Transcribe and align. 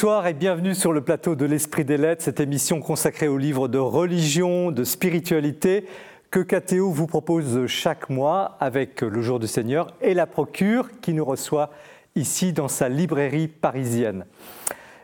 Bonsoir 0.00 0.26
et 0.28 0.32
bienvenue 0.32 0.74
sur 0.74 0.94
le 0.94 1.02
plateau 1.02 1.36
de 1.36 1.44
l'Esprit 1.44 1.84
des 1.84 1.98
Lettres, 1.98 2.22
cette 2.22 2.40
émission 2.40 2.80
consacrée 2.80 3.28
aux 3.28 3.36
livres 3.36 3.68
de 3.68 3.76
religion, 3.76 4.70
de 4.70 4.82
spiritualité 4.82 5.84
que 6.30 6.40
KTO 6.40 6.90
vous 6.90 7.06
propose 7.06 7.66
chaque 7.66 8.08
mois 8.08 8.56
avec 8.60 9.02
le 9.02 9.20
Jour 9.20 9.38
du 9.38 9.46
Seigneur 9.46 9.88
et 10.00 10.14
la 10.14 10.26
Procure 10.26 10.88
qui 11.02 11.12
nous 11.12 11.26
reçoit 11.26 11.68
ici 12.14 12.54
dans 12.54 12.66
sa 12.66 12.88
librairie 12.88 13.46
parisienne. 13.46 14.24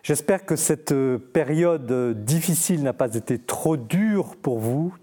J'espère 0.02 0.46
que 0.46 0.56
cette 0.56 0.94
période 1.34 2.24
difficile 2.24 2.82
n'a 2.82 2.94
pas 2.94 3.14
été 3.14 3.38
trop 3.38 3.76
dure 3.76 4.34
pour 4.40 4.58
vous 4.60 4.94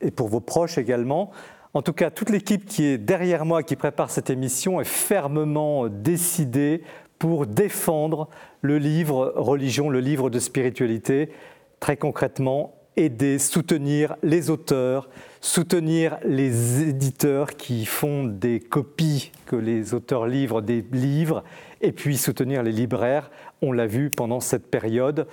et 0.00 0.10
pour 0.12 0.28
vos 0.28 0.40
proches 0.40 0.78
également. 0.78 1.30
En 1.74 1.82
tout 1.82 1.92
cas, 1.92 2.10
toute 2.10 2.30
l'équipe 2.30 2.64
qui 2.64 2.84
est 2.84 2.98
derrière 2.98 3.44
moi, 3.44 3.62
qui 3.62 3.76
prépare 3.76 4.08
cette 4.08 4.30
émission, 4.30 4.80
est 4.80 4.84
fermement 4.84 5.88
décidée 5.88 6.82
pour 7.24 7.46
défendre 7.46 8.28
le 8.60 8.76
livre 8.76 9.32
religion, 9.34 9.88
le 9.88 10.00
livre 10.00 10.28
de 10.28 10.38
spiritualité, 10.38 11.30
très 11.80 11.96
concrètement, 11.96 12.74
aider, 12.98 13.38
soutenir 13.38 14.16
les 14.22 14.50
auteurs, 14.50 15.08
soutenir 15.40 16.18
les 16.22 16.82
éditeurs 16.82 17.56
qui 17.56 17.86
font 17.86 18.24
des 18.24 18.60
copies 18.60 19.32
que 19.46 19.56
les 19.56 19.94
auteurs 19.94 20.26
livrent 20.26 20.60
des 20.60 20.84
livres, 20.92 21.44
et 21.80 21.92
puis 21.92 22.18
soutenir 22.18 22.62
les 22.62 22.72
libraires. 22.72 23.30
On 23.62 23.72
l'a 23.72 23.86
vu 23.86 24.10
pendant 24.10 24.40
cette 24.40 24.70
période. 24.70 25.26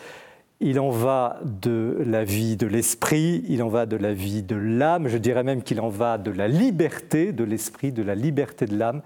Il 0.61 0.79
en 0.79 0.91
va 0.91 1.41
de 1.43 1.97
la 2.05 2.23
vie 2.23 2.55
de 2.55 2.67
l'esprit, 2.67 3.43
il 3.49 3.61
en 3.61 3.67
va 3.67 3.85
de 3.85 3.97
la 3.97 4.13
vie 4.13 4.43
de 4.43 4.55
l'âme, 4.55 5.09
je 5.09 5.17
dirais 5.17 5.43
même 5.43 5.61
qu'il 5.61 5.81
en 5.81 5.89
va 5.89 6.17
de 6.17 6.31
la 6.31 6.47
liberté 6.47 7.33
de 7.33 7.43
l'esprit, 7.43 7.91
de 7.91 8.01
la 8.01 8.15
liberté 8.15 8.65
de 8.65 8.77
l'âme. 8.77 9.01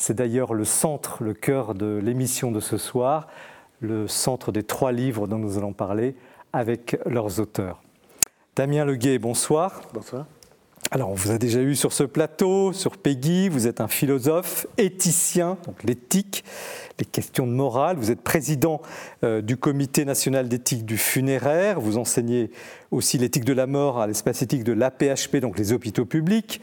C'est 0.00 0.14
d'ailleurs 0.14 0.54
le 0.54 0.64
centre, 0.64 1.22
le 1.22 1.34
cœur 1.34 1.74
de 1.74 2.00
l'émission 2.02 2.50
de 2.50 2.58
ce 2.58 2.78
soir, 2.78 3.28
le 3.80 4.08
centre 4.08 4.50
des 4.50 4.62
trois 4.62 4.92
livres 4.92 5.28
dont 5.28 5.36
nous 5.36 5.58
allons 5.58 5.74
parler 5.74 6.16
avec 6.54 6.98
leurs 7.04 7.38
auteurs. 7.38 7.82
Damien 8.56 8.86
Leguet, 8.86 9.18
bonsoir. 9.18 9.82
Bonsoir. 9.92 10.24
Alors, 10.92 11.10
on 11.10 11.14
vous 11.14 11.30
a 11.30 11.38
déjà 11.38 11.60
eu 11.60 11.76
sur 11.76 11.92
ce 11.92 12.02
plateau, 12.02 12.72
sur 12.72 12.96
Peggy, 12.96 13.48
vous 13.48 13.68
êtes 13.68 13.80
un 13.80 13.86
philosophe, 13.86 14.66
éthicien, 14.76 15.56
donc 15.64 15.84
l'éthique, 15.84 16.42
les 16.98 17.04
questions 17.04 17.46
de 17.46 17.52
morale, 17.52 17.96
vous 17.96 18.10
êtes 18.10 18.22
président 18.22 18.80
euh, 19.22 19.40
du 19.40 19.56
Comité 19.56 20.04
national 20.04 20.48
d'éthique 20.48 20.84
du 20.84 20.98
funéraire, 20.98 21.80
vous 21.80 21.96
enseignez 21.96 22.50
aussi 22.90 23.18
l'éthique 23.18 23.44
de 23.44 23.52
la 23.52 23.68
mort 23.68 24.00
à 24.00 24.08
l'espace 24.08 24.42
éthique 24.42 24.64
de 24.64 24.72
l'APHP, 24.72 25.36
donc 25.36 25.58
les 25.58 25.72
hôpitaux 25.72 26.06
publics. 26.06 26.60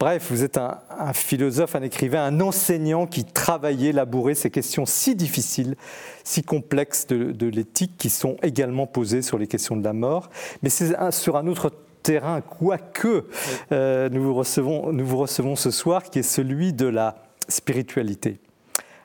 Bref, 0.00 0.26
vous 0.28 0.42
êtes 0.42 0.58
un, 0.58 1.12
philosophe, 1.12 1.76
un 1.76 1.82
écrivain, 1.82 2.24
un 2.24 2.40
enseignant 2.40 3.06
qui 3.06 3.24
travaillait, 3.24 3.92
labourait 3.92 4.34
ces 4.34 4.50
questions 4.50 4.86
si 4.86 5.14
difficiles, 5.14 5.76
si 6.24 6.42
complexes 6.42 7.06
de, 7.06 7.30
de 7.30 7.46
l'éthique 7.46 7.92
qui 7.96 8.10
sont 8.10 8.38
également 8.42 8.88
posées 8.88 9.22
sur 9.22 9.38
les 9.38 9.46
questions 9.46 9.76
de 9.76 9.84
la 9.84 9.92
mort. 9.92 10.30
Mais 10.64 10.68
c'est 10.68 10.96
sur 11.12 11.36
un 11.36 11.46
autre 11.46 11.70
terrain, 12.08 12.40
quoique 12.40 13.26
euh, 13.70 14.08
nous, 14.08 14.22
vous 14.22 14.32
recevons, 14.32 14.94
nous 14.94 15.04
vous 15.04 15.18
recevons 15.18 15.56
ce 15.56 15.70
soir, 15.70 16.04
qui 16.04 16.20
est 16.20 16.22
celui 16.22 16.72
de 16.72 16.86
la 16.86 17.16
spiritualité. 17.50 18.40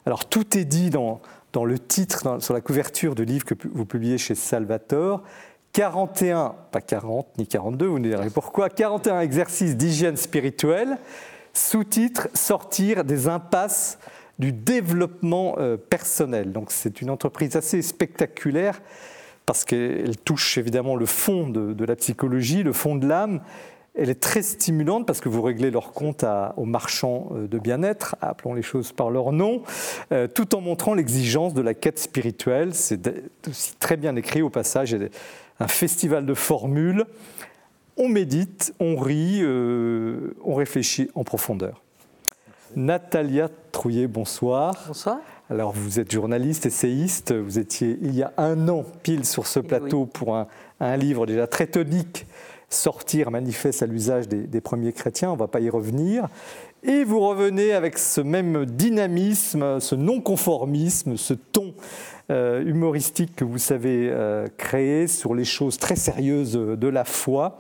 Alors 0.06 0.24
tout 0.24 0.58
est 0.58 0.64
dit 0.64 0.90
dans, 0.90 1.20
dans 1.52 1.66
le 1.66 1.78
titre, 1.78 2.42
sur 2.42 2.54
la 2.54 2.62
couverture 2.62 3.14
du 3.14 3.26
livre 3.26 3.44
que 3.44 3.56
vous 3.74 3.84
publiez 3.84 4.18
chez 4.18 4.36
Salvatore. 4.36 5.22
41, 5.74 6.56
pas 6.72 6.80
40 6.80 7.38
ni 7.40 7.46
42, 7.46 7.88
vous 7.88 8.00
nous 8.00 8.08
direz 8.08 8.30
pourquoi, 8.30 8.70
41 8.70 9.20
exercices 9.20 9.76
d'hygiène 9.76 10.16
spirituelle, 10.16 10.98
sous-titre 11.52 12.30
Sortir 12.34 13.04
des 13.04 13.28
impasses 13.28 14.00
du 14.40 14.54
développement 14.54 15.56
euh, 15.58 15.76
personnel. 15.76 16.54
Donc 16.54 16.72
c'est 16.72 17.02
une 17.02 17.10
entreprise 17.10 17.58
assez 17.58 17.82
spectaculaire 17.82 18.82
parce 19.46 19.66
qu'elle 19.66 20.18
touche 20.18 20.58
évidemment 20.58 20.96
le 20.96 21.06
fond 21.06 21.50
de, 21.50 21.86
la 21.86 21.96
psychologie, 21.96 22.64
le 22.64 22.74
fond 22.74 22.96
de 22.96 23.08
l'âme. 23.08 23.42
Elle 23.96 24.10
est 24.10 24.20
très 24.20 24.42
stimulante 24.42 25.06
parce 25.06 25.22
que 25.22 25.30
vous 25.30 25.44
réglez 25.44 25.70
leur 25.70 25.92
compte 25.92 26.26
aux 26.58 26.66
marchands 26.66 27.30
euh, 27.36 27.48
de 27.48 27.60
bien-être, 27.60 28.16
appelons 28.22 28.56
les 28.56 28.64
choses 28.64 28.92
par 28.92 29.12
leur 29.12 29.32
nom, 29.32 29.62
euh, 30.12 30.28
tout 30.28 30.56
en 30.56 30.62
montrant 30.62 30.96
l'exigence 30.96 31.54
de 31.54 31.62
la 31.62 31.76
quête 31.76 32.00
spirituelle. 32.00 32.74
C'est 32.74 33.08
aussi 33.48 33.76
très 33.76 33.96
bien 33.96 34.16
écrit 34.16 34.42
au 34.42 34.50
passage, 34.50 34.98
un 35.60 35.68
festival 35.68 36.26
de 36.26 36.34
formules. 36.34 37.06
On 37.96 38.10
médite, 38.10 38.74
on 38.80 38.96
rit, 38.96 39.42
euh, 39.44 40.36
on 40.44 40.56
réfléchit 40.56 41.12
en 41.14 41.24
profondeur. 41.24 41.84
Natalia 42.76 43.50
Trouillet, 43.72 44.08
bonsoir. 44.08 44.86
Bonsoir. 44.88 45.20
Alors, 45.50 45.74
vous 45.74 46.00
êtes 46.00 46.10
journaliste, 46.10 46.66
essayiste. 46.66 47.34
Vous 47.34 47.60
étiez 47.60 47.98
il 48.02 48.16
y 48.16 48.24
a 48.24 48.32
un 48.38 48.70
an 48.70 48.86
pile 49.04 49.26
sur 49.26 49.46
ce 49.46 49.60
eh 49.60 49.64
plateau 49.64 50.06
pour 50.06 50.38
un, 50.38 50.48
livre 50.98 51.26
déjà 51.26 51.48
très 51.48 51.68
tonique, 51.68 52.26
Sortir 52.70 53.30
manifeste 53.30 53.84
à 53.84 53.86
l'usage 53.86 54.28
des, 54.30 54.62
premiers 54.62 54.94
chrétiens. 54.94 55.30
On 55.32 55.34
ne 55.34 55.40
va 55.40 55.48
pas 55.48 55.60
y 55.60 55.70
revenir. 55.70 56.28
Et 56.82 57.04
vous 57.04 57.20
revenez 57.20 57.74
avec 57.74 58.00
ce 58.00 58.22
même 58.22 58.66
dynamisme, 58.66 59.80
ce 59.82 59.96
non-conformisme, 59.96 61.18
ce 61.18 61.34
ton 61.34 61.74
euh, 62.32 62.64
humoristique 62.64 63.36
que 63.36 63.44
vous 63.44 63.60
savez 63.60 64.10
euh, 64.10 64.48
créer 64.58 65.08
sur 65.08 65.36
les 65.36 65.46
choses 65.46 65.78
très 65.78 65.98
sérieuses 65.98 66.54
de 66.54 66.88
la 66.88 67.04
foi 67.04 67.60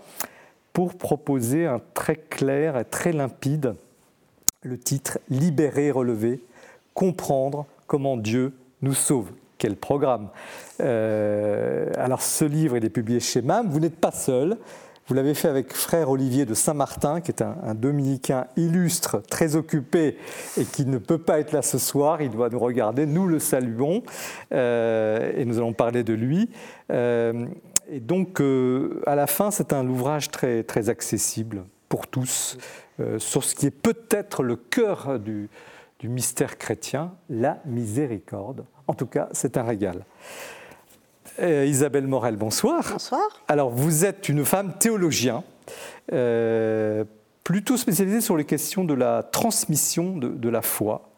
pour 0.72 0.96
proposer 0.96 1.68
un 1.68 1.82
très 1.94 2.16
clair 2.16 2.78
et 2.78 2.86
très 2.86 3.12
limpide 3.12 3.76
le 4.64 4.80
titre 4.80 5.20
Libérer, 5.30 5.92
relever, 5.92 6.40
comprendre 6.94 7.68
comment 7.88 8.18
Dieu 8.18 8.54
nous 8.82 8.94
sauve. 8.94 9.32
Quel 9.58 9.76
programme 9.78 10.30
euh, 10.82 11.90
Alors 11.96 12.22
ce 12.22 12.44
livre, 12.44 12.76
est 12.76 12.90
publié 12.90 13.20
chez 13.20 13.42
MAM. 13.42 13.70
Vous 13.70 13.80
n'êtes 13.80 13.96
pas 13.96 14.12
seul. 14.12 14.58
Vous 15.08 15.16
l'avez 15.16 15.34
fait 15.34 15.48
avec 15.48 15.74
frère 15.74 16.10
Olivier 16.10 16.46
de 16.46 16.54
Saint-Martin, 16.54 17.22
qui 17.22 17.32
est 17.32 17.42
un, 17.42 17.74
dominicain 17.74 18.48
illustre, 18.56 19.22
très 19.30 19.56
occupé 19.56 20.18
et 20.58 20.66
qui 20.66 20.86
ne 20.86 20.98
peut 20.98 21.18
pas 21.18 21.40
être 21.40 21.52
là 21.52 21.62
ce 21.62 21.78
soir. 21.78 22.22
Il 22.22 22.30
doit 22.30 22.50
nous 22.50 22.60
regarder. 22.60 23.06
Nous 23.06 23.28
le 23.28 23.40
saluons 23.40 24.04
euh, 24.54 25.32
et 25.36 25.46
nous 25.46 25.58
allons 25.58 25.74
parler 25.74 26.04
de 26.04 26.14
lui. 26.14 26.50
Euh, 26.92 27.46
et 27.90 28.00
donc, 28.00 28.42
à 29.06 29.16
la 29.16 29.28
fin, 29.28 29.52
c'est 29.52 29.74
un 29.74 29.88
ouvrage 29.88 30.30
très, 30.30 30.64
très 30.64 30.90
accessible 30.90 31.64
pour 31.90 32.08
tous, 32.08 32.58
sur 33.18 33.44
ce 33.44 33.56
qui 33.56 33.68
est 33.68 33.72
peut-être 33.72 34.42
le 34.42 34.56
cœur 34.56 35.20
du, 35.20 35.50
du 36.04 36.10
mystère 36.10 36.58
chrétien, 36.58 37.14
la 37.30 37.62
miséricorde. 37.66 38.66
En 38.88 38.94
tout 38.94 39.06
cas, 39.06 39.30
c'est 39.32 39.56
un 39.56 39.64
régal. 39.64 40.04
Euh, 41.40 41.66
Isabelle 41.66 42.08
Morel, 42.08 42.36
bonsoir. 42.36 42.86
Bonsoir. 42.92 43.22
Alors, 43.48 43.70
vous 43.70 44.04
êtes 44.04 44.28
une 44.28 44.44
femme 44.44 44.74
théologien, 44.78 45.46
euh, 46.12 47.06
plutôt 47.46 47.78
spécialisée 47.78 48.20
sur 48.20 48.36
les 48.36 48.44
questions 48.44 48.84
de 48.84 48.94
la 48.94 49.24
transmission 49.24 50.18
de, 50.18 50.50
la 50.50 50.62
foi. 50.62 51.10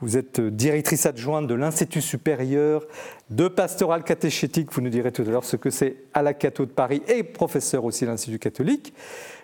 Vous 0.00 0.16
êtes 0.16 0.40
directrice 0.40 1.06
adjointe 1.06 1.46
de 1.46 1.54
l'Institut 1.54 2.02
supérieur 2.02 2.84
de 3.30 3.46
pastoral 3.46 4.02
catéchétique. 4.02 4.72
Vous 4.72 4.80
nous 4.80 4.90
direz 4.90 5.12
tout 5.12 5.22
à 5.22 5.26
l'heure 5.26 5.44
ce 5.44 5.54
que 5.54 5.70
c'est 5.70 5.98
à 6.14 6.22
la 6.22 6.34
Cato 6.34 6.66
de 6.66 6.72
Paris 6.72 7.00
et 7.06 7.22
professeur 7.22 7.84
aussi 7.84 8.02
à 8.02 8.08
l'Institut 8.08 8.40
catholique. 8.40 8.92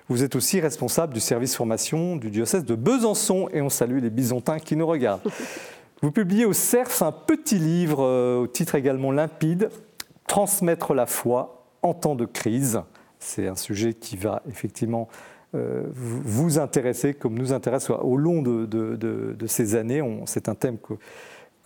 Vous 0.08 0.24
êtes 0.24 0.36
aussi 0.36 0.58
responsable 0.60 1.12
du 1.12 1.20
service 1.20 1.54
formation 1.54 2.16
du 2.16 2.30
diocèse 2.30 2.64
de 2.64 2.74
Besançon 2.74 3.48
et 3.52 3.60
on 3.60 3.68
salue 3.68 4.00
les 4.00 4.08
Bisontins 4.08 4.58
qui 4.58 4.74
nous 4.74 4.86
regardent. 4.86 5.20
Vous 6.02 6.10
publiez 6.12 6.46
au 6.46 6.52
CERF 6.52 7.02
un 7.02 7.12
petit 7.12 7.58
livre 7.58 8.02
euh, 8.02 8.38
au 8.38 8.46
titre 8.46 8.74
également 8.74 9.12
limpide, 9.12 9.68
Transmettre 10.26 10.94
la 10.94 11.06
foi 11.06 11.66
en 11.82 11.94
temps 11.94 12.14
de 12.14 12.24
crise. 12.24 12.80
C'est 13.18 13.48
un 13.48 13.54
sujet 13.54 13.94
qui 13.94 14.16
va 14.16 14.42
effectivement 14.48 15.08
euh, 15.54 15.84
vous 15.92 16.58
intéresser 16.58 17.14
comme 17.14 17.36
nous 17.38 17.52
intéresse 17.52 17.90
au 17.90 18.16
long 18.16 18.42
de, 18.42 19.46
ces 19.46 19.74
années. 19.74 20.02
C'est 20.26 20.48
un 20.48 20.54
thème 20.54 20.78
que 20.78 20.94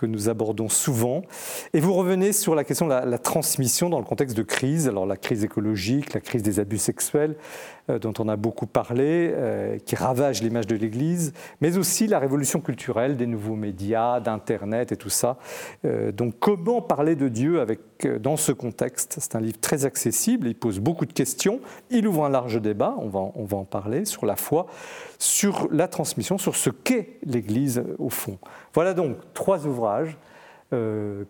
que 0.02 0.06
nous 0.06 0.28
abordons 0.28 0.68
souvent. 0.68 1.22
Et 1.74 1.78
vous 1.78 1.94
revenez 1.94 2.32
sur 2.32 2.56
la 2.56 2.64
question 2.64 2.88
de 2.88 2.92
la, 2.92 3.18
transmission 3.18 3.88
dans 3.88 4.00
le 4.00 4.04
contexte 4.04 4.36
de 4.36 4.42
crise, 4.42 4.88
alors 4.88 5.06
la 5.06 5.16
crise 5.16 5.44
écologique, 5.44 6.12
la 6.12 6.20
crise 6.20 6.42
des 6.42 6.58
abus 6.58 6.78
sexuels, 6.78 7.36
dont 7.98 8.14
on 8.18 8.28
a 8.28 8.36
beaucoup 8.36 8.66
parlé, 8.66 9.30
euh, 9.32 9.78
qui 9.84 9.96
ravage 9.96 10.42
l'image 10.42 10.66
de 10.66 10.76
l'Église, 10.76 11.32
mais 11.60 11.76
aussi 11.78 12.06
la 12.06 12.18
révolution 12.18 12.60
culturelle 12.60 13.16
des 13.16 13.26
nouveaux 13.26 13.56
médias, 13.56 14.20
d'Internet 14.20 14.92
et 14.92 14.96
tout 14.96 15.10
ça. 15.10 15.38
Euh, 15.84 16.12
donc 16.12 16.34
comment 16.38 16.82
parler 16.82 17.16
de 17.16 17.28
Dieu 17.28 17.60
avec, 17.60 17.80
dans 18.20 18.36
ce 18.36 18.52
contexte? 18.52 19.16
C'est 19.18 19.36
un 19.36 19.40
livre 19.40 19.60
très 19.60 19.84
accessible, 19.84 20.46
il 20.48 20.54
pose 20.54 20.80
beaucoup 20.80 21.06
de 21.06 21.12
questions, 21.12 21.60
il 21.90 22.06
ouvre 22.06 22.24
un 22.24 22.30
large 22.30 22.60
débat, 22.60 22.94
on 22.98 23.08
va, 23.08 23.20
on 23.34 23.44
va 23.44 23.56
en 23.56 23.64
parler, 23.64 24.04
sur 24.04 24.26
la 24.26 24.36
foi, 24.36 24.66
sur 25.18 25.68
la 25.70 25.88
transmission, 25.88 26.38
sur 26.38 26.56
ce 26.56 26.70
qu'est 26.70 27.18
l'Église 27.24 27.82
au 27.98 28.08
fond. 28.08 28.38
Voilà 28.74 28.94
donc 28.94 29.16
trois 29.34 29.66
ouvrages 29.66 30.16
euh, 30.72 31.24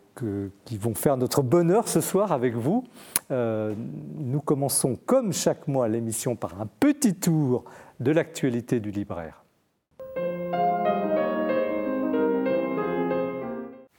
qui 0.64 0.76
vont 0.78 0.94
faire 0.94 1.16
notre 1.16 1.42
bonheur 1.42 1.88
ce 1.88 2.00
soir 2.00 2.32
avec 2.32 2.54
vous. 2.54 2.84
Euh, 3.30 3.74
nous 4.16 4.40
commençons 4.40 4.96
comme 5.06 5.32
chaque 5.32 5.68
mois 5.68 5.88
l'émission 5.88 6.36
par 6.36 6.60
un 6.60 6.66
petit 6.66 7.14
tour 7.14 7.64
de 8.00 8.12
l'actualité 8.12 8.80
du 8.80 8.90
libraire. 8.90 9.41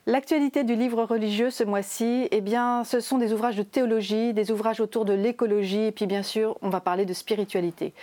L'actualité 0.06 0.66
du 0.66 0.76
livre 0.76 1.06
religieux 1.06 1.50
ce 1.50 1.64
mois-ci, 1.64 2.28
eh 2.30 2.44
ce 2.84 3.00
sont 3.00 3.18
des 3.18 3.32
ouvrages 3.32 3.56
de 3.56 3.64
théologie, 3.64 4.34
des 4.34 4.52
ouvrages 4.52 4.82
autour 4.82 5.06
de 5.06 5.14
l'écologie, 5.14 5.86
et 5.86 5.92
puis 5.94 6.08
bien 6.08 6.24
sûr, 6.24 6.58
on 6.62 6.68
va 6.68 6.82
parler 6.82 7.06
de 7.06 7.14
spiritualité. 7.14 7.94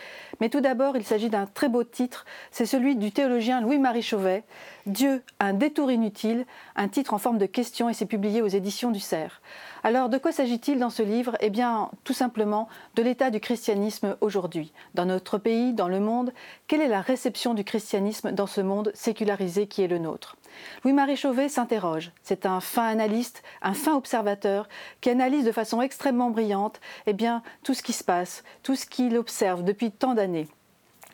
Mais 0.40 0.48
tout 0.48 0.62
d'abord, 0.62 0.96
il 0.96 1.04
s'agit 1.04 1.28
d'un 1.28 1.44
très 1.44 1.68
beau 1.68 1.84
titre, 1.84 2.24
c'est 2.50 2.64
celui 2.64 2.96
du 2.96 3.12
théologien 3.12 3.60
Louis-Marie 3.60 4.00
Chauvet, 4.00 4.44
Dieu, 4.86 5.22
un 5.40 5.52
détour 5.52 5.90
inutile, 5.90 6.46
un 6.74 6.88
titre 6.88 7.12
en 7.12 7.18
forme 7.18 7.36
de 7.36 7.44
question 7.44 7.90
et 7.90 7.92
c'est 7.92 8.06
publié 8.06 8.40
aux 8.40 8.48
éditions 8.48 8.92
du 8.92 9.00
Cerf. 9.00 9.42
Alors, 9.82 10.08
de 10.08 10.16
quoi 10.16 10.32
s'agit-il 10.32 10.78
dans 10.78 10.88
ce 10.88 11.02
livre? 11.02 11.36
Eh 11.40 11.50
bien, 11.50 11.90
tout 12.04 12.14
simplement 12.14 12.66
de 12.94 13.02
l'état 13.02 13.28
du 13.28 13.40
christianisme 13.40 14.16
aujourd'hui. 14.22 14.72
Dans 14.94 15.04
notre 15.04 15.36
pays, 15.36 15.74
dans 15.74 15.88
le 15.88 16.00
monde, 16.00 16.32
quelle 16.66 16.80
est 16.80 16.88
la 16.88 17.02
réception 17.02 17.52
du 17.52 17.62
christianisme 17.62 18.32
dans 18.32 18.46
ce 18.46 18.62
monde 18.62 18.90
sécularisé 18.94 19.66
qui 19.66 19.82
est 19.82 19.88
le 19.88 19.98
nôtre? 19.98 20.38
Louis-Marie 20.84 21.16
Chauvet 21.16 21.48
s'interroge. 21.48 22.12
C'est 22.22 22.46
un 22.46 22.60
fin 22.60 22.86
analyste, 22.86 23.42
un 23.62 23.74
fin 23.74 23.94
observateur 23.94 24.68
qui 25.00 25.10
analyse 25.10 25.44
de 25.44 25.52
façon 25.52 25.82
extrêmement 25.82 26.30
brillante 26.30 26.80
eh 27.06 27.12
bien, 27.12 27.42
tout 27.62 27.74
ce 27.74 27.82
qui 27.82 27.92
se 27.92 28.04
passe, 28.04 28.44
tout 28.62 28.76
ce 28.76 28.86
qu'il 28.86 29.16
observe 29.16 29.64
depuis 29.64 29.90
tant 29.90 30.14
d'années. 30.14 30.48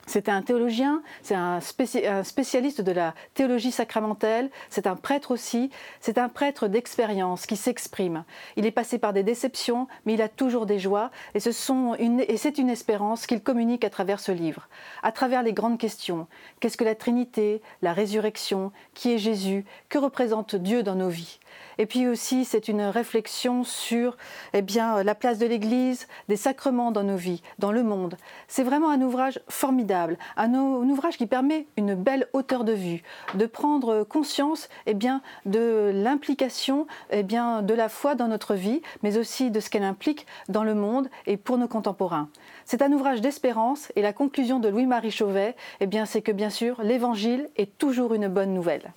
C'est 0.06 0.28
un 0.28 0.40
théologien, 0.40 1.02
c'est 1.22 1.34
un, 1.34 1.60
spécialiste 1.60 2.80
de 2.80 2.92
la 2.92 3.14
théologie 3.34 3.72
sacramentelle, 3.72 4.50
c'est 4.70 4.86
un 4.86 4.94
prêtre 4.94 5.32
aussi, 5.32 5.70
c'est 6.00 6.16
un 6.16 6.28
prêtre 6.28 6.68
d'expérience 6.68 7.44
qui 7.44 7.56
s'exprime. 7.56 8.24
Il 8.54 8.66
est 8.66 8.70
passé 8.70 8.98
par 8.98 9.12
des 9.12 9.24
déceptions, 9.24 9.88
mais 10.04 10.14
il 10.14 10.22
a 10.22 10.28
toujours 10.28 10.64
des 10.64 10.78
joies, 10.78 11.10
et 11.34 11.40
c'est 11.40 11.50
une, 11.98 12.24
une 12.58 12.70
espérance 12.70 13.26
qu'il 13.26 13.42
communique 13.42 13.84
à 13.84 13.90
travers 13.90 14.20
ce 14.20 14.30
livre, 14.30 14.68
à 15.02 15.10
travers 15.10 15.42
les 15.42 15.52
grandes 15.52 15.78
questions. 15.78 16.28
Qu'est-ce 16.60 16.76
que 16.76 16.84
la 16.84 16.94
Trinité, 16.94 17.60
la 17.82 17.92
résurrection, 17.92 18.70
qui 18.94 19.12
est 19.12 19.18
Jésus, 19.18 19.64
que 19.88 19.98
représente 19.98 20.54
Dieu 20.54 20.84
dans 20.84 20.94
nos 20.94 21.08
vies? 21.08 21.40
Et 21.78 21.86
puis 21.86 22.06
aussi, 22.06 22.44
c'est 22.44 22.68
une 22.68 22.82
réflexion 22.82 23.64
sur 23.64 24.16
eh 24.54 24.62
bien, 24.62 25.02
la 25.02 25.14
place 25.14 25.38
de 25.38 25.46
l'Église, 25.46 26.06
des 26.28 26.36
sacrements 26.36 26.90
dans 26.90 27.02
nos 27.02 27.16
vies, 27.16 27.42
dans 27.58 27.72
le 27.72 27.82
monde. 27.82 28.16
C'est 28.48 28.62
vraiment 28.62 28.90
un 28.90 29.02
ouvrage 29.02 29.40
formidable, 29.48 30.18
un, 30.36 30.54
ouvrage 30.54 31.18
qui 31.18 31.26
permet 31.26 31.66
une 31.76 31.94
belle 31.94 32.28
hauteur 32.32 32.64
de 32.64 32.72
vue, 32.72 33.02
de 33.34 33.46
prendre 33.46 34.04
conscience 34.04 34.68
eh 34.86 34.94
bien, 34.94 35.20
de 35.44 35.90
l'implication 35.94 36.86
eh 37.10 37.22
bien, 37.22 37.62
de 37.62 37.74
la 37.74 37.88
foi 37.88 38.14
dans 38.14 38.28
notre 38.28 38.54
vie, 38.54 38.82
mais 39.02 39.18
aussi 39.18 39.50
de 39.50 39.60
ce 39.60 39.70
qu'elle 39.70 39.84
implique 39.84 40.26
dans 40.48 40.64
le 40.64 40.74
monde 40.74 41.08
et 41.26 41.36
pour 41.36 41.58
nos 41.58 41.68
contemporains. 41.68 42.28
C'est 42.64 42.82
un 42.82 42.92
ouvrage 42.92 43.20
d'espérance 43.20 43.92
et 43.96 44.02
la 44.02 44.12
conclusion 44.12 44.58
de 44.58 44.68
Louis-Marie 44.68 45.10
Chauvet, 45.10 45.54
eh 45.80 45.86
bien, 45.86 46.06
c'est 46.06 46.22
que 46.22 46.32
bien 46.32 46.50
sûr, 46.50 46.80
l'Évangile 46.82 47.48
est 47.56 47.76
toujours 47.78 48.14
une 48.14 48.28
bonne 48.28 48.54
nouvelle. 48.54 48.92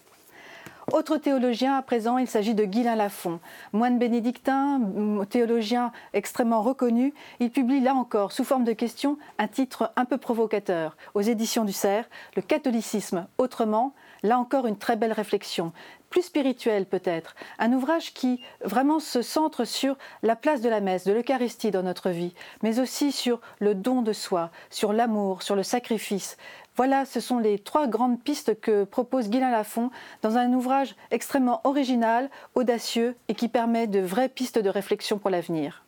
Autre 0.91 1.17
théologien 1.17 1.75
à 1.77 1.81
présent, 1.83 2.17
il 2.17 2.27
s'agit 2.27 2.55
de 2.55 2.65
Guylain 2.65 2.95
Lafont. 2.95 3.39
Moine 3.73 3.99
bénédictin, 3.99 4.81
théologien 5.29 5.91
extrêmement 6.13 6.63
reconnu, 6.63 7.13
il 7.39 7.51
publie 7.51 7.79
là 7.79 7.93
encore, 7.93 8.31
sous 8.31 8.43
forme 8.43 8.63
de 8.63 8.73
question, 8.73 9.17
un 9.37 9.47
titre 9.47 9.91
un 9.95 10.05
peu 10.05 10.17
provocateur 10.17 10.97
aux 11.13 11.21
éditions 11.21 11.65
du 11.65 11.73
Cerf, 11.73 12.09
Le 12.35 12.41
catholicisme 12.41 13.27
autrement. 13.37 13.93
Là 14.21 14.37
encore, 14.37 14.65
une 14.65 14.77
très 14.77 14.97
belle 14.97 15.13
réflexion, 15.13 15.71
plus 16.09 16.23
spirituelle 16.23 16.85
peut-être, 16.85 17.35
un 17.57 17.71
ouvrage 17.71 18.13
qui 18.13 18.41
vraiment 18.65 18.99
se 18.99 19.21
centre 19.21 19.63
sur 19.63 19.97
la 20.23 20.35
place 20.35 20.59
de 20.59 20.67
la 20.67 20.81
messe, 20.81 21.05
de 21.05 21.13
l'Eucharistie 21.13 21.71
dans 21.71 21.83
notre 21.83 22.09
vie, 22.09 22.33
mais 22.61 22.79
aussi 22.81 23.13
sur 23.13 23.39
le 23.59 23.75
don 23.75 24.01
de 24.01 24.11
soi, 24.11 24.51
sur 24.69 24.91
l'amour, 24.91 25.41
sur 25.41 25.55
le 25.55 25.63
sacrifice. 25.63 26.35
Voilà, 26.79 27.03
ce 27.03 27.19
sont 27.19 27.39
les 27.39 27.59
trois 27.59 27.87
grandes 27.87 28.23
pistes 28.23 28.57
que 28.61 28.85
propose 28.85 29.29
Guylain 29.29 29.51
Lafont 29.51 29.91
dans 30.21 30.37
un 30.37 30.53
ouvrage 30.53 30.95
extrêmement 31.11 31.59
original, 31.65 32.29
audacieux 32.55 33.17
et 33.27 33.35
qui 33.35 33.49
permet 33.49 33.85
de 33.85 33.99
vraies 33.99 34.29
pistes 34.29 34.59
de 34.59 34.69
réflexion 34.69 35.19
pour 35.19 35.29
l'avenir. 35.29 35.83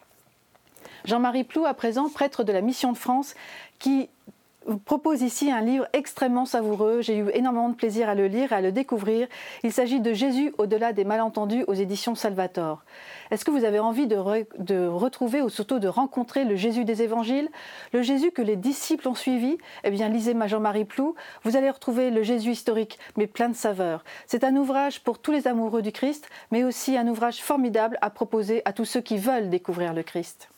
Jean-Marie 1.05 1.45
Plou, 1.45 1.65
à 1.65 1.73
présent 1.73 2.09
prêtre 2.09 2.43
de 2.43 2.51
la 2.51 2.59
Mission 2.59 2.91
de 2.91 2.97
France, 2.97 3.35
qui 3.79 4.09
propose 4.85 5.21
ici 5.21 5.51
un 5.51 5.61
livre 5.61 5.87
extrêmement 5.93 6.45
savoureux. 6.45 7.01
J'ai 7.01 7.17
eu 7.17 7.29
énormément 7.33 7.69
de 7.69 7.75
plaisir 7.75 8.09
à 8.09 8.15
le 8.15 8.27
lire 8.27 8.51
et 8.51 8.55
à 8.55 8.61
le 8.61 8.71
découvrir. 8.71 9.27
Il 9.63 9.71
s'agit 9.71 9.99
de 9.99 10.13
Jésus 10.13 10.53
au-delà 10.57 10.93
des 10.93 11.03
malentendus 11.03 11.63
aux 11.67 11.73
éditions 11.73 12.15
Salvator. 12.15 12.83
Est-ce 13.31 13.43
que 13.43 13.51
vous 13.51 13.63
avez 13.63 13.79
envie 13.79 14.07
de, 14.07 14.15
retrouver 14.87 15.41
ou 15.41 15.49
surtout 15.49 15.79
de 15.79 15.87
rencontrer 15.87 16.43
le 16.43 16.55
Jésus 16.55 16.85
des 16.85 17.01
évangiles 17.01 17.49
Le 17.93 18.01
Jésus 18.01 18.31
que 18.31 18.41
les 18.41 18.55
disciples 18.55 19.07
ont 19.07 19.15
suivi? 19.15 19.57
Eh 19.83 19.89
bien, 19.89 20.09
lisez 20.09 20.33
ma 20.33 20.47
Jean-Marie 20.47 20.85
Plou. 20.85 21.15
Vous 21.43 21.55
allez 21.55 21.69
retrouver 21.69 22.11
le 22.11 22.23
Jésus 22.23 22.51
historique, 22.51 22.99
mais 23.17 23.27
plein 23.27 23.49
de 23.49 23.55
saveurs. 23.55 24.03
C'est 24.27 24.43
un 24.43 24.55
ouvrage 24.55 25.01
pour 25.01 25.19
tous 25.19 25.31
les 25.31 25.47
amoureux 25.47 25.81
du 25.81 25.91
Christ, 25.91 26.29
mais 26.51 26.63
aussi 26.63 26.97
un 26.97 27.07
ouvrage 27.07 27.41
formidable 27.41 27.97
à 28.01 28.09
proposer 28.09 28.61
à 28.65 28.73
tous 28.73 28.85
ceux 28.85 29.01
qui 29.01 29.17
veulent 29.17 29.49
découvrir 29.49 29.93
le 29.93 30.03
Christ. 30.03 30.49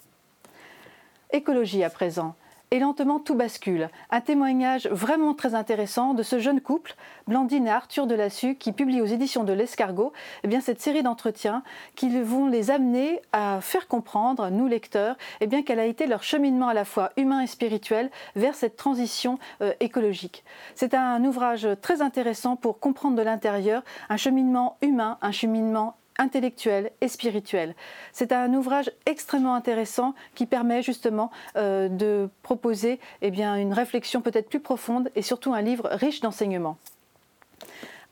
Écologie 1.31 1.83
à 1.83 1.89
présent 1.89 2.35
et 2.73 2.79
lentement 2.79 3.19
tout 3.19 3.35
bascule. 3.35 3.87
Un 4.09 4.19
témoignage 4.19 4.87
vraiment 4.87 5.35
très 5.35 5.53
intéressant 5.53 6.15
de 6.15 6.23
ce 6.23 6.39
jeune 6.39 6.59
couple, 6.59 6.95
Blandine 7.27 7.67
et 7.67 7.69
Arthur 7.69 8.07
Delassus, 8.07 8.55
qui 8.55 8.71
publie 8.71 8.99
aux 8.99 9.05
éditions 9.05 9.43
de 9.43 9.53
l'Escargot 9.53 10.11
eh 10.43 10.47
bien, 10.47 10.59
cette 10.59 10.81
série 10.81 11.03
d'entretiens 11.03 11.61
qui 11.95 12.09
vont 12.19 12.47
les 12.47 12.71
amener 12.71 13.21
à 13.31 13.61
faire 13.61 13.87
comprendre, 13.87 14.49
nous 14.49 14.65
lecteurs, 14.65 15.17
eh 15.39 15.45
bien, 15.45 15.61
quel 15.61 15.79
a 15.79 15.85
été 15.85 16.07
leur 16.07 16.23
cheminement 16.23 16.67
à 16.67 16.73
la 16.73 16.83
fois 16.83 17.11
humain 17.15 17.41
et 17.41 17.47
spirituel 17.47 18.09
vers 18.35 18.55
cette 18.55 18.75
transition 18.75 19.37
euh, 19.61 19.73
écologique. 19.79 20.43
C'est 20.73 20.95
un 20.95 21.23
ouvrage 21.25 21.67
très 21.79 22.01
intéressant 22.01 22.55
pour 22.55 22.79
comprendre 22.79 23.15
de 23.15 23.21
l'intérieur 23.21 23.83
un 24.09 24.17
cheminement 24.17 24.77
humain, 24.81 25.19
un 25.21 25.31
cheminement 25.31 25.95
intellectuel 26.17 26.91
et 27.01 27.07
spirituel. 27.07 27.75
C'est 28.11 28.31
un 28.31 28.53
ouvrage 28.53 28.91
extrêmement 29.05 29.55
intéressant 29.55 30.13
qui 30.35 30.45
permet 30.45 30.81
justement 30.81 31.31
euh, 31.55 31.89
de 31.89 32.29
proposer 32.41 32.99
eh 33.21 33.29
une 33.29 33.73
réflexion 33.73 34.21
peut-être 34.21 34.49
plus 34.49 34.59
profonde 34.59 35.09
et 35.15 35.21
surtout 35.21 35.53
un 35.53 35.61
livre 35.61 35.89
riche 35.91 36.21
d'enseignements. 36.21 36.77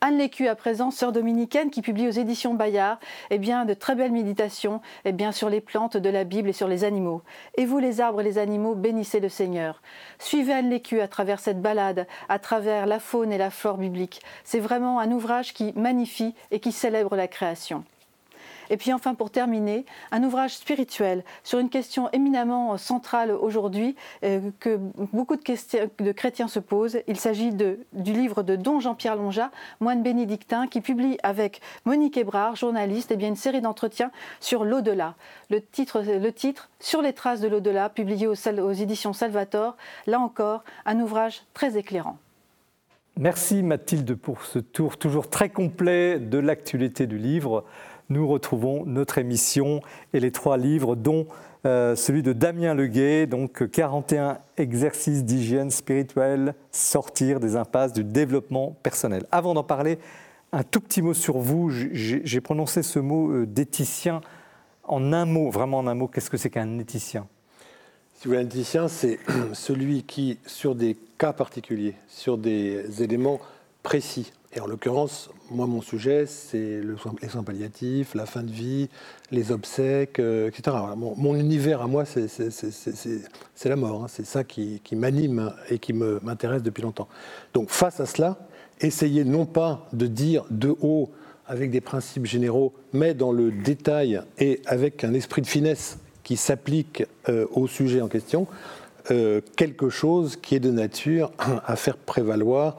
Anne 0.04 0.18
Lécu, 0.18 0.48
à 0.48 0.56
présent, 0.56 0.90
sœur 0.90 1.12
dominicaine, 1.12 1.70
qui 1.70 1.80
publie 1.80 2.08
aux 2.08 2.10
éditions 2.10 2.54
Bayard 2.54 2.98
eh 3.30 3.38
de 3.38 3.72
très 3.72 3.94
belles 3.94 4.10
méditations 4.10 4.80
eh 5.04 5.14
sur 5.30 5.48
les 5.48 5.60
plantes 5.60 5.96
de 5.96 6.10
la 6.10 6.24
Bible 6.24 6.48
et 6.48 6.52
sur 6.52 6.66
les 6.66 6.82
animaux. 6.82 7.22
Et 7.56 7.66
vous, 7.66 7.78
les 7.78 8.00
arbres 8.00 8.20
et 8.20 8.24
les 8.24 8.38
animaux, 8.38 8.74
bénissez 8.74 9.20
le 9.20 9.28
Seigneur. 9.28 9.80
Suivez 10.18 10.54
Anne 10.54 10.70
Lécu 10.70 11.00
à 11.00 11.06
travers 11.06 11.38
cette 11.38 11.62
balade, 11.62 12.08
à 12.28 12.40
travers 12.40 12.86
la 12.86 12.98
faune 12.98 13.30
et 13.30 13.38
la 13.38 13.50
flore 13.50 13.78
biblique. 13.78 14.22
C'est 14.42 14.58
vraiment 14.58 14.98
un 14.98 15.12
ouvrage 15.12 15.54
qui 15.54 15.72
magnifie 15.76 16.34
et 16.50 16.58
qui 16.58 16.72
célèbre 16.72 17.14
la 17.14 17.28
création. 17.28 17.84
Et 18.72 18.78
puis 18.78 18.94
enfin, 18.94 19.14
pour 19.14 19.30
terminer, 19.30 19.84
un 20.12 20.24
ouvrage 20.24 20.54
spirituel 20.56 21.24
sur 21.44 21.58
une 21.58 21.68
question 21.68 22.08
éminemment 22.12 22.78
centrale 22.78 23.30
aujourd'hui 23.30 23.96
euh, 24.24 24.50
que 24.60 24.78
beaucoup 25.12 25.36
de, 25.36 26.12
chrétiens 26.12 26.48
se 26.48 26.58
posent. 26.58 26.98
Il 27.06 27.18
s'agit 27.18 27.52
du 27.52 27.76
livre 27.92 28.42
de 28.42 28.56
Don 28.56 28.80
Jean-Pierre 28.80 29.16
Longat, 29.16 29.50
moine 29.80 30.02
bénédictin, 30.02 30.68
qui 30.68 30.80
publie 30.80 31.18
avec 31.22 31.60
Monique 31.84 32.16
Hébrard, 32.16 32.56
journaliste, 32.56 33.10
et 33.10 33.14
eh 33.14 33.16
bien 33.18 33.28
une 33.28 33.36
série 33.36 33.60
d'entretiens 33.60 34.10
sur 34.40 34.64
l'au-delà. 34.64 35.16
Le 35.50 35.60
titre, 35.60 36.00
le 36.00 36.32
titre 36.32 36.70
Sur 36.80 37.02
les 37.02 37.12
traces 37.12 37.40
de 37.40 37.48
l'au-delà, 37.48 37.90
publié 37.90 38.26
aux, 38.26 38.48
aux 38.48 38.72
éditions 38.72 39.12
Salvator. 39.12 39.76
Là 40.06 40.18
encore, 40.18 40.64
un 40.86 40.98
ouvrage 40.98 41.42
très 41.52 41.76
éclairant. 41.76 42.16
Merci 43.18 43.62
Mathilde 43.62 44.14
pour 44.14 44.42
ce 44.42 44.58
tour 44.58 44.96
toujours 44.96 45.28
très 45.28 45.50
complet 45.50 46.18
de 46.18 46.38
l'actualité 46.38 47.06
du 47.06 47.18
livre 47.18 47.64
nous 48.12 48.28
retrouvons 48.28 48.84
notre 48.86 49.18
émission 49.18 49.80
et 50.12 50.20
les 50.20 50.30
trois 50.30 50.56
livres, 50.56 50.94
dont 50.94 51.26
euh, 51.64 51.96
celui 51.96 52.22
de 52.22 52.32
Damien 52.32 52.74
Leguet, 52.74 53.26
donc 53.26 53.68
41 53.70 54.38
exercices 54.56 55.24
d'hygiène 55.24 55.70
spirituelle, 55.70 56.54
sortir 56.70 57.40
des 57.40 57.56
impasses 57.56 57.92
du 57.92 58.04
développement 58.04 58.76
personnel. 58.82 59.24
Avant 59.30 59.54
d'en 59.54 59.62
parler, 59.62 59.98
un 60.52 60.62
tout 60.62 60.80
petit 60.80 61.02
mot 61.02 61.14
sur 61.14 61.38
vous. 61.38 61.70
J'ai 61.70 62.40
prononcé 62.40 62.82
ce 62.82 62.98
mot 62.98 63.30
euh, 63.32 63.46
en 64.84 65.12
un 65.12 65.24
mot, 65.24 65.50
vraiment 65.50 65.78
en 65.78 65.86
un 65.86 65.94
mot. 65.94 66.08
Qu'est-ce 66.08 66.30
que 66.30 66.36
c'est 66.36 66.50
qu'un 66.50 66.78
éthicien? 66.78 67.26
Si 68.14 68.28
vous 68.28 68.34
voulez, 68.34 68.44
un 68.44 68.46
éthicien, 68.46 68.88
c'est 68.88 69.18
celui 69.52 70.02
qui, 70.02 70.38
sur 70.46 70.74
des 70.74 70.96
cas 71.16 71.32
particuliers, 71.32 71.94
sur 72.08 72.38
des 72.38 73.02
éléments 73.02 73.40
précis, 73.82 74.32
et 74.54 74.60
en 74.60 74.66
l'occurrence, 74.66 75.30
moi, 75.50 75.66
mon 75.66 75.80
sujet, 75.80 76.26
c'est 76.26 76.80
le 76.82 76.96
les 77.22 77.28
soins 77.28 77.42
palliatifs, 77.42 78.14
la 78.14 78.26
fin 78.26 78.42
de 78.42 78.50
vie, 78.50 78.90
les 79.30 79.50
obsèques, 79.50 80.18
euh, 80.18 80.48
etc. 80.48 80.76
Mon, 80.96 81.34
univers 81.34 81.80
à 81.80 81.86
moi, 81.86 82.04
c'est 82.04 82.28
la 83.64 83.76
mort. 83.76 84.04
Hein. 84.04 84.06
C'est 84.08 84.26
ça 84.26 84.44
qui, 84.44 84.80
m'anime 84.92 85.54
et 85.70 85.78
qui 85.78 85.94
m'intéresse 85.94 86.62
depuis 86.62 86.82
longtemps. 86.82 87.08
Donc, 87.54 87.70
face 87.70 87.98
à 87.98 88.04
cela, 88.04 88.36
essayez 88.80 89.24
non 89.24 89.46
pas 89.46 89.88
de 89.94 90.06
dire 90.06 90.44
de 90.50 90.74
haut 90.82 91.10
avec 91.46 91.70
des 91.70 91.80
principes 91.80 92.26
généraux, 92.26 92.74
mais 92.92 93.14
dans 93.14 93.32
le 93.32 93.50
détail 93.50 94.20
et 94.38 94.60
avec 94.66 95.02
un 95.02 95.14
esprit 95.14 95.40
de 95.40 95.46
finesse 95.46 95.98
qui 96.24 96.36
s'applique 96.36 97.04
euh, 97.28 97.46
au 97.52 97.66
sujet 97.66 98.02
en 98.02 98.08
question, 98.08 98.46
euh, 99.10 99.40
quelque 99.56 99.88
chose 99.88 100.36
qui 100.36 100.54
est 100.54 100.60
de 100.60 100.70
nature 100.70 101.32
à 101.38 101.74
faire 101.76 101.96
prévaloir 101.96 102.78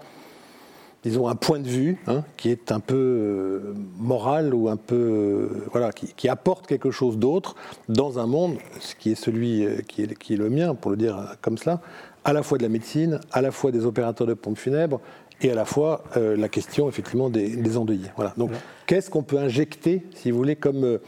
disons, 1.03 1.27
un 1.27 1.35
point 1.35 1.59
de 1.59 1.67
vue 1.67 1.97
hein, 2.07 2.23
qui 2.37 2.49
est 2.49 2.71
un 2.71 2.79
peu 2.79 2.95
euh, 2.95 3.73
moral 3.97 4.53
ou 4.53 4.69
un 4.69 4.77
peu, 4.77 4.95
euh, 4.95 5.65
voilà, 5.71 5.91
qui, 5.91 6.29
apporte 6.29 6.65
quelque 6.65 6.91
chose 6.91 7.17
d'autre 7.17 7.55
dans 7.89 8.19
un 8.19 8.25
monde, 8.25 8.57
ce 8.79 8.95
qui 8.95 9.11
est 9.11 9.15
celui 9.15 9.65
euh, 9.65 9.81
qui 9.87 10.03
est, 10.03 10.17
qui 10.17 10.33
est 10.33 10.37
le 10.37 10.49
mien, 10.49 10.75
pour 10.75 10.91
le 10.91 10.97
dire 10.97 11.35
comme 11.41 11.57
cela, 11.57 11.81
à 12.23 12.31
la 12.31 12.41
fois 12.41 12.57
de 12.57 12.63
la 12.63 12.69
médecine, 12.69 13.19
à 13.31 13.41
la 13.41 13.51
fois 13.51 13.71
des 13.71 13.85
opérateurs 13.85 14.25
de 14.25 14.33
pompes 14.33 14.57
funèbres 14.57 15.01
et 15.41 15.51
à 15.51 15.55
la 15.55 15.65
fois 15.65 16.03
la 16.15 16.47
question 16.47 16.87
effectivement 16.87 17.29
des, 17.29 17.75
endeuillés. 17.75 18.11
Voilà. 18.15 18.33
Donc, 18.37 18.51
qu'est-ce 18.85 19.09
qu'on 19.09 19.23
peut 19.23 19.39
injecter, 19.39 20.03
si 20.15 20.31
vous 20.31 20.37
voulez, 20.37 20.55
comme 20.55 20.99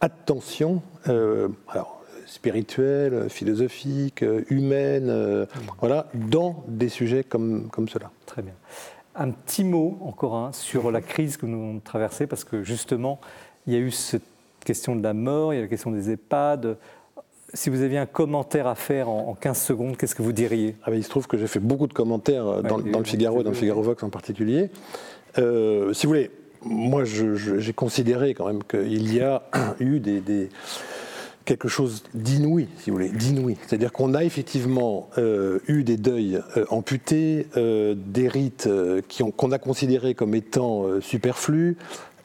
attention 0.00 0.80
alors, 1.04 2.02
spirituelle, 2.24 3.28
philosophique, 3.28 4.24
humaine, 4.48 5.46
voilà, 5.80 6.06
dans 6.14 6.64
des 6.68 6.88
sujets 6.88 7.22
comme, 7.22 7.68
comme 7.68 7.88
cela? 7.88 8.10
Très 8.24 8.40
bien. 8.40 8.54
Un 9.14 9.30
petit 9.30 9.64
mot 9.64 9.98
encore 10.02 10.34
hein, 10.34 10.50
sur 10.52 10.90
la 10.90 11.02
crise 11.02 11.36
que 11.36 11.46
nous 11.46 11.58
avons 11.58 11.80
traversée, 11.80 12.26
parce 12.26 12.44
que 12.44 12.62
justement, 12.62 13.20
il 13.66 13.74
y 13.74 13.76
a 13.76 13.78
eu 13.78 13.90
cette 13.90 14.22
question 14.64 14.96
de 14.96 15.02
la 15.02 15.12
mort, 15.12 15.52
il 15.52 15.56
y 15.56 15.58
a 15.58 15.62
la 15.62 15.68
question 15.68 15.90
des 15.90 16.10
EHPAD. 16.10 16.78
Si 17.52 17.68
vous 17.68 17.82
aviez 17.82 17.98
un 17.98 18.06
commentaire 18.06 18.66
à 18.66 18.74
faire 18.74 19.10
en, 19.10 19.34
15 19.34 19.60
secondes, 19.60 19.96
qu'est-ce 19.98 20.14
que 20.14 20.22
vous 20.22 20.32
diriez? 20.32 20.76
Ah 20.84 20.90
ben, 20.90 20.96
Il 20.96 21.04
se 21.04 21.10
trouve 21.10 21.26
que 21.26 21.36
j'ai 21.36 21.46
fait 21.46 21.60
beaucoup 21.60 21.86
de 21.86 21.92
commentaires 21.92 22.46
euh, 22.46 22.62
dans, 22.62 22.78
le 22.78 23.04
Figaro, 23.04 23.42
dans 23.42 23.50
le 23.50 23.56
Figaro 23.56 23.82
Vox 23.82 24.02
en 24.02 24.08
particulier. 24.08 24.70
Euh, 25.36 25.92
si 25.92 26.06
vous 26.06 26.12
voulez, 26.12 26.30
moi 26.64 27.04
j'ai 27.04 27.72
considéré 27.74 28.32
quand 28.32 28.46
même 28.46 28.64
qu'il 28.64 29.12
y 29.12 29.20
a 29.20 29.42
eu 29.80 30.00
des 30.00 30.48
quelque 31.44 31.68
chose 31.68 32.04
d'inouï, 32.14 32.68
si 32.78 32.90
vous 32.90 32.96
voulez, 32.96 33.08
d'inouï. 33.08 33.56
C'est-à-dire 33.66 33.92
qu'on 33.92 34.14
a 34.14 34.24
effectivement 34.24 35.10
euh, 35.18 35.58
eu 35.66 35.84
des 35.84 35.96
deuils 35.96 36.40
euh, 36.56 36.64
amputés, 36.70 37.46
euh, 37.56 37.94
des 37.96 38.28
rites 38.28 38.68
qu'on 39.36 39.52
a 39.52 39.58
considérés 39.58 40.14
comme 40.14 40.34
étant 40.34 41.00
superflus, 41.00 41.76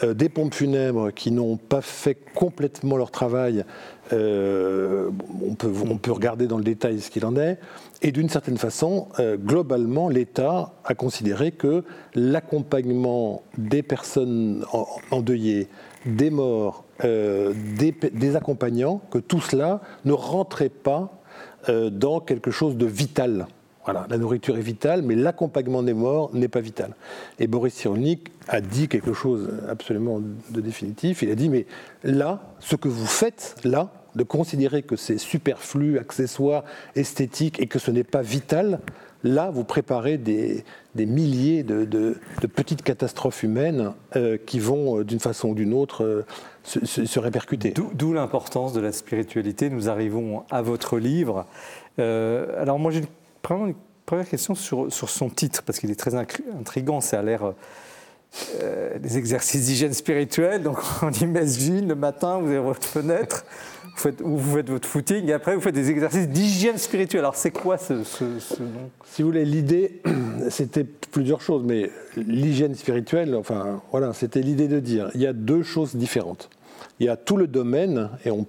des 0.03 0.29
pompes 0.29 0.53
funèbres 0.53 1.11
qui 1.11 1.31
n'ont 1.31 1.57
pas 1.57 1.81
fait 1.81 2.17
complètement 2.35 2.97
leur 2.97 3.09
travail. 3.09 3.65
On 4.11 5.55
peut, 5.57 5.71
on, 5.89 5.97
peut, 5.97 6.11
regarder 6.11 6.45
dans 6.47 6.57
le 6.57 6.63
détail 6.63 7.01
ce 7.01 7.09
qu'il 7.09 7.25
en 7.25 7.35
est. 7.35 7.57
Et 8.03 8.11
d'une 8.11 8.29
certaine 8.29 8.57
façon, 8.57 9.07
globalement, 9.19 10.07
l'État 10.07 10.73
a 10.85 10.93
considéré 10.93 11.51
que 11.51 11.83
l'accompagnement 12.13 13.41
des 13.57 13.81
personnes 13.81 14.63
endeuillées, 15.09 15.67
des 16.07 16.29
morts, 16.29 16.85
euh, 17.03 17.53
des, 17.77 18.35
accompagnants, 18.35 19.01
que 19.11 19.17
tout 19.17 19.41
cela 19.41 19.81
ne 20.05 20.13
rentrait 20.13 20.69
pas 20.69 21.21
euh, 21.69 21.89
dans 21.89 22.19
quelque 22.19 22.51
chose 22.51 22.77
de 22.77 22.85
vital. 22.85 23.47
Voilà, 23.85 24.05
la 24.09 24.17
nourriture 24.17 24.57
est 24.57 24.61
vitale, 24.61 25.01
mais 25.01 25.15
l'accompagnement 25.15 25.81
des 25.81 25.93
morts 25.93 26.29
n'est 26.33 26.49
pas 26.49 26.59
vital. 26.59 26.93
Et 27.39 27.47
Boris 27.47 27.73
Cyrulnik 27.73 28.31
a 28.49 28.59
dit 28.59 28.89
quelque 28.89 29.13
chose 29.13 29.49
absolument 29.69 30.19
de 30.49 30.61
définitif. 30.61 31.21
Il 31.21 31.31
a 31.31 31.35
dit, 31.35 31.47
mais 31.47 31.65
là, 32.03 32.41
ce 32.59 32.75
que 32.75 32.89
vous 32.89 33.05
faites 33.05 33.55
là, 33.63 33.91
de 34.15 34.23
considérer 34.23 34.81
que 34.81 34.97
c'est 34.97 35.17
superflu, 35.17 35.99
accessoire, 35.99 36.63
esthétique 36.95 37.61
et 37.61 37.67
que 37.67 37.79
ce 37.79 37.91
n'est 37.91 38.03
pas 38.03 38.21
vital, 38.21 38.79
là, 39.27 39.51
vous 39.51 39.63
préparez 39.63 40.17
des, 40.17 40.63
milliers 40.95 41.63
de, 41.63 42.17
petites 42.55 42.81
catastrophes 42.81 43.43
humaines 43.43 43.93
euh, 44.15 44.37
qui 44.43 44.59
vont, 44.59 45.01
d'une 45.01 45.19
façon 45.19 45.49
ou 45.49 45.55
d'une 45.55 45.73
autre, 45.73 46.25
se, 46.63 47.19
répercuter. 47.19 47.73
D'où 47.93 48.13
l'importance 48.13 48.73
de 48.73 48.81
la 48.81 48.91
spiritualité. 48.91 49.69
Nous 49.69 49.89
arrivons 49.89 50.43
à 50.49 50.61
votre 50.61 50.97
livre. 50.97 51.45
Euh, 51.99 52.61
alors 52.61 52.79
moi 52.79 52.91
j'ai 52.91 52.99
une, 52.99 53.73
première 54.05 54.29
question 54.29 54.55
sur, 54.55 54.89
son 54.91 55.29
titre, 55.29 55.63
parce 55.63 55.79
qu'il 55.79 55.91
est 55.91 55.99
très 55.99 56.15
intrigant, 56.15 57.01
ça 57.01 57.19
a 57.19 57.23
l'air 57.23 57.53
euh, 58.61 58.99
des 58.99 59.17
exercices 59.17 59.65
d'hygiène 59.65 59.93
spirituelle. 59.93 60.63
Donc 60.63 60.77
on 61.01 61.11
imagine 61.21 61.87
le 61.87 61.95
matin, 61.95 62.39
vous 62.39 62.47
avez 62.47 62.59
votre 62.59 62.85
fenêtre, 62.85 63.45
vous 64.23 64.55
faites, 64.55 64.69
votre 64.69 64.87
footing, 64.87 65.27
et 65.29 65.33
après 65.33 65.55
vous 65.55 65.61
faites 65.61 65.75
des 65.75 65.89
exercices 65.89 66.27
d'hygiène 66.27 66.77
spirituelle. 66.77 67.21
Alors 67.21 67.35
c'est 67.35 67.51
quoi 67.51 67.77
ce, 67.77 67.93
nom? 67.93 68.89
Si 69.05 69.21
vous 69.21 69.29
voulez, 69.29 69.45
l'idée, 69.45 70.01
c'était 70.49 70.83
plusieurs 70.83 71.41
choses, 71.41 71.63
mais 71.65 71.89
l'hygiène 72.15 72.75
spirituelle, 72.75 73.35
enfin 73.35 73.81
voilà, 73.91 74.13
c'était 74.13 74.41
l'idée 74.41 74.67
de 74.67 74.79
dire, 74.79 75.09
il 75.15 75.21
y 75.21 75.27
a 75.27 75.33
deux 75.33 75.63
choses 75.63 75.95
différentes. 75.95 76.49
Il 76.99 77.05
y 77.05 77.09
a 77.09 77.15
tout 77.15 77.37
le 77.37 77.47
domaine, 77.47 78.09
et 78.25 78.31
on 78.31 78.45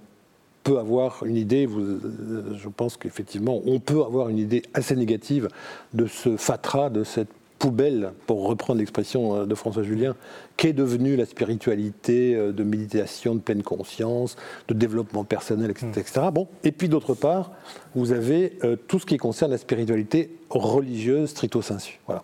peut 0.63 0.77
avoir 0.77 1.25
une 1.25 1.37
idée, 1.37 1.67
je 1.67 2.69
pense 2.69 2.97
qu'effectivement, 2.97 3.61
on 3.65 3.79
peut 3.79 4.03
avoir 4.03 4.29
une 4.29 4.37
idée 4.37 4.61
assez 4.73 4.95
négative 4.95 5.47
de 5.93 6.05
ce 6.05 6.37
fatras, 6.37 6.89
de 6.89 7.03
cette 7.03 7.29
poubelle, 7.59 8.13
pour 8.25 8.47
reprendre 8.47 8.79
l'expression 8.79 9.35
euh, 9.35 9.45
de 9.45 9.53
François 9.53 9.83
Julien, 9.83 10.15
qu'est 10.57 10.73
devenue 10.73 11.15
la 11.15 11.25
spiritualité 11.25 12.33
euh, 12.35 12.51
de 12.51 12.63
méditation, 12.63 13.35
de 13.35 13.41
pleine 13.41 13.61
conscience, 13.61 14.37
de 14.67 14.73
développement 14.73 15.25
personnel, 15.25 15.69
etc. 15.69 16.27
Bon. 16.33 16.47
Et 16.63 16.71
puis 16.71 16.89
d'autre 16.89 17.13
part, 17.13 17.51
vous 17.93 18.13
avez 18.13 18.57
euh, 18.63 18.75
tout 18.75 18.97
ce 18.97 19.05
qui 19.05 19.17
concerne 19.17 19.51
la 19.51 19.57
spiritualité 19.57 20.37
religieuse 20.49 21.29
stricto 21.29 21.61
sensu. 21.61 21.99
Voilà 22.07 22.23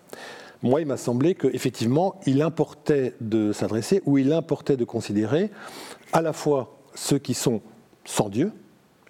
moi, 0.63 0.81
il 0.81 0.87
m'a 0.87 0.97
semblé 0.97 1.35
qu'effectivement, 1.35 2.19
il 2.25 2.41
importait 2.41 3.13
de 3.21 3.51
s'adresser, 3.51 4.01
ou 4.05 4.17
il 4.17 4.33
importait 4.33 4.77
de 4.77 4.83
considérer 4.83 5.51
à 6.11 6.21
la 6.21 6.33
fois 6.33 6.79
ceux 6.95 7.19
qui 7.19 7.35
sont 7.35 7.61
sans 8.03 8.29
Dieu 8.29 8.51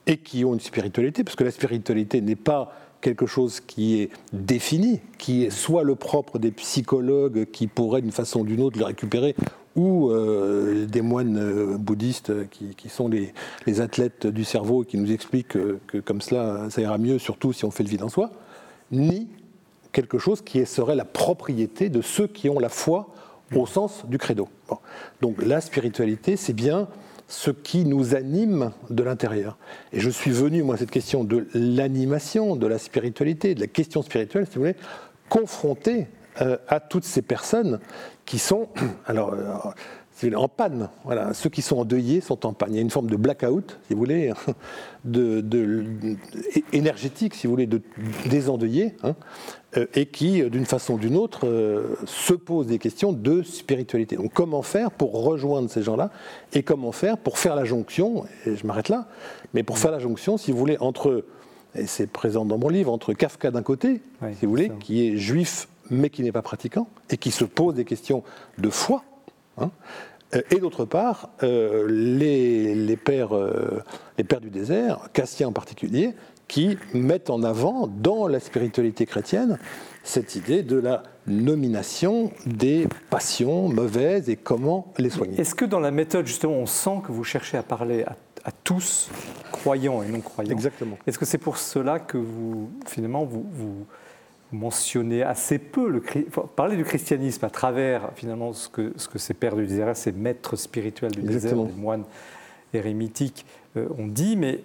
et 0.06 0.18
qui 0.18 0.44
ont 0.44 0.54
une 0.54 0.60
spiritualité, 0.60 1.24
parce 1.24 1.38
que 1.38 1.46
la 1.46 1.52
spiritualité 1.52 2.20
n'est 2.20 2.36
pas 2.36 2.74
quelque 3.06 3.28
chose 3.28 3.60
qui 3.60 4.02
est 4.02 4.10
défini, 4.34 5.00
qui 5.20 5.44
est 5.44 5.52
soit 5.52 5.84
le 5.84 5.94
propre 5.94 6.40
des 6.40 6.50
psychologues 6.50 7.46
qui 7.52 7.68
pourraient 7.68 8.02
d'une 8.02 8.12
façon 8.12 8.40
ou 8.40 8.46
d'une 8.46 8.62
autre 8.62 8.80
le 8.80 8.86
récupérer, 8.86 9.36
ou 9.76 10.10
euh, 10.10 10.88
des 10.88 11.02
moines 11.02 11.38
euh, 11.38 11.78
bouddhistes 11.78 12.34
qui, 12.50 12.90
sont 12.90 13.08
les, 13.08 13.32
athlètes 13.80 14.26
du 14.26 14.44
cerveau 14.44 14.82
et 14.82 14.88
qui 14.88 14.98
nous 14.98 15.12
expliquent 15.12 15.50
que, 15.50 15.78
que, 15.86 16.00
comme 16.00 16.20
cela, 16.20 16.72
ça 16.72 16.82
ira 16.82 16.98
mieux, 16.98 17.20
surtout 17.20 17.54
si 17.54 17.64
on 17.64 17.70
fait 17.70 17.84
le 17.84 17.90
vide 17.90 18.02
en 18.02 18.10
soi, 18.10 18.32
ni 18.92 19.28
quelque 19.92 20.18
chose 20.18 20.42
qui 20.42 20.66
serait 20.66 20.96
la 20.96 21.06
propriété 21.06 21.90
de 21.90 22.02
ceux 22.02 22.26
qui 22.26 22.50
ont 22.50 22.58
la 22.58 22.70
foi 22.70 23.08
au 23.54 23.68
sens 23.68 24.04
du 24.08 24.18
credo. 24.18 24.50
Donc 25.22 25.44
la 25.46 25.62
spiritualité, 25.62 26.38
c'est 26.38 26.54
bien 26.54 26.88
ce 27.28 27.52
qui 27.52 27.86
nous 27.86 28.16
anime 28.16 28.72
de 28.90 29.04
l'intérieur. 29.04 29.58
Et 29.92 30.00
je 30.00 30.10
suis 30.10 30.32
venu, 30.32 30.64
moi, 30.64 30.76
à 30.76 30.78
cette 30.78 30.92
question 30.92 31.24
de 31.24 31.48
l'animation, 31.54 32.56
de 32.56 32.68
la 32.68 32.78
spiritualité, 32.78 33.56
de 33.56 33.62
la 33.62 33.68
question 33.68 34.02
spirituelle, 34.02 34.46
si 34.46 34.56
vous 34.56 34.62
voulez, 34.62 34.76
confronter 35.30 36.08
euh, 36.42 36.58
à 36.68 36.80
toutes 36.80 37.06
ces 37.06 37.22
personnes 37.22 37.80
qui 38.26 38.40
sont, 38.40 38.70
alors, 39.06 39.34
euh, 39.34 40.34
en 40.36 40.48
panne. 40.48 40.90
Voilà, 41.04 41.34
ceux 41.34 41.50
qui 41.50 41.62
sont 41.62 41.78
endeuillés 41.78 42.22
sont 42.22 42.46
en 42.46 42.54
panne. 42.54 42.70
Il 42.72 42.76
y 42.76 42.80
a 42.80 42.82
une 42.82 42.90
forme 42.90 43.10
de 43.10 43.16
blackout, 43.16 43.80
si 43.88 43.94
vous 43.94 44.00
voulez, 44.00 44.32
de, 45.04 45.44
énergétique, 46.72 47.36
si 47.36 47.48
vous 47.48 47.54
voulez, 47.54 47.68
de, 47.68 47.82
des 48.30 48.50
endeuillés, 48.50 48.96
hein, 49.04 49.16
et 49.94 50.06
qui, 50.06 50.42
d'une 50.50 50.66
façon 50.66 50.94
ou 50.94 50.98
d'une 50.98 51.18
autre, 51.18 51.48
euh, 51.48 51.96
se 52.06 52.34
posent 52.34 52.68
des 52.68 52.80
questions 52.80 53.14
de 53.14 53.44
spiritualité. 53.44 54.16
Donc, 54.16 54.32
comment 54.34 54.62
faire 54.62 54.92
pour 54.92 55.24
rejoindre 55.24 55.70
ces 55.70 55.84
gens-là, 55.84 56.12
et 56.54 56.64
comment 56.64 56.92
faire 56.92 57.18
pour 57.18 57.38
faire 57.38 57.56
la 57.56 57.66
jonction, 57.66 58.26
et 58.46 58.56
je 58.56 58.66
m'arrête 58.66 58.90
là, 58.90 59.08
mais 59.54 59.64
pour 59.64 59.78
faire 59.78 59.92
la 59.92 60.00
jonction, 60.00 60.38
si 60.38 60.52
vous 60.52 60.58
voulez, 60.58 60.78
entre, 60.80 61.26
et 61.76 61.88
c'est 61.88 62.08
présent 62.08 62.46
dans 62.46 62.58
mon 62.58 62.70
livre, 62.70 62.92
entre 62.92 63.14
Kafka 63.14 63.52
d'un 63.52 63.64
côté, 63.64 64.02
si 64.40 64.46
vous 64.46 64.50
voulez, 64.50 64.72
qui 64.80 65.08
est 65.08 65.18
juif 65.18 65.68
mais 65.92 66.10
qui 66.10 66.24
n'est 66.24 66.32
pas 66.32 66.42
pratiquant, 66.42 66.88
et 67.12 67.18
qui 67.18 67.30
se 67.30 67.46
pose 67.46 67.76
des 67.76 67.86
questions 67.86 68.24
de 68.58 68.72
foi, 68.72 69.04
Hein. 69.58 69.72
Euh, 70.36 70.42
et 70.52 70.60
d'autre 70.60 70.86
part, 70.86 71.30
euh, 71.44 71.88
les, 71.88 72.98
pères, 72.98 73.36
euh, 73.36 73.84
les 74.18 74.24
pères 74.24 74.42
du 74.42 74.50
désert, 74.50 75.10
Cassien 75.14 75.48
en 75.48 75.52
particulier, 75.52 76.14
qui 76.48 76.78
mettent 76.94 77.30
en 77.30 77.44
avant 77.44 77.88
dans 77.88 78.28
la 78.28 78.40
spiritualité 78.40 79.06
chrétienne 79.06 79.58
cette 80.04 80.36
idée 80.36 80.62
de 80.62 80.78
la 80.78 81.04
nomination 81.26 82.32
des 82.46 82.88
passions 83.10 83.68
mauvaises 83.68 84.30
et 84.30 84.36
comment 84.36 84.94
les 85.00 85.10
soigner. 85.10 85.42
Est-ce 85.42 85.56
que 85.56 85.66
dans 85.66 85.80
la 85.80 85.92
méthode, 85.92 86.28
justement, 86.28 86.54
on 86.54 86.68
sent 86.68 87.02
que 87.06 87.12
vous 87.12 87.24
cherchez 87.24 87.58
à 87.58 87.64
parler 87.64 88.04
à, 88.04 88.16
à 88.44 88.52
tous, 88.52 89.10
croyants 89.52 90.04
et 90.04 90.08
non 90.08 90.22
croyants 90.22 90.52
Exactement. 90.52 90.98
Est-ce 91.08 91.18
que 91.18 91.26
c'est 91.26 91.40
pour 91.40 91.58
cela 91.58 92.00
que 92.00 92.20
vous, 92.20 92.70
finalement, 92.86 93.26
vous, 93.26 93.46
vous 93.52 93.86
mentionner 94.52 95.24
assez 95.24 95.58
peu 95.58 95.90
le 95.90 96.02
parler 96.56 96.78
du 96.78 96.84
christianisme 96.84 97.44
à 97.46 97.50
travers 97.50 98.12
finalement 98.16 98.54
ce 98.54 98.70
que, 98.70 98.94
ce 98.96 99.08
que 99.08 99.18
ces 99.18 99.34
pères 99.34 99.56
du 99.56 99.66
désert, 99.66 99.96
ces 99.98 100.12
maîtres 100.12 100.56
spirituels 100.56 101.12
du 101.12 101.22
désert, 101.22 101.56
les 101.56 101.72
moines 101.74 102.06
érémitiques 102.74 103.46
euh, 103.78 103.88
ont 103.98 104.08
dit, 104.08 104.36
mais 104.36 104.64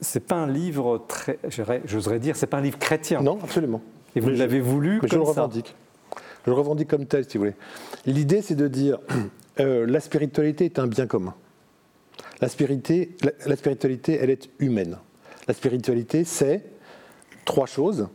c'est 0.00 0.26
pas 0.26 0.36
un 0.36 0.46
livre 0.46 1.04
très, 1.08 1.38
j'oserais 1.84 2.18
dire, 2.18 2.36
c'est 2.36 2.46
pas 2.46 2.58
un 2.58 2.62
livre 2.62 2.78
chrétien. 2.78 3.20
Non, 3.20 3.38
absolument. 3.42 3.82
Et 4.16 4.20
vous 4.20 4.30
l'avez 4.30 4.60
voulu 4.60 5.00
mais 5.02 5.08
comme 5.08 5.10
je 5.10 5.16
le 5.16 5.22
revendique. 5.22 5.74
Je 6.44 6.50
le 6.50 6.56
revendique 6.56 6.88
comme 6.88 7.06
tel, 7.06 7.24
si 7.28 7.36
vous 7.36 7.44
voulez. 7.44 7.56
L'idée, 8.06 8.42
c'est 8.42 8.54
de 8.54 8.68
dire 8.68 8.98
euh, 9.60 9.86
la 9.86 10.00
spiritualité 10.00 10.64
est 10.64 10.78
un 10.78 10.86
bien 10.86 11.06
commun. 11.06 11.34
La 12.40 12.48
spiritualité, 12.48 13.16
la 13.46 13.56
spiritualité, 13.56 14.18
elle 14.20 14.30
est 14.30 14.48
humaine. 14.60 14.96
La 15.48 15.54
spiritualité, 15.54 16.24
c'est 16.24 16.62
trois 17.44 17.66
choses 17.66 18.08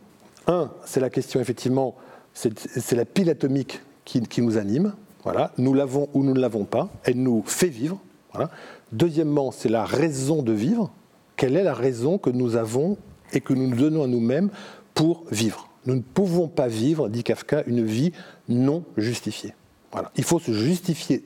un, 0.46 0.70
c'est 0.84 1.00
la 1.00 1.10
question, 1.10 1.40
effectivement, 1.40 1.94
c'est 2.32 2.92
la 2.92 3.04
pile 3.04 3.30
atomique 3.30 3.80
qui, 4.04 4.42
nous 4.42 4.58
anime. 4.58 4.94
Voilà. 5.22 5.52
Nous 5.56 5.72
l'avons 5.72 6.08
ou 6.12 6.22
nous 6.22 6.34
ne 6.34 6.40
l'avons 6.40 6.64
pas. 6.64 6.90
Elle 7.04 7.22
nous 7.22 7.42
fait 7.46 7.68
vivre. 7.68 7.98
Voilà. 8.32 8.50
Deuxièmement, 8.92 9.50
c'est 9.50 9.68
la 9.68 9.84
raison 9.84 10.42
de 10.42 10.52
vivre. 10.52 10.90
Quelle 11.36 11.56
est 11.56 11.62
la 11.62 11.74
raison 11.74 12.18
que 12.18 12.30
nous 12.30 12.56
avons 12.56 12.96
et 13.32 13.40
que 13.40 13.52
nous 13.52 13.68
nous 13.68 13.76
donnons 13.76 14.04
à 14.04 14.06
nous-mêmes 14.06 14.50
pour 14.94 15.24
vivre 15.30 15.68
Nous 15.86 15.94
ne 15.94 16.00
pouvons 16.00 16.48
pas 16.48 16.68
vivre, 16.68 17.08
dit 17.08 17.24
Kafka, 17.24 17.64
une 17.66 17.84
vie 17.84 18.12
non 18.48 18.84
justifiée. 18.96 19.54
Voilà. 19.92 20.10
Il 20.16 20.24
faut 20.24 20.38
se 20.38 20.52
justifier 20.52 21.24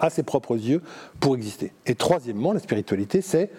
à 0.00 0.10
ses 0.10 0.22
propres 0.22 0.56
yeux 0.56 0.82
pour 1.20 1.36
exister. 1.36 1.72
Et 1.86 1.94
troisièmement, 1.94 2.52
la 2.52 2.60
spiritualité, 2.60 3.20
c'est 3.22 3.50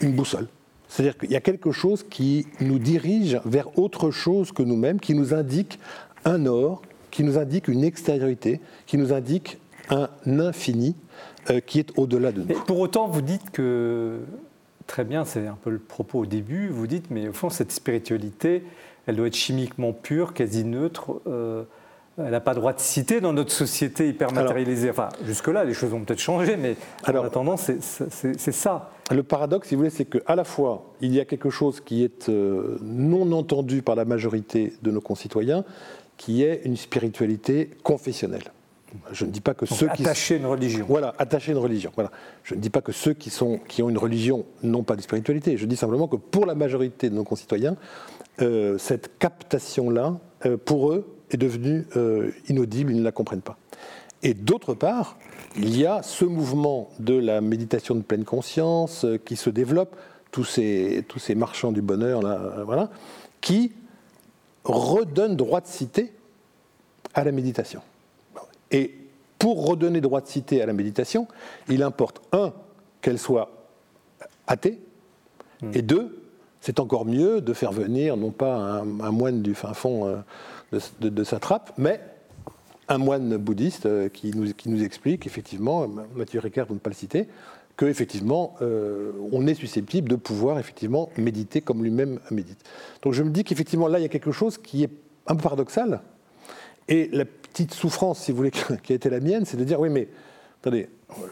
une 0.00 0.12
boussole. 0.12 0.48
C'est-à-dire 0.88 1.16
qu'il 1.16 1.30
y 1.30 1.36
a 1.36 1.40
quelque 1.40 1.72
chose 1.72 2.04
qui 2.08 2.46
nous 2.60 2.78
dirige 2.78 3.40
vers 3.44 3.78
autre 3.78 4.10
chose 4.10 4.52
que 4.52 4.62
nous-mêmes, 4.62 5.00
qui 5.00 5.14
nous 5.14 5.32
indique 5.32 5.78
un 6.24 6.46
or, 6.46 6.82
qui 7.10 7.24
nous 7.24 7.38
indique 7.38 7.68
une 7.68 7.82
extériorité, 7.82 8.60
qui 8.86 8.98
nous 8.98 9.12
indique 9.12 9.58
un 9.90 10.08
infini 10.26 10.94
euh, 11.50 11.60
qui 11.60 11.78
est 11.78 11.98
au-delà 11.98 12.30
de 12.30 12.42
nous. 12.42 12.54
pour 12.66 12.78
autant, 12.78 13.08
vous 13.08 13.22
dites 13.22 13.50
que, 13.50 14.20
très 14.86 15.04
bien, 15.04 15.24
c'est 15.24 15.46
un 15.46 15.58
peu 15.60 15.70
le 15.70 15.78
propos 15.78 16.20
au 16.20 16.26
début, 16.26 16.68
vous 16.68 16.86
dites, 16.86 17.10
mais 17.10 17.28
au 17.28 17.32
fond, 17.32 17.50
cette 17.50 17.72
spiritualité, 17.72 18.62
elle 19.06 19.16
doit 19.16 19.26
être 19.26 19.36
chimiquement 19.36 19.92
pure, 19.92 20.34
quasi 20.34 20.64
neutre. 20.64 21.20
Euh, 21.26 21.64
elle 22.18 22.30
n'a 22.30 22.40
pas 22.40 22.54
droit 22.54 22.74
de 22.74 22.80
citer 22.80 23.20
dans 23.20 23.32
notre 23.32 23.52
société 23.52 24.08
hyper 24.08 24.32
matérialisée. 24.32 24.90
Enfin, 24.90 25.08
jusque-là, 25.24 25.64
les 25.64 25.72
choses 25.72 25.90
vont 25.90 26.04
peut-être 26.04 26.20
changer, 26.20 26.56
mais 26.56 26.76
en 27.06 27.24
attendant, 27.24 27.56
c'est 27.56 27.80
ça. 27.80 28.90
Le 29.10 29.22
paradoxe, 29.22 29.68
si 29.68 29.74
vous 29.74 29.80
voulez, 29.80 29.90
c'est 29.90 30.04
qu'à 30.04 30.36
la 30.36 30.44
fois, 30.44 30.92
il 31.00 31.14
y 31.14 31.20
a 31.20 31.24
quelque 31.24 31.50
chose 31.50 31.80
qui 31.80 32.04
est 32.04 32.28
euh, 32.28 32.78
non 32.82 33.32
entendu 33.32 33.82
par 33.82 33.96
la 33.96 34.04
majorité 34.04 34.74
de 34.82 34.90
nos 34.90 35.00
concitoyens, 35.00 35.64
qui 36.18 36.44
est 36.44 36.62
une 36.64 36.76
spiritualité 36.76 37.70
confessionnelle. 37.82 38.52
Je 39.12 39.24
ne 39.24 39.30
dis 39.30 39.40
pas 39.40 39.54
que 39.54 39.66
ceux 39.66 39.88
qui 39.88 40.04
une 40.34 40.46
religion. 40.46 40.84
Voilà, 40.88 41.14
attacher 41.18 41.52
une 41.52 41.58
religion. 41.58 41.90
Voilà. 41.94 42.10
Je 42.44 42.54
ne 42.54 42.60
dis 42.60 42.70
pas 42.70 42.80
que 42.80 42.92
ceux 42.92 43.14
qui, 43.14 43.30
sont, 43.30 43.58
qui 43.68 43.82
ont 43.82 43.88
une 43.88 43.98
religion 43.98 44.44
n'ont 44.62 44.82
pas 44.82 44.96
de 44.96 45.02
spiritualité. 45.02 45.56
Je 45.56 45.66
dis 45.66 45.76
simplement 45.76 46.08
que 46.08 46.16
pour 46.16 46.46
la 46.46 46.54
majorité 46.54 47.10
de 47.10 47.14
nos 47.14 47.24
concitoyens, 47.24 47.76
euh, 48.40 48.78
cette 48.78 49.18
captation-là, 49.18 50.18
euh, 50.46 50.56
pour 50.56 50.92
eux, 50.92 51.16
est 51.30 51.36
devenue 51.36 51.86
euh, 51.96 52.30
inaudible, 52.48 52.92
ils 52.92 52.98
ne 52.98 53.04
la 53.04 53.12
comprennent 53.12 53.42
pas. 53.42 53.56
Et 54.22 54.34
d'autre 54.34 54.74
part, 54.74 55.16
il 55.56 55.76
y 55.76 55.86
a 55.86 56.02
ce 56.02 56.24
mouvement 56.24 56.90
de 56.98 57.14
la 57.14 57.40
méditation 57.40 57.94
de 57.94 58.02
pleine 58.02 58.24
conscience 58.24 59.04
qui 59.24 59.36
se 59.36 59.50
développe, 59.50 59.96
tous 60.30 60.44
ces, 60.44 61.04
tous 61.08 61.18
ces 61.18 61.34
marchands 61.34 61.72
du 61.72 61.82
bonheur, 61.82 62.22
là, 62.22 62.62
voilà, 62.64 62.90
qui 63.40 63.72
redonnent 64.64 65.36
droit 65.36 65.60
de 65.60 65.66
cité 65.66 66.12
à 67.14 67.24
la 67.24 67.32
méditation. 67.32 67.82
Et 68.72 68.94
pour 69.38 69.66
redonner 69.66 70.00
droit 70.00 70.20
de 70.20 70.26
cité 70.26 70.62
à 70.62 70.66
la 70.66 70.72
méditation, 70.72 71.28
il 71.68 71.82
importe, 71.82 72.20
un, 72.32 72.52
qu'elle 73.00 73.18
soit 73.18 73.50
athée, 74.46 74.80
hmm. 75.62 75.70
et 75.74 75.82
deux, 75.82 76.22
c'est 76.60 76.80
encore 76.80 77.04
mieux 77.04 77.40
de 77.40 77.52
faire 77.52 77.72
venir, 77.72 78.16
non 78.16 78.30
pas 78.30 78.54
un, 78.54 78.84
moine 78.84 79.42
du 79.42 79.54
fin 79.54 79.74
fond 79.74 80.22
de, 80.72 81.24
sa 81.24 81.38
trappe, 81.38 81.72
mais 81.76 82.00
un 82.88 82.98
moine 82.98 83.36
bouddhiste 83.36 83.86
euh, 83.86 84.08
qui 84.08 84.30
nous, 84.36 84.52
qui 84.52 84.68
nous 84.68 84.82
explique 84.82 85.26
effectivement, 85.26 85.88
Mathieu 86.14 86.40
Ricard 86.40 86.66
pour 86.66 86.74
ne 86.74 86.80
pas 86.80 86.90
le 86.90 86.94
citer, 86.94 87.28
que 87.76 87.86
effectivement 87.86 88.54
euh, 88.62 89.12
on 89.32 89.46
est 89.46 89.54
susceptible 89.54 90.08
de 90.08 90.16
pouvoir 90.16 90.58
effectivement 90.58 91.10
méditer 91.16 91.60
comme 91.60 91.82
lui-même 91.82 92.20
médite. 92.30 92.58
Donc 93.02 93.12
je 93.12 93.22
me 93.22 93.30
dis 93.30 93.44
qu'effectivement 93.44 93.88
là 93.88 93.98
il 93.98 94.02
y 94.02 94.06
a 94.06 94.08
quelque 94.08 94.32
chose 94.32 94.58
qui 94.58 94.84
est 94.84 94.90
un 95.26 95.36
peu 95.36 95.42
paradoxal. 95.42 96.00
Et 96.88 97.08
la 97.12 97.24
petite 97.52 97.74
souffrance, 97.74 98.20
si 98.20 98.30
vous 98.30 98.38
voulez, 98.38 98.50
qui 98.82 98.92
a 98.92 98.96
été 98.96 99.10
la 99.10 99.20
mienne, 99.20 99.44
c'est 99.44 99.56
de 99.56 99.64
dire 99.64 99.80
oui 99.80 99.90
mais 99.90 100.08
attendez, 100.60 100.88
euh, 101.10 101.24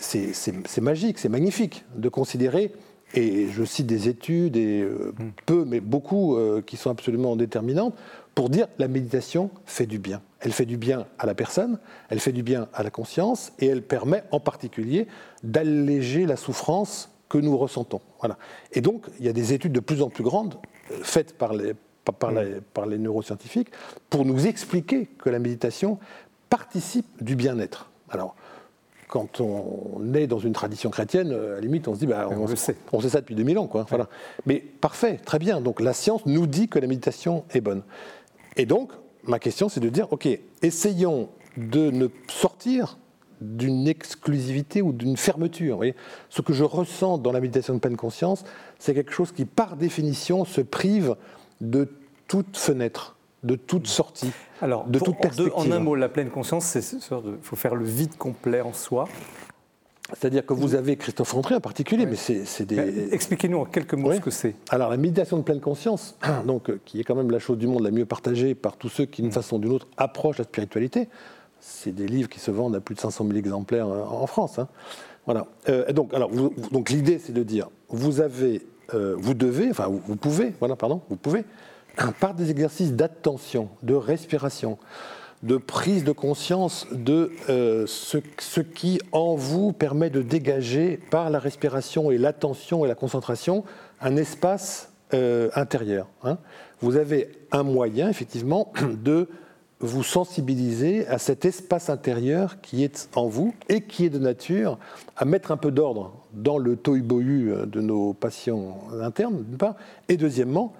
c'est 0.00 0.80
magique, 0.80 1.18
c'est 1.18 1.28
magnifique 1.28 1.84
de 1.96 2.08
considérer 2.08 2.72
et 3.14 3.48
je 3.48 3.64
cite 3.64 3.86
des 3.86 4.08
études, 4.08 4.56
et 4.56 4.84
hmm. 4.84 5.32
peu, 5.44 5.64
mais 5.64 5.80
beaucoup, 5.80 6.38
qui 6.64 6.76
sont 6.76 6.90
absolument 6.90 7.34
déterminantes, 7.34 7.96
pour 8.34 8.50
dire 8.50 8.68
la 8.78 8.88
méditation 8.88 9.50
fait 9.66 9.86
du 9.86 9.98
bien. 9.98 10.22
Elle 10.40 10.52
fait 10.52 10.64
du 10.64 10.76
bien 10.76 11.06
à 11.18 11.26
la 11.26 11.34
personne, 11.34 11.78
elle 12.08 12.20
fait 12.20 12.32
du 12.32 12.42
bien 12.42 12.68
à 12.72 12.82
la 12.82 12.90
conscience 12.90 13.52
et 13.58 13.66
elle 13.66 13.82
permet 13.82 14.24
en 14.30 14.40
particulier 14.40 15.06
d'alléger 15.42 16.24
la 16.26 16.36
souffrance 16.36 17.10
que 17.28 17.38
nous 17.38 17.56
ressentons. 17.56 18.00
Voilà. 18.20 18.38
Et 18.72 18.80
donc, 18.80 19.06
il 19.18 19.26
y 19.26 19.28
a 19.28 19.32
des 19.32 19.52
études 19.52 19.72
de 19.72 19.80
plus 19.80 20.02
en 20.02 20.08
plus 20.08 20.24
grandes 20.24 20.56
euh, 20.90 20.98
faites 21.02 21.36
par 21.36 21.54
les, 21.54 21.74
par, 22.12 22.32
les, 22.32 22.60
par 22.74 22.86
les 22.86 22.98
neuroscientifiques 22.98 23.70
pour 24.08 24.24
nous 24.24 24.46
expliquer 24.46 25.06
que 25.06 25.30
la 25.30 25.38
méditation 25.38 25.98
participe 26.48 27.06
du 27.22 27.36
bien-être. 27.36 27.90
Alors, 28.10 28.34
quand 29.10 29.40
on 29.40 30.14
est 30.14 30.26
dans 30.26 30.38
une 30.38 30.52
tradition 30.52 30.88
chrétienne, 30.90 31.32
à 31.32 31.54
la 31.54 31.60
limite, 31.60 31.88
on 31.88 31.94
se 31.94 32.00
dit, 32.00 32.06
bah, 32.06 32.28
on, 32.30 32.46
sait. 32.54 32.76
on, 32.92 33.00
sait. 33.00 33.08
ça 33.08 33.20
depuis 33.20 33.34
2000 33.34 33.58
ans. 33.58 33.66
Quoi. 33.66 33.84
Voilà. 33.88 34.08
Mais 34.46 34.60
parfait, 34.60 35.18
très 35.24 35.38
bien. 35.38 35.60
Donc 35.60 35.80
la 35.80 35.92
science 35.92 36.24
nous 36.26 36.46
dit 36.46 36.68
que 36.68 36.78
la 36.78 36.86
méditation 36.86 37.44
est 37.50 37.60
bonne. 37.60 37.82
Et 38.56 38.66
donc, 38.66 38.92
ma 39.24 39.38
question, 39.38 39.68
c'est 39.68 39.80
de 39.80 39.88
dire, 39.88 40.12
OK, 40.12 40.28
essayons 40.62 41.28
de 41.56 41.90
ne 41.90 42.08
sortir 42.28 42.98
d'une 43.40 43.88
exclusivité 43.88 44.82
ou 44.82 44.92
d'une 44.92 45.16
fermeture. 45.16 45.80
Ce 46.28 46.42
que 46.42 46.52
je 46.52 46.64
ressens 46.64 47.18
dans 47.18 47.32
la 47.32 47.40
méditation 47.40 47.74
de 47.74 47.78
pleine 47.78 47.96
conscience, 47.96 48.44
c'est 48.78 48.94
quelque 48.94 49.12
chose 49.12 49.32
qui, 49.32 49.44
par 49.44 49.76
définition, 49.76 50.44
se 50.44 50.60
prive 50.60 51.16
de 51.60 51.88
toute 52.30 52.56
fenêtre, 52.56 53.16
de 53.42 53.56
toute 53.56 53.88
sortie, 53.88 54.30
Alors, 54.62 54.86
de 54.86 55.00
toute 55.00 55.18
perspective. 55.18 55.52
En, 55.56 55.66
en 55.66 55.72
un 55.72 55.80
mot, 55.80 55.96
la 55.96 56.08
pleine 56.08 56.30
conscience, 56.30 56.64
c'est 56.64 56.92
il 56.92 57.38
faut 57.42 57.56
faire 57.56 57.74
le 57.74 57.84
vide 57.84 58.16
complet 58.16 58.60
en 58.60 58.72
soi. 58.72 59.08
C'est-à-dire 60.12 60.46
que 60.46 60.52
vous 60.52 60.76
avez 60.76 60.96
Christophe 60.96 61.34
André 61.34 61.56
en 61.56 61.60
particulier, 61.60 62.06
mais 62.06 62.14
c'est 62.14 62.64
des. 62.64 63.12
Expliquez-nous 63.12 63.58
en 63.58 63.64
quelques 63.64 63.94
mots 63.94 64.12
ce 64.12 64.20
que 64.20 64.30
c'est. 64.30 64.54
Alors 64.68 64.90
la 64.90 64.96
méditation 64.96 65.38
de 65.38 65.42
pleine 65.42 65.60
conscience, 65.60 66.16
donc 66.46 66.70
euh, 66.70 66.80
qui 66.84 67.00
est 67.00 67.04
quand 67.04 67.16
même 67.16 67.32
la 67.32 67.40
chose 67.40 67.58
du 67.58 67.66
monde 67.66 67.82
la 67.82 67.90
mieux 67.90 68.06
partagée 68.06 68.54
par 68.54 68.76
tous 68.76 68.88
ceux 68.88 69.06
qui 69.06 69.22
d'une 69.22 69.30
mm. 69.30 69.34
façon 69.34 69.56
ou 69.56 69.58
d'une 69.58 69.72
autre 69.72 69.88
approchent 69.96 70.38
la 70.38 70.44
spiritualité. 70.44 71.08
C'est 71.58 71.92
des 71.92 72.06
livres 72.06 72.28
qui 72.28 72.38
se 72.38 72.52
vendent 72.52 72.76
à 72.76 72.80
plus 72.80 72.94
de 72.94 73.00
500 73.00 73.26
000 73.26 73.38
exemplaires 73.38 73.88
euh, 73.88 74.04
en 74.04 74.26
France. 74.28 74.60
Hein. 74.60 74.68
Voilà. 75.26 75.46
Euh, 75.68 75.92
donc, 75.92 76.14
alors, 76.14 76.30
donc 76.70 76.90
l'idée, 76.90 77.18
c'est 77.18 77.32
de 77.32 77.42
dire, 77.42 77.68
vous 77.88 78.20
avez, 78.20 78.62
vous 78.92 79.34
devez, 79.34 79.70
enfin, 79.70 79.86
vous, 79.88 80.16
pouvez, 80.16 80.52
voilà, 80.58 80.74
pardon, 80.74 81.02
vous 81.08 81.16
pouvez, 81.16 81.44
par 82.20 82.34
des 82.34 82.50
exercices 82.50 82.92
d'attention, 82.92 83.68
de 83.82 83.94
respiration, 83.94 84.78
de 85.42 85.56
prise 85.56 86.04
de 86.04 86.12
conscience 86.12 86.86
de 86.92 87.32
euh, 87.48 87.86
ce, 87.86 88.60
qui 88.60 89.00
en 89.12 89.34
vous 89.34 89.72
permet 89.72 90.10
de 90.10 90.22
dégager 90.22 90.98
par 91.10 91.30
la 91.30 91.38
respiration 91.38 92.10
et 92.10 92.18
l'attention 92.18 92.84
et 92.84 92.88
la 92.88 92.94
concentration 92.94 93.64
un 94.00 94.16
espace 94.16 94.92
euh, 95.14 95.48
intérieur. 95.54 96.08
Hein. 96.22 96.38
Vous 96.82 96.96
avez 96.96 97.30
un 97.52 97.62
moyen 97.62 98.08
effectivement 98.08 98.72
de 99.02 99.28
vous 99.82 100.02
sensibiliser 100.02 101.06
à 101.06 101.16
cet 101.16 101.46
espace 101.46 101.88
intérieur 101.88 102.60
qui 102.60 102.84
est 102.84 103.08
en 103.14 103.28
vous 103.28 103.54
et 103.70 103.80
qui 103.80 104.04
est 104.04 104.10
de 104.10 104.18
nature 104.18 104.78
à 105.16 105.24
mettre 105.24 105.52
un 105.52 105.56
peu 105.56 105.70
d'ordre 105.70 106.12
dans 106.34 106.58
le 106.58 106.76
tohu-bohu 106.76 107.66
de 107.66 107.80
nos 107.80 108.12
patients 108.12 108.78
internes, 109.00 109.42
d'une 109.42 109.56
part, 109.56 109.76
et 110.10 110.18
deuxièmement, 110.18 110.74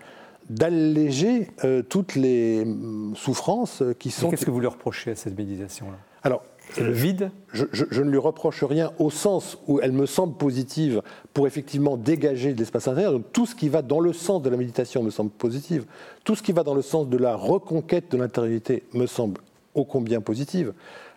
d'alléger 0.51 1.49
euh, 1.65 1.83
toutes 1.83 2.17
les 2.17 2.65
mm, 2.65 3.15
souffrances 3.17 3.83
qui 3.99 4.11
sont. 4.11 4.29
Qu'est-ce 4.29 4.45
que 4.45 4.51
vous 4.51 4.61
lui 4.61 4.67
reprochez 4.67 5.13
à 5.13 5.15
cette 5.15 5.39
méditation-là? 5.39 5.97
Alors, 6.23 6.43
le 6.79 6.93
vide? 6.93 7.31
je, 7.53 8.03
ne 8.03 8.11
lui 8.11 8.19
reproche 8.19 8.63
rien 8.63 8.93
au 8.99 9.11
sens 9.11 9.59
où 9.67 9.81
elle 9.81 9.93
me 9.93 10.07
semble 10.07 10.37
positive 10.37 11.03
pour 11.33 11.47
effectivement 11.47 11.97
dégager 11.97 12.53
de 12.53 12.59
l'espace 12.59 12.89
intérieur. 12.89 13.13
Donc 13.13 13.33
tout 13.33 13.47
ce 13.47 13.55
qui 13.55 13.69
va 13.69 13.83
dans 13.83 14.01
le 14.01 14.13
sens 14.13 14.43
de 14.43 14.51
la 14.51 14.57
méditation 14.57 15.03
me 15.03 15.11
semble 15.11 15.31
positive. 15.31 15.87
Tout 16.25 16.35
ce 16.35 16.43
qui 16.43 16.53
va 16.53 16.63
dans 16.63 16.75
le 16.75 16.83
sens 16.83 17.09
de 17.09 17.17
la 17.17 17.35
reconquête 17.35 18.11
de 18.13 18.19
l'intériorité 18.19 18.85
me 18.93 19.07
semble 19.07 19.41
ô 19.75 19.85
combien 19.85 20.21
positive. 20.21 20.75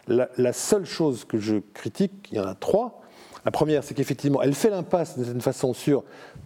La, 0.07 0.29
la, 0.37 0.53
seule 0.53 0.85
chose 0.85 1.25
que 1.25 1.39
je 1.39 1.57
critique, 1.73 2.29
il 2.31 2.37
y 2.37 2.39
en 2.39 2.45
a 2.45 2.55
trois. 2.55 3.02
La 3.45 3.51
première, 3.51 3.83
c'est 3.83 3.93
qu'effectivement, 3.93 4.41
elle 4.41 4.53
fait 4.53 4.69
l'impasse 4.69 5.15
d'une 5.15 5.25
certaine 5.25 5.41
façon 5.41 5.73
sur 5.73 6.03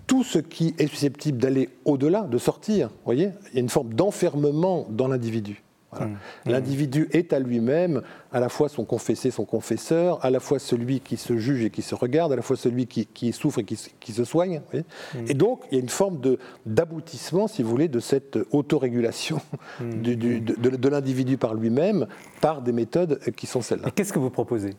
tout 0.08 0.24
ce 0.24 0.40
qui 0.40 0.74
est 0.80 0.88
susceptible 0.88 1.38
d'aller 1.38 1.70
au-delà, 1.86 2.22
de 2.22 2.38
sortir. 2.38 2.90
voyez 3.06 3.32
Il 3.52 3.56
y 3.56 3.58
a 3.58 3.62
une 3.62 3.70
forme 3.70 3.94
d'enfermement 3.94 4.88
dans 4.90 5.08
l'individu. 5.08 5.64
Mmh. 5.94 6.50
L'individu 6.52 7.08
est 7.14 7.32
à 7.32 7.40
lui-même 7.40 8.02
à 8.34 8.40
la 8.40 8.50
fois 8.50 8.68
son 8.68 8.84
confessé, 8.84 9.32
son 9.32 9.46
confesseur, 9.46 10.24
à 10.24 10.30
la 10.30 10.40
fois 10.40 10.60
celui 10.60 11.00
qui 11.00 11.16
se 11.16 11.38
juge 11.38 11.64
et 11.64 11.70
qui 11.70 11.82
se 11.82 11.96
regarde, 11.96 12.34
à 12.34 12.36
la 12.36 12.42
fois 12.42 12.58
celui 12.58 12.88
qui, 12.88 13.32
souffre 13.32 13.60
et 13.60 13.64
qui, 13.64 14.12
se 14.12 14.24
soigne. 14.26 14.62
Mmh. 14.74 15.18
Et 15.30 15.34
donc, 15.34 15.62
il 15.72 15.76
y 15.76 15.78
a 15.78 15.82
une 15.82 15.90
forme 15.90 16.20
d'aboutissement, 16.66 17.48
si 17.48 17.64
vous 17.64 17.70
voulez, 17.70 17.88
de 17.88 18.00
cette 18.00 18.38
autorégulation 18.52 19.40
mmh. 19.80 20.02
de, 20.02 20.76
de 20.76 20.90
l'individu 20.90 21.38
par 21.38 21.54
lui-même 21.54 22.08
par 22.42 22.62
des 22.62 22.74
méthodes 22.74 23.20
qui 23.36 23.48
sont 23.48 23.62
celles-là. 23.62 23.92
Qu'est-ce 23.92 24.14
que 24.14 24.20
vous 24.20 24.30
proposez? 24.30 24.72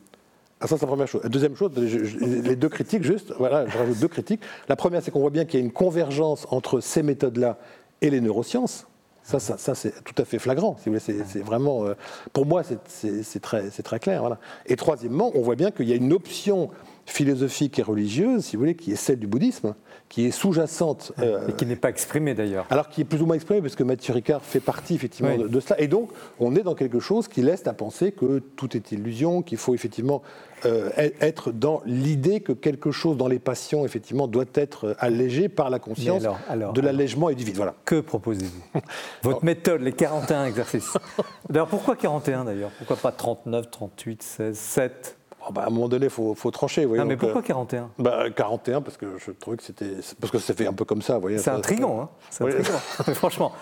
Ah, 0.60 0.66
ça, 0.66 0.76
c'est 0.76 0.82
la 0.82 0.88
première 0.88 1.06
chose. 1.06 1.22
deuxième 1.22 1.54
chose, 1.54 1.70
les 1.76 2.56
deux 2.56 2.68
critiques, 2.68 3.04
juste, 3.04 3.32
voilà, 3.38 3.66
je 3.68 3.78
rajoute 3.78 3.98
deux 3.98 4.08
critiques. 4.08 4.40
La 4.68 4.74
première, 4.74 5.02
c'est 5.02 5.12
qu'on 5.12 5.20
voit 5.20 5.30
bien 5.30 5.44
qu'il 5.44 5.60
y 5.60 5.62
a 5.62 5.64
une 5.64 5.72
convergence 5.72 6.46
entre 6.50 6.80
ces 6.80 7.04
méthodes-là 7.04 7.58
et 8.00 8.10
les 8.10 8.20
neurosciences. 8.20 8.86
Ça, 9.22 9.38
ça, 9.38 9.58
ça 9.58 9.74
c'est 9.74 10.02
tout 10.04 10.20
à 10.20 10.24
fait 10.24 10.38
flagrant. 10.38 10.76
C'est 10.78 11.42
vraiment, 11.42 11.84
euh, 11.84 11.94
pour 12.32 12.46
moi, 12.46 12.62
c'est 12.64 13.40
très, 13.40 13.68
très 13.68 14.00
clair. 14.00 14.20
Voilà. 14.20 14.38
Et 14.66 14.74
troisièmement, 14.74 15.30
on 15.34 15.42
voit 15.42 15.54
bien 15.54 15.70
qu'il 15.70 15.88
y 15.88 15.92
a 15.92 15.96
une 15.96 16.12
option 16.12 16.70
philosophique 17.08 17.78
et 17.78 17.82
religieuse, 17.82 18.44
si 18.44 18.56
vous 18.56 18.60
voulez, 18.60 18.74
qui 18.74 18.92
est 18.92 18.96
celle 18.96 19.18
du 19.18 19.26
bouddhisme, 19.26 19.74
qui 20.08 20.26
est 20.26 20.30
sous-jacente. 20.30 21.12
Euh, 21.18 21.48
et 21.48 21.52
qui 21.52 21.66
n'est 21.66 21.76
pas 21.76 21.88
exprimée 21.88 22.34
d'ailleurs. 22.34 22.66
Alors 22.70 22.88
qui 22.88 23.00
est 23.00 23.04
plus 23.04 23.22
ou 23.22 23.26
moins 23.26 23.34
exprimée, 23.34 23.62
parce 23.62 23.76
que 23.76 23.82
Mathieu 23.82 24.12
Ricard 24.12 24.42
fait 24.42 24.60
partie 24.60 24.94
effectivement 24.94 25.36
de, 25.36 25.60
cela. 25.60 25.80
Et 25.80 25.88
donc, 25.88 26.10
on 26.38 26.54
est 26.54 26.62
dans 26.62 26.74
quelque 26.74 27.00
chose 27.00 27.26
qui 27.26 27.42
laisse 27.42 27.66
à 27.66 27.72
penser 27.72 28.12
que 28.12 28.40
tout 28.56 28.76
est 28.76 28.92
illusion, 28.92 29.42
qu'il 29.42 29.58
faut 29.58 29.74
effectivement 29.74 30.22
euh, 30.66 30.90
être 31.20 31.50
dans 31.50 31.82
l'idée 31.86 32.40
que 32.40 32.52
quelque 32.52 32.90
chose 32.90 33.16
dans 33.16 33.28
les 33.28 33.38
passions, 33.38 33.84
effectivement, 33.84 34.28
doit 34.28 34.44
être 34.54 34.94
allégé 34.98 35.48
par 35.48 35.70
la 35.70 35.78
conscience 35.78 36.22
de 36.22 36.80
l'allègement 36.80 37.30
et 37.30 37.34
du 37.34 37.44
vide. 37.44 37.56
Voilà. 37.56 37.74
Que 37.84 38.00
proposez-vous? 38.00 38.80
Votre 39.22 39.44
méthode, 39.44 39.80
les 39.80 39.92
41 39.92 40.44
exercices. 40.44 40.92
D'ailleurs, 41.48 41.68
pourquoi 41.68 41.96
41 41.96 42.44
d'ailleurs? 42.44 42.70
Pourquoi 42.78 42.96
pas 42.96 43.12
39, 43.12 43.70
38, 43.70 44.22
16, 44.22 44.58
7 44.58 45.17
bah, 45.52 45.62
à 45.62 45.66
un 45.66 45.70
moment 45.70 45.88
donné, 45.88 46.06
il 46.06 46.10
faut, 46.10 46.34
trancher. 46.50 46.86
non, 46.86 47.04
mais 47.04 47.16
pourquoi 47.16 47.42
41 47.42 47.82
euh, 47.82 47.86
bah, 47.98 48.30
41, 48.34 48.82
parce 48.82 48.96
que 48.96 49.18
je 49.18 49.30
trouvais 49.32 49.56
que 49.56 49.62
c'était. 49.62 49.96
Parce 50.20 50.30
que 50.30 50.38
ça 50.38 50.54
fait 50.54 50.66
un 50.66 50.72
peu 50.72 50.84
comme 50.84 51.02
ça. 51.02 51.20
C'est 51.38 51.50
intriguant, 51.50 52.00
hein 52.00 52.08
C'est 52.30 52.44
intriguant. 52.44 52.78
Franchement, 53.14 53.52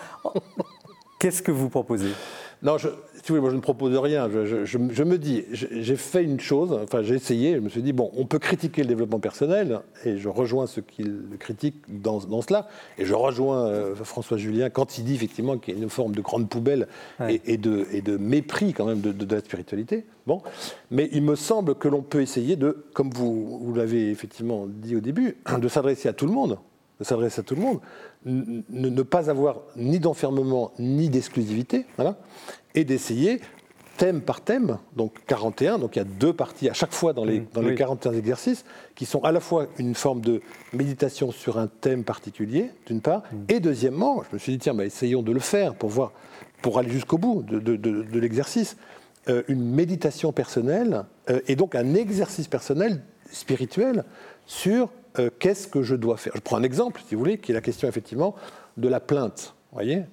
qu'est-ce 1.19 1.41
que 1.41 1.51
vous 1.51 1.69
proposez? 1.69 2.11
Non, 2.63 2.77
je, 2.77 2.89
moi 3.33 3.49
je 3.49 3.55
ne 3.55 3.61
propose 3.61 3.95
rien. 3.97 4.29
Je, 4.29 4.77
me 4.77 5.17
dis, 5.17 5.45
j'ai 5.51 5.95
fait 5.95 6.23
une 6.23 6.39
chose, 6.39 6.77
enfin 6.83 7.01
j'ai 7.03 7.15
essayé, 7.15 7.55
je 7.55 7.59
me 7.59 7.69
suis 7.69 7.81
dit, 7.81 7.93
bon, 7.93 8.11
on 8.15 8.25
peut 8.25 8.39
critiquer 8.39 8.81
le 8.81 8.87
développement 8.87 9.19
personnel, 9.19 9.81
et 10.05 10.17
je 10.17 10.29
rejoins 10.29 10.67
ceux 10.67 10.81
qui 10.81 11.03
le 11.03 11.37
critiquent 11.37 11.81
dans, 11.87 12.19
cela, 12.41 12.67
et 12.97 13.05
je 13.05 13.13
rejoins 13.13 13.67
euh, 13.67 13.95
François 13.95 14.37
Julien 14.37 14.69
quand 14.69 14.97
il 14.97 15.05
dit 15.05 15.15
effectivement 15.15 15.57
qu'il 15.57 15.75
y 15.75 15.79
a 15.79 15.83
une 15.83 15.89
forme 15.89 16.13
de 16.13 16.21
grande 16.21 16.49
poubelle 16.49 16.87
et, 17.27 17.57
de, 17.57 17.87
et, 17.91 18.01
de, 18.01 18.17
mépris 18.17 18.73
quand 18.73 18.85
même 18.85 19.01
de, 19.01 19.35
la 19.35 19.41
spiritualité. 19.41 20.05
Bon, 20.25 20.41
mais 20.91 21.09
il 21.11 21.23
me 21.23 21.35
semble 21.35 21.75
que 21.75 21.87
l'on 21.87 22.01
peut 22.01 22.21
essayer 22.21 22.55
de, 22.55 22.85
comme 22.93 23.09
vous, 23.11 23.59
vous 23.59 23.73
l'avez 23.73 24.09
effectivement 24.11 24.65
dit 24.67 24.95
au 24.95 24.99
début, 24.99 25.37
de 25.59 25.67
s'adresser 25.67 26.09
à 26.09 26.13
tout 26.13 26.25
le 26.25 26.33
monde, 26.33 26.57
de 26.99 27.05
s'adresser 27.05 27.41
à 27.41 27.43
tout 27.43 27.55
le 27.55 27.61
monde, 27.61 27.79
ne, 28.25 29.01
pas 29.03 29.29
avoir 29.29 29.61
ni 29.75 29.99
d'enfermement 29.99 30.71
ni 30.79 31.09
d'exclusivité, 31.09 31.85
voilà, 31.95 32.17
et 32.75 32.83
d'essayer 32.83 33.41
thème 33.97 34.21
par 34.21 34.41
thème, 34.41 34.77
donc 34.95 35.13
41, 35.25 35.79
donc 35.79 35.95
il 35.95 35.99
y 35.99 36.01
a 36.01 36.05
deux 36.05 36.31
parties 36.31 36.69
à 36.69 36.73
chaque 36.73 36.93
fois 36.93 37.13
dans 37.13 37.25
les, 37.25 37.41
mmh, 37.41 37.47
dans 37.53 37.61
les 37.61 37.75
41 37.75 38.13
exercices, 38.13 38.63
qui 38.95 39.05
sont 39.05 39.23
à 39.23 39.31
la 39.31 39.39
fois 39.39 39.67
une 39.79 39.95
forme 39.95 40.21
de 40.21 40.41
méditation 40.71 41.31
sur 41.31 41.57
un 41.57 41.67
thème 41.67 42.03
particulier, 42.03 42.71
d'une 42.85 43.01
part, 43.01 43.23
mmh. 43.23 43.35
et 43.49 43.59
deuxièmement, 43.59 44.23
je 44.29 44.35
me 44.35 44.39
suis 44.39 44.53
dit, 44.53 44.59
tiens, 44.59 44.75
bah, 44.75 44.85
essayons 44.85 45.23
de 45.23 45.31
le 45.31 45.39
faire 45.39 45.73
pour 45.73 45.89
voir, 45.89 46.13
pour 46.61 46.77
aller 46.77 46.91
jusqu'au 46.91 47.17
bout 47.17 47.41
de, 47.41 47.59
de, 47.59 47.75
de, 47.75 48.19
l'exercice, 48.19 48.77
euh, 49.29 49.41
une 49.47 49.63
méditation 49.63 50.31
personnelle, 50.31 51.05
euh, 51.29 51.41
et 51.47 51.55
donc 51.55 51.75
un 51.75 51.95
exercice 51.95 52.47
personnel, 52.47 53.01
spirituel, 53.31 54.05
sur 54.45 54.89
euh, 55.19 55.29
qu'est-ce 55.39 55.67
que 55.67 55.81
je 55.81 55.95
dois 55.95 56.17
faire 56.17 56.33
Je 56.35 56.41
prends 56.41 56.57
un 56.57 56.63
exemple, 56.63 57.01
si 57.07 57.15
vous 57.15 57.19
voulez, 57.19 57.39
qui 57.39 57.51
est 57.51 57.55
la 57.55 57.61
question 57.61 57.87
effectivement 57.87 58.35
de 58.77 58.87
la 58.87 58.99
plainte. 58.99 59.55
Voyez? 59.73 60.03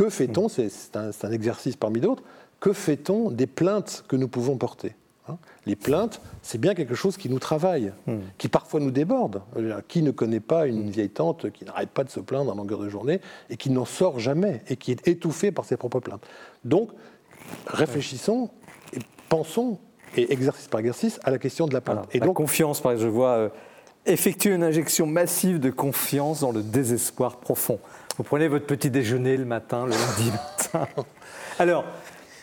Que 0.00 0.08
fait-on 0.08 0.46
mm. 0.46 0.68
C'est 0.70 0.96
un, 0.96 1.30
exercice 1.30 1.76
parmi 1.76 2.00
d'autres. 2.00 2.22
Que 2.58 2.72
fait-on 2.72 3.30
des 3.30 3.46
plaintes 3.46 4.02
que 4.08 4.16
nous 4.16 4.28
pouvons 4.28 4.56
porter 4.56 4.94
hein? 5.28 5.36
Les 5.66 5.76
plaintes, 5.76 6.22
c'est 6.40 6.58
bien 6.58 6.74
quelque 6.74 6.94
chose 6.94 7.18
qui 7.18 7.28
nous 7.28 7.38
travaille, 7.38 7.92
mm. 8.06 8.16
qui 8.38 8.48
parfois 8.48 8.80
nous 8.80 8.90
déborde. 8.90 9.42
Qui 9.88 10.00
ne 10.00 10.10
connaît 10.10 10.40
pas 10.40 10.66
une 10.66 10.86
mm. 10.86 10.90
vieille 10.90 11.10
tante 11.10 11.50
qui 11.50 11.66
n'arrête 11.66 11.90
pas 11.90 12.04
de 12.04 12.08
se 12.08 12.20
plaindre 12.20 12.50
à 12.50 12.54
longueur 12.54 12.78
de 12.78 12.88
journée 12.88 13.20
et 13.50 13.58
qui 13.58 13.68
n'en 13.68 13.84
sort 13.84 14.18
jamais 14.18 14.62
et 14.68 14.76
qui 14.76 14.90
est 14.90 15.06
étouffée 15.06 15.52
par 15.52 15.66
ses 15.66 15.76
propres 15.76 16.00
plaintes 16.00 16.26
Donc, 16.64 16.88
réfléchissons 17.66 18.48
et 18.94 19.00
pensons, 19.28 19.78
et 20.16 20.32
exercice 20.32 20.68
par 20.68 20.80
exercice, 20.80 21.20
à 21.24 21.30
la 21.30 21.38
question 21.38 21.66
de 21.66 21.74
la 21.74 21.82
plainte. 21.82 22.08
et 22.14 22.20
donc, 22.20 22.36
confiance, 22.36 22.80
par 22.80 22.92
exemple, 22.92 23.10
je 23.10 23.14
vois. 23.14 23.32
Euh, 23.32 23.48
effectuer 24.06 24.54
une 24.54 24.62
injection 24.62 25.06
massive 25.06 25.60
de 25.60 25.68
confiance 25.70 26.40
dans 26.40 26.52
le 26.52 26.62
désespoir 26.62 27.36
profond. 27.36 27.78
Vous 28.16 28.24
prenez 28.24 28.48
votre 28.48 28.66
petit 28.66 28.90
déjeuner 28.90 29.36
le 29.36 29.44
matin, 29.44 29.86
le 29.86 29.92
lundi 29.92 30.30
matin. 30.30 30.88
Alors, 31.58 31.84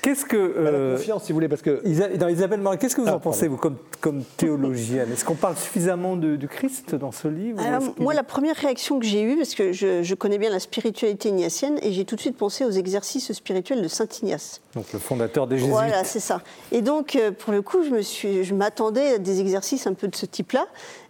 Qu'est-ce 0.08 0.24
que. 0.24 0.38
la 0.38 0.70
euh, 0.70 0.96
confiance, 0.96 1.26
si 1.26 1.34
vous 1.34 1.36
voulez, 1.36 1.50
parce 1.50 1.62
que. 1.62 1.84
dans 2.16 2.30
Isabelle 2.30 2.62
Morin, 2.62 2.78
qu'est-ce 2.78 2.96
que 2.96 3.02
vous 3.02 3.10
ah, 3.10 3.16
en 3.16 3.20
pensez, 3.20 3.50
vous, 3.50 3.58
comme, 3.58 3.76
comme 4.00 4.24
théologienne? 4.38 5.12
Est-ce 5.12 5.26
qu'on 5.26 5.36
parle 5.36 5.58
suffisamment 5.58 6.16
de, 6.16 6.38
du 6.38 6.48
Christ 6.48 6.96
dans 6.96 7.12
ce 7.12 7.28
livre 7.28 7.62
Moi, 8.00 8.14
la 8.14 8.24
première 8.24 8.56
réaction 8.56 9.02
que 9.02 9.06
j'ai 9.06 9.22
eue, 9.22 9.36
parce 9.36 9.54
que 9.54 9.74
je, 9.74 10.14
connais 10.14 10.38
bien 10.38 10.50
la 10.50 10.62
spiritualité 10.62 11.28
ignatienne, 11.28 11.78
et 11.82 11.92
j'ai 11.92 12.06
tout 12.06 12.16
de 12.16 12.22
suite 12.22 12.38
pensé 12.38 12.64
aux 12.64 12.72
exercices 12.72 13.34
spirituels 13.34 13.82
de 13.82 13.88
saint 13.90 14.08
Ignace. 14.22 14.62
Donc, 14.76 14.94
le 14.94 15.00
fondateur 15.00 15.46
des 15.46 15.58
Jésuites. 15.58 15.74
Voilà, 15.74 16.06
c'est 16.06 16.22
ça. 16.22 16.42
Et 16.72 16.82
donc, 16.82 17.18
euh, 17.18 17.32
pour 17.32 17.52
le 17.52 17.62
coup, 17.62 17.84
je, 17.84 17.90
me 17.90 18.02
suis, 18.02 18.46
je 18.46 18.54
m'attendais 18.54 19.16
à 19.16 19.18
des 19.18 19.42
exercices 19.42 19.88
un 19.88 19.94
peu 19.94 20.08
de 20.08 20.16
ce 20.16 20.26
type-là. 20.26 20.68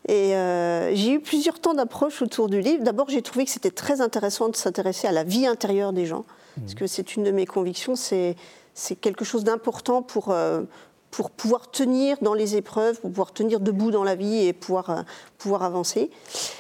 Et 0.08 0.36
euh, 0.36 0.96
j'ai 0.96 1.12
eu 1.12 1.20
plusieurs 1.20 1.60
temps 1.60 1.76
d'approche 1.76 2.24
autour 2.24 2.50
du 2.50 2.62
livre. 2.62 2.84
D'abord, 2.84 3.12
j'ai 3.12 3.22
trouvé 3.22 3.46
que 3.46 3.52
c'était 3.52 3.70
très 3.70 4.02
intéressant 4.02 4.50
de 4.50 4.56
s'intéresser 4.56 5.08
à 5.08 5.12
la 5.12 5.24
vie 5.24 5.46
intérieure 5.46 5.94
des 5.94 6.08
gens, 6.08 6.26
parce 6.60 6.74
mmh. 6.74 6.76
que 6.78 6.88
c'est 6.88 7.16
une 7.16 7.24
de 7.24 7.32
mes 7.32 7.46
convictions, 7.46 7.96
c'est 7.96 8.36
c'est 8.78 8.96
quelque 8.96 9.26
chose 9.26 9.44
d'important 9.44 10.04
pour, 10.04 10.30
euh, 10.30 10.62
pour 11.10 11.32
pouvoir 11.32 11.72
tenir 11.72 12.18
dans 12.22 12.36
les 12.36 12.56
épreuves, 12.58 13.00
pour 13.02 13.10
pouvoir 13.10 13.34
tenir 13.34 13.60
debout 13.60 13.90
dans 13.90 14.04
la 14.04 14.14
vie 14.14 14.46
et 14.46 14.54
pouvoir, 14.54 14.90
euh, 14.92 15.02
pouvoir 15.40 15.64
avancer. 15.64 16.12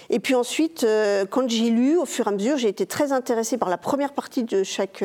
Et 0.10 0.20
puis 0.20 0.34
ensuite, 0.34 0.84
euh, 0.84 1.26
quand 1.30 1.48
j'ai 1.48 1.70
lu, 1.70 1.96
au 1.96 2.06
fur 2.06 2.26
et 2.26 2.30
à 2.30 2.32
mesure, 2.34 2.58
j'ai 2.58 2.70
été 2.70 2.88
très 2.88 3.12
intéressée 3.12 3.60
par 3.60 3.70
la 3.70 3.78
première 3.78 4.14
partie 4.14 4.44
de 4.44 4.64
chaque, 4.64 5.04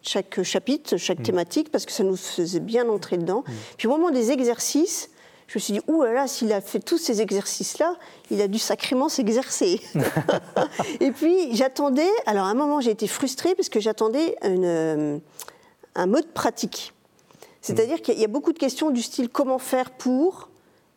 chaque 0.00 0.42
chapitre, 0.42 0.96
chaque 0.96 1.18
mmh. 1.18 1.24
thématique, 1.24 1.70
parce 1.70 1.84
que 1.84 1.92
ça 1.92 2.04
nous 2.04 2.16
faisait 2.16 2.60
bien 2.60 2.88
entrer 2.88 3.18
dedans. 3.18 3.44
Mmh. 3.46 3.52
Puis 3.76 3.86
au 3.86 3.90
moment 3.90 4.10
des 4.10 4.30
exercices, 4.30 5.10
je 5.48 5.58
me 5.58 5.60
suis 5.60 5.74
dit, 5.74 5.80
ouh 5.88 6.02
là 6.04 6.14
là, 6.14 6.26
s'il 6.26 6.50
a 6.54 6.62
fait 6.62 6.80
tous 6.80 6.98
ces 6.98 7.20
exercices-là, 7.20 7.96
il 8.30 8.40
a 8.40 8.48
dû 8.48 8.58
sacrément 8.58 9.10
s'exercer. 9.10 9.78
et 11.00 11.10
puis 11.10 11.54
j'attendais, 11.54 12.08
alors 12.24 12.46
à 12.46 12.48
un 12.48 12.54
moment 12.54 12.80
j'ai 12.80 12.92
été 12.92 13.06
frustrée 13.06 13.54
parce 13.54 13.68
que 13.68 13.78
j'attendais 13.78 14.36
une 14.42 15.20
un 15.96 16.06
mode 16.06 16.28
pratique. 16.32 16.92
C'est-à-dire 17.60 18.00
qu'il 18.00 18.18
y 18.18 18.24
a 18.24 18.28
beaucoup 18.28 18.52
de 18.52 18.58
questions 18.58 18.90
du 18.90 19.02
style 19.02 19.28
comment 19.28 19.58
faire 19.58 19.90
pour, 19.90 20.50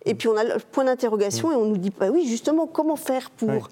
et 0.06 0.14
puis 0.14 0.28
on 0.28 0.38
a 0.38 0.44
le 0.44 0.60
point 0.60 0.84
d'interrogation 0.84 1.52
et 1.52 1.56
on 1.56 1.66
nous 1.66 1.78
dit 1.78 1.90
bah 1.90 2.10
oui 2.12 2.28
justement 2.28 2.68
comment 2.68 2.96
faire 2.96 3.32
pour. 3.32 3.70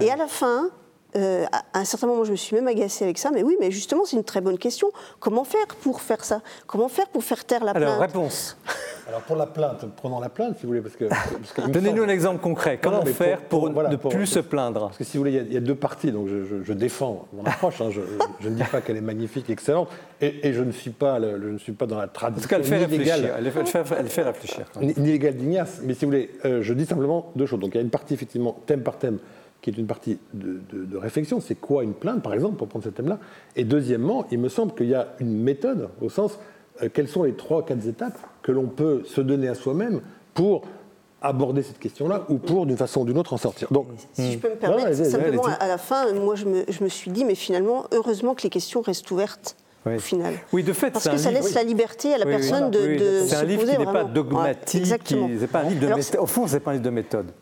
Et 0.00 0.10
à 0.10 0.16
la 0.16 0.26
fin, 0.26 0.70
euh, 1.16 1.44
à 1.50 1.78
un 1.78 1.84
certain 1.84 2.06
moment, 2.06 2.24
je 2.24 2.32
me 2.32 2.36
suis 2.36 2.56
même 2.56 2.68
agacée 2.68 3.04
avec 3.04 3.18
ça, 3.18 3.30
mais 3.30 3.42
oui, 3.42 3.56
mais 3.60 3.70
justement, 3.70 4.04
c'est 4.04 4.16
une 4.16 4.24
très 4.24 4.40
bonne 4.40 4.58
question. 4.58 4.88
Comment 5.20 5.44
faire 5.44 5.66
pour 5.82 6.00
faire 6.00 6.24
ça? 6.24 6.40
Comment 6.66 6.88
faire 6.88 7.08
pour 7.08 7.22
faire 7.22 7.44
taire 7.44 7.64
la 7.64 7.72
plainte? 7.72 7.84
Alors, 7.84 8.00
réponse. 8.00 8.56
Alors, 9.08 9.20
pour 9.22 9.36
la 9.36 9.46
plainte, 9.46 9.84
prenons 9.96 10.20
la 10.20 10.28
plainte, 10.28 10.56
si 10.56 10.62
vous 10.62 10.68
voulez, 10.68 10.80
parce 10.80 10.96
que... 10.96 11.04
Donnez-nous 11.70 12.04
un 12.04 12.08
exemple 12.08 12.40
concret. 12.40 12.78
Comment 12.80 13.04
faire 13.04 13.42
pour, 13.42 13.68
ne 13.68 13.96
plus 13.96 14.26
se 14.26 14.38
plaindre? 14.38 14.86
Parce 14.86 14.96
que, 14.96 15.04
si 15.04 15.16
vous 15.16 15.24
voulez, 15.24 15.42
il 15.46 15.52
y, 15.52 15.56
a, 15.56 15.60
deux 15.60 15.74
parties, 15.74 16.12
donc 16.12 16.28
je, 16.28 16.72
défends 16.72 17.26
mon 17.32 17.44
approche. 17.44 17.80
Hein. 17.80 17.90
je, 17.90 18.48
ne 18.48 18.54
dis 18.54 18.62
pas 18.64 18.80
qu'elle 18.80 18.96
est 18.96 19.02
magnifique, 19.02 19.50
excellente, 19.50 19.88
et, 20.20 20.52
je, 20.52 20.62
ne 20.62 20.72
suis 20.72 20.90
pas 20.90 21.20
je 21.20 21.48
ne 21.48 21.58
suis 21.58 21.72
pas 21.72 21.86
dans 21.86 21.98
la 21.98 22.06
tradition. 22.06 22.40
En 22.40 22.42
tout 22.42 22.48
cas, 22.48 22.56
elle 22.56 22.64
fait 22.64 22.78
réfléchir. 22.78 23.34
Elle 23.36 23.50
fait, 23.50 23.84
elle 23.98 24.08
fait 24.08 24.22
réfléchir. 24.22 24.66
Ni, 24.80 24.94
ni 24.96 25.18
d'Ignace, 25.18 25.80
mais 25.82 25.94
si 25.94 26.04
vous 26.04 26.12
voulez, 26.12 26.30
euh, 26.44 26.62
je 26.62 26.72
dis 26.72 26.86
simplement 26.86 27.32
deux 27.34 27.46
choses. 27.46 27.60
Donc, 27.60 27.70
il 27.74 27.78
y 27.78 27.80
a 27.80 27.82
une 27.82 27.90
partie, 27.90 28.14
effectivement, 28.14 28.56
thème 28.66 28.82
par 28.82 28.98
thème, 28.98 29.18
qui 29.62 29.70
est 29.70 29.78
une 29.78 29.86
partie 29.86 30.18
de, 30.34 30.96
réflexion. 30.96 31.40
C'est 31.40 31.54
quoi 31.54 31.84
une 31.84 31.94
plainte, 31.94 32.22
par 32.22 32.34
exemple, 32.34 32.56
pour 32.56 32.68
prendre 32.68 32.84
ce 32.84 32.90
thème-là 32.90 33.18
Et 33.56 33.64
deuxièmement, 33.64 34.26
il 34.30 34.38
me 34.38 34.48
semble 34.48 34.74
qu'il 34.74 34.88
y 34.88 34.94
a 34.94 35.14
une 35.20 35.40
méthode, 35.40 35.88
au 36.02 36.10
sens, 36.10 36.38
euh, 36.82 36.88
quelles 36.92 37.08
sont 37.08 37.22
les 37.22 37.34
trois, 37.34 37.64
quatre 37.64 37.86
étapes 37.86 38.18
que 38.42 38.50
l'on 38.50 38.66
peut 38.66 39.02
se 39.06 39.20
donner 39.20 39.48
à 39.48 39.54
soi-même 39.54 40.00
pour 40.34 40.62
aborder 41.22 41.62
cette 41.62 41.78
question-là 41.78 42.26
ou 42.28 42.38
pour, 42.38 42.66
d'une 42.66 42.76
façon 42.76 43.02
ou 43.02 43.04
d'une 43.04 43.18
autre, 43.18 43.32
en 43.32 43.36
sortir. 43.36 43.68
Donc, 43.70 43.86
si 44.12 44.32
je 44.32 44.38
peux 44.38 44.50
me 44.50 44.56
permettre, 44.56 44.92
simplement, 45.04 45.44
à 45.44 45.68
la 45.68 45.78
fin, 45.78 46.12
moi, 46.12 46.34
je 46.34 46.46
me, 46.46 46.64
je 46.68 46.82
me, 46.82 46.88
suis 46.88 47.12
dit, 47.12 47.24
mais 47.24 47.36
finalement, 47.36 47.84
heureusement 47.92 48.34
que 48.34 48.42
les 48.42 48.50
questions 48.50 48.80
restent 48.80 49.10
ouvertes. 49.10 49.56
Au 49.84 49.98
final. 49.98 50.34
Oui, 50.52 50.62
de 50.62 50.72
fait, 50.72 50.92
parce 50.92 51.08
que 51.08 51.16
ça 51.16 51.32
laisse 51.32 51.54
la 51.54 51.64
liberté 51.64 52.14
à 52.14 52.18
la 52.18 52.24
personne 52.24 52.70
de, 52.70 52.96
de 52.96 53.26
C'est 53.26 53.36
un 53.36 53.44
livre 53.44 53.64
qui 53.64 53.78
n'est 53.78 53.84
pas 53.84 54.04
dogmatique. 54.04 54.80
exactement. 54.80 55.28
Pas 55.50 55.60
un 55.60 55.68
livre 55.70 55.96
de 55.96 56.18
Au 56.18 56.26
fond, 56.26 56.46
c'est 56.46 56.60
pas 56.60 56.70
un 56.70 56.74
livre 56.74 56.84
de 56.84 56.90
méthode. 56.90 57.32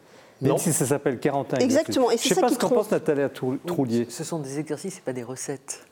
Même 0.41 0.59
si 0.59 0.73
ça 0.73 0.87
s'appelle 0.87 1.19
41 1.19 1.59
Exactement. 1.59 2.11
Et 2.11 2.17
Je 2.17 2.29
ne 2.29 2.35
sais 2.35 2.41
pas 2.41 2.49
ce 2.49 2.59
qu'en 2.59 2.71
pense 2.71 2.91
Nathalie 2.91 3.23
Troulier. 3.67 4.07
Ce 4.09 4.25
sont 4.25 4.39
des 4.39 4.59
exercices, 4.59 4.97
ce 4.97 5.01
pas 5.01 5.13
des 5.13 5.23
recettes. 5.23 5.87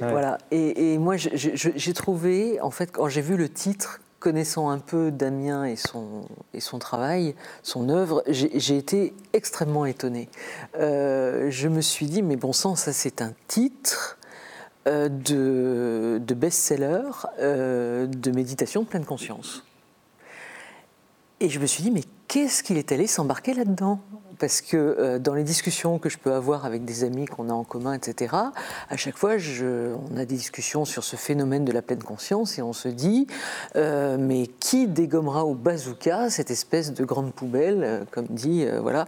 Voilà. 0.00 0.38
Et, 0.50 0.98
moi, 0.98 1.16
j'ai 1.16 1.92
trouvé, 1.92 2.60
en 2.60 2.70
fait, 2.70 2.92
quand 2.92 3.08
j'ai 3.08 3.20
vu 3.20 3.36
le 3.36 3.48
titre, 3.48 4.00
connaissant 4.18 4.68
un 4.68 4.78
peu 4.78 5.10
Damien 5.10 5.64
et 5.64 5.76
son, 5.76 6.26
et 6.52 6.60
son 6.60 6.78
travail, 6.78 7.34
son 7.62 7.88
œuvre, 7.88 8.22
j'ai 8.28 8.76
été 8.76 9.14
extrêmement 9.32 9.86
étonné. 9.86 10.28
Euh, 10.78 11.50
je 11.50 11.68
me 11.68 11.80
suis 11.80 12.06
dit, 12.06 12.22
mais 12.22 12.36
bon 12.36 12.52
sang, 12.52 12.76
ça 12.76 12.92
c'est 12.92 13.22
un 13.22 13.32
titre 13.48 14.18
euh, 14.86 15.08
de, 15.08 16.20
de 16.24 16.34
best-seller 16.34 17.10
euh, 17.38 18.06
de 18.06 18.30
méditation 18.30 18.82
de 18.82 18.86
pleine 18.86 19.06
conscience. 19.06 19.64
Et 21.40 21.48
je 21.48 21.58
me 21.58 21.66
suis 21.66 21.82
dit, 21.82 21.90
mais 21.90 22.04
qu'est-ce 22.30 22.62
qu'il 22.62 22.78
est 22.78 22.92
allé 22.92 23.08
s'embarquer 23.08 23.54
là-dedans? 23.54 23.98
Parce 24.38 24.62
que 24.62 24.76
euh, 24.76 25.18
dans 25.18 25.34
les 25.34 25.42
discussions 25.42 25.98
que 25.98 26.08
je 26.08 26.16
peux 26.16 26.32
avoir 26.32 26.64
avec 26.64 26.84
des 26.84 27.02
amis 27.02 27.26
qu'on 27.26 27.50
a 27.50 27.52
en 27.52 27.64
commun, 27.64 27.92
etc., 27.92 28.34
à 28.88 28.96
chaque 28.96 29.16
fois, 29.16 29.36
je, 29.36 29.94
on 30.10 30.16
a 30.16 30.24
des 30.24 30.36
discussions 30.36 30.84
sur 30.84 31.02
ce 31.02 31.16
phénomène 31.16 31.64
de 31.64 31.72
la 31.72 31.82
pleine 31.82 32.02
conscience 32.02 32.56
et 32.56 32.62
on 32.62 32.72
se 32.72 32.88
dit, 32.88 33.26
euh, 33.74 34.16
mais 34.18 34.46
qui 34.46 34.86
dégommera 34.86 35.44
au 35.44 35.54
bazooka 35.54 36.30
cette 36.30 36.52
espèce 36.52 36.94
de 36.94 37.04
grande 37.04 37.34
poubelle, 37.34 37.82
euh, 37.82 38.04
comme 38.12 38.28
dit, 38.30 38.64
voilà. 38.80 39.06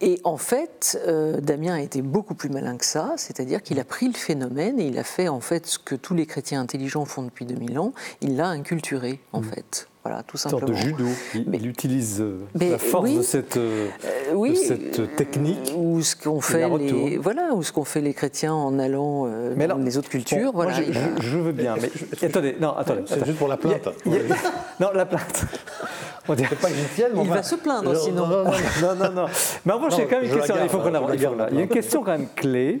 Et 0.00 0.20
en 0.24 0.38
fait, 0.38 0.98
Damien 1.42 1.74
a 1.74 1.80
été 1.80 2.00
beaucoup 2.00 2.34
plus 2.34 2.48
malin 2.48 2.78
que 2.78 2.86
ça, 2.86 3.12
c'est-à-dire 3.18 3.62
qu'il 3.62 3.78
a 3.80 3.84
pris 3.84 4.08
le 4.08 4.14
phénomène 4.14 4.80
et 4.80 4.86
il 4.86 4.98
a 4.98 5.04
fait 5.04 5.28
en 5.28 5.40
fait 5.40 5.66
ce 5.66 5.78
que 5.78 5.94
tous 5.94 6.14
les 6.14 6.24
chrétiens 6.24 6.62
intelligents 6.62 7.04
font 7.04 7.22
depuis 7.22 7.44
2000 7.44 7.78
ans, 7.78 7.92
il 8.22 8.36
l'a 8.36 8.48
inculturé 8.48 9.20
en 9.32 9.42
mmh. 9.42 9.44
fait. 9.44 9.88
Voilà, 10.04 10.24
tout 10.24 10.36
simplement. 10.36 10.66
Une 10.66 10.74
sorte 10.74 10.84
de 10.84 11.04
judo. 11.04 11.04
Il, 11.52 11.66
utilise 11.66 12.20
euh, 12.20 12.40
la 12.54 12.78
force 12.78 13.12
de 13.12 13.22
cette, 13.22 13.56
euh, 13.56 13.88
oui, 14.34 14.56
cette 14.56 15.14
technique. 15.14 15.72
Ou 15.76 16.02
ce 16.02 16.16
qu'on 16.16 16.40
fait, 16.40 16.68
les, 16.78 17.18
voilà, 17.18 17.54
ou 17.54 17.62
ce 17.62 17.70
qu'on 17.70 17.84
fait 17.84 18.00
les 18.00 18.12
chrétiens 18.12 18.52
en 18.52 18.80
allant 18.80 19.26
euh, 19.26 19.54
dans 19.54 19.76
les 19.76 19.98
autres 19.98 20.08
cultures. 20.08 20.50
voilà, 20.52 20.72
je, 21.20 21.38
veux 21.38 21.52
bien, 21.52 21.76
mais 21.80 21.90
attendez, 22.26 22.56
non, 22.60 22.76
attendez. 22.76 23.02
C'est 23.06 23.24
juste 23.24 23.38
pour 23.38 23.46
la 23.46 23.56
plainte. 23.56 23.88
non, 24.80 24.90
la 24.92 25.06
plainte. 25.06 25.44
On 26.28 26.34
dirait 26.34 26.56
pas 26.56 26.70
initial, 26.70 27.12
Il 27.20 27.28
va 27.28 27.42
se 27.42 27.56
plaindre 27.56 27.96
sinon. 27.96 28.26
Non, 28.26 28.44
non, 28.44 28.94
non. 28.94 29.12
non, 29.12 29.26
Mais 29.64 29.72
en 29.72 29.76
revanche, 29.76 29.94
il 29.94 30.00
y 30.00 30.02
a 30.02 30.06
quand 30.06 30.20
même 30.20 30.30
une 30.30 30.36
question. 30.36 30.54
il 30.62 30.68
faut 30.68 30.78
qu'on 30.78 30.94
avance. 30.94 31.10
Il 31.14 31.20
y 31.56 31.58
a 31.58 31.62
une 31.62 31.68
question 31.68 32.02
quand 32.02 32.12
même 32.12 32.28
clé. 32.34 32.80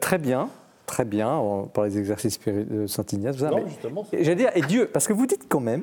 très 0.00 0.18
bien 0.18 0.48
très 0.88 1.04
bien 1.04 1.40
par 1.72 1.84
les 1.84 1.98
exercices 1.98 2.40
de 2.40 2.86
Saint-Ignace. 2.86 3.36
J'allais 3.36 4.34
dire, 4.34 4.50
et 4.56 4.62
Dieu, 4.62 4.88
parce 4.92 5.06
que 5.06 5.12
vous 5.12 5.26
dites 5.26 5.46
quand 5.48 5.60
même, 5.60 5.82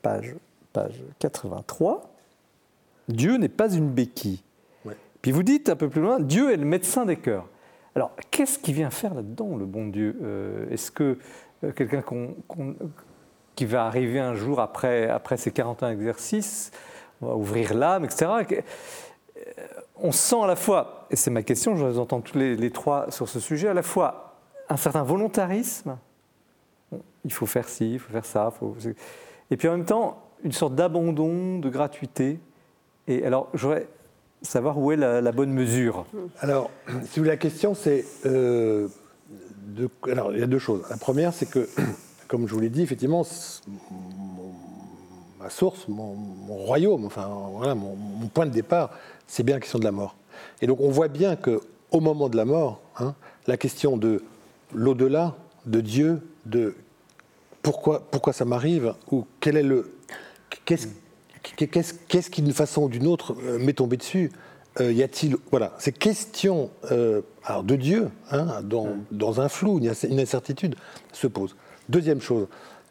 page, 0.00 0.34
page 0.72 1.02
83, 1.18 2.14
Dieu 3.08 3.36
n'est 3.36 3.48
pas 3.48 3.70
une 3.70 3.90
béquille. 3.90 4.42
Puis 5.20 5.32
vous 5.32 5.42
dites 5.42 5.68
un 5.68 5.76
peu 5.76 5.88
plus 5.88 6.00
loin, 6.00 6.20
Dieu 6.20 6.52
est 6.52 6.56
le 6.56 6.64
médecin 6.64 7.04
des 7.04 7.16
cœurs. 7.16 7.46
Alors, 7.96 8.12
qu'est-ce 8.30 8.58
qu'il 8.58 8.74
vient 8.74 8.90
faire 8.90 9.12
là-dedans, 9.14 9.56
le 9.56 9.66
bon 9.66 9.88
Dieu 9.88 10.16
euh, 10.22 10.70
Est-ce 10.70 10.92
que 10.92 11.18
euh, 11.64 11.72
quelqu'un 11.72 12.04
qui 13.56 13.64
va 13.64 13.86
arriver 13.86 14.20
un 14.20 14.34
jour 14.34 14.60
après, 14.60 15.08
après 15.08 15.36
ses 15.36 15.50
41 15.50 15.90
exercices, 15.90 16.70
va 17.20 17.34
ouvrir 17.34 17.74
l'âme, 17.74 18.04
etc., 18.04 18.26
euh, 18.48 18.60
on 19.96 20.12
sent 20.12 20.36
à 20.40 20.46
la 20.46 20.54
fois, 20.54 21.08
et 21.10 21.16
c'est 21.16 21.32
ma 21.32 21.42
question, 21.42 21.74
je 21.74 21.84
vous 21.84 21.98
entends 21.98 22.20
tous 22.20 22.38
les, 22.38 22.54
les, 22.54 22.70
trois 22.70 23.10
sur 23.10 23.28
ce 23.28 23.40
sujet, 23.40 23.66
à 23.66 23.74
la 23.74 23.82
fois 23.82 24.27
un 24.68 24.76
certain 24.76 25.02
volontarisme. 25.02 25.98
Il 27.24 27.32
faut 27.32 27.46
faire 27.46 27.68
ci, 27.68 27.94
il 27.94 27.98
faut 27.98 28.12
faire 28.12 28.24
ça. 28.24 28.52
Et 29.50 29.56
puis 29.56 29.68
en 29.68 29.72
même 29.72 29.84
temps, 29.84 30.22
une 30.44 30.52
sorte 30.52 30.74
d'abandon, 30.74 31.58
de 31.58 31.68
gratuité. 31.68 32.38
Et 33.06 33.24
alors, 33.24 33.48
je 33.54 33.66
voudrais 33.66 33.88
savoir 34.42 34.78
où 34.78 34.92
est 34.92 34.96
la, 34.96 35.32
bonne 35.32 35.52
mesure. 35.52 36.06
Alors, 36.40 36.70
si 37.04 37.20
vous 37.20 37.26
la 37.26 37.36
question, 37.36 37.74
c'est. 37.74 38.04
Euh, 38.26 38.88
alors, 40.10 40.32
il 40.32 40.40
y 40.40 40.42
a 40.42 40.46
deux 40.46 40.58
choses. 40.58 40.82
La 40.90 40.96
première, 40.96 41.32
c'est 41.32 41.46
que, 41.46 41.68
comme 42.28 42.46
je 42.46 42.54
vous 42.54 42.60
l'ai 42.60 42.70
dit, 42.70 42.82
effectivement, 42.82 43.26
ma 45.38 45.50
source, 45.50 45.88
mon, 45.88 46.16
royaume, 46.48 47.04
enfin, 47.04 47.28
voilà, 47.52 47.74
mon, 47.74 47.96
point 48.32 48.46
de 48.46 48.50
départ, 48.50 48.90
c'est 49.26 49.42
bien 49.42 49.56
la 49.56 49.60
question 49.60 49.78
de 49.78 49.84
la 49.84 49.92
mort. 49.92 50.16
Et 50.60 50.66
donc, 50.66 50.80
on 50.80 50.90
voit 50.90 51.08
bien 51.08 51.36
qu'au 51.36 52.00
moment 52.00 52.28
de 52.28 52.36
la 52.36 52.44
mort, 52.44 52.80
hein, 52.98 53.14
la 53.46 53.56
question 53.56 53.96
de 53.96 54.22
l'au-delà 54.72 55.36
de 55.66 55.80
Dieu, 55.80 56.20
de 56.46 56.74
pourquoi, 57.62 58.32
ça 58.32 58.44
m'arrive, 58.44 58.94
ou 59.10 59.26
quel 59.40 59.56
est 59.56 59.62
le. 59.62 59.92
Qu'est-ce 60.64 60.88
qu'est-ce 61.56 62.30
qui, 62.30 62.42
d'une 62.42 62.52
façon 62.52 62.82
ou 62.84 62.88
d'une 62.88 63.06
autre, 63.06 63.34
euh, 63.42 63.58
m'est 63.58 63.74
tombé 63.74 63.96
dessus 63.96 64.30
euh, 64.80 64.92
Y 64.92 65.02
a-t-il. 65.02 65.36
Voilà, 65.50 65.74
ces 65.78 65.92
questions 65.92 66.70
euh, 66.90 67.22
de 67.62 67.76
Dieu, 67.76 68.08
hein, 68.30 68.62
dans, 68.62 69.40
un 69.40 69.48
flou, 69.48 69.80
une 69.80 70.20
incertitude, 70.20 70.76
se 71.12 71.26
posent. 71.26 71.56
Deuxième 71.88 72.20
chose, 72.20 72.48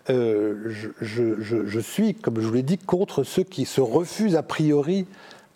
je, 0.09 1.79
suis, 1.79 2.15
comme 2.15 2.41
je 2.41 2.47
vous 2.47 2.53
l'ai 2.53 2.63
dit, 2.63 2.77
contre 2.77 3.23
ceux 3.23 3.43
qui 3.43 3.65
se 3.65 3.81
refusent 3.81 4.35
a 4.35 4.43
priori 4.43 5.05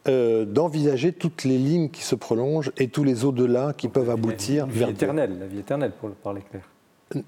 euh, 0.08 0.46
d'envisager 0.46 1.12
toutes 1.12 1.44
les 1.44 1.60
lignes 1.60 1.90
qui 1.90 2.02
se 2.02 2.16
prolongent 2.16 2.72
et 2.78 2.88
tous 2.88 3.04
les 3.04 3.24
au-delà 3.24 3.74
qui 3.78 3.88
peuvent 3.88 4.10
aboutir 4.10 4.66
la 4.66 4.72
vie 4.72 4.84
éternelle, 4.90 5.38
la 5.40 5.46
vie 5.46 5.60
éternelle 5.60 5.92
pour 5.92 6.10
parler 6.10 6.42
clair. 6.42 6.64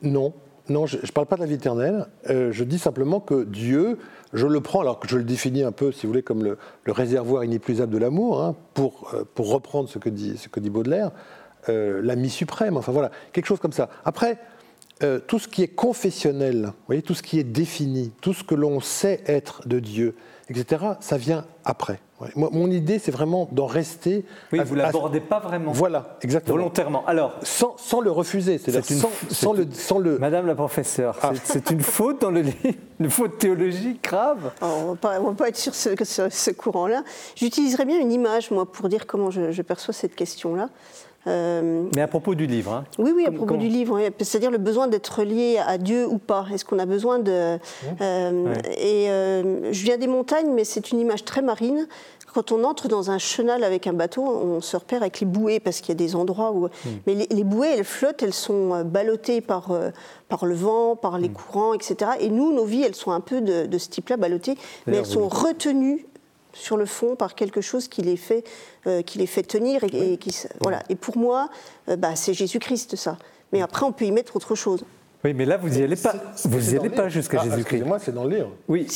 Non, 0.02 0.34
non, 0.70 0.88
je 0.88 0.98
ne 0.98 1.12
parle 1.12 1.28
pas 1.28 1.36
de 1.36 1.42
la 1.42 1.46
vie 1.46 1.54
éternelle. 1.54 2.08
Euh, 2.32 2.52
je 2.52 2.64
dis 2.64 2.80
simplement 2.80 3.20
que 3.20 3.44
Dieu, 3.44 4.00
je 4.34 4.48
le 4.48 4.60
prends, 4.60 4.82
alors 4.82 5.00
que 5.00 5.08
je 5.08 5.18
le 5.18 5.24
définis 5.24 5.62
un 5.62 5.72
peu, 5.72 5.92
si 5.92 6.08
vous 6.08 6.14
voulez, 6.14 6.24
comme 6.24 6.44
le, 6.44 6.58
réservoir 6.88 7.44
inépuisable 7.44 7.94
de 7.94 8.00
l'amour, 8.00 8.42
hein, 8.42 8.56
pour, 8.74 9.12
euh, 9.14 9.24
pour 9.36 9.52
reprendre 9.52 9.88
ce 9.88 10.00
que 10.00 10.10
dit, 10.10 10.40
ce 10.40 10.50
que 10.50 10.60
dit 10.60 10.72
Baudelaire, 10.72 11.12
l'ami 11.68 12.30
suprême, 12.32 12.76
enfin 12.76 12.92
voilà, 12.92 13.12
quelque 13.34 13.46
chose 13.46 13.60
comme 13.60 13.72
ça. 13.72 13.90
Après, 14.04 14.40
tout 15.28 15.40
ce 15.40 15.48
qui 15.48 15.62
est 15.64 15.70
confessionnel, 15.70 16.64
vous 16.66 16.86
voyez, 16.88 17.02
tout 17.02 17.14
ce 17.14 17.24
qui 17.24 17.40
est 17.40 17.46
défini, 17.46 18.12
tout 18.20 18.34
ce 18.34 18.44
que 18.44 18.56
l'on 18.56 18.82
sait 18.82 19.24
être 19.28 19.68
de 19.68 19.80
Dieu, 19.80 20.16
etc., 20.58 20.86
ça 21.00 21.18
vient 21.18 21.46
après. 21.66 22.00
mon 22.36 22.70
idée, 22.70 23.00
c'est 23.00 23.12
vraiment 23.12 23.48
d'en 23.52 23.66
rester. 23.66 24.26
Oui, 24.52 24.60
vous 24.66 24.76
ne 24.76 24.82
l'abordez 24.82 25.20
pas 25.20 25.40
vraiment. 25.40 25.72
Voilà, 25.72 26.18
exactement. 26.22 26.58
Volontairement. 26.58 27.06
Alors, 27.06 27.36
sans, 27.44 27.76
sans 27.78 28.02
le 28.02 28.12
refuser, 28.12 28.58
c'est-à-dire 28.58 28.86
sans, 28.86 29.10
sans, 29.30 29.54
le, 29.54 29.68
sans, 29.72 30.00
le, 30.00 30.18
Madame 30.20 30.48
la 30.48 30.56
professeure, 30.56 31.18
ah. 31.22 31.32
c'est 31.44 31.72
une 31.72 31.82
faute 31.82 32.22
dans 32.22 32.32
le 32.32 32.42
livre, 32.42 32.58
une 33.00 33.10
faute 33.10 33.38
théologique 33.38 34.04
grave. 34.04 34.52
Oh, 34.62 34.96
on 35.04 35.20
ne 35.20 35.26
va, 35.26 35.34
pas 35.34 35.50
être 35.50 35.58
sur 35.58 35.76
ce, 35.76 35.90
ce 36.30 36.52
courant-là. 36.52 37.04
J'utiliserais 37.36 37.86
bien 37.86 38.00
une 38.00 38.12
image, 38.12 38.52
moi, 38.52 38.72
pour 38.72 38.90
dire 38.90 39.08
comment 39.08 39.32
je, 39.32 39.52
je 39.52 39.62
perçois 39.62 39.94
cette 39.94 40.16
question-là. 40.16 40.70
Euh, 41.28 41.88
Mais 41.96 42.02
à 42.02 42.08
propos 42.08 42.36
du 42.36 42.46
livre. 42.46 42.74
Hein. 42.74 42.84
Oui, 42.98 43.12
oui, 43.16 43.26
à 43.26 43.32
propos 43.32 43.56
du 43.56 43.68
livre. 43.68 44.00
C'est-à-dire 44.20 44.52
le 44.52 44.58
besoin 44.58 44.88
d'être 44.88 45.24
lié 45.24 45.60
à 45.66 45.78
Dieu 45.78 46.08
ou 46.08 46.18
pas. 46.18 46.46
Est-ce 46.54 46.66
qu'on 46.66 46.80
a 46.80 46.86
besoin 46.86 47.20
de. 47.20 47.58
Euh, 48.02 48.54
et 48.78 49.10
euh, 49.10 49.72
je 49.72 49.84
viens 49.84 49.98
des 49.98 50.08
montagnes, 50.08 50.52
mais 50.52 50.66
c'est 50.66 50.92
une 50.92 51.00
image 51.00 51.24
très 51.24 51.42
marine. 51.42 51.88
Quand 52.34 52.52
on 52.52 52.64
entre 52.64 52.88
dans 52.88 53.12
un 53.12 53.20
chenal 53.20 53.64
avec 53.64 53.86
un 53.86 53.94
bateau, 53.94 54.24
on 54.24 54.60
se 54.60 54.76
repère 54.76 55.04
avec 55.04 55.20
les 55.20 55.28
bouées 55.28 55.60
parce 55.60 55.82
qu'il 55.82 55.90
y 55.90 55.92
a 55.92 55.96
des 55.96 56.16
endroits 56.16 56.52
où. 56.52 56.66
Hmm. 56.66 56.70
Mais 57.06 57.28
les, 57.30 57.44
bouées, 57.44 57.76
elles 57.78 57.84
flottent, 57.84 58.24
elles 58.24 58.34
sont 58.34 58.84
ballottées 58.84 59.40
par, 59.40 59.72
par 60.30 60.46
le 60.48 60.56
vent, 60.56 60.96
par 60.96 61.20
les 61.20 61.30
hmm. 61.30 61.34
courants, 61.34 61.74
etc. 61.76 62.12
Et 62.20 62.30
nous, 62.30 62.52
nos 62.52 62.66
vies, 62.66 62.82
elles 62.82 62.96
sont 62.96 63.12
un 63.12 63.20
peu 63.22 63.40
de, 63.40 63.68
de 63.68 63.78
ce 63.78 63.88
type-là, 63.90 64.18
ballottées, 64.18 64.56
mais 64.88 64.98
elles 64.98 65.06
sont 65.06 65.30
retenues 65.30 66.08
sur 66.54 66.78
le 66.78 66.86
fond 66.86 67.16
par 67.16 67.36
quelque 67.36 67.62
chose 67.62 67.88
qui 67.88 68.02
les 68.02 68.16
fait, 68.16 68.44
euh, 68.88 69.02
qui 69.02 69.18
les 69.18 69.28
fait 69.28 69.44
tenir. 69.44 69.84
Et, 69.84 70.18
qui, 70.18 70.36
voilà. 70.62 70.84
et 70.90 70.96
pour 70.96 71.18
moi, 71.18 71.50
euh, 71.90 71.96
bah, 71.96 72.16
c'est 72.16 72.34
Jésus-Christ, 72.34 72.96
ça. 72.96 73.18
Mais 73.52 73.62
après, 73.62 73.86
on 73.86 73.92
peut 73.92 74.06
y 74.06 74.12
mettre 74.12 74.36
autre 74.36 74.56
chose. 74.56 74.86
Oui, 75.24 75.34
mais 75.34 75.46
là, 75.46 75.58
vous 75.58 75.70
n'y 75.70 75.82
allez 75.82 75.96
pas. 75.96 76.16
Vous 76.44 76.60
n'y 76.60 76.78
allez 76.78 76.90
pas 76.90 77.08
jusqu'à 77.08 77.40
ah, 77.42 77.44
Jésus-Christ. 77.46 77.86
Moi, 77.86 77.98
c'est 78.00 78.14
dans 78.14 78.26
le 78.26 78.36
livre. 78.36 78.52
Oui, 78.68 78.88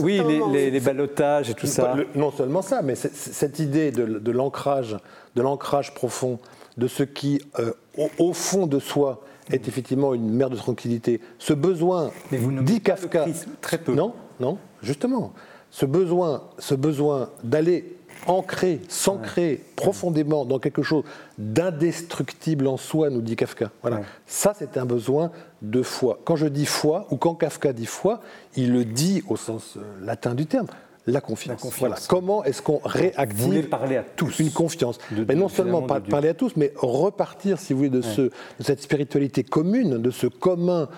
oui 0.00 0.20
les, 0.50 0.70
les, 0.70 0.80
ballottages 0.80 1.50
et 1.50 1.54
tout 1.54 1.68
ça. 1.68 1.94
non 2.14 2.32
seulement 2.32 2.62
ça, 2.62 2.82
mais 2.82 2.94
cette 2.96 3.58
idée 3.60 3.92
de, 3.92 4.30
l'ancrage, 4.32 4.96
de 5.36 5.42
l'ancrage 5.42 5.94
profond, 5.94 6.40
de 6.76 6.88
ce 6.88 7.04
qui, 7.04 7.40
euh, 7.60 7.72
au, 8.18 8.32
fond 8.32 8.66
de 8.66 8.80
soi, 8.80 9.22
est 9.50 9.68
effectivement 9.68 10.14
une 10.14 10.30
mer 10.30 10.50
de 10.50 10.56
tranquillité. 10.56 11.20
Ce 11.38 11.52
besoin, 11.52 12.10
dit 12.32 12.80
Kafka, 12.80 13.26
très 13.60 13.78
peu. 13.78 13.94
Non, 13.94 14.14
non, 14.40 14.58
justement 14.82 15.32
ce 15.72 15.86
besoin, 15.86 16.44
ce 16.58 16.74
besoin 16.74 17.30
d'aller 17.42 17.96
ancrer, 18.26 18.80
s'ancrer 18.88 19.64
profondément 19.74 20.44
dans 20.44 20.58
quelque 20.58 20.82
chose 20.82 21.02
d'indestructible 21.38 22.68
en 22.68 22.76
soi, 22.76 23.10
nous 23.10 23.22
dit 23.22 23.34
Kafka. 23.34 23.70
Voilà. 23.80 24.02
Ça, 24.26 24.54
c'est 24.56 24.76
un 24.76 24.84
besoin 24.84 25.32
de 25.62 25.82
foi. 25.82 26.20
Quand 26.24 26.36
je 26.36 26.46
dis 26.46 26.66
foi, 26.66 27.06
ou 27.10 27.16
quand 27.16 27.34
Kafka 27.34 27.72
dit 27.72 27.86
foi, 27.86 28.20
il 28.54 28.70
le 28.72 28.84
dit 28.84 29.24
au 29.28 29.36
sens 29.36 29.76
euh, 29.78 29.80
latin 30.04 30.34
du 30.34 30.46
terme. 30.46 30.66
La 31.06 31.20
confiance. 31.20 31.60
Voilà. 31.80 31.96
Comment 32.06 32.44
est-ce 32.44 32.62
qu'on 32.62 32.80
réactive 32.84 33.62
vous 33.62 33.68
parler 33.68 33.96
à 33.96 34.04
tous 34.04 34.38
une 34.38 34.52
confiance 34.52 34.98
mais 35.26 35.34
Non 35.34 35.48
seulement 35.48 35.82
parler 35.82 36.28
à 36.28 36.34
tous, 36.34 36.54
mais 36.54 36.72
repartir, 36.76 37.58
si 37.58 37.72
vous 37.72 37.78
voulez, 37.78 37.90
de, 37.90 38.02
ce, 38.02 38.20
de 38.20 38.30
cette 38.60 38.82
spiritualité 38.82 39.42
commune, 39.42 39.98
de 39.98 40.10
ce 40.12 40.28
commun 40.28 40.88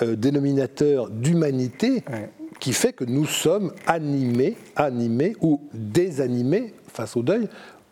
euh, 0.00 0.16
dénominateur 0.16 1.10
d'humanité 1.10 2.02
qui 2.60 2.72
fait 2.72 2.92
que 2.92 3.04
nous 3.04 3.26
sommes 3.26 3.72
animés, 3.86 4.56
animés 4.76 5.34
ou 5.40 5.60
désanimés 5.72 6.74
face 6.92 7.16
au 7.16 7.22
deuil, 7.22 7.48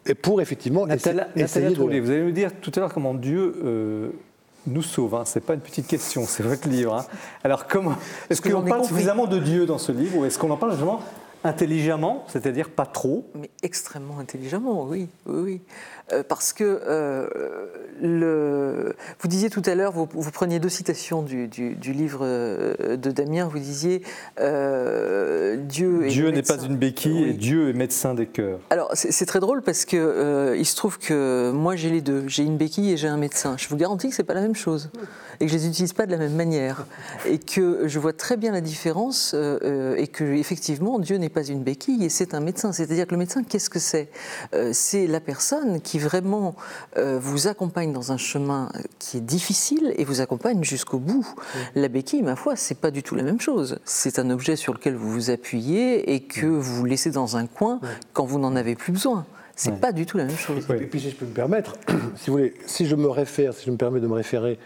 et 0.06 0.14
pour 0.14 0.40
effectivement 0.40 0.86
essayer, 0.86 1.14
de... 1.14 2.00
Vous 2.00 2.10
allez 2.10 2.22
nous 2.22 2.30
dire 2.30 2.50
tout 2.60 2.70
à 2.76 2.80
l'heure 2.80 2.92
comment 2.92 3.14
Dieu 3.14 3.56
euh, 3.64 4.10
nous 4.66 4.82
sauve. 4.82 5.14
Hein. 5.14 5.24
Ce 5.24 5.38
n'est 5.38 5.44
pas 5.44 5.54
une 5.54 5.60
petite 5.60 5.86
question, 5.86 6.24
c'est 6.26 6.42
votre 6.42 6.68
livre. 6.68 6.94
Hein. 6.94 7.06
Alors 7.44 7.66
comment 7.66 7.94
est-ce 8.30 8.40
qu'on 8.40 8.62
parle 8.62 8.84
suffisamment 8.84 9.26
de 9.26 9.38
Dieu 9.38 9.66
dans 9.66 9.78
ce 9.78 9.92
livre 9.92 10.18
ou 10.18 10.24
est-ce 10.24 10.38
qu'on 10.38 10.50
en 10.50 10.56
parle 10.56 10.72
justement 10.72 11.00
Intelligemment, 11.44 12.24
c'est-à-dire 12.28 12.68
pas 12.70 12.86
trop 12.86 13.24
Mais 13.34 13.50
extrêmement 13.62 14.18
intelligemment, 14.18 14.84
oui. 14.84 15.08
oui, 15.26 15.40
oui. 15.40 15.60
Euh, 16.12 16.22
parce 16.26 16.52
que 16.52 16.64
euh, 16.64 17.28
le, 18.00 18.96
vous 19.20 19.28
disiez 19.28 19.50
tout 19.50 19.62
à 19.66 19.74
l'heure, 19.74 19.92
vous, 19.92 20.08
vous, 20.10 20.30
preniez 20.30 20.58
deux 20.58 20.68
citations 20.68 21.22
du, 21.22 21.46
du, 21.46 21.74
du, 21.74 21.92
livre 21.92 22.20
euh, 22.22 22.96
de 22.96 23.10
Damien, 23.10 23.46
vous 23.46 23.58
disiez 23.58 24.02
euh, 24.40 25.56
Dieu 25.56 26.06
est 26.06 26.08
Dieu 26.08 26.30
n'est 26.30 26.42
pas 26.42 26.58
une 26.62 26.76
béquille 26.76 27.24
oui. 27.24 27.30
et 27.30 27.32
Dieu 27.34 27.68
est 27.68 27.74
médecin 27.74 28.14
des 28.14 28.26
cœurs. 28.26 28.58
Alors 28.70 28.90
c'est 28.94 29.26
très 29.26 29.40
drôle 29.40 29.62
parce 29.62 29.84
que 29.84 30.54
il 30.58 30.66
se 30.66 30.76
trouve 30.76 30.98
que 30.98 31.50
moi 31.52 31.76
j'ai 31.76 31.90
les 31.90 32.00
deux, 32.00 32.24
j'ai 32.26 32.42
une 32.42 32.56
béquille 32.56 32.92
et 32.92 32.96
j'ai 32.96 33.08
un 33.08 33.18
médecin. 33.18 33.56
Je 33.58 33.68
vous 33.68 33.76
garantis 33.76 34.08
que 34.08 34.14
c'est 34.14 34.24
pas 34.24 34.34
la 34.34 34.40
même 34.40 34.56
chose 34.56 34.90
et 35.40 35.46
que 35.46 35.52
je 35.52 35.56
les 35.56 35.66
utilise 35.68 35.92
pas 35.92 36.06
de 36.06 36.12
la 36.12 36.18
même 36.18 36.34
manière 36.34 36.86
et 37.26 37.38
que 37.38 37.86
je 37.86 37.98
vois 37.98 38.12
très 38.12 38.36
bien 38.36 38.52
la 38.52 38.60
différence 38.60 39.32
euh, 39.34 39.96
et 39.96 40.06
que 40.06 40.24
effectivement 40.24 40.98
Dieu 40.98 41.16
n'est 41.16 41.28
pas 41.28 41.44
une 41.44 41.62
béquille 41.62 42.04
et 42.04 42.08
c'est 42.08 42.34
un 42.34 42.40
médecin. 42.40 42.72
C'est-à-dire 42.72 43.06
que 43.06 43.12
le 43.12 43.18
médecin, 43.18 43.42
qu'est-ce 43.42 43.70
que 43.70 43.78
c'est? 43.78 44.08
C'est 44.72 45.06
la 45.06 45.20
personne 45.20 45.80
qui 45.80 45.98
vraiment 45.98 46.54
euh, 46.96 47.18
vous 47.20 47.46
accompagne 47.46 47.92
dans 47.92 48.12
un 48.12 48.16
chemin 48.16 48.70
qui 48.98 49.18
est 49.18 49.22
difficile 49.22 49.94
et 49.96 50.04
vous 50.04 50.20
accompagne 50.20 50.62
jusqu'au 50.64 50.98
bout. 50.98 51.26
Mmh. 51.26 51.58
La 51.76 51.88
béquille, 51.88 52.22
ma 52.22 52.36
foi, 52.36 52.56
c'est 52.56 52.78
pas 52.78 52.90
du 52.90 53.02
tout 53.02 53.14
la 53.14 53.22
même 53.22 53.40
chose. 53.40 53.78
C'est 53.84 54.18
un 54.18 54.30
objet 54.30 54.56
sur 54.56 54.72
lequel 54.72 54.94
vous 54.94 55.10
vous 55.10 55.30
appuyez 55.30 56.14
et 56.14 56.20
que 56.20 56.46
mmh. 56.46 56.58
vous 56.58 56.84
laissez 56.84 57.10
dans 57.10 57.36
un 57.36 57.46
coin 57.46 57.76
mmh. 57.76 57.86
quand 58.12 58.24
vous 58.24 58.38
n'en 58.38 58.56
avez 58.56 58.74
plus 58.74 58.92
besoin. 58.92 59.26
C'est 59.56 59.72
ouais. 59.72 59.76
pas 59.76 59.92
du 59.92 60.06
tout 60.06 60.16
la 60.16 60.24
même 60.24 60.36
chose. 60.36 60.64
Et 60.70 60.86
puis, 60.86 61.00
si 61.00 61.10
je 61.10 61.16
peux 61.16 61.26
me 61.26 61.32
permettre, 61.32 61.74
si 62.16 62.30
vous 62.30 62.36
voulez, 62.36 62.54
si 62.66 62.86
je 62.86 62.94
me 62.94 63.08
réfère, 63.08 63.54
si 63.54 63.66
je 63.66 63.70
me 63.72 63.76
permets 63.76 64.00
de 64.00 64.06
me 64.06 64.14
référer 64.14 64.58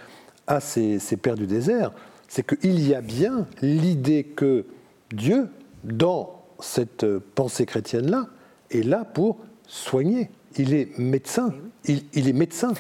à 0.46 0.61
ces, 0.61 0.98
ces 0.98 1.16
pères 1.16 1.35
du 1.35 1.46
désert, 1.46 1.92
c'est 2.28 2.46
qu'il 2.46 2.87
y 2.87 2.94
a 2.94 3.00
bien 3.00 3.46
l'idée 3.61 4.24
que 4.24 4.64
Dieu, 5.12 5.48
dans 5.85 6.42
cette 6.61 7.07
pensée 7.18 7.66
chrétienne-là, 7.66 8.26
est 8.70 8.85
là 8.85 9.05
pour 9.05 9.38
soigner 9.66 10.31
il 10.59 10.74
est 10.74 10.98
médecin. 10.98 11.55
Il, 11.85 12.05
il 12.12 12.28
est 12.28 12.33
médecin. 12.33 12.72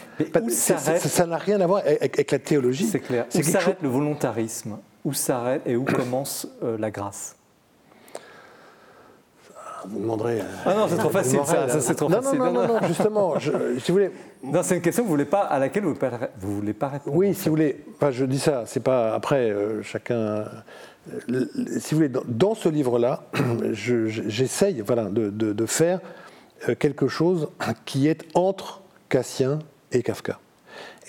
ça 0.98 1.26
n'a 1.26 1.38
rien 1.38 1.60
à 1.60 1.66
voir 1.66 1.82
avec, 1.84 2.14
avec 2.14 2.30
la 2.30 2.38
théologie. 2.38 2.84
C'est 2.84 3.00
clair. 3.00 3.26
Où 3.34 3.42
s'arrête 3.42 3.64
chose... 3.64 3.82
le 3.82 3.88
volontarisme? 3.88 4.78
Où 5.04 5.12
s'arrête 5.12 5.62
et 5.66 5.76
où 5.76 5.84
commence 5.84 6.46
euh, 6.62 6.78
la 6.78 6.90
grâce? 6.90 7.36
Vous 9.88 9.98
me 9.98 10.02
demanderez. 10.02 10.40
Ah 10.64 10.74
non, 10.74 10.86
c'est 10.88 10.96
trop 10.96 11.10
facile, 11.10 11.40
ça, 11.44 11.68
ça 11.68 11.80
c'est 11.80 11.94
trop 11.94 12.08
non, 12.08 12.22
facile. 12.22 12.38
Non, 12.38 12.52
non, 12.52 12.66
non, 12.66 12.80
non 12.80 12.86
justement, 12.86 13.38
je, 13.38 13.50
si 13.78 13.90
vous 13.90 13.98
voulez. 13.98 14.10
Non, 14.42 14.62
c'est 14.62 14.76
une 14.76 14.82
question 14.82 15.02
que 15.02 15.08
vous 15.08 15.14
voulez 15.14 15.24
pas, 15.24 15.42
à 15.42 15.58
laquelle 15.58 15.84
vous 15.84 15.90
ne 15.90 16.54
voulez 16.54 16.72
pas 16.72 16.88
répondre. 16.88 17.16
Oui, 17.16 17.34
si 17.34 17.48
vous 17.48 17.54
voulez. 17.54 17.84
Enfin, 17.94 18.10
je 18.10 18.24
dis 18.24 18.38
ça, 18.38 18.64
c'est 18.66 18.82
pas. 18.82 19.14
Après, 19.14 19.50
euh, 19.50 19.82
chacun. 19.82 20.44
Le, 21.28 21.50
si 21.78 21.94
vous 21.94 21.98
voulez, 21.98 22.08
dans, 22.08 22.22
dans 22.26 22.54
ce 22.54 22.68
livre-là, 22.68 23.24
j'essaye 23.72 24.78
je, 24.78 24.82
voilà, 24.82 25.04
de, 25.04 25.30
de, 25.30 25.52
de 25.52 25.66
faire 25.66 26.00
quelque 26.78 27.08
chose 27.08 27.48
qui 27.84 28.08
est 28.08 28.24
entre 28.34 28.82
Cassien 29.08 29.58
et 29.90 30.02
Kafka. 30.02 30.38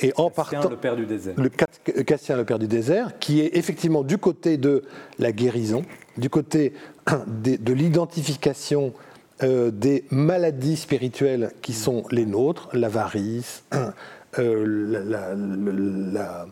Et 0.01 0.11
en 0.17 0.29
Cassien, 0.29 0.59
partant, 0.59 0.69
le 0.69 0.77
père 0.77 0.95
du 0.95 1.05
désert. 1.05 1.35
Le 1.37 2.03
Cassien, 2.03 2.35
le 2.35 2.45
père 2.45 2.59
du 2.59 2.67
désert, 2.67 3.19
qui 3.19 3.41
est 3.41 3.55
effectivement 3.55 4.03
du 4.03 4.17
côté 4.17 4.57
de 4.57 4.83
la 5.19 5.31
guérison, 5.31 5.83
du 6.17 6.29
côté 6.29 6.73
de, 7.07 7.55
de 7.55 7.73
l'identification 7.73 8.93
euh, 9.41 9.71
des 9.71 10.05
maladies 10.11 10.77
spirituelles 10.77 11.51
qui 11.61 11.73
sont 11.73 12.03
les 12.11 12.25
nôtres, 12.25 12.69
l'avarice, 12.73 13.63
euh, 14.39 14.95
la, 15.09 16.45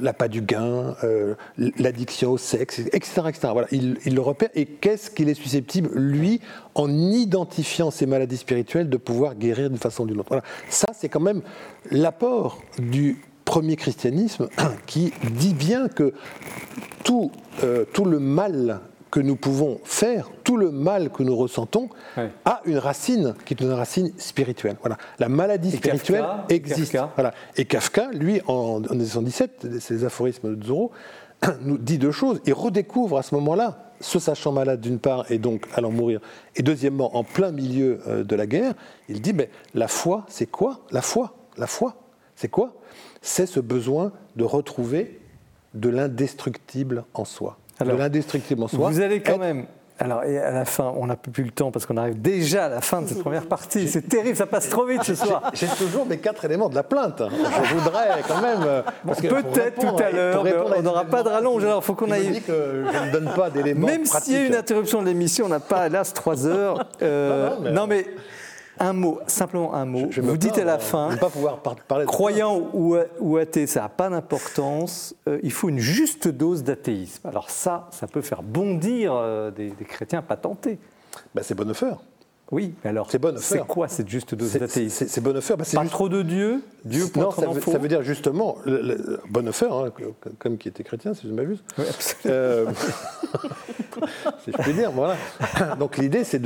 la, 0.00 0.28
du 0.28 0.42
gain, 0.42 0.96
euh, 1.04 1.34
l'addiction 1.78 2.32
au 2.32 2.38
sexe, 2.38 2.78
etc. 2.78 3.22
etc. 3.28 3.48
Voilà, 3.52 3.68
il, 3.70 3.98
il, 4.04 4.14
le 4.14 4.20
repère. 4.20 4.48
Et 4.54 4.66
qu'est-ce 4.66 5.10
qu'il 5.10 5.28
est 5.28 5.34
susceptible, 5.34 5.90
lui, 5.94 6.40
en 6.74 6.90
identifiant 6.90 7.90
ces 7.90 8.06
maladies 8.06 8.38
spirituelles, 8.38 8.88
de 8.88 8.96
pouvoir 8.96 9.34
guérir 9.34 9.68
d'une 9.68 9.78
façon 9.78 10.04
ou 10.04 10.06
d'une 10.06 10.20
autre? 10.20 10.28
Voilà. 10.28 10.44
Ça, 10.70 10.88
c'est 10.94 11.08
quand 11.08 11.20
même 11.20 11.42
l'apport 11.90 12.62
du 12.78 13.18
premier 13.44 13.76
christianisme 13.76 14.48
qui 14.86 15.12
dit 15.30 15.54
bien 15.54 15.88
que 15.88 16.14
tout, 17.04 17.30
euh, 17.64 17.84
tout 17.92 18.04
le 18.04 18.18
mal 18.18 18.80
que 19.12 19.20
nous 19.20 19.36
pouvons 19.36 19.78
faire, 19.84 20.30
tout 20.42 20.56
le 20.56 20.70
mal 20.70 21.10
que 21.10 21.22
nous 21.22 21.36
ressentons, 21.36 21.90
ouais. 22.16 22.30
a 22.46 22.62
une 22.64 22.78
racine 22.78 23.34
qui 23.44 23.52
est 23.52 23.60
une 23.60 23.72
racine 23.72 24.10
spirituelle. 24.16 24.76
Voilà. 24.80 24.96
La 25.18 25.28
maladie 25.28 25.68
et 25.68 25.76
spirituelle 25.76 26.22
Kafka, 26.22 26.46
existe. 26.48 26.92
Kafka? 26.92 27.12
Voilà. 27.14 27.34
Et 27.58 27.66
Kafka, 27.66 28.10
lui, 28.12 28.40
en, 28.46 28.82
en 28.82 28.94
1917, 28.94 29.80
ces 29.80 30.04
aphorismes 30.06 30.56
de 30.56 30.64
Zorro, 30.64 30.92
nous 31.60 31.76
dit 31.76 31.98
deux 31.98 32.10
choses. 32.10 32.40
Il 32.46 32.54
redécouvre 32.54 33.18
à 33.18 33.22
ce 33.22 33.34
moment-là, 33.34 33.92
se 34.00 34.18
sachant 34.18 34.50
malade 34.50 34.80
d'une 34.80 34.98
part 34.98 35.30
et 35.30 35.36
donc 35.36 35.68
allant 35.74 35.90
mourir, 35.90 36.20
et 36.56 36.62
deuxièmement, 36.62 37.14
en 37.14 37.22
plein 37.22 37.52
milieu 37.52 38.00
de 38.06 38.34
la 38.34 38.46
guerre, 38.46 38.72
il 39.10 39.20
dit, 39.20 39.34
mais 39.34 39.50
la 39.74 39.88
foi, 39.88 40.24
c'est 40.28 40.50
quoi? 40.50 40.80
La 40.90 41.02
foi, 41.02 41.34
la 41.58 41.66
foi, 41.66 41.96
c'est 42.34 42.48
quoi? 42.48 42.72
C'est 43.20 43.46
ce 43.46 43.60
besoin 43.60 44.10
de 44.36 44.44
retrouver 44.44 45.20
de 45.74 45.90
l'indestructible 45.90 47.04
en 47.12 47.26
soi. 47.26 47.58
Alors, 47.82 47.96
de 47.96 48.02
l'indestructible 48.02 48.62
en 48.62 48.68
soi. 48.68 48.90
Vous 48.90 49.00
allez 49.00 49.20
quand 49.20 49.34
être... 49.34 49.40
même. 49.40 49.66
Alors, 49.98 50.24
et 50.24 50.36
à 50.38 50.50
la 50.50 50.64
fin, 50.64 50.92
on 50.96 51.06
n'a 51.06 51.14
plus 51.14 51.44
le 51.44 51.50
temps 51.50 51.70
parce 51.70 51.86
qu'on 51.86 51.96
arrive 51.96 52.20
déjà 52.20 52.64
à 52.64 52.68
la 52.68 52.80
fin 52.80 53.02
de 53.02 53.06
cette 53.06 53.20
première 53.20 53.46
partie. 53.46 53.86
C'est 53.86 54.08
terrible, 54.08 54.36
ça 54.36 54.46
passe 54.46 54.68
trop 54.68 54.84
vite 54.84 55.04
ce 55.04 55.14
soir. 55.14 55.52
J'ai 55.52 55.68
toujours 55.68 56.06
mes 56.06 56.18
quatre 56.18 56.44
éléments 56.44 56.68
de 56.68 56.74
la 56.74 56.82
plainte. 56.82 57.22
Je 57.30 57.74
voudrais 57.74 58.08
quand 58.26 58.40
même. 58.40 58.82
Bon, 59.04 59.12
Peut-être 59.14 59.78
tout 59.78 60.02
à 60.02 60.10
l'heure, 60.10 60.44
on 60.76 60.82
n'aura 60.82 61.04
pas 61.04 61.22
de 61.22 61.28
rallonge. 61.28 61.64
Alors, 61.64 61.82
il 61.82 61.84
faut 61.84 61.94
qu'on 61.94 62.10
aille. 62.10 62.30
dit 62.30 62.40
que 62.40 62.84
je 62.92 63.06
ne 63.06 63.12
donne 63.12 63.30
pas 63.36 63.50
d'éléments. 63.50 63.86
Même 63.86 64.04
s'il 64.04 64.32
y 64.34 64.36
a 64.38 64.46
une 64.46 64.54
interruption 64.56 65.02
de 65.02 65.06
l'émission, 65.06 65.46
on 65.46 65.50
n'a 65.50 65.60
pas, 65.60 65.86
hélas, 65.86 66.12
trois 66.12 66.46
heures. 66.46 66.84
Euh, 67.02 67.48
non, 67.48 67.60
mais... 67.60 67.72
non, 67.72 67.86
mais 67.86 68.06
un 68.82 68.92
mot, 68.92 69.20
simplement 69.26 69.74
un 69.74 69.84
mot. 69.84 70.06
Je, 70.10 70.16
je 70.16 70.20
vous 70.20 70.36
dites 70.36 70.58
à 70.58 70.64
la 70.64 70.78
fin, 70.78 71.16
pas 71.16 71.30
pouvoir 71.30 71.58
par 71.58 71.76
parler 71.76 72.04
croyant 72.04 72.58
ou, 72.72 72.96
ou, 73.20 73.36
athée, 73.36 73.66
ça 73.66 73.82
n'a 73.82 73.88
pas 73.88 74.10
d'importance. 74.10 75.14
Euh, 75.28 75.38
il 75.42 75.52
faut 75.52 75.68
une 75.68 75.78
juste 75.78 76.28
dose 76.28 76.64
d'athéisme. 76.64 77.26
Alors 77.28 77.50
ça, 77.50 77.88
ça 77.92 78.06
peut 78.06 78.22
faire 78.22 78.42
bondir 78.42 79.12
euh, 79.14 79.50
des, 79.50 79.70
des, 79.70 79.84
chrétiens 79.84 80.22
pas 80.22 80.36
tentés. 80.36 80.78
Ben, 81.34 81.42
c'est 81.42 81.54
Bonhoeffer. 81.54 81.94
Oui, 82.52 82.74
mais 82.84 82.90
alors 82.90 83.08
c'est 83.10 83.66
quoi 83.66 83.88
cette 83.88 84.10
juste 84.10 84.34
dose 84.34 84.52
d'athéisme 84.52 85.06
C'est 85.08 85.20
Bonhoeffer. 85.22 85.56
Ben, 85.56 85.64
pas 85.64 85.80
juste... 85.80 85.90
trop 85.90 86.10
de 86.10 86.20
Dieu 86.20 86.62
Dieu 86.84 87.06
Non, 87.16 87.30
ça 87.30 87.46
veut, 87.48 87.60
ça 87.62 87.78
veut, 87.78 87.88
dire 87.88 88.02
justement, 88.02 88.58
le, 88.66 88.82
le, 88.82 89.20
Bonhoeffer, 89.30 89.70
hein, 89.72 89.90
comme 90.38 90.58
qui 90.58 90.68
était 90.68 90.84
chrétien, 90.84 91.14
si 91.14 91.22
je 91.22 91.28
ne 91.28 91.34
m'abuse. 91.34 91.64
Oui, 91.78 91.84
euh, 92.26 92.66
si 94.44 94.52
je 94.52 94.58
puis 94.58 94.74
dire, 94.74 94.92
voilà. 94.92 95.16
Donc 95.78 95.96
l'idée, 95.96 96.24
c'est 96.24 96.40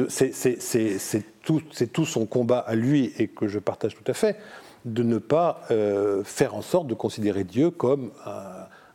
tout, 1.42 1.62
tout 1.92 2.06
son 2.06 2.26
combat 2.26 2.60
à 2.60 2.76
lui 2.76 3.12
et 3.18 3.26
que 3.26 3.48
je 3.48 3.58
partage 3.58 3.96
tout 3.96 4.08
à 4.08 4.14
fait, 4.14 4.36
de 4.84 5.02
ne 5.02 5.18
pas 5.18 5.62
euh, 5.72 6.22
faire 6.22 6.54
en 6.54 6.62
sorte 6.62 6.86
de 6.86 6.94
considérer 6.94 7.42
Dieu 7.42 7.72
comme 7.72 8.12
un, 8.24 8.42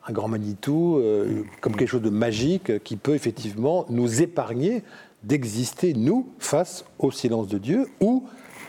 un 0.06 0.12
grand 0.12 0.28
Manitou, 0.28 0.96
euh, 0.96 1.42
comme 1.60 1.76
quelque 1.76 1.90
chose 1.90 2.02
de 2.02 2.10
magique 2.10 2.82
qui 2.82 2.96
peut 2.96 3.14
effectivement 3.14 3.84
nous 3.90 4.22
épargner 4.22 4.82
d'exister, 5.24 5.94
nous, 5.94 6.28
face 6.38 6.84
au 6.98 7.10
silence 7.10 7.48
de 7.48 7.58
Dieu, 7.58 7.86
ou 8.00 8.24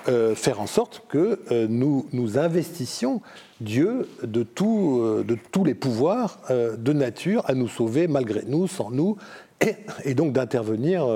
euh, 0.10 0.36
faire 0.36 0.60
en 0.60 0.68
sorte 0.68 1.04
que 1.08 1.40
euh, 1.52 1.66
nous, 1.70 2.08
nous 2.12 2.38
investissions 2.38 3.22
Dieu 3.62 4.10
de, 4.22 4.44
tout, 4.44 5.00
euh, 5.02 5.24
de 5.26 5.38
tous 5.52 5.64
les 5.64 5.76
pouvoirs 5.76 6.40
de 6.50 6.94
nature 6.94 7.44
à 7.48 7.54
nous 7.54 7.70
sauver 7.70 8.08
malgré 8.08 8.44
nous, 8.46 8.68
sans 8.68 8.92
nous, 8.92 9.16
et, 9.62 9.76
et 10.04 10.14
donc 10.14 10.34
d'intervenir 10.34 11.08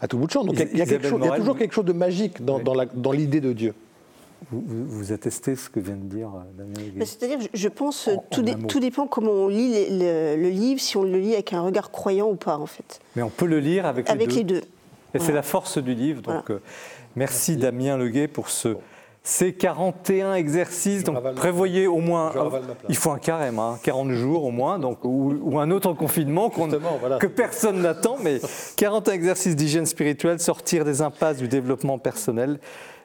à 0.00 0.08
tout 0.08 0.16
bout 0.16 0.26
de 0.26 0.32
champ. 0.32 0.44
Donc 0.44 0.54
il 0.54 0.78
y, 0.78 0.80
a, 0.80 0.84
il, 0.84 0.90
y 0.90 0.94
a 0.94 1.02
chose, 1.02 1.20
il 1.22 1.26
y, 1.26 1.28
a 1.28 1.36
toujours 1.36 1.58
quelque 1.58 1.74
chose 1.74 1.84
de 1.84 1.92
magique 1.92 2.42
dans, 2.42 2.58
oui. 2.58 2.86
dans 2.94 3.12
l'idée 3.12 3.40
de 3.40 3.52
Dieu. 3.52 3.74
Vous, 4.50 4.64
vous, 4.66 5.12
attestez 5.12 5.54
ce 5.54 5.68
que 5.68 5.80
vient 5.80 5.96
de 5.96 6.06
dire 6.06 6.30
Damien 6.56 7.04
C'est-à-dire, 7.04 7.38
je 7.52 7.68
pense, 7.68 8.08
en, 8.08 8.24
tout, 8.30 8.40
en 8.40 8.44
dé, 8.44 8.54
tout, 8.54 8.80
dépend 8.80 9.06
comment 9.06 9.32
on 9.32 9.48
lit 9.48 9.70
le, 9.90 9.98
le, 9.98 10.42
le, 10.42 10.48
livre, 10.48 10.80
si 10.80 10.96
on 10.96 11.02
le 11.02 11.18
lit 11.18 11.34
avec 11.34 11.52
un 11.52 11.60
regard 11.60 11.90
croyant 11.90 12.30
ou 12.30 12.36
pas, 12.36 12.56
en 12.56 12.64
fait. 12.64 13.00
Mais 13.16 13.22
on 13.22 13.28
peut 13.28 13.44
le 13.44 13.60
lire 13.60 13.84
avec, 13.84 14.08
avec 14.08 14.34
les 14.34 14.44
deux. 14.44 14.54
Les 14.54 14.60
deux. 14.62 14.66
Et 15.12 15.18
voilà. 15.18 15.26
c'est 15.26 15.32
la 15.32 15.42
force 15.42 15.78
du 15.78 15.94
livre. 15.94 16.22
Donc, 16.22 16.46
voilà. 16.46 16.60
euh, 16.60 16.62
merci, 17.16 17.52
merci, 17.52 17.56
Damien 17.56 17.96
Leguet 17.96 18.28
pour 18.28 18.48
ce, 18.48 18.76
ces 19.22 19.52
41 19.52 20.34
exercices. 20.34 21.04
Donc, 21.04 21.22
prévoyez 21.34 21.86
au 21.86 21.98
moins. 21.98 22.32
Il 22.88 22.96
faut 22.96 23.10
un 23.10 23.18
carême, 23.18 23.58
hein, 23.58 23.78
40 23.82 24.10
jours 24.12 24.44
au 24.44 24.50
moins, 24.50 24.78
donc, 24.78 25.04
ou, 25.04 25.34
ou 25.42 25.58
un 25.58 25.70
autre 25.70 25.92
confinement 25.92 26.50
voilà. 27.00 27.18
que 27.18 27.26
personne 27.26 27.82
n'attend. 27.82 28.16
Mais 28.22 28.40
41 28.76 29.12
exercices 29.12 29.56
d'hygiène 29.56 29.86
spirituelle, 29.86 30.40
sortir 30.40 30.84
des 30.84 31.02
impasses 31.02 31.38
du 31.38 31.48
développement 31.48 31.98
personnel. 31.98 32.58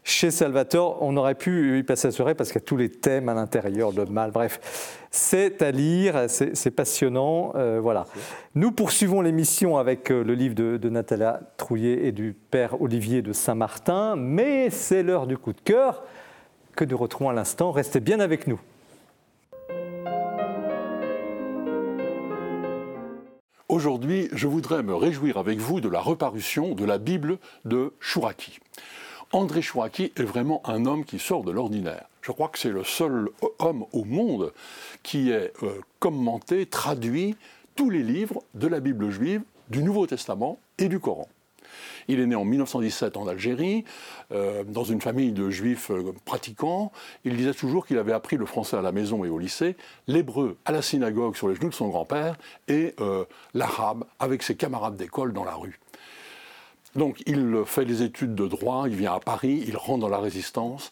Chez 0.08 0.30
Salvatore, 0.30 1.00
on 1.02 1.18
aurait 1.18 1.34
pu 1.34 1.80
y 1.80 1.84
passer 1.84 2.10
la 2.10 2.12
soirée 2.12 2.36
parce 2.36 2.52
qu'il 2.52 2.62
y 2.62 2.64
a 2.64 2.68
tous 2.68 2.78
les 2.78 2.92
thèmes 2.92 3.28
à 3.28 3.34
l'intérieur, 3.34 3.92
le 3.92 4.06
mal, 4.06 4.30
bref. 4.30 5.00
C'est 5.10 5.64
à 5.64 5.72
lire, 5.72 6.26
c'est 6.28 6.70
passionnant. 6.70 7.54
Euh, 7.56 7.80
voilà. 7.82 8.06
Nous 8.54 8.72
poursuivons 8.72 9.22
l'émission 9.22 9.78
avec 9.78 10.12
euh, 10.12 10.24
le 10.24 10.36
livre 10.36 10.54
de, 10.54 10.78
de 10.78 10.90
Natalia 10.90 11.40
Trouillet 11.58 12.06
et 12.06 12.12
du 12.12 12.34
père 12.34 12.80
Olivier 12.84 13.24
de 13.24 13.34
Saint-Martin, 13.34 14.16
mais 14.16 14.70
c'est 14.70 15.02
l'heure 15.02 15.26
du 15.26 15.40
coup 15.40 15.54
de 15.54 15.62
cœur 15.62 16.04
que 16.76 16.86
nous 16.86 16.98
retrouvons 16.98 17.32
à 17.32 17.34
l'instant. 17.34 17.72
Restez 17.72 18.00
bien 18.00 18.20
avec 18.20 18.46
nous. 18.46 18.62
Aujourd'hui, 23.70 24.30
je 24.34 24.46
voudrais 24.46 24.84
me 24.84 24.94
réjouir 24.94 25.38
avec 25.38 25.58
vous 25.58 25.82
de 25.82 25.90
la 25.90 26.00
reparution 26.00 26.76
de 26.76 26.86
la 26.86 27.00
Bible 27.00 27.40
de 27.66 27.94
Chouraki. 28.00 28.60
André 29.36 29.62
Chouraki 29.62 30.14
est 30.16 30.24
vraiment 30.24 30.62
un 30.64 30.86
homme 30.86 31.04
qui 31.04 31.20
sort 31.20 31.44
de 31.44 31.52
l'ordinaire. 31.52 32.06
Je 32.22 32.32
crois 32.32 32.48
que 32.48 32.58
c'est 32.58 32.70
le 32.70 32.86
seul 32.86 33.28
homme 33.60 33.84
au 33.92 34.06
monde 34.06 34.54
qui 35.04 35.30
ait 35.30 35.52
euh, 35.62 35.82
commenté, 36.00 36.66
traduit 36.66 37.36
tous 37.76 37.90
les 37.90 38.02
livres 38.02 38.44
de 38.54 38.68
la 38.68 38.80
Bible 38.80 39.10
juive, 39.10 39.42
du 39.68 39.84
Nouveau 39.84 40.08
Testament 40.08 40.58
et 40.78 40.88
du 40.88 41.02
Coran. 41.02 41.28
Il 42.08 42.22
est 42.22 42.26
né 42.26 42.36
en 42.36 42.46
1917 42.46 43.18
en 43.18 43.28
Algérie, 43.28 43.84
euh, 44.32 44.64
dans 44.64 44.86
une 44.86 45.02
famille 45.02 45.34
de 45.34 45.50
juifs 45.50 45.92
euh, 45.92 46.14
pratiquants. 46.24 46.94
Il 47.26 47.36
disait 47.36 47.54
toujours 47.54 47.86
qu'il 47.86 47.98
avait 47.98 48.14
appris 48.14 48.38
le 48.38 48.46
français 48.46 48.78
à 48.78 48.82
la 48.82 48.94
maison 48.94 49.26
et 49.26 49.30
au 49.30 49.38
lycée, 49.38 49.76
l'hébreu 50.08 50.56
à 50.64 50.72
la 50.72 50.82
synagogue 50.82 51.36
sur 51.36 51.50
les 51.50 51.56
genoux 51.56 51.68
de 51.68 51.74
son 51.74 51.90
grand-père 51.90 52.38
et 52.70 52.96
l'arabe 53.54 54.06
avec 54.18 54.44
ses 54.44 54.56
camarades 54.56 54.96
d'école 54.96 55.34
dans 55.34 55.44
la 55.44 55.56
rue. 55.56 55.78
Donc 56.96 57.22
il 57.26 57.64
fait 57.66 57.86
les 57.86 58.04
études 58.04 58.36
de 58.36 58.48
droit, 58.48 58.86
il 58.88 58.96
vient 58.96 59.14
à 59.14 59.20
Paris, 59.20 59.64
il 59.68 59.78
rentre 59.78 60.00
dans 60.00 60.10
la 60.10 60.20
résistance 60.20 60.92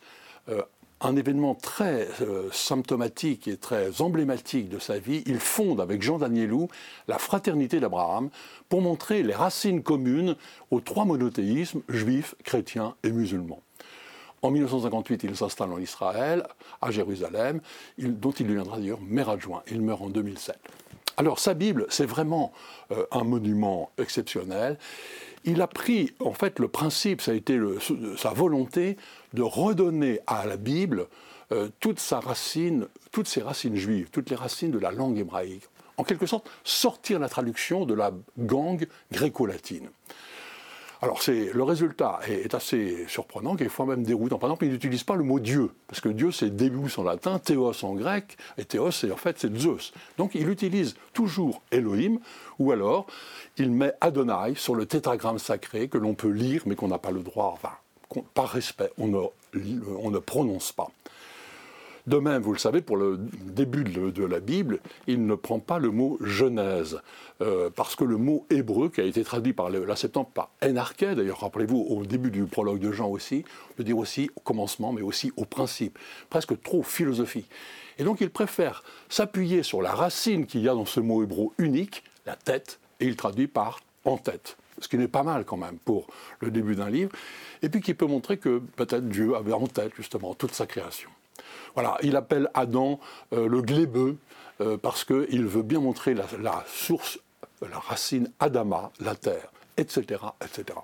un 1.03 1.15
événement 1.17 1.53
très 1.53 2.07
euh, 2.21 2.49
symptomatique 2.51 3.47
et 3.47 3.57
très 3.57 4.01
emblématique 4.01 4.69
de 4.69 4.79
sa 4.79 4.99
vie, 4.99 5.21
il 5.25 5.39
fonde 5.39 5.81
avec 5.81 6.01
Jean 6.01 6.17
Danielou 6.17 6.69
la 7.07 7.17
Fraternité 7.17 7.79
d'Abraham 7.79 8.29
pour 8.69 8.81
montrer 8.81 9.21
les 9.21 9.33
racines 9.33 9.83
communes 9.83 10.35
aux 10.71 10.79
trois 10.79 11.05
monothéismes 11.05 11.81
juifs, 11.89 12.35
chrétiens 12.43 12.95
et 13.03 13.11
musulmans. 13.11 13.61
En 14.41 14.51
1958, 14.51 15.23
il 15.23 15.35
s'installe 15.35 15.71
en 15.71 15.79
Israël, 15.79 16.43
à 16.81 16.91
Jérusalem, 16.91 17.61
dont 17.97 18.31
il 18.31 18.47
deviendra 18.47 18.77
d'ailleurs 18.77 18.99
maire 19.01 19.29
adjoint. 19.29 19.63
Il 19.71 19.81
meurt 19.81 20.01
en 20.01 20.09
2007. 20.09 20.57
Alors 21.15 21.39
sa 21.39 21.53
Bible, 21.53 21.85
c'est 21.89 22.05
vraiment 22.05 22.51
euh, 22.91 23.05
un 23.11 23.23
monument 23.23 23.91
exceptionnel. 23.97 24.77
Il 25.45 25.61
a 25.61 25.67
pris, 25.67 26.13
en 26.19 26.33
fait, 26.33 26.59
le 26.59 26.67
principe, 26.67 27.21
ça 27.21 27.31
a 27.31 27.33
été 27.33 27.59
sa 28.17 28.29
volonté 28.29 28.97
de 29.33 29.41
redonner 29.41 30.19
à 30.25 30.45
la 30.45 30.57
Bible 30.57 31.07
euh, 31.51 31.69
toutes 31.79 31.99
ses 31.99 32.15
racines 32.15 32.87
juives, 33.75 34.09
toutes 34.11 34.29
les 34.29 34.35
racines 34.35 34.71
de 34.71 34.79
la 34.79 34.91
langue 34.91 35.17
hébraïque. 35.17 35.63
En 35.97 36.03
quelque 36.03 36.25
sorte, 36.25 36.49
sortir 36.63 37.19
la 37.19 37.29
traduction 37.29 37.85
de 37.85 37.93
la 37.93 38.11
gangue 38.37 38.87
gréco-latine. 39.11 39.89
Alors 41.03 41.19
le 41.27 41.63
résultat 41.63 42.21
est, 42.29 42.55
assez 42.55 43.05
surprenant, 43.09 43.57
quelquefois 43.57 43.85
même 43.85 44.03
déroutant. 44.03 44.37
Par 44.37 44.49
exemple, 44.49 44.63
il 44.63 44.71
n'utilise 44.71 45.03
pas 45.03 45.15
le 45.15 45.25
mot 45.25 45.37
Dieu, 45.37 45.71
parce 45.87 45.99
que 45.99 46.07
Dieu 46.07 46.31
c'est 46.31 46.49
Deus 46.49 46.97
en 46.97 47.03
latin, 47.03 47.39
Théos 47.39 47.83
en 47.83 47.93
grec, 47.93 48.37
et 48.57 48.63
Théos 48.63 48.91
c'est 48.91 49.11
en 49.11 49.17
fait 49.17 49.37
c'est 49.37 49.53
Zeus. 49.53 49.91
Donc 50.17 50.33
il 50.33 50.47
utilise 50.47 50.95
toujours 51.11 51.61
Elohim, 51.71 52.19
ou 52.57 52.71
alors 52.71 53.05
il 53.57 53.69
met 53.69 53.91
Adonai 53.99 54.55
sur 54.55 54.75
le 54.75 54.85
tétragramme 54.85 55.39
sacré 55.39 55.89
que 55.89 55.97
l'on 55.97 56.13
peut 56.13 56.29
lire, 56.29 56.63
mais 56.65 56.75
qu'on 56.75 56.87
n'a 56.87 56.99
pas 56.99 57.11
le 57.11 57.19
droit, 57.19 57.51
enfin, 57.53 58.23
par 58.33 58.47
respect, 58.47 58.91
on 58.97 59.07
ne 59.07 60.19
prononce 60.19 60.71
pas. 60.71 60.89
De 62.05 62.17
même, 62.17 62.41
vous 62.41 62.51
le 62.51 62.59
savez, 62.59 62.81
pour 62.81 62.97
le 62.97 63.17
début 63.45 63.85
de, 63.85 64.25
la 64.25 64.41
Bible, 64.41 64.79
il 65.07 65.25
ne 65.25 65.35
prend 65.35 65.59
pas 65.59 65.79
le 65.79 65.89
mot 65.89 66.17
Genèse, 66.21 66.99
euh, 67.41 67.69
parce 67.73 67.95
que 67.95 68.03
le 68.03 68.17
mot 68.17 68.45
hébreu, 68.49 68.89
qui 68.89 68.99
a 68.99 69.05
été 69.05 69.23
traduit 69.23 69.53
par 69.53 69.69
la 69.69 69.95
Septembre 69.95 70.29
par 70.33 70.49
Enarché, 70.61 71.15
d'ailleurs, 71.15 71.39
rappelez-vous, 71.39 71.79
au 71.79 72.05
début 72.05 72.29
du 72.29 72.43
prologue 72.43 72.79
de 72.79 72.91
Jean 72.91 73.07
aussi, 73.07 73.45
on 73.71 73.73
peut 73.75 73.83
dire 73.85 73.97
aussi 73.97 74.29
au 74.35 74.41
commencement, 74.41 74.91
mais 74.91 75.01
aussi 75.01 75.31
au 75.37 75.45
principe, 75.45 75.97
presque 76.29 76.61
trop 76.61 76.83
philosophie. 76.83 77.45
Et 77.97 78.03
donc, 78.03 78.19
il 78.19 78.29
préfère 78.29 78.83
s'appuyer 79.07 79.63
sur 79.63 79.81
la 79.81 79.93
racine 79.93 80.45
qu'il 80.45 80.61
y 80.61 80.67
a 80.67 80.73
dans 80.73 80.85
ce 80.85 80.99
mot 80.99 81.23
hébreu 81.23 81.51
unique, 81.57 82.03
la 82.25 82.35
tête, 82.35 82.79
et 82.99 83.05
il 83.05 83.15
traduit 83.15 83.47
par 83.47 83.79
en 84.03 84.17
tête 84.17 84.57
ce 84.79 84.87
qui 84.87 84.97
n'est 84.97 85.07
pas 85.07 85.23
mal 85.23 85.45
quand 85.45 85.55
même 85.55 85.77
pour 85.77 86.07
le 86.41 86.51
début 86.51 86.75
d'un 86.75 86.89
livre, 86.89 87.11
et 87.61 87.69
puis 87.69 87.79
qui 87.79 87.93
peut 87.93 88.07
montrer 88.07 88.37
que 88.37 88.59
peut-être 88.75 89.07
Dieu 89.07 89.35
avait 89.35 89.53
en 89.53 89.67
tête 89.67 89.93
justement 89.95 90.33
toute 90.33 90.53
sa 90.53 90.65
création. 90.65 91.09
Voilà, 91.75 91.97
il 92.03 92.15
appelle 92.15 92.49
Adam 92.53 92.99
euh, 93.33 93.47
le 93.47 93.61
glébeux 93.61 94.17
euh, 94.61 94.77
parce 94.77 95.03
qu'il 95.03 95.45
veut 95.45 95.63
bien 95.63 95.79
montrer 95.79 96.13
la, 96.13 96.63
source, 96.67 97.19
la 97.61 97.79
racine 97.79 98.31
Adama, 98.39 98.91
la 98.99 99.15
terre, 99.15 99.51
etc., 99.77 100.21
etc. 100.43 100.77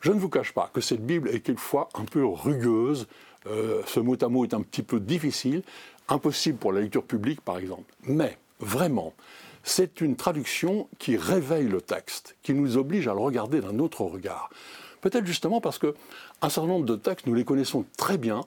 Je 0.00 0.12
ne 0.12 0.18
vous 0.18 0.28
cache 0.28 0.52
pas 0.52 0.70
que 0.72 0.80
cette 0.80 1.04
Bible 1.04 1.28
est 1.28 1.40
quelquefois 1.40 1.88
un 1.94 2.04
peu 2.04 2.24
rugueuse. 2.24 3.06
Euh, 3.46 3.82
ce 3.86 4.00
mot 4.00 4.16
à 4.20 4.28
mot 4.28 4.44
est 4.44 4.54
un 4.54 4.62
petit 4.62 4.82
peu 4.82 4.98
difficile, 4.98 5.62
impossible 6.08 6.58
pour 6.58 6.72
la 6.72 6.80
lecture 6.80 7.04
publique 7.04 7.40
par 7.40 7.58
exemple. 7.58 7.92
Mais 8.04 8.38
vraiment, 8.58 9.14
c'est 9.62 10.00
une 10.00 10.16
traduction 10.16 10.88
qui 10.98 11.16
réveille 11.16 11.68
le 11.68 11.80
texte, 11.80 12.36
qui 12.42 12.54
nous 12.54 12.76
oblige 12.76 13.06
à 13.08 13.14
le 13.14 13.20
regarder 13.20 13.60
d'un 13.60 13.78
autre 13.78 14.02
regard. 14.02 14.50
Peut-être 15.00 15.26
justement 15.26 15.60
parce 15.60 15.78
que 15.78 15.94
un 16.42 16.48
certain 16.48 16.68
nombre 16.68 16.86
de 16.86 16.96
textes, 16.96 17.26
nous 17.26 17.34
les 17.34 17.44
connaissons 17.44 17.84
très 17.96 18.18
bien, 18.18 18.42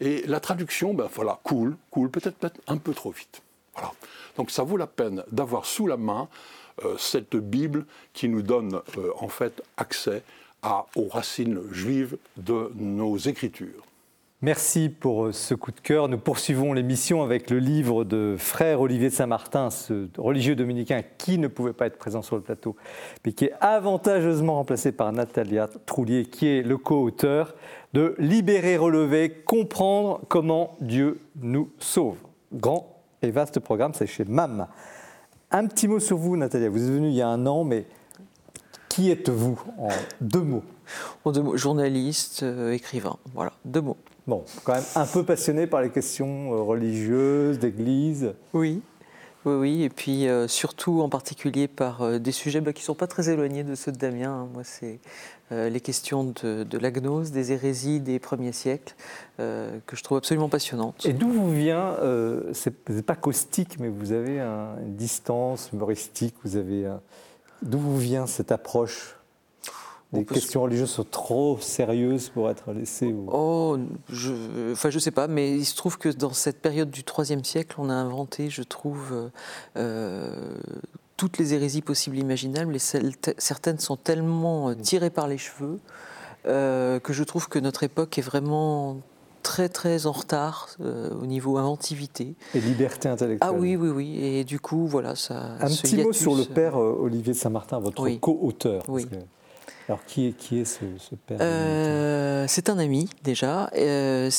et 0.00 0.22
la 0.26 0.40
traduction, 0.40 0.94
ben 0.94 1.08
voilà, 1.12 1.40
coule, 1.42 1.76
coule, 1.90 2.10
peut-être 2.10 2.36
peut 2.36 2.50
un 2.66 2.76
peu 2.76 2.92
trop 2.92 3.10
vite. 3.10 3.42
Voilà. 3.74 3.92
Donc 4.36 4.50
ça 4.50 4.62
vaut 4.62 4.76
la 4.76 4.86
peine 4.86 5.22
d'avoir 5.32 5.66
sous 5.66 5.86
la 5.86 5.96
main 5.96 6.28
euh, 6.84 6.96
cette 6.98 7.36
Bible 7.36 7.86
qui 8.12 8.28
nous 8.28 8.42
donne 8.42 8.80
euh, 8.98 9.10
en 9.18 9.28
fait 9.28 9.62
accès 9.76 10.22
aux 10.96 11.08
racines 11.08 11.60
juives 11.70 12.16
de 12.36 12.72
nos 12.74 13.16
écritures. 13.16 13.84
Merci 14.42 14.90
pour 14.90 15.24
euh, 15.24 15.32
ce 15.32 15.54
coup 15.54 15.72
de 15.72 15.80
cœur. 15.80 16.08
Nous 16.08 16.18
poursuivons 16.18 16.74
l'émission 16.74 17.22
avec 17.22 17.48
le 17.48 17.58
livre 17.58 18.04
de 18.04 18.36
frère 18.38 18.82
Olivier 18.82 19.08
de 19.08 19.14
Saint-Martin, 19.14 19.70
ce 19.70 20.08
religieux 20.18 20.54
dominicain 20.54 21.00
qui 21.16 21.38
ne 21.38 21.48
pouvait 21.48 21.72
pas 21.72 21.86
être 21.86 21.96
présent 21.96 22.20
sur 22.20 22.36
le 22.36 22.42
plateau, 22.42 22.76
mais 23.24 23.32
qui 23.32 23.46
est 23.46 23.54
avantageusement 23.62 24.56
remplacé 24.56 24.92
par 24.92 25.10
Natalia 25.10 25.70
Troulier, 25.86 26.26
qui 26.26 26.48
est 26.48 26.62
le 26.62 26.76
co-auteur 26.76 27.54
de 27.94 28.14
Libérer, 28.18 28.76
relever, 28.76 29.30
comprendre 29.30 30.20
comment 30.28 30.76
Dieu 30.82 31.18
nous 31.40 31.70
sauve. 31.78 32.18
Grand 32.52 33.02
et 33.22 33.30
vaste 33.30 33.58
programme, 33.60 33.94
c'est 33.94 34.06
chez 34.06 34.26
MAM. 34.26 34.66
Un 35.50 35.66
petit 35.66 35.88
mot 35.88 35.98
sur 35.98 36.18
vous, 36.18 36.36
Natalia. 36.36 36.68
Vous 36.68 36.84
êtes 36.84 36.92
venue 36.92 37.08
il 37.08 37.14
y 37.14 37.22
a 37.22 37.28
un 37.28 37.46
an, 37.46 37.64
mais 37.64 37.86
qui 38.90 39.10
êtes-vous 39.10 39.58
en 39.78 39.88
deux 40.20 40.42
mots? 40.42 40.64
En 41.24 41.32
deux 41.32 41.40
mots, 41.40 41.56
journaliste, 41.56 42.42
euh, 42.42 42.72
écrivain. 42.72 43.16
Voilà, 43.32 43.52
deux 43.64 43.80
mots. 43.80 43.96
Bon, 44.26 44.44
quand 44.64 44.74
même 44.74 44.84
un 44.96 45.06
peu 45.06 45.22
passionné 45.22 45.68
par 45.68 45.82
les 45.82 45.90
questions 45.90 46.52
euh, 46.52 46.56
religieuses, 46.56 47.60
d'église. 47.60 48.34
Oui, 48.54 48.82
oui, 49.44 49.54
oui, 49.54 49.82
et 49.84 49.88
puis 49.88 50.26
euh, 50.26 50.48
surtout 50.48 51.00
en 51.00 51.08
particulier 51.08 51.68
par 51.68 52.02
euh, 52.02 52.18
des 52.18 52.32
sujets 52.32 52.60
bah, 52.60 52.72
qui 52.72 52.82
ne 52.82 52.86
sont 52.86 52.96
pas 52.96 53.06
très 53.06 53.30
éloignés 53.30 53.62
de 53.62 53.76
ceux 53.76 53.92
de 53.92 53.98
Damien. 53.98 54.32
Hein. 54.32 54.48
Moi, 54.52 54.64
c'est 54.64 54.98
les 55.52 55.78
questions 55.78 56.24
de, 56.24 56.64
de, 56.64 56.76
la 56.76 56.90
gnose, 56.90 57.30
des 57.30 57.52
hérésies 57.52 58.00
des 58.00 58.18
premiers 58.18 58.50
siècles, 58.50 58.96
que 59.38 59.94
je 59.94 60.02
trouve 60.02 60.18
absolument 60.18 60.48
passionnantes. 60.48 61.06
Et 61.06 61.12
d'où 61.12 61.28
vous 61.28 61.52
vient, 61.52 61.94
c'est, 62.52 62.74
pas 63.06 63.14
caustique, 63.14 63.78
mais 63.78 63.86
vous 63.86 64.10
avez 64.10 64.40
une 64.40 64.96
distance 64.96 65.70
humoristique, 65.72 66.34
vous 66.42 66.56
avez... 66.56 66.92
d'où 67.62 67.78
vous 67.78 67.96
vient 67.96 68.26
cette 68.26 68.50
approche 68.50 69.15
les 70.12 70.24
questions 70.24 70.62
religieuses 70.62 70.90
sont 70.90 71.04
trop 71.04 71.58
sérieuses 71.60 72.28
pour 72.28 72.48
être 72.48 72.72
laissées 72.72 73.14
Oh, 73.28 73.76
je, 74.08 74.72
enfin, 74.72 74.90
je 74.90 74.98
sais 74.98 75.10
pas, 75.10 75.26
mais 75.26 75.52
il 75.56 75.64
se 75.64 75.76
trouve 75.76 75.98
que 75.98 76.08
dans 76.08 76.32
cette 76.32 76.60
période 76.60 76.90
du 76.90 77.02
IIIe 77.02 77.44
siècle, 77.44 77.76
on 77.78 77.90
a 77.90 77.94
inventé, 77.94 78.48
je 78.48 78.62
trouve, 78.62 79.30
euh, 79.76 80.58
toutes 81.16 81.38
les 81.38 81.54
hérésies 81.54 81.82
possibles 81.82 82.16
et 82.16 82.20
imaginables, 82.20 82.76
et 82.76 82.80
certaines 83.38 83.78
sont 83.78 83.96
tellement 83.96 84.70
euh, 84.70 84.74
tirées 84.74 85.10
par 85.10 85.28
les 85.28 85.38
cheveux 85.38 85.80
euh, 86.46 87.00
que 87.00 87.12
je 87.12 87.24
trouve 87.24 87.48
que 87.48 87.58
notre 87.58 87.82
époque 87.82 88.18
est 88.18 88.22
vraiment 88.22 88.98
très 89.42 89.68
très 89.68 90.06
en 90.06 90.12
retard 90.12 90.70
au 90.80 91.24
niveau 91.24 91.56
inventivité. 91.56 92.34
Et 92.52 92.60
liberté 92.60 93.08
intellectuelle. 93.08 93.48
Ah 93.48 93.56
oui, 93.56 93.76
oui, 93.76 93.90
oui. 93.90 94.18
Et 94.20 94.42
du 94.42 94.58
coup, 94.58 94.88
voilà, 94.88 95.14
ça. 95.14 95.56
Un 95.60 95.68
petit 95.68 95.96
mot 95.98 96.12
sur 96.12 96.34
le 96.34 96.44
père 96.44 96.76
Olivier 96.76 97.32
de 97.32 97.38
Saint-Martin, 97.38 97.78
votre 97.78 98.08
co-auteur. 98.18 98.82
Oui. 98.88 99.06
Alors, 99.88 100.04
qui 100.04 100.26
est, 100.26 100.32
qui 100.32 100.58
est 100.58 100.64
ce, 100.64 101.14
père 101.14 101.38
euh, 101.40 102.46
C'est 102.48 102.70
un 102.70 102.78
ami, 102.78 103.08
déjà. 103.22 103.70
Euh, 103.76 104.30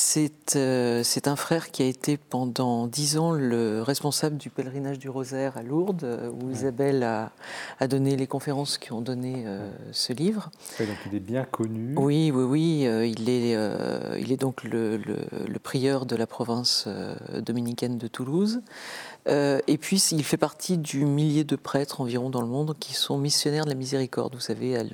euh, 0.56 1.02
c'est 1.02 1.28
un 1.28 1.36
frère 1.36 1.70
qui 1.70 1.82
a 1.82 1.86
été 1.86 2.18
pendant 2.18 2.86
dix 2.86 3.16
ans 3.16 3.32
le 3.32 3.80
responsable 3.80 4.36
du 4.36 4.50
pèlerinage 4.50 4.98
du 4.98 5.08
Rosaire 5.08 5.56
à 5.56 5.62
Lourdes, 5.62 6.06
où 6.38 6.50
Isabelle 6.50 7.02
a, 7.02 7.32
a, 7.80 7.88
donné 7.88 8.14
les 8.16 8.26
conférences 8.26 8.76
qui 8.76 8.92
ont 8.92 9.00
donné 9.00 9.46
ce 9.90 10.12
livre. 10.12 10.50
donc 10.78 10.88
il 11.06 11.16
est 11.16 11.20
bien 11.20 11.44
connu. 11.44 11.94
Oui, 11.96 12.30
oui, 12.30 12.44
oui. 12.44 13.14
il, 13.16 13.30
est, 13.30 13.56
il 14.20 14.30
est 14.30 14.36
donc 14.36 14.64
le, 14.64 14.98
le, 14.98 15.58
prieur 15.58 16.04
de 16.04 16.14
la 16.14 16.26
province 16.26 16.86
dominicaine 17.38 17.96
de 17.96 18.06
Toulouse. 18.06 18.60
Euh, 19.28 19.60
et 19.66 19.76
puis, 19.78 19.96
il 20.12 20.24
fait 20.24 20.36
partie 20.36 20.78
du 20.78 21.04
millier 21.04 21.44
de 21.44 21.56
prêtres 21.56 22.00
environ 22.00 22.30
dans 22.30 22.40
le 22.40 22.46
monde 22.46 22.74
qui 22.78 22.94
sont 22.94 23.18
missionnaires 23.18 23.64
de 23.64 23.70
la 23.70 23.74
miséricorde. 23.74 24.34
Vous 24.34 24.40
savez, 24.40 24.76
à 24.76 24.84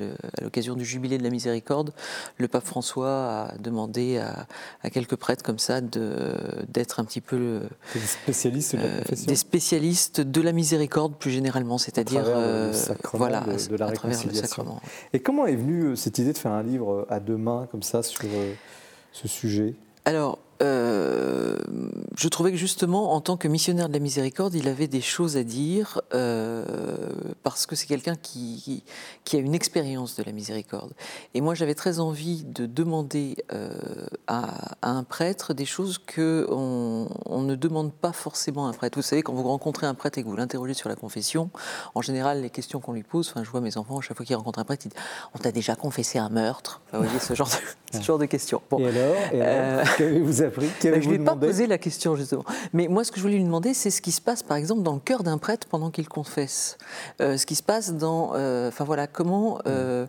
l'occasion 0.42 0.74
du 0.74 0.84
jubilé 0.84 1.18
de 1.18 1.22
la 1.22 1.30
miséricorde, 1.30 1.92
le 2.38 2.48
pape 2.48 2.64
François 2.64 3.48
a 3.48 3.58
demandé 3.58 4.18
à, 4.82 4.90
quelques 4.90 5.16
prêtres 5.16 5.42
comme 5.42 5.58
ça 5.58 5.80
d'être 5.80 7.00
un 7.00 7.04
petit 7.04 7.20
peu 7.20 7.60
des 7.94 8.00
spécialistes 8.00 8.76
de 8.76 8.80
la 8.80 8.86
euh, 8.86 9.02
Des 9.26 9.36
spécialistes 9.36 10.20
de 10.20 10.40
la 10.40 10.52
miséricorde 10.52 11.14
plus 11.14 11.30
généralement, 11.30 11.78
c'est-à-dire 11.78 12.24
voilà, 13.12 13.40
de, 13.40 13.76
la 13.76 13.86
réconciliation. 13.86 14.80
Et 15.12 15.20
comment 15.20 15.46
est 15.46 15.56
venue 15.56 15.96
cette 15.96 16.18
idée 16.18 16.32
de 16.32 16.38
faire 16.38 16.52
un 16.52 16.62
livre 16.62 17.06
à 17.08 17.20
deux 17.20 17.36
mains 17.36 17.68
comme 17.70 17.82
ça 17.82 18.02
sur 18.02 18.24
ce 19.12 19.28
sujet? 19.28 19.74
Alors, 20.04 20.38
euh, 20.62 21.56
je 22.16 22.28
trouvais 22.28 22.52
que 22.52 22.56
justement, 22.56 23.12
en 23.12 23.20
tant 23.20 23.36
que 23.36 23.48
missionnaire 23.48 23.88
de 23.88 23.92
la 23.92 23.98
miséricorde, 23.98 24.54
il 24.54 24.68
avait 24.68 24.86
des 24.86 25.00
choses 25.00 25.36
à 25.36 25.42
dire 25.42 26.00
euh, 26.14 26.64
parce 27.42 27.66
que 27.66 27.74
c'est 27.76 27.86
quelqu'un 27.86 28.14
qui, 28.14 28.84
a 29.32 29.36
une 29.36 29.54
expérience 29.54 30.16
de 30.16 30.22
la 30.22 30.32
miséricorde. 30.32 30.92
Et 31.34 31.40
moi, 31.40 31.54
j'avais 31.54 31.74
très 31.74 31.98
envie 31.98 32.44
de 32.44 32.66
demander 32.66 33.36
euh, 33.52 33.70
à, 34.26 34.76
un 34.82 35.02
prêtre 35.02 35.54
des 35.54 35.64
choses 35.64 35.98
que 35.98 36.46
on, 36.50 37.08
ne 37.42 37.56
demande 37.56 37.92
pas 37.92 38.12
forcément 38.12 38.66
à 38.66 38.70
un 38.70 38.72
prêtre. 38.72 38.96
Vous 38.96 39.02
savez, 39.02 39.22
quand 39.22 39.34
vous 39.34 39.42
rencontrez 39.42 39.86
un 39.86 39.94
prêtre 39.94 40.18
et 40.18 40.22
que 40.22 40.28
vous 40.28 40.36
l'interrogez 40.36 40.74
sur 40.74 40.88
la 40.88 40.96
confession, 40.96 41.50
en 41.94 42.00
général, 42.00 42.40
les 42.40 42.50
questions 42.50 42.80
qu'on 42.80 42.92
lui 42.92 43.02
pose, 43.02 43.28
enfin, 43.28 43.44
je 43.44 43.50
vois 43.50 43.60
mes 43.60 43.76
enfants, 43.76 43.98
à 43.98 44.00
chaque 44.00 44.16
fois 44.16 44.24
qu'ils 44.24 44.36
rencontrent 44.36 44.60
un 44.60 44.64
prêtre, 44.64 44.86
ils 44.86 44.90
disent 44.90 45.02
On 45.34 45.38
t'a 45.38 45.52
déjà 45.52 45.76
confessé 45.76 46.18
un 46.18 46.30
meurtre? 46.30 46.80
Vous 46.92 47.02
voyez, 47.02 47.18
ce 47.18 47.34
genre 47.34 47.48
de, 47.48 47.54
ce 47.98 48.02
genre 48.02 48.18
de 48.18 48.26
questions. 48.26 48.60
Et 48.78 48.86
alors, 48.86 49.16
et 49.32 49.40
alors 49.40 49.86
vous 50.22 50.42
appris 50.42 50.68
ben, 50.82 51.02
Je 51.02 51.08
ne 51.08 51.14
ai 51.14 51.18
pas 51.18 51.36
posé 51.36 51.66
la 51.66 51.78
question, 51.78 52.16
justement. 52.16 52.44
Mais 52.72 52.88
moi, 52.88 53.04
ce 53.04 53.12
que 53.12 53.18
je 53.18 53.22
voulais 53.22 53.36
lui 53.36 53.44
demander, 53.44 53.74
c'est 53.74 53.90
ce 53.90 54.02
qui 54.02 54.12
se 54.12 54.20
passe, 54.20 54.42
par 54.42 54.56
exemple, 54.56 54.82
dans 54.82 54.94
le 54.94 55.00
cœur 55.00 55.22
d'un 55.22 55.38
prêtre 55.38 55.66
pendant 55.68 55.90
qu'il 55.90 56.08
confesse. 56.08 56.78
Euh, 57.20 57.36
ce 57.36 57.46
qui 57.46 57.54
se 57.54 57.62
passe 57.62 57.94
dans. 57.94 58.32
Euh, 58.34 58.68
enfin, 58.68 58.84
voilà, 58.84 59.06
comment. 59.06 59.58
Euh, 59.66 60.06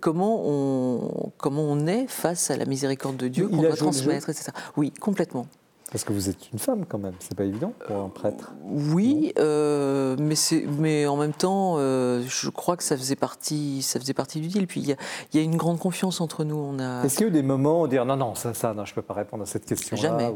comment, 0.00 0.42
on, 0.46 1.32
comment 1.36 1.62
on 1.62 1.86
est 1.86 2.06
face 2.06 2.50
à 2.50 2.56
la 2.56 2.64
miséricorde 2.64 3.18
de 3.18 3.28
Dieu 3.28 3.48
qu'on 3.48 3.60
doit 3.62 3.76
transmettre, 3.76 4.30
etc. 4.30 4.52
Oui, 4.76 4.90
complètement. 4.90 5.46
Parce 5.90 6.04
que 6.04 6.12
vous 6.12 6.28
êtes 6.28 6.52
une 6.52 6.58
femme 6.58 6.84
quand 6.86 6.98
même, 6.98 7.14
c'est 7.18 7.34
pas 7.34 7.44
évident 7.44 7.72
pour 7.86 7.96
un 7.96 8.10
prêtre. 8.10 8.52
Oui, 8.62 9.32
euh, 9.38 10.16
mais, 10.18 10.34
mais 10.78 11.06
en 11.06 11.16
même 11.16 11.32
temps, 11.32 11.76
euh, 11.78 12.22
je 12.28 12.50
crois 12.50 12.76
que 12.76 12.82
ça 12.82 12.94
faisait 12.94 13.16
partie, 13.16 13.80
ça 13.80 13.98
faisait 13.98 14.12
partie 14.12 14.40
du 14.40 14.48
deal. 14.48 14.66
Puis 14.66 14.80
il 14.80 14.96
y, 15.32 15.38
a 15.38 15.42
une 15.42 15.56
grande 15.56 15.78
confiance 15.78 16.20
entre 16.20 16.44
nous. 16.44 16.56
On 16.56 16.78
a. 16.78 17.04
Est-ce 17.04 17.16
qu'il 17.16 17.24
y 17.24 17.28
a 17.28 17.30
eu 17.30 17.32
des 17.32 17.42
moments 17.42 17.82
où 17.82 17.88
dire 17.88 18.04
non, 18.04 18.16
non, 18.16 18.34
ça, 18.34 18.52
ça, 18.52 18.74
non, 18.74 18.84
je 18.84 18.92
peux 18.92 19.02
pas 19.02 19.14
répondre 19.14 19.42
à 19.42 19.46
cette 19.46 19.64
question. 19.64 19.96
Jamais. 19.96 20.34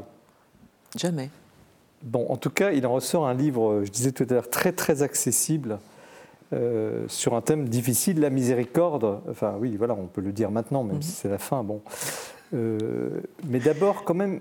Jamais. 0.96 1.28
Bon, 2.02 2.26
en 2.30 2.36
tout 2.38 2.50
cas, 2.50 2.72
il 2.72 2.86
en 2.86 2.94
ressort 2.94 3.26
un 3.26 3.34
livre, 3.34 3.82
je 3.84 3.90
disais 3.90 4.12
tout 4.12 4.26
à 4.30 4.32
l'heure, 4.32 4.48
très 4.48 4.72
très 4.72 5.02
accessible. 5.02 5.78
Euh, 6.54 7.04
sur 7.08 7.34
un 7.34 7.40
thème 7.40 7.68
difficile, 7.68 8.20
la 8.20 8.28
miséricorde. 8.30 9.20
Enfin, 9.30 9.54
oui, 9.58 9.76
voilà, 9.76 9.94
on 9.94 10.06
peut 10.06 10.20
le 10.22 10.32
dire 10.32 10.50
maintenant, 10.50 10.82
même 10.82 10.96
mhm. 10.96 11.02
si 11.02 11.10
c'est 11.10 11.28
la 11.28 11.38
fin. 11.38 11.62
Bon, 11.62 11.82
mais 12.52 13.58
d'abord, 13.58 14.04
quand 14.04 14.14
même, 14.14 14.40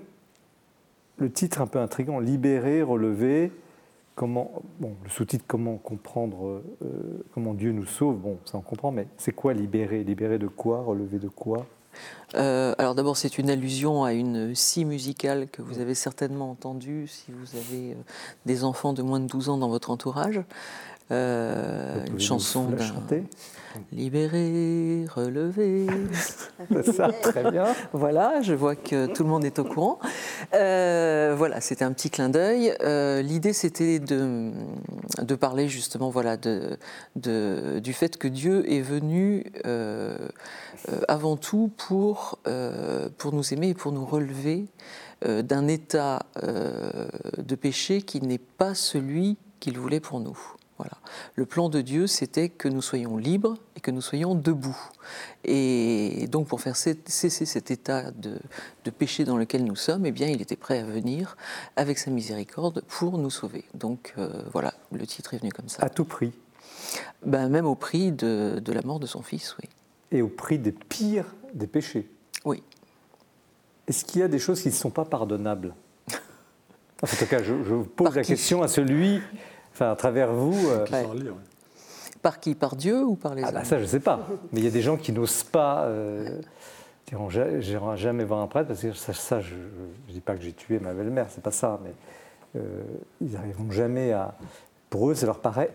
le 1.22 1.30
titre 1.30 1.60
un 1.60 1.66
peu 1.66 1.78
intrigant, 1.78 2.18
libérer, 2.18 2.82
relever. 2.82 3.52
Comment, 4.14 4.50
bon, 4.78 4.94
le 5.04 5.08
sous-titre 5.08 5.44
comment 5.46 5.78
comprendre 5.78 6.62
euh, 6.84 7.24
comment 7.32 7.54
Dieu 7.54 7.72
nous 7.72 7.86
sauve, 7.86 8.16
bon, 8.16 8.36
ça 8.44 8.58
on 8.58 8.60
comprend, 8.60 8.90
mais 8.90 9.06
c'est 9.16 9.32
quoi 9.32 9.54
libérer 9.54 10.04
Libérer 10.04 10.38
de 10.38 10.48
quoi? 10.48 10.82
Relever 10.82 11.18
de 11.18 11.28
quoi? 11.28 11.66
Euh, 12.34 12.74
alors 12.76 12.94
d'abord, 12.94 13.16
c'est 13.16 13.38
une 13.38 13.48
allusion 13.48 14.04
à 14.04 14.12
une 14.12 14.54
scie 14.54 14.84
musicale 14.84 15.48
que 15.48 15.62
vous 15.62 15.78
avez 15.78 15.94
certainement 15.94 16.50
entendue 16.50 17.06
si 17.06 17.32
vous 17.32 17.56
avez 17.56 17.92
euh, 17.92 18.02
des 18.44 18.64
enfants 18.64 18.92
de 18.92 19.02
moins 19.02 19.20
de 19.20 19.26
12 19.26 19.48
ans 19.48 19.58
dans 19.58 19.68
votre 19.68 19.90
entourage. 19.90 20.42
une 21.10 22.18
chanson 22.18 22.68
d'un 22.68 22.92
Libéré, 23.92 25.04
relevé. 25.14 25.86
ça, 26.96 27.10
très 27.12 27.50
bien. 27.50 27.66
voilà, 27.92 28.40
je 28.42 28.52
vois 28.52 28.76
que 28.76 29.06
tout 29.06 29.22
le 29.22 29.28
monde 29.28 29.44
est 29.44 29.58
au 29.58 29.64
courant. 29.64 29.98
Euh, 30.54 31.34
voilà, 31.36 31.60
c'était 31.60 31.84
un 31.84 31.92
petit 31.92 32.10
clin 32.10 32.28
d'œil. 32.28 32.74
Euh, 32.82 33.22
l'idée, 33.22 33.52
c'était 33.52 33.98
de, 33.98 34.50
de, 35.22 35.34
parler 35.34 35.68
justement 35.68 36.10
voilà, 36.10 36.36
de, 36.36 36.76
de, 37.16 37.78
du 37.82 37.92
fait 37.92 38.16
que 38.16 38.28
Dieu 38.28 38.70
est 38.70 38.82
venu 38.82 39.44
euh, 39.66 40.16
avant 41.08 41.36
tout 41.36 41.70
pour, 41.76 42.38
pour 43.18 43.32
nous 43.32 43.54
aimer 43.54 43.70
et 43.70 43.74
pour 43.74 43.92
nous 43.92 44.04
relever 44.04 44.66
d'un 45.24 45.68
état 45.68 46.26
de 46.42 47.54
péché 47.54 48.02
qui 48.02 48.20
n'est 48.20 48.38
pas 48.38 48.74
celui 48.74 49.36
qu'il 49.60 49.78
voulait 49.78 50.00
pour 50.00 50.20
nous. 50.20 50.36
Le 51.34 51.46
plan 51.46 51.68
de 51.68 51.80
Dieu, 51.80 52.06
c'était 52.06 52.48
que 52.48 52.68
nous 52.68 52.82
soyons 52.82 53.16
libres 53.16 53.56
et 53.76 53.80
que 53.80 53.90
nous 53.90 54.00
soyons 54.00 54.34
debout. 54.34 54.78
Et 55.44 56.26
donc, 56.30 56.48
pour 56.48 56.60
faire 56.60 56.76
cesser 56.76 57.30
cet 57.30 57.70
état 57.70 58.10
de, 58.10 58.38
péché 58.90 59.24
dans 59.24 59.36
lequel 59.36 59.64
nous 59.64 59.76
sommes, 59.76 60.06
eh 60.06 60.12
bien, 60.12 60.28
il 60.28 60.42
était 60.42 60.56
prêt 60.56 60.78
à 60.78 60.84
venir 60.84 61.36
avec 61.76 61.98
sa 61.98 62.10
miséricorde 62.10 62.82
pour 62.86 63.18
nous 63.18 63.30
sauver. 63.30 63.64
Donc, 63.74 64.14
euh, 64.18 64.42
voilà, 64.52 64.74
le 64.92 65.06
titre 65.06 65.34
est 65.34 65.38
venu 65.38 65.50
comme 65.50 65.68
ça. 65.68 65.82
À 65.82 65.88
tout 65.88 66.04
prix 66.04 66.32
ben, 67.24 67.48
Même 67.48 67.66
au 67.66 67.74
prix 67.74 68.12
de, 68.12 68.62
la 68.66 68.82
mort 68.82 69.00
de 69.00 69.06
son 69.06 69.22
fils, 69.22 69.56
oui. 69.62 69.68
Et 70.10 70.22
au 70.22 70.28
prix 70.28 70.58
des 70.58 70.72
pires 70.72 71.34
des 71.54 71.66
péchés 71.66 72.08
Oui. 72.44 72.62
Est-ce 73.88 74.04
qu'il 74.04 74.20
y 74.20 74.24
a 74.24 74.28
des 74.28 74.38
choses 74.38 74.60
qui 74.60 74.68
ne 74.68 74.74
sont 74.74 74.90
pas 74.90 75.04
pardonnables? 75.04 75.74
En 77.02 77.06
tout 77.08 77.26
cas, 77.26 77.42
je, 77.42 77.64
je 77.64 77.74
pose 77.74 78.14
la 78.14 78.22
question 78.22 78.62
à 78.62 78.68
celui 78.68 79.20
Enfin, 79.72 79.90
à 79.92 79.96
travers 79.96 80.32
vous. 80.32 80.68
Euh, 80.68 80.86
par 82.20 82.40
qui? 82.40 82.54
Par 82.54 82.76
Dieu 82.76 83.02
ou 83.04 83.16
par 83.16 83.34
les 83.34 83.42
ah 83.42 83.50
bah 83.50 83.60
hommes? 83.60 83.64
Ça, 83.64 83.78
je 83.78 83.82
ne 83.82 83.88
sais 83.88 84.00
pas. 84.00 84.20
Mais 84.52 84.60
il 84.60 84.64
y 84.64 84.68
a 84.68 84.70
des 84.70 84.82
gens 84.82 84.96
qui 84.96 85.12
n'osent 85.12 85.44
pas. 85.44 85.84
Euh, 85.84 86.40
diront 87.12 87.28
jamais 87.96 88.24
voir 88.24 88.40
un 88.40 88.46
prêtre 88.46 88.68
parce 88.68 88.80
que 88.80 88.92
ça, 88.92 89.40
je 89.40 89.54
ne 89.54 90.12
dis 90.12 90.20
pas 90.20 90.34
que 90.34 90.42
j'ai 90.42 90.52
tué 90.52 90.78
ma 90.78 90.94
belle-mère, 90.94 91.26
c'est 91.30 91.42
pas 91.42 91.50
ça, 91.50 91.78
mais 91.84 91.92
euh, 92.56 92.82
ils 93.20 93.32
n'arriveront 93.32 93.70
jamais 93.70 94.12
à. 94.12 94.34
Pour 94.88 95.10
eux, 95.10 95.14
ça 95.14 95.26
leur 95.26 95.40
paraît 95.40 95.74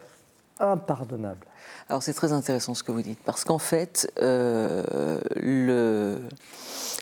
impardonnable. 0.60 1.46
Alors 1.90 2.02
c'est 2.02 2.14
très 2.14 2.34
intéressant 2.34 2.74
ce 2.74 2.84
que 2.84 2.92
vous 2.92 3.04
dites, 3.04 3.20
parce 3.24 3.44
qu'en 3.44 3.60
fait, 3.60 4.12
euh, 4.20 5.20
le... 5.36 6.20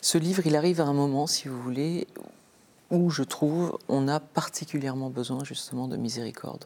ce 0.01 0.17
livre, 0.17 0.45
il 0.45 0.55
arrive 0.55 0.81
à 0.81 0.85
un 0.85 0.93
moment, 0.93 1.27
si 1.27 1.47
vous 1.47 1.61
voulez, 1.61 2.07
où 2.91 3.09
je 3.09 3.23
trouve 3.23 3.77
on 3.89 4.07
a 4.07 4.19
particulièrement 4.19 5.09
besoin 5.09 5.43
justement 5.43 5.87
de 5.87 5.97
miséricorde. 5.97 6.65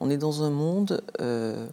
On 0.00 0.10
est 0.10 0.16
dans 0.16 0.42
un 0.42 0.50
monde, 0.50 1.02
euh, 1.20 1.66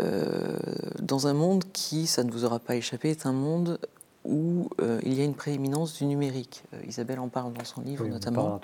euh, 0.00 0.56
dans 1.00 1.26
un 1.26 1.34
monde 1.34 1.64
qui, 1.72 2.06
ça 2.06 2.24
ne 2.24 2.30
vous 2.30 2.44
aura 2.44 2.58
pas 2.58 2.76
échappé, 2.76 3.10
est 3.10 3.26
un 3.26 3.32
monde 3.32 3.78
où 4.24 4.68
euh, 4.80 5.00
il 5.02 5.14
y 5.14 5.20
a 5.20 5.24
une 5.24 5.34
prééminence 5.34 5.94
du 5.94 6.04
numérique. 6.06 6.62
Isabelle 6.86 7.18
en 7.18 7.28
parle 7.28 7.52
dans 7.52 7.64
son 7.64 7.80
livre 7.80 8.06
notamment. 8.06 8.60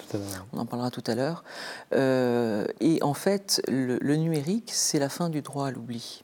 On 0.53 0.59
en 0.59 0.67
parlera 0.67 0.91
tout 0.91 1.05
à 1.07 1.15
l'heure. 1.15 1.45
et 1.93 2.99
en 3.03 3.15
fait, 3.15 3.61
le 3.69 4.17
numérique, 4.17 4.71
c'est 4.73 4.99
la 4.99 5.09
fin 5.09 5.29
du 5.29 5.43
droit 5.43 5.67
à 5.67 5.71
l'oubli. 5.71 6.23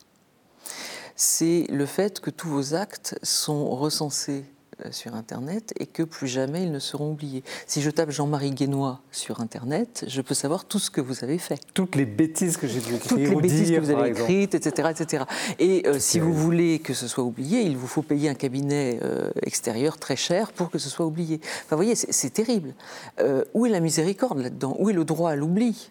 C'est 1.16 1.66
le 1.70 1.86
fait 1.86 2.20
que 2.20 2.30
tous 2.30 2.48
vos 2.48 2.74
actes 2.74 3.18
sont 3.22 3.70
recensés 3.70 4.44
sur 4.90 5.14
Internet 5.14 5.72
et 5.78 5.86
que 5.86 6.02
plus 6.02 6.28
jamais 6.28 6.62
ils 6.62 6.72
ne 6.72 6.78
seront 6.78 7.12
oubliés. 7.12 7.42
Si 7.66 7.82
je 7.82 7.90
tape 7.90 8.10
Jean-Marie 8.10 8.52
Guénois 8.52 9.00
sur 9.10 9.40
Internet, 9.40 10.04
je 10.08 10.20
peux 10.20 10.34
savoir 10.34 10.64
tout 10.64 10.78
ce 10.78 10.90
que 10.90 11.00
vous 11.00 11.24
avez 11.24 11.38
fait. 11.38 11.60
Toutes 11.74 11.96
les 11.96 12.06
bêtises 12.06 12.56
que 12.56 12.66
j'ai 12.66 12.78
écrites. 12.78 13.08
Toutes 13.08 13.18
les 13.18 13.34
bêtises 13.34 13.70
que 13.70 13.80
vous 13.80 13.90
avez 13.90 14.10
écrites, 14.10 14.54
etc. 14.54 14.88
etc. 14.90 15.24
Et 15.58 15.86
euh, 15.86 15.98
si 15.98 16.18
vous 16.18 16.32
voulez 16.32 16.78
que 16.78 16.94
ce 16.94 17.08
soit 17.08 17.24
oublié, 17.24 17.62
il 17.62 17.76
vous 17.76 17.86
faut 17.86 18.02
payer 18.02 18.28
un 18.28 18.34
cabinet 18.34 18.98
euh, 19.02 19.30
extérieur 19.42 19.98
très 19.98 20.16
cher 20.16 20.52
pour 20.52 20.70
que 20.70 20.78
ce 20.78 20.88
soit 20.88 21.06
oublié. 21.06 21.40
Enfin, 21.42 21.76
vous 21.76 21.82
voyez, 21.82 21.94
c'est 21.94 22.32
terrible. 22.32 22.74
où 23.54 23.66
est 23.66 23.70
la 23.70 23.80
miséricorde 23.80 24.38
là-dedans? 24.38 24.76
Où 24.78 24.90
est 24.90 24.94
le 24.94 25.04
droit 25.04 25.30
à 25.30 25.36
l'oubli? 25.36 25.90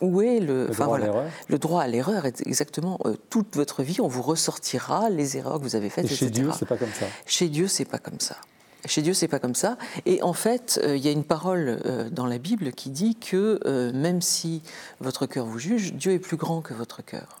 Où 0.00 0.22
est 0.22 0.40
le, 0.40 0.66
le, 0.66 0.74
droit, 0.74 0.86
voilà, 0.86 1.24
le 1.48 1.58
droit 1.58 1.82
à 1.82 1.86
l'erreur 1.86 2.24
Exactement. 2.26 2.98
Euh, 3.04 3.16
toute 3.30 3.56
votre 3.56 3.82
vie, 3.82 4.00
on 4.00 4.08
vous 4.08 4.22
ressortira 4.22 5.10
les 5.10 5.36
erreurs 5.36 5.58
que 5.58 5.64
vous 5.64 5.76
avez 5.76 5.90
faites. 5.90 6.04
Et 6.04 6.08
chez 6.08 6.30
Dieu, 6.30 6.50
c'est 6.58 6.66
pas 6.66 6.76
comme 6.76 6.92
ça. 6.92 7.06
Chez 7.26 7.48
Dieu, 7.48 7.68
c'est 7.68 7.84
pas 7.84 7.98
comme 7.98 8.20
ça. 8.20 8.36
Chez 8.86 9.02
Dieu, 9.02 9.12
c'est 9.12 9.28
pas 9.28 9.40
comme 9.40 9.56
ça. 9.56 9.76
Et 10.06 10.22
en 10.22 10.32
fait, 10.32 10.80
euh, 10.84 10.96
il 10.96 11.04
y 11.04 11.08
a 11.08 11.10
une 11.10 11.24
parole 11.24 11.80
euh, 11.84 12.10
dans 12.10 12.26
la 12.26 12.38
Bible 12.38 12.72
qui 12.72 12.90
dit 12.90 13.16
que 13.16 13.90
même 13.92 14.22
si 14.22 14.62
votre 15.00 15.26
cœur 15.26 15.46
vous 15.46 15.58
juge, 15.58 15.94
Dieu 15.94 16.12
est 16.12 16.18
plus 16.18 16.36
grand 16.36 16.62
que 16.62 16.74
votre 16.74 17.04
cœur. 17.04 17.40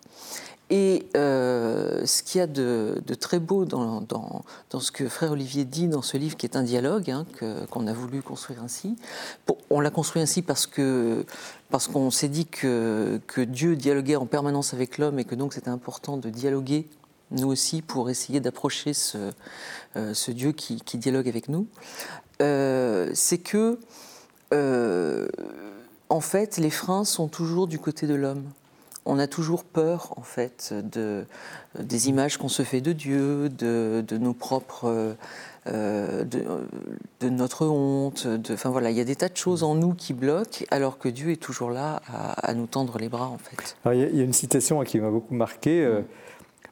Et 0.70 1.06
euh, 1.16 2.04
ce 2.04 2.22
qu'il 2.22 2.40
y 2.40 2.42
a 2.42 2.46
de, 2.46 3.00
très 3.18 3.38
beau 3.38 3.64
dans, 3.64 4.04
ce 4.78 4.92
que 4.92 5.08
Frère 5.08 5.32
Olivier 5.32 5.64
dit 5.64 5.88
dans 5.88 6.02
ce 6.02 6.18
livre, 6.18 6.36
qui 6.36 6.44
est 6.44 6.56
un 6.56 6.62
dialogue, 6.62 7.10
hein, 7.10 7.24
qu'on 7.70 7.86
a 7.86 7.92
voulu 7.92 8.20
construire 8.20 8.62
ainsi, 8.62 8.96
on 9.70 9.80
l'a 9.80 9.90
construit 9.90 10.20
ainsi 10.20 10.42
parce 10.42 10.66
que 10.66 11.24
parce 11.70 11.86
qu'on 11.86 12.10
s'est 12.10 12.28
dit 12.28 12.46
que, 12.46 13.20
Dieu 13.38 13.76
dialoguait 13.76 14.16
en 14.16 14.26
permanence 14.26 14.74
avec 14.74 14.98
l'homme 14.98 15.18
et 15.18 15.24
que 15.24 15.34
donc 15.34 15.54
c'était 15.54 15.70
important 15.70 16.16
de 16.18 16.28
dialoguer 16.28 16.88
nous 17.30 17.48
aussi 17.48 17.82
pour 17.82 18.08
essayer 18.08 18.40
d'approcher 18.40 18.94
ce, 18.94 19.32
euh, 19.96 20.14
Dieu 20.28 20.52
qui, 20.52 20.80
qui, 20.80 20.96
dialogue 20.96 21.28
avec 21.28 21.48
nous. 21.48 21.66
Euh, 22.40 23.10
c'est 23.14 23.38
que 23.38 23.78
en 26.10 26.20
fait, 26.20 26.56
les 26.56 26.70
freins 26.70 27.04
sont 27.04 27.28
toujours 27.28 27.66
du 27.66 27.78
côté 27.78 28.06
de 28.06 28.14
l'homme. 28.14 28.44
On 29.10 29.18
a 29.18 29.26
toujours 29.26 29.64
peur, 29.64 30.12
en 30.18 30.22
fait, 30.22 30.74
de, 30.74 31.24
des 31.78 32.10
images 32.10 32.36
qu'on 32.36 32.50
se 32.50 32.62
fait 32.62 32.82
de 32.82 32.92
Dieu, 32.92 33.48
de, 33.48 34.04
nos 34.18 34.34
propres, 34.34 35.16
euh, 35.66 36.24
de, 36.24 37.28
notre 37.30 37.66
honte. 37.66 38.28
enfin 38.50 38.68
voilà, 38.68 38.90
il 38.90 38.98
y 38.98 39.00
a 39.00 39.04
des 39.04 39.16
tas 39.16 39.30
de 39.30 39.36
choses 39.36 39.62
en 39.62 39.74
nous 39.74 39.94
qui 39.94 40.12
bloquent, 40.12 40.66
alors 40.70 40.98
que 40.98 41.08
Dieu 41.08 41.30
est 41.30 41.42
toujours 41.42 41.70
là 41.70 42.02
à, 42.06 42.52
nous 42.52 42.66
tendre 42.66 42.98
les 42.98 43.08
bras, 43.08 43.28
en 43.28 43.38
fait. 43.38 43.78
il, 43.86 44.14
y 44.14 44.20
a, 44.20 44.24
une 44.24 44.34
citation 44.34 44.84
qui 44.84 45.00
m'a 45.00 45.10
beaucoup 45.10 45.34
marqué, 45.34 45.82
euh, 45.82 46.02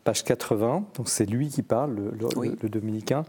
page 0.05 0.23
80. 0.23 0.85
Donc 0.95 1.09
c'est 1.09 1.25
lui 1.25 1.49
qui 1.49 1.63
parle, 1.63 2.13
le, 2.21 2.69
dominicain. 2.69 3.25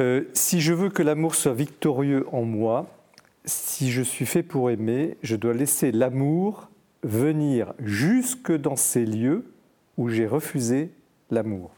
Euh, 0.00 0.24
si 0.34 0.60
je 0.60 0.74
veux 0.74 0.90
que 0.90 1.02
l'amour 1.02 1.34
soit 1.34 1.54
victorieux 1.54 2.26
en 2.30 2.42
moi, 2.42 2.88
si 3.46 3.90
je 3.90 4.02
suis 4.02 4.26
fait 4.26 4.42
pour 4.42 4.68
aimer, 4.68 5.16
je 5.22 5.34
dois 5.34 5.54
laisser 5.54 5.92
l'amour 5.92 6.68
venir 7.06 7.72
jusque 7.78 8.52
dans 8.52 8.76
ces 8.76 9.06
lieux 9.06 9.44
où 9.96 10.08
j'ai 10.08 10.26
refusé 10.26 10.90
l'amour. 11.30 11.70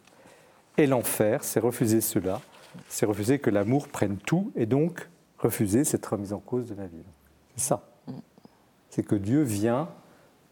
Et 0.79 0.87
l'enfer, 0.87 1.45
c'est 1.45 1.61
refuser 1.61 2.01
cela, 2.01 2.41
c'est 2.89 3.07
refuser 3.07 3.39
que 3.39 3.51
l'amour 3.51 3.89
prenne 3.89 4.16
tout 4.16 4.53
et 4.57 4.66
donc 4.66 5.09
refuser 5.39 5.85
cette 5.85 6.05
remise 6.07 6.33
en 6.33 6.39
cause 6.39 6.66
de 6.68 6.74
la 6.74 6.87
vie. 6.87 7.03
C'est 7.57 7.68
ça. 7.68 7.89
C'est 8.91 9.03
que 9.03 9.14
Dieu 9.14 9.43
vient, 9.43 9.89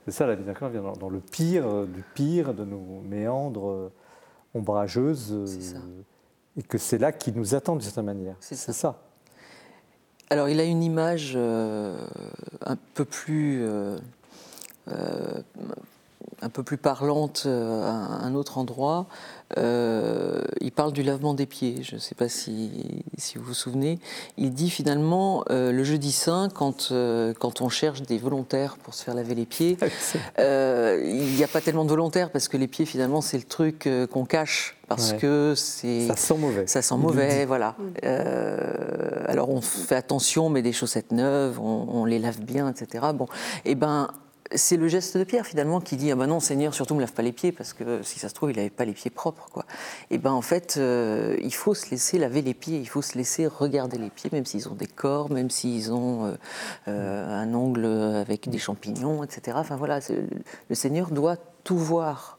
c'est 0.04 0.10
ça 0.12 0.26
la 0.26 0.36
miséricorde, 0.36 0.72
vient 0.72 0.92
dans, 0.92 1.08
le 1.08 1.20
pire 1.20 1.86
du 1.86 2.02
pire 2.14 2.52
de 2.52 2.64
nos 2.64 3.00
méandres 3.00 3.90
ombrageuses. 4.54 5.74
et 6.56 6.62
que 6.62 6.78
c'est 6.78 6.98
là 6.98 7.12
qu'il 7.12 7.34
nous 7.34 7.54
attend 7.54 7.72
d'une 7.74 7.82
certaine 7.82 8.04
manière. 8.04 8.36
C'est 8.40 8.56
ça. 8.56 9.02
Alors 10.28 10.48
il 10.48 10.58
a 10.58 10.64
une 10.64 10.82
image 10.82 11.34
euh, 11.36 11.96
un 12.64 12.76
peu 12.94 13.04
plus 13.04 13.62
euh, 13.62 13.66
euh, 13.68 13.98
un 16.42 16.48
peu 16.48 16.62
plus 16.62 16.76
parlante 16.76 17.46
à 17.46 18.24
un 18.24 18.34
autre 18.34 18.58
endroit. 18.58 19.06
il 19.56 20.72
parle 20.74 20.92
du 20.92 21.02
lavement 21.02 21.34
des 21.34 21.46
pieds. 21.46 21.82
Je 21.82 21.96
ne 21.96 22.00
sais 22.00 22.14
pas 22.14 22.28
si, 22.28 23.02
si, 23.16 23.38
vous 23.38 23.44
vous 23.44 23.54
souvenez. 23.54 23.98
Il 24.36 24.52
dit 24.52 24.70
finalement 24.70 25.44
le 25.48 25.84
jeudi 25.84 26.12
saint, 26.12 26.48
quand, 26.52 26.92
quand 27.38 27.60
on 27.60 27.68
cherche 27.68 28.02
des 28.02 28.18
volontaires 28.18 28.76
pour 28.76 28.94
se 28.94 29.02
faire 29.02 29.14
laver 29.14 29.34
les 29.34 29.46
pieds, 29.46 29.76
il 30.38 31.34
n'y 31.36 31.44
a 31.44 31.48
pas 31.48 31.60
tellement 31.60 31.84
de 31.84 31.90
volontaires 31.90 32.30
parce 32.30 32.48
que 32.48 32.56
les 32.56 32.68
pieds 32.68 32.86
finalement 32.86 33.20
c'est 33.20 33.38
le 33.38 33.44
truc 33.44 33.88
qu'on 34.12 34.24
cache 34.24 34.76
parce 34.88 35.12
que 35.14 35.54
c'est 35.56 36.06
ça 36.06 36.16
sent 36.16 36.36
mauvais. 36.38 36.66
Ça 36.66 36.82
sent 36.82 36.96
mauvais, 36.96 37.44
voilà. 37.44 37.74
Euh, 38.04 39.24
alors 39.26 39.50
on 39.50 39.60
fait 39.60 39.96
attention, 39.96 40.46
on 40.46 40.50
met 40.50 40.62
des 40.62 40.72
chaussettes 40.72 41.12
neuves, 41.12 41.60
on, 41.60 42.04
les 42.04 42.18
lave 42.18 42.40
bien, 42.40 42.68
etc. 42.68 43.06
Bon, 43.14 43.26
et 43.64 43.72
eh 43.72 43.74
ben 43.74 44.08
c'est 44.54 44.76
le 44.76 44.88
geste 44.88 45.16
de 45.16 45.24
Pierre 45.24 45.46
finalement 45.46 45.80
qui 45.80 45.96
dit 45.96 46.10
ah 46.12 46.14
ben 46.14 46.26
non 46.26 46.40
Seigneur 46.40 46.74
surtout 46.74 46.94
me 46.94 47.00
lave 47.00 47.12
pas 47.12 47.22
les 47.22 47.32
pieds 47.32 47.52
parce 47.52 47.72
que 47.72 48.02
si 48.02 48.18
ça 48.18 48.28
se 48.28 48.34
trouve 48.34 48.50
il 48.50 48.56
n'avait 48.56 48.70
pas 48.70 48.84
les 48.84 48.92
pieds 48.92 49.10
propres 49.10 49.48
quoi. 49.52 49.64
Et 50.10 50.14
eh 50.14 50.18
ben 50.18 50.32
en 50.32 50.42
fait 50.42 50.76
euh, 50.76 51.36
il 51.42 51.54
faut 51.54 51.74
se 51.74 51.90
laisser 51.90 52.18
laver 52.18 52.42
les 52.42 52.54
pieds, 52.54 52.78
il 52.78 52.88
faut 52.88 53.02
se 53.02 53.16
laisser 53.16 53.46
regarder 53.46 53.98
les 53.98 54.10
pieds 54.10 54.30
même 54.32 54.44
s'ils 54.44 54.68
ont 54.68 54.74
des 54.74 54.86
corps, 54.86 55.30
même 55.30 55.50
s'ils 55.50 55.92
ont 55.92 56.36
euh, 56.88 57.42
un 57.42 57.54
ongle 57.54 57.86
avec 57.86 58.48
des 58.48 58.58
champignons, 58.58 59.24
etc. 59.24 59.56
Enfin 59.60 59.76
voilà, 59.76 60.00
le 60.68 60.74
Seigneur 60.74 61.10
doit 61.10 61.36
tout 61.64 61.78
voir 61.78 62.36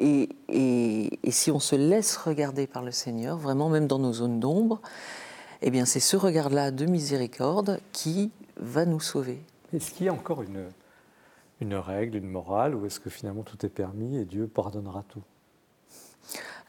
et, 0.00 1.10
si 1.30 1.50
on 1.50 1.60
se 1.60 1.76
laisse 1.76 2.16
regarder 2.16 2.66
par 2.66 2.82
le 2.82 2.90
Seigneur, 2.90 3.36
vraiment 3.36 3.68
même 3.68 3.86
dans 3.86 3.98
nos 3.98 4.12
zones 4.12 4.40
d'ombre, 4.40 4.80
eh 5.62 5.70
bien 5.70 5.84
c'est 5.84 6.00
ce 6.00 6.16
regard-là 6.16 6.70
de 6.70 6.86
miséricorde 6.86 7.80
qui 7.92 8.30
va 8.56 8.86
nous 8.86 9.00
sauver. 9.00 9.40
Est-ce 9.74 9.90
qu'il 9.92 10.06
y 10.06 10.08
a 10.08 10.12
encore 10.12 10.42
une, 10.42 10.64
une 11.60 11.74
règle, 11.74 12.16
une 12.16 12.28
morale, 12.28 12.74
ou 12.74 12.86
est-ce 12.86 13.00
que 13.00 13.10
finalement 13.10 13.42
tout 13.42 13.64
est 13.64 13.70
permis 13.70 14.16
et 14.16 14.24
Dieu 14.24 14.46
pardonnera 14.46 15.04
tout? 15.08 15.22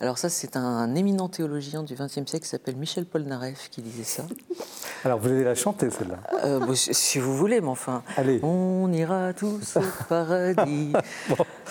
Alors 0.02 0.18
ça, 0.18 0.30
c'est 0.30 0.58
un 0.58 0.96
éminent 0.96 1.30
théologien 1.30 1.84
du 1.84 1.94
XXe 1.94 2.26
siècle 2.26 2.40
qui 2.40 2.48
s'appelle 2.48 2.76
Michel 2.76 3.06
Polnareff 3.06 3.70
qui 3.70 3.84
disait 3.84 4.04
ça. 4.04 4.24
Alors 5.06 5.20
vous 5.20 5.30
allez 5.30 5.44
la 5.44 5.54
chanter 5.54 5.92
celle-là 5.92 6.18
euh, 6.44 6.74
Si 6.74 7.20
vous 7.20 7.38
voulez, 7.38 7.62
mais 7.62 7.68
enfin, 7.68 8.04
Allez. 8.18 8.40
on 8.44 8.92
ira 8.92 9.34
tous 9.34 9.78
au 9.78 9.82
paradis. 10.10 10.94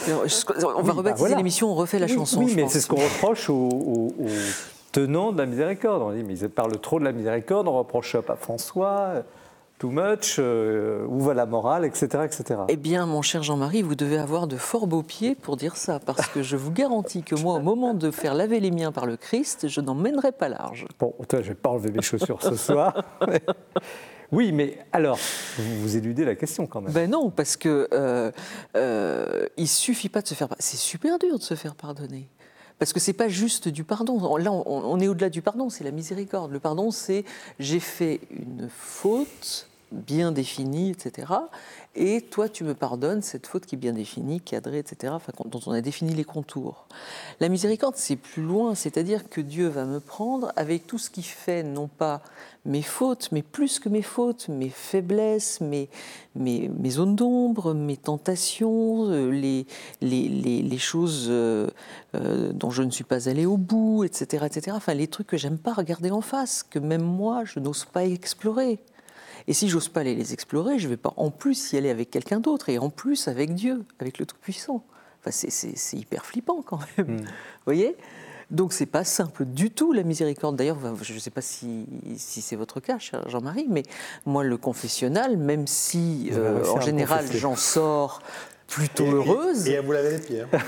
On 0.09 0.83
va 0.83 0.93
rebaptiser 0.93 1.31
bah 1.31 1.37
l'émission, 1.37 1.71
on 1.71 1.75
refait 1.75 1.99
la 1.99 2.07
chanson. 2.07 2.41
Oui, 2.41 2.53
mais 2.55 2.69
c'est 2.69 2.81
ce 2.81 2.87
qu'on 2.87 2.97
reproche 2.97 3.51
aux, 3.51 4.13
tenants 4.93 5.33
de 5.33 5.39
la 5.39 5.47
miséricorde. 5.47 6.03
On 6.03 6.13
dit, 6.13 6.23
mais 6.23 6.39
ils 6.39 6.49
parlent 6.49 6.79
trop 6.81 7.01
de 7.01 7.05
la 7.05 7.13
miséricorde, 7.13 7.67
on 7.67 7.79
reproche 7.79 8.15
à 8.15 8.37
François 8.37 9.25
too 9.81 9.91
much, 9.91 10.37
euh, 10.39 11.07
où 11.09 11.21
va 11.21 11.33
la 11.33 11.47
morale, 11.47 11.87
etc., 11.87 12.25
etc. 12.25 12.61
Eh 12.69 12.77
bien, 12.77 13.07
mon 13.07 13.23
cher 13.23 13.43
Jean-Marie, 13.43 13.81
vous 13.81 13.95
devez 13.95 14.19
avoir 14.19 14.47
de 14.47 14.57
fort 14.57 14.87
beaux 14.87 15.03
pieds 15.03 15.35
pour 15.35 15.57
dire 15.57 15.77
ça, 15.77 15.99
parce 15.99 16.29
que 16.29 16.43
je 16.43 16.57
vous 16.57 16.71
garantis 16.71 17.23
que 17.23 17.35
moi, 17.35 17.55
au 17.55 17.61
moment 17.61 17.95
de 17.95 18.11
faire 18.11 18.35
laver 18.35 18.61
les 18.61 18.71
miens 18.71 18.93
par 18.93 19.07
le 19.07 19.17
Christ, 19.17 19.69
je 19.69 19.81
n'en 19.81 19.95
mènerai 19.95 20.33
pas 20.33 20.51
large. 20.51 20.87
Bon, 20.99 21.15
je 21.31 21.37
ne 21.37 21.43
vais 21.43 21.55
pas 21.55 21.71
enlever 21.71 21.91
mes 21.93 22.03
chaussures 22.03 22.43
ce 22.43 22.55
soir. 22.55 23.03
Oui, 24.33 24.53
mais 24.53 24.79
alors, 24.93 25.19
vous, 25.59 25.81
vous 25.81 25.97
éludez 25.97 26.25
la 26.25 26.37
question 26.37 26.69
quand 26.69 26.81
même. 26.81 26.93
Ben 26.93 27.11
non, 27.11 27.31
parce 27.31 27.57
que 27.57 27.89
euh, 27.93 28.31
euh, 28.77 29.47
il 29.57 29.67
suffit 29.67 30.09
pas 30.09 30.23
de 30.23 30.29
se 30.29 30.35
faire. 30.35 30.47
C'est 30.61 30.77
super 30.77 31.19
dur 31.19 31.37
de 31.37 31.43
se 31.43 31.57
faire 31.57 31.75
pardonner. 31.75 32.29
Parce 32.79 32.93
que 32.93 33.01
c'est 33.01 33.13
pas 33.13 33.29
juste 33.29 33.67
du 33.67 33.83
pardon. 33.83 34.37
Là, 34.37 34.53
on 34.53 35.01
est 35.01 35.09
au-delà 35.09 35.31
du 35.31 35.43
pardon, 35.43 35.69
c'est 35.69 35.83
la 35.83 35.91
miséricorde. 35.91 36.53
Le 36.53 36.61
pardon, 36.61 36.93
c'est 36.93 37.25
j'ai 37.59 37.81
fait 37.81 38.21
une 38.31 38.69
faute, 38.71 39.69
bien 39.93 40.33
définie, 40.33 40.91
etc. 40.91 41.33
Et 41.97 42.21
toi, 42.21 42.49
tu 42.49 42.63
me 42.63 42.75
pardonnes 42.75 43.21
cette 43.21 43.49
faute 43.49 43.67
qui 43.67 43.75
est 43.75 43.79
bien 43.79 43.93
définie, 43.93 44.41
cadrée, 44.41 44.79
etc., 44.79 45.15
dont 45.47 45.61
on 45.67 45.73
a 45.73 45.81
défini 45.81 46.15
les 46.15 46.25
contours. 46.25 46.87
La 47.41 47.49
miséricorde, 47.49 47.97
c'est 47.97 48.17
plus 48.17 48.43
loin, 48.43 48.77
c'est-à-dire 48.77 49.29
que 49.29 49.41
Dieu 49.41 49.67
va 49.67 49.85
me 49.85 49.99
prendre 49.99 50.53
avec 50.55 50.87
tout 50.87 50.99
ce 50.99 51.11
qui 51.11 51.23
fait, 51.23 51.65
non 51.65 51.89
pas 51.89 52.23
mes 52.65 52.83
fautes, 52.83 53.31
mais 53.33 53.43
plus 53.43 53.81
que 53.81 53.89
mes 53.89 54.03
fautes, 54.03 54.49
mes 54.49 54.69
faiblesses, 54.69 55.61
mes, 55.61 55.89
mes, 56.37 56.91
zones 56.91 57.17
d'ombre, 57.17 57.75
mes 57.75 57.97
tentations, 57.97 59.11
euh, 59.11 59.31
les, 59.31 59.67
les, 60.01 60.29
les, 60.29 60.79
choses 60.79 61.27
euh, 61.29 61.69
euh, 62.15 62.53
dont 62.53 62.71
je 62.71 62.83
ne 62.83 62.91
suis 62.91 63.05
pas 63.05 63.29
allé 63.29 63.47
au 63.47 63.57
bout, 63.57 64.05
etc., 64.05 64.45
etc. 64.47 64.77
Enfin, 64.77 64.95
les 64.95 65.09
trucs 65.09 65.27
que 65.27 65.37
j'aime 65.37 65.59
pas 65.59 65.73
regarder 65.73 66.11
en 66.11 66.21
face, 66.21 66.63
que 66.63 66.79
même 66.79 67.03
moi, 67.03 67.45
je 67.45 67.59
n'ose 67.59 67.85
pas 67.85 68.05
explorer. 68.05 68.79
Et 69.47 69.53
si 69.53 69.69
j'ose 69.69 69.89
pas 69.89 70.01
aller 70.01 70.15
les 70.15 70.33
explorer, 70.33 70.79
je 70.79 70.89
vais 70.89 70.97
pas 70.97 71.13
en 71.17 71.31
plus 71.31 71.73
y 71.73 71.77
aller 71.77 71.91
avec 71.91 72.11
quelqu'un 72.11 72.41
d'autre 72.41 72.69
et 72.69 72.79
en 72.79 72.91
plus 72.91 73.29
avec 73.29 73.55
Dieu, 73.55 73.85
avec 73.99 74.19
le 74.19 74.27
Tout-Puissant. 74.27 74.85
Enfin, 75.21 75.31
c'est 75.31 75.97
hyper 75.97 76.25
flippant 76.25 76.63
quand 76.63 76.81
même. 76.97 77.17
Hmm. 77.17 77.21
Vous 77.21 77.27
voyez? 77.67 77.97
Donc 78.51 78.73
c'est 78.73 78.87
pas 78.87 79.05
simple 79.05 79.45
du 79.45 79.71
tout 79.71 79.93
la 79.93 80.03
miséricorde. 80.03 80.57
D'ailleurs, 80.57 80.79
je 81.03 81.15
ne 81.15 81.19
sais 81.21 81.31
pas 81.31 81.41
si, 81.41 81.87
si 82.17 82.43
c'est 82.43 82.57
votre 82.57 82.81
cas, 82.81 82.99
cher 82.99 83.29
Jean-Marie, 83.29 83.67
mais 83.69 83.85
moi 84.27 84.43
le 84.43 84.57
confessionnal, 84.57 85.37
même 85.37 85.69
si 85.69 86.31
euh, 86.33 86.65
en 86.67 86.81
général 86.81 87.25
j'en 87.33 87.55
sors 87.55 88.21
plutôt 88.71 89.05
heureuse. 89.05 89.69
Et, 89.69 89.77
à 89.77 89.83
vous 89.83 89.93
laver 89.93 90.13
les 90.13 90.19
pieds. 90.19 90.41
Hein. 90.43 90.59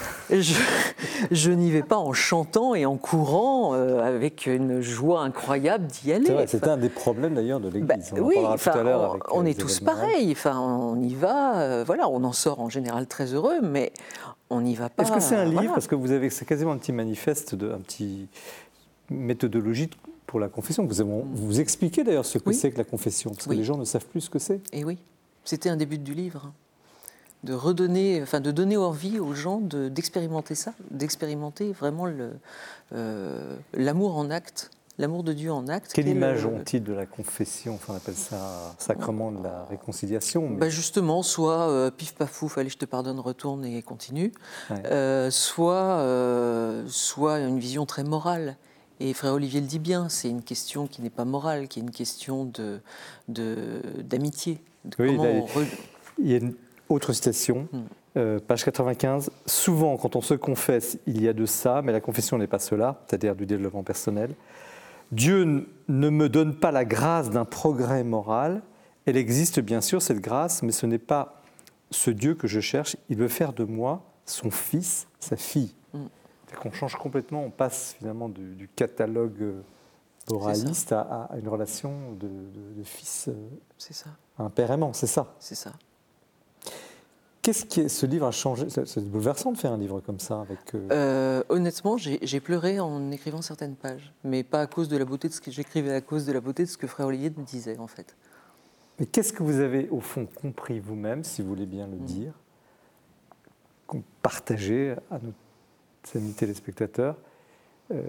Je, 1.31 1.51
n'y 1.53 1.71
vais 1.71 1.83
pas 1.83 1.97
en 1.97 2.13
chantant 2.13 2.75
et 2.75 2.85
en 2.85 2.97
courant 2.97 3.75
euh, 3.75 4.01
avec 4.01 4.47
une 4.47 4.81
joie 4.81 5.23
incroyable 5.23 5.87
d'y 5.87 6.13
aller. 6.13 6.45
C'est 6.49 6.67
un 6.67 6.77
des 6.77 6.89
problèmes 6.89 7.35
d'ailleurs 7.35 7.61
de 7.61 7.69
l'Église. 7.69 8.13
Bah, 8.13 8.21
oui, 8.21 8.37
on, 9.31 9.47
est 9.47 9.59
tous 9.59 9.81
pareils. 9.81 10.33
Enfin, 10.33 10.59
on 10.59 11.01
y 11.01 11.15
va. 11.15 11.61
Euh, 11.61 11.85
voilà, 11.87 12.09
on 12.09 12.25
en 12.25 12.33
sort 12.33 12.61
en 12.61 12.69
général 12.69 13.07
très 13.07 13.33
heureux, 13.33 13.61
mais 13.63 13.93
on 14.51 14.61
n'y 14.61 14.75
va 14.75 14.89
pas. 14.89 15.05
Est-ce 15.05 15.13
que 15.13 15.21
c'est 15.21 15.37
un 15.37 15.45
livre 15.45 15.73
Parce 15.73 15.87
que 15.87 15.95
vous 15.95 16.11
avez, 16.11 16.29
c'est 16.31 16.45
quasiment 16.45 16.73
un 16.73 16.79
petit 16.79 16.93
manifeste, 16.93 17.55
de, 17.55 17.71
un 17.71 17.79
petit 17.79 18.29
méthodologie 19.11 19.91
pour 20.27 20.41
la 20.41 20.49
confession. 20.49 20.85
Vous, 20.85 21.05
vous, 21.05 21.25
vous 21.35 21.61
expliquez 21.61 22.03
d'ailleurs 22.03 22.27
ce 22.27 22.39
que 22.39 22.53
c'est 22.53 22.73
que 22.73 22.79
la 22.79 22.85
confession, 22.85 23.31
parce 23.31 23.47
que 23.47 23.55
les 23.55 23.65
gens 23.65 23.79
ne 23.79 23.85
savent 23.85 24.07
plus 24.07 24.23
ce 24.23 24.31
que 24.31 24.41
c'est. 24.41 24.61
Et 24.73 24.85
oui, 24.85 24.99
c'était 25.45 25.69
un 25.69 25.77
début 25.77 25.99
du 25.99 26.15
livre 26.15 26.53
de 27.45 27.55
redonner, 27.55 28.23
enfin 28.23 28.41
de 28.41 28.51
donner 28.51 28.77
envie 28.77 29.19
aux 29.19 29.35
gens 29.35 29.61
d'expérimenter 29.61 30.55
ça, 30.55 30.75
d'expérimenter 30.91 31.73
vraiment 31.73 32.07
euh, 32.93 33.57
l'amour 33.75 34.17
en 34.17 34.31
acte, 34.31 34.71
l'amour 34.99 35.25
de 35.25 35.33
Dieu 35.33 35.53
en 35.53 35.67
acte. 35.67 35.93
Quelle 35.93 36.09
image 36.09 36.47
ont-ils 36.47 36.83
de 36.83 36.93
la 36.93 37.07
confession? 37.07 37.75
Enfin, 37.75 37.95
on 37.95 37.97
appelle 37.97 38.15
ça 38.15 38.75
sacrement 38.79 39.33
de 39.33 39.43
la 39.43 39.65
réconciliation. 39.65 40.51
Bah, 40.51 40.69
justement, 40.69 41.23
soit 41.23 41.69
euh, 41.69 41.91
pif 41.91 42.15
paf 42.15 42.39
pouf, 42.39 42.59
allez, 42.59 42.69
je 42.69 42.79
te 42.79 42.85
pardonne, 42.85 43.19
retourne 43.19 43.65
et 43.65 43.83
continue, 43.83 44.33
euh, 44.71 45.31
soit, 45.31 46.05
soit 46.87 47.41
une 47.41 47.59
vision 47.59 47.87
très 47.87 48.05
morale. 48.05 48.57
Et 49.01 49.15
frère 49.15 49.33
Olivier 49.33 49.61
le 49.61 49.67
dit 49.67 49.81
bien, 49.81 50.09
c'est 50.09 50.29
une 50.29 50.43
question 50.43 50.87
qui 50.87 51.03
n'est 51.03 51.11
pas 51.11 51.25
morale, 51.25 51.67
qui 51.67 51.81
est 51.81 51.83
une 51.83 51.91
question 51.91 52.45
de 52.45 52.81
d'amitié. 53.27 54.61
De, 54.85 54.95
oui, 55.01 55.67
il 56.19 56.31
y 56.31 56.35
a 56.35 56.37
une 56.37 56.55
autre 56.93 57.13
citation, 57.13 57.69
hmm. 57.73 57.81
euh, 58.17 58.39
page 58.41 58.65
95. 58.65 59.31
Souvent, 59.47 59.97
quand 59.97 60.17
on 60.17 60.21
se 60.21 60.35
confesse, 60.35 60.99
il 61.07 61.23
y 61.23 61.29
a 61.29 61.33
de 61.33 61.47
ça, 61.47 61.83
mais 61.83 61.93
la 61.93 62.01
confession 62.01 62.39
n'est 62.39 62.47
pas 62.47 62.59
cela, 62.59 63.03
c'est-à-dire 63.07 63.35
du 63.35 63.47
développement 63.47 63.83
personnel. 63.83 64.35
Dieu 65.11 65.67
ne 65.89 66.11
me 66.11 66.29
donne 66.29 66.55
pas 66.55 66.73
la 66.73 66.85
grâce 66.85 67.31
d'un 67.31 67.45
progrès 67.45 68.03
moral, 68.03 68.63
Elle 69.05 69.17
existe 69.17 69.61
bien 69.61 69.81
sûr, 69.81 70.01
cette 70.01 70.21
grâce, 70.21 70.63
mais 70.63 70.73
ce 70.73 70.87
n'est 70.87 70.99
pas 70.99 71.43
ce 71.91 72.11
Dieu 72.11 72.35
que 72.35 72.47
je 72.47 72.61
cherche. 72.61 72.97
Il 73.09 73.17
veut 73.17 73.29
faire 73.29 73.53
de 73.53 73.65
moi 73.65 74.03
son 74.25 74.51
fils, 74.51 75.09
sa 75.21 75.37
fille. 75.37 75.75
Mm. 75.93 76.07
qu'on 76.61 76.73
change 76.73 76.97
complètement, 76.97 77.45
on 77.45 77.51
passe 77.51 77.97
finalement 77.99 78.29
du, 78.29 78.69
catalogue 78.75 79.55
moraliste 80.31 80.93
à, 80.93 81.29
une 81.39 81.49
relation 81.49 82.13
de, 82.13 82.83
fils 82.85 83.29
euh, 83.29 83.35
c'est 83.77 83.93
ça. 83.93 84.11
un 84.39 84.51
père 84.51 84.71
aimant, 84.71 84.93
c'est 84.93 85.07
ça 85.07 85.35
C'est 85.39 85.55
ça. 85.55 85.73
Qu'est-ce 87.43 87.65
qui 87.65 87.89
ce 87.89 88.07
livre 88.07 88.27
a 88.27 88.31
changé 88.31 88.69
C'est 88.71 89.05
bouleversant 89.05 89.51
de 89.51 89.59
faire 89.59 89.73
un 89.73 89.77
livre 89.77 90.01
comme 90.01 90.21
ça 90.21 90.43
avec. 90.43 90.61
Euh, 90.75 90.89
euh, 90.93 91.43
honnêtement, 91.49 91.97
j'ai 91.97 92.41
pleuré 92.41 92.79
en 92.79 93.11
écrivant 93.11 93.43
certaines 93.43 93.75
pages, 93.75 94.13
mais 94.23 94.45
pas 94.45 94.61
à 94.61 94.69
cause 94.69 94.89
de 94.89 94.97
la 94.97 95.05
beauté 95.05 95.29
de 95.29 95.33
ce 95.33 95.41
que 95.41 95.51
j'écrivais, 95.51 95.93
à 95.93 96.01
cause 96.01 96.25
de 96.25 96.33
la 96.33 96.41
beauté 96.41 96.63
de 96.63 96.69
ce 96.69 96.79
que 96.79 96.87
Frère 96.87 97.09
Olivier 97.09 97.31
me 97.31 97.45
disait 97.45 97.79
en 97.79 97.89
fait. 97.89 98.17
Mais 99.01 99.07
qu'est-ce 99.07 99.33
que 99.33 99.43
vous 99.43 99.59
avez 99.59 99.89
au 99.89 99.99
fond 99.99 100.27
compris 100.27 100.79
vous-même, 100.79 101.25
si 101.25 101.43
vous 101.43 101.49
voulez 101.49 101.67
bien 101.67 101.89
le 101.89 101.97
mm. 101.97 102.05
dire, 102.05 102.33
partager 104.23 104.95
à 105.11 105.19
nos 105.19 105.33
amis 106.15 106.35
téléspectateurs, 106.35 107.17
euh, 107.91 108.05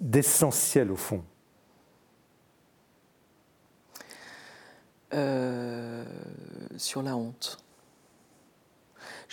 d'essentiel 0.00 0.90
au 0.90 0.96
fond? 0.96 1.22
Sur 6.76 7.02
la 7.04 7.16
honte 7.16 7.63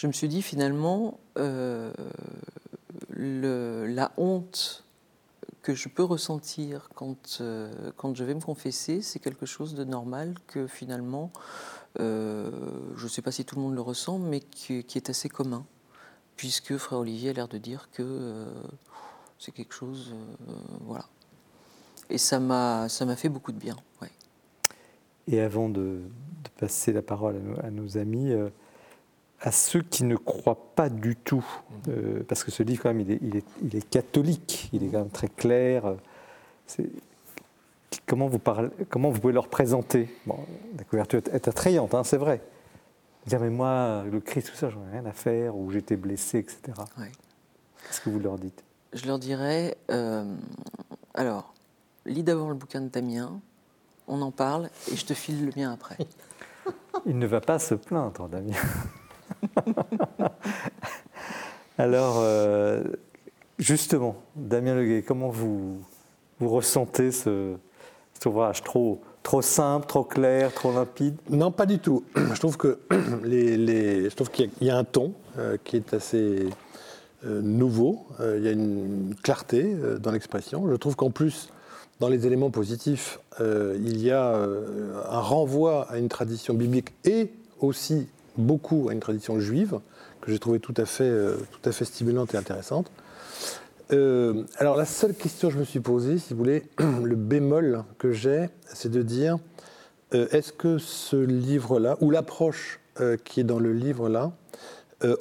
je 0.01 0.07
me 0.07 0.13
suis 0.13 0.27
dit 0.27 0.41
finalement, 0.41 1.19
euh, 1.37 1.93
la 3.19 4.11
honte 4.17 4.83
que 5.61 5.75
je 5.75 5.89
peux 5.89 6.03
ressentir 6.03 6.89
quand, 6.95 7.37
euh, 7.39 7.91
quand 7.97 8.15
je 8.15 8.23
vais 8.23 8.33
me 8.33 8.41
confesser, 8.41 9.03
c'est 9.03 9.19
quelque 9.19 9.45
chose 9.45 9.75
de 9.75 9.83
normal 9.83 10.33
que 10.47 10.65
finalement, 10.65 11.31
euh, 11.99 12.49
je 12.95 13.03
ne 13.03 13.09
sais 13.09 13.21
pas 13.21 13.31
si 13.31 13.45
tout 13.45 13.57
le 13.57 13.61
monde 13.61 13.75
le 13.75 13.81
ressent, 13.81 14.17
mais 14.17 14.39
qui, 14.39 14.73
est 14.73 15.09
assez 15.11 15.29
commun, 15.29 15.67
puisque 16.35 16.77
Frère 16.77 16.97
Olivier 16.97 17.29
a 17.29 17.33
l'air 17.33 17.47
de 17.47 17.59
dire 17.59 17.89
que 17.91 18.47
c'est 19.37 19.51
quelque 19.51 19.75
chose, 19.75 20.15
voilà. 20.87 21.05
Et 22.09 22.17
ça 22.17 22.39
m'a 22.39 22.87
fait 22.89 23.29
beaucoup 23.29 23.51
de 23.51 23.59
bien. 23.59 23.77
Et 25.27 25.39
avant 25.41 25.69
de, 25.69 26.01
passer 26.57 26.91
la 26.91 27.03
parole 27.03 27.39
à 27.61 27.69
nos 27.69 27.99
amis, 27.99 28.33
à 29.41 29.51
ceux 29.51 29.81
qui 29.81 30.03
ne 30.03 30.15
croient 30.15 30.73
pas 30.75 30.89
du 30.89 31.15
tout, 31.15 31.45
euh, 31.87 32.23
parce 32.27 32.43
que 32.43 32.51
ce 32.51 32.61
livre, 32.61 32.83
quand 32.83 32.93
même, 32.93 33.01
il 33.01 33.11
est, 33.11 33.45
il 33.63 33.75
est, 33.75 33.89
catholique, 33.89 34.69
il 34.71 34.83
est 34.83 34.87
quand 34.87 34.99
même 34.99 35.09
très 35.09 35.29
clair. 35.29 35.95
Comment 38.05 38.27
vous, 38.27 38.39
parlez, 38.39 38.69
comment 38.89 39.09
vous 39.09 39.19
pouvez 39.19 39.33
leur 39.33 39.47
présenter 39.47 40.15
bon, 40.27 40.37
La 40.77 40.83
couverture 40.83 41.21
est 41.31 41.47
attrayante, 41.47 41.93
hein, 41.95 42.03
c'est 42.03 42.17
vrai. 42.17 42.41
Dire, 43.25 43.39
mais 43.39 43.49
moi, 43.49 44.03
le 44.11 44.19
Christ, 44.19 44.49
tout 44.51 44.55
ça, 44.55 44.69
j'en 44.69 44.85
ai 44.87 44.91
rien 44.91 45.05
à 45.05 45.11
faire, 45.11 45.55
ou 45.55 45.71
j'étais 45.71 45.95
blessé, 45.95 46.39
etc. 46.39 46.59
Qu'est-ce 46.97 48.01
que 48.01 48.09
vous 48.09 48.19
leur 48.19 48.37
dites? 48.37 48.63
Je 48.93 49.07
leur 49.07 49.17
dirais, 49.17 49.75
euh, 49.89 50.35
alors, 51.15 51.53
lis 52.05 52.23
d'abord 52.23 52.49
le 52.49 52.55
bouquin 52.55 52.81
de 52.81 52.89
Damien, 52.89 53.39
on 54.07 54.21
en 54.21 54.31
parle, 54.31 54.69
et 54.91 54.95
je 54.95 55.05
te 55.05 55.13
file 55.13 55.45
le 55.45 55.51
mien 55.55 55.71
après. 55.71 55.97
Il 57.07 57.17
ne 57.17 57.25
va 57.25 57.41
pas 57.41 57.57
se 57.57 57.73
plaindre, 57.73 58.27
Damien. 58.27 58.53
Alors, 61.77 62.17
euh, 62.19 62.83
justement, 63.57 64.15
Damien 64.35 64.75
Leguet, 64.75 65.03
comment 65.03 65.29
vous, 65.29 65.79
vous 66.39 66.49
ressentez 66.49 67.11
ce, 67.11 67.55
ouvrage 68.25 68.63
trop, 68.63 69.01
trop 69.23 69.41
simple, 69.41 69.87
trop 69.87 70.03
clair, 70.03 70.53
trop 70.53 70.71
limpide? 70.71 71.15
Non, 71.29 71.51
pas 71.51 71.65
du 71.65 71.79
tout. 71.79 72.03
Je 72.15 72.39
trouve 72.39 72.57
que 72.57 72.79
les, 73.23 74.09
qu'il 74.31 74.49
y, 74.61 74.69
a 74.69 74.77
un 74.77 74.83
ton 74.83 75.13
euh, 75.37 75.57
qui 75.63 75.77
est 75.77 75.93
assez 75.93 76.47
euh, 77.25 77.41
nouveau. 77.41 78.05
il 78.19 78.43
y 78.43 78.47
a 78.47 78.51
une 78.51 79.15
clarté 79.23 79.75
dans 79.99 80.11
l'expression. 80.11 80.69
Je 80.69 80.75
trouve 80.75 80.95
qu'en 80.95 81.11
plus, 81.11 81.49
dans 81.99 82.09
les 82.09 82.27
éléments 82.27 82.49
positifs, 82.49 83.19
il 83.39 84.01
y 84.01 84.11
a 84.11 84.35
un 84.35 85.19
renvoi 85.19 85.87
à 85.89 85.97
une 85.97 86.09
tradition 86.09 86.53
biblique 86.53 86.89
et 87.05 87.31
aussi 87.59 88.07
beaucoup 88.37 88.89
à 88.89 88.93
une 88.93 88.99
tradition 88.99 89.39
juive, 89.39 89.79
que 90.21 90.31
j'ai 90.31 90.39
trouvé 90.39 90.59
tout 90.59 90.73
à 90.77 90.85
fait, 90.85 91.03
euh, 91.03 91.37
tout 91.51 91.69
à 91.69 91.71
fait 91.71 91.85
stimulante 91.85 92.33
et 92.33 92.37
intéressante. 92.37 92.91
Euh, 93.91 94.43
alors 94.57 94.77
la 94.77 94.85
seule 94.85 95.13
question 95.13 95.49
que 95.49 95.55
je 95.55 95.59
me 95.59 95.65
suis 95.65 95.79
posée, 95.79 96.17
si 96.17 96.33
vous 96.33 96.39
voulez, 96.39 96.63
le 97.03 97.15
bémol 97.15 97.83
que 97.97 98.11
j'ai, 98.11 98.49
c'est 98.65 98.91
de 98.91 99.01
dire, 99.01 99.37
euh, 100.13 100.27
est-ce 100.31 100.53
que 100.53 100.77
ce 100.77 101.17
livre-là, 101.17 101.97
ou 102.01 102.11
l'approche 102.11 102.79
qui 103.23 103.39
est 103.39 103.45
dans 103.45 103.57
le 103.57 103.73
livre-là, 103.73 104.31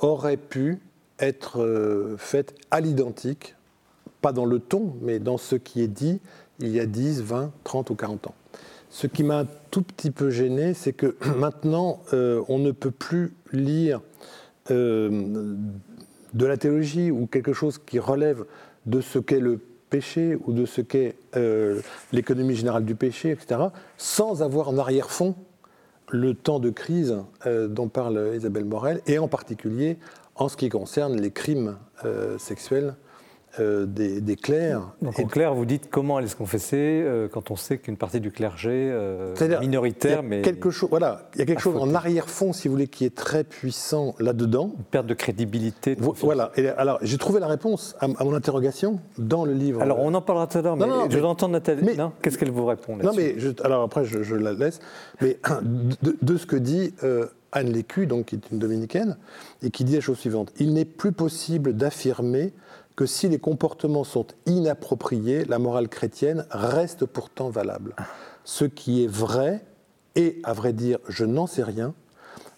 aurait 0.00 0.36
pu 0.36 0.80
être 1.18 2.16
faite 2.18 2.54
à 2.70 2.80
l'identique, 2.80 3.54
pas 4.20 4.32
dans 4.32 4.44
le 4.44 4.58
ton, 4.58 4.96
mais 5.00 5.18
dans 5.18 5.38
ce 5.38 5.54
qui 5.54 5.80
est 5.80 5.88
dit 5.88 6.20
il 6.58 6.68
y 6.68 6.80
a 6.80 6.84
10, 6.84 7.22
20, 7.22 7.52
30 7.64 7.90
ou 7.90 7.94
40 7.94 8.26
ans? 8.26 8.34
Ce 8.90 9.06
qui 9.06 9.22
m'a 9.22 9.38
un 9.38 9.46
tout 9.70 9.82
petit 9.82 10.10
peu 10.10 10.30
gêné, 10.30 10.74
c'est 10.74 10.92
que 10.92 11.16
maintenant, 11.38 12.00
euh, 12.12 12.42
on 12.48 12.58
ne 12.58 12.72
peut 12.72 12.90
plus 12.90 13.34
lire 13.52 14.00
euh, 14.70 15.54
de 16.34 16.46
la 16.46 16.56
théologie 16.56 17.10
ou 17.10 17.26
quelque 17.26 17.52
chose 17.52 17.78
qui 17.78 17.98
relève 17.98 18.44
de 18.86 19.00
ce 19.00 19.18
qu'est 19.18 19.40
le 19.40 19.60
péché 19.90 20.36
ou 20.46 20.52
de 20.52 20.66
ce 20.66 20.80
qu'est 20.80 21.16
euh, 21.36 21.80
l'économie 22.12 22.54
générale 22.54 22.84
du 22.84 22.94
péché, 22.94 23.30
etc., 23.30 23.60
sans 23.96 24.42
avoir 24.42 24.68
en 24.68 24.78
arrière-fond 24.78 25.34
le 26.12 26.34
temps 26.34 26.58
de 26.58 26.70
crise 26.70 27.16
dont 27.46 27.86
parle 27.86 28.32
Isabelle 28.34 28.64
Morel, 28.64 29.00
et 29.06 29.20
en 29.20 29.28
particulier 29.28 29.96
en 30.34 30.48
ce 30.48 30.56
qui 30.56 30.68
concerne 30.68 31.20
les 31.20 31.30
crimes 31.30 31.76
sexuels 32.36 32.96
euh, 33.58 33.84
des, 33.84 34.36
clercs. 34.36 34.80
Donc 35.02 35.18
en 35.18 35.24
clair, 35.24 35.54
vous 35.54 35.64
dites 35.64 35.90
comment 35.90 36.18
aller 36.18 36.28
se 36.28 36.36
confesser 36.36 37.02
euh, 37.04 37.26
quand 37.26 37.50
on 37.50 37.56
sait 37.56 37.78
qu'une 37.78 37.96
partie 37.96 38.20
du 38.20 38.30
clergé 38.30 38.70
euh, 38.70 39.34
minoritaire, 39.60 40.22
mais 40.22 40.42
quelque 40.42 40.70
chose, 40.70 40.88
voilà, 40.88 41.28
il 41.34 41.40
y 41.40 41.42
a 41.42 41.46
quelque 41.46 41.60
chose 41.60 41.76
en 41.76 41.92
arrière-fond, 41.92 42.52
si 42.52 42.68
vous 42.68 42.74
voulez, 42.74 42.86
qui 42.86 43.04
est 43.04 43.14
très 43.14 43.42
puissant 43.42 44.14
là-dedans. 44.20 44.72
Une 44.78 44.84
perte 44.84 45.06
de 45.06 45.14
crédibilité. 45.14 45.96
voilà. 45.98 46.52
Et 46.56 46.68
alors, 46.68 47.00
j'ai 47.02 47.18
trouvé 47.18 47.40
la 47.40 47.48
réponse 47.48 47.96
à, 47.98 48.06
mon 48.06 48.34
interrogation 48.34 49.00
dans 49.18 49.44
le 49.44 49.52
livre. 49.52 49.82
Alors, 49.82 49.98
on 49.98 50.14
en 50.14 50.22
parlera 50.22 50.46
tout 50.46 50.58
à 50.58 50.62
l'heure, 50.62 50.76
mais, 50.76 50.86
je 51.10 51.18
vais 51.18 51.24
entendre 51.24 51.52
Nathalie. 51.54 51.98
Qu'est-ce 52.22 52.38
qu'elle 52.38 52.52
vous 52.52 52.66
répond 52.66 52.96
Non, 52.98 53.12
mais 53.16 53.34
alors 53.64 53.82
après, 53.82 54.04
je, 54.04 54.34
la 54.36 54.52
laisse. 54.52 54.78
Mais 55.20 55.38
de, 55.62 56.16
de 56.22 56.36
ce 56.36 56.46
que 56.46 56.56
dit. 56.56 56.94
Anne 57.52 57.72
Lécu, 57.72 58.06
donc, 58.06 58.26
qui 58.26 58.36
est 58.36 58.50
une 58.52 58.60
dominicaine, 58.60 59.16
et 59.60 59.70
qui 59.70 59.82
dit 59.82 59.96
la 59.96 60.00
chose 60.00 60.18
suivante 60.18 60.52
Il 60.60 60.72
n'est 60.72 60.84
plus 60.84 61.10
possible 61.10 61.72
d'affirmer 61.72 62.52
que 63.00 63.06
si 63.06 63.30
les 63.30 63.38
comportements 63.38 64.04
sont 64.04 64.26
inappropriés, 64.44 65.46
la 65.46 65.58
morale 65.58 65.88
chrétienne 65.88 66.44
reste 66.50 67.06
pourtant 67.06 67.48
valable. 67.48 67.96
Ce 68.44 68.66
qui 68.66 69.02
est 69.02 69.06
vrai, 69.06 69.64
et 70.16 70.38
à 70.44 70.52
vrai 70.52 70.74
dire, 70.74 70.98
je 71.08 71.24
n'en 71.24 71.46
sais 71.46 71.62
rien, 71.62 71.94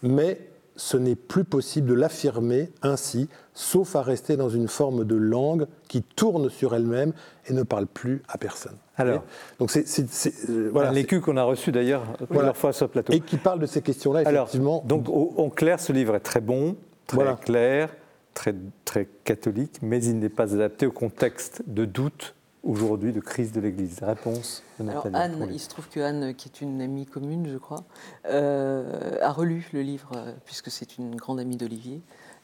mais 0.03 0.51
ce 0.74 0.97
n'est 0.97 1.14
plus 1.14 1.45
possible 1.45 1.88
de 1.88 1.95
l'affirmer 1.95 2.72
ainsi, 2.82 3.28
sauf 3.55 3.95
à 3.95 4.03
rester 4.03 4.36
dans 4.36 4.49
une 4.49 4.66
forme 4.66 5.05
de 5.05 5.14
langue 5.14 5.68
qui 5.86 6.03
tourne 6.03 6.51
sur 6.51 6.74
elle-même 6.74 7.12
et 7.47 7.53
ne 7.53 7.62
parle 7.62 7.86
plus 7.86 8.20
à 8.26 8.36
personne. 8.36 8.78
Alors, 8.97 9.22
donc 9.61 9.70
c'est 9.70 10.51
euh, 10.51 10.70
voilà, 10.72 10.90
l'écu 10.90 11.20
qu'on 11.20 11.36
a 11.36 11.45
reçu 11.45 11.70
d'ailleurs 11.70 12.03
plusieurs 12.28 12.57
fois 12.57 12.72
sur 12.72 12.86
le 12.86 12.90
plateau 12.90 13.12
et 13.12 13.20
qui 13.20 13.36
parle 13.36 13.61
de 13.61 13.66
ces 13.66 13.80
questions-là 13.80 14.22
effectivement. 14.22 14.82
donc 14.84 15.09
en 15.09 15.51
clair, 15.51 15.78
ce 15.78 15.93
livre 15.93 16.16
est 16.16 16.20
très 16.20 16.40
bon, 16.40 16.74
très 17.07 17.36
clair, 17.36 17.90
très, 18.35 18.55
très 18.85 19.09
catholique, 19.24 19.78
mais 19.83 20.03
il 20.05 20.18
n'est 20.18 20.28
pas 20.28 20.55
adapté 20.55 20.87
au 20.87 20.93
contexte 20.93 21.62
de 21.66 21.85
doute 21.85 22.35
aujourd'hui, 22.62 23.12
de 23.12 23.20
crise 23.20 23.53
de 23.53 23.61
l'Église. 23.61 23.99
Réponse 24.03 24.62
de 24.78 24.85
Nathalie. 24.85 25.14
Alors 25.14 25.43
Anne, 25.43 25.49
il 25.53 25.61
se 25.61 25.68
trouve 25.68 25.89
que 25.89 26.01
Anne, 26.01 26.35
qui 26.35 26.49
est 26.49 26.61
une 26.61 26.80
amie 26.80 27.07
commune, 27.07 27.49
je 27.49 27.59
crois, 27.59 27.85
euh, 28.26 29.16
a 29.20 29.33
relu 29.33 29.68
le 29.72 29.83
livre, 29.83 30.11
euh, 30.14 30.33
puisque 30.45 30.70
c'est 30.70 30.99
une 30.99 31.16
grande 31.16 31.41
amie 31.41 31.57
d'Olivier. 31.57 32.01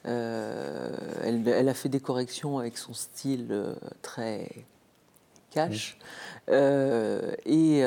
Euh, 0.06 0.92
elle, 1.22 1.68
a 1.68 1.74
fait 1.74 1.88
des 1.88 2.00
corrections 2.00 2.58
avec 2.58 2.78
son 2.78 2.94
style 2.94 3.74
très 4.00 4.48
cash. 5.50 5.98
et, 6.48 7.78
et, 7.78 7.80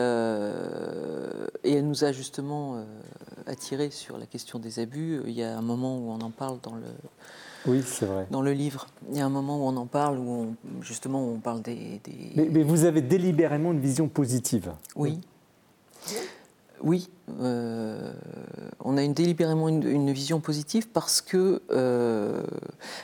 elle 1.64 1.88
nous 1.88 2.04
a 2.04 2.12
justement 2.12 2.86
attiré 3.48 3.90
sur 3.92 4.18
la 4.18 4.26
question 4.26 4.60
des 4.60 4.80
abus. 4.80 5.22
Il 5.26 5.32
y 5.32 5.44
a 5.44 5.58
un 5.58 5.62
moment 5.62 5.98
où 5.98 6.12
on 6.12 6.20
en 6.20 6.32
parle 6.32 6.60
dans 6.62 6.76
le, 6.76 6.84
oui, 7.66 7.84
c'est 7.86 8.06
vrai. 8.06 8.28
Dans 8.32 8.42
le 8.42 8.54
livre, 8.54 8.88
il 9.12 9.18
y 9.18 9.22
a 9.22 9.26
un 9.26 9.30
moment 9.30 9.58
où 9.58 9.70
on 9.70 9.78
en 9.78 9.86
parle, 9.86 10.18
où 10.18 10.30
on, 10.30 10.56
justement 10.82 11.24
on 11.24 11.38
parle 11.38 11.62
des. 11.62 12.02
Mais, 12.36 12.64
vous 12.64 12.86
avez 12.86 13.02
délibérément 13.02 13.72
une 13.72 13.80
vision 13.80 14.08
positive. 14.08 14.72
Oui. 14.96 15.20
Oui, 16.84 17.12
euh, 17.40 18.12
on 18.80 18.98
a 18.98 19.04
une, 19.04 19.14
délibérément 19.14 19.70
une, 19.70 20.12
vision 20.12 20.40
positive 20.40 20.90
parce 20.90 21.22
que 21.22 21.62
euh, 21.70 22.42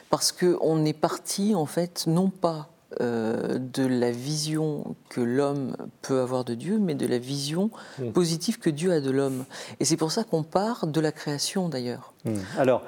parce 0.10 0.32
que 0.32 0.58
on 0.62 0.84
est 0.84 0.94
parti 0.94 1.54
en 1.54 1.68
fait 1.68 2.06
non 2.08 2.32
pas 2.32 2.70
euh, 3.02 3.60
de 3.60 3.86
la 3.86 4.10
vision 4.10 4.96
que 5.10 5.22
l'homme 5.22 5.76
peut 6.02 6.22
avoir 6.22 6.44
de 6.44 6.56
Dieu, 6.56 6.80
mais 6.80 6.96
de 6.96 7.06
la 7.06 7.20
vision 7.20 7.70
Hmm. 8.00 8.12
positive 8.12 8.60
que 8.60 8.70
Dieu 8.70 8.92
a 8.92 9.02
de 9.02 9.12
l'homme. 9.12 9.46
Et 9.80 9.86
c'est 9.86 9.98
pour 9.98 10.12
ça 10.12 10.24
qu'on 10.24 10.44
part 10.44 10.88
de 10.88 11.02
la 11.02 11.12
création 11.12 11.70
d'ailleurs. 11.70 12.14
Hmm. 12.26 12.36
Alors, 12.58 12.84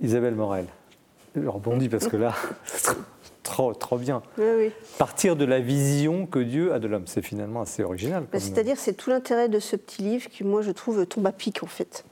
Isabelle 0.00 0.34
Morel, 0.34 0.66
je 1.34 1.46
rebondis 1.48 1.88
parce 1.88 2.08
que 2.08 2.16
là, 2.16 2.34
c'est 2.64 2.94
trop, 3.42 3.72
trop 3.74 3.98
bien. 3.98 4.22
Oui, 4.38 4.44
oui. 4.56 4.70
Partir 4.98 5.36
de 5.36 5.44
la 5.44 5.60
vision 5.60 6.26
que 6.26 6.38
Dieu 6.38 6.72
a 6.72 6.78
de 6.78 6.86
l'homme, 6.88 7.06
c'est 7.06 7.22
finalement 7.22 7.62
assez 7.62 7.82
original. 7.82 8.24
Bah, 8.32 8.38
C'est-à-dire, 8.40 8.76
c'est 8.78 8.94
tout 8.94 9.10
l'intérêt 9.10 9.48
de 9.48 9.58
ce 9.58 9.76
petit 9.76 10.02
livre 10.02 10.28
qui, 10.28 10.44
moi, 10.44 10.62
je 10.62 10.70
trouve, 10.70 11.04
tombe 11.06 11.26
à 11.26 11.32
pic, 11.32 11.62
en 11.62 11.66
fait. 11.66 12.04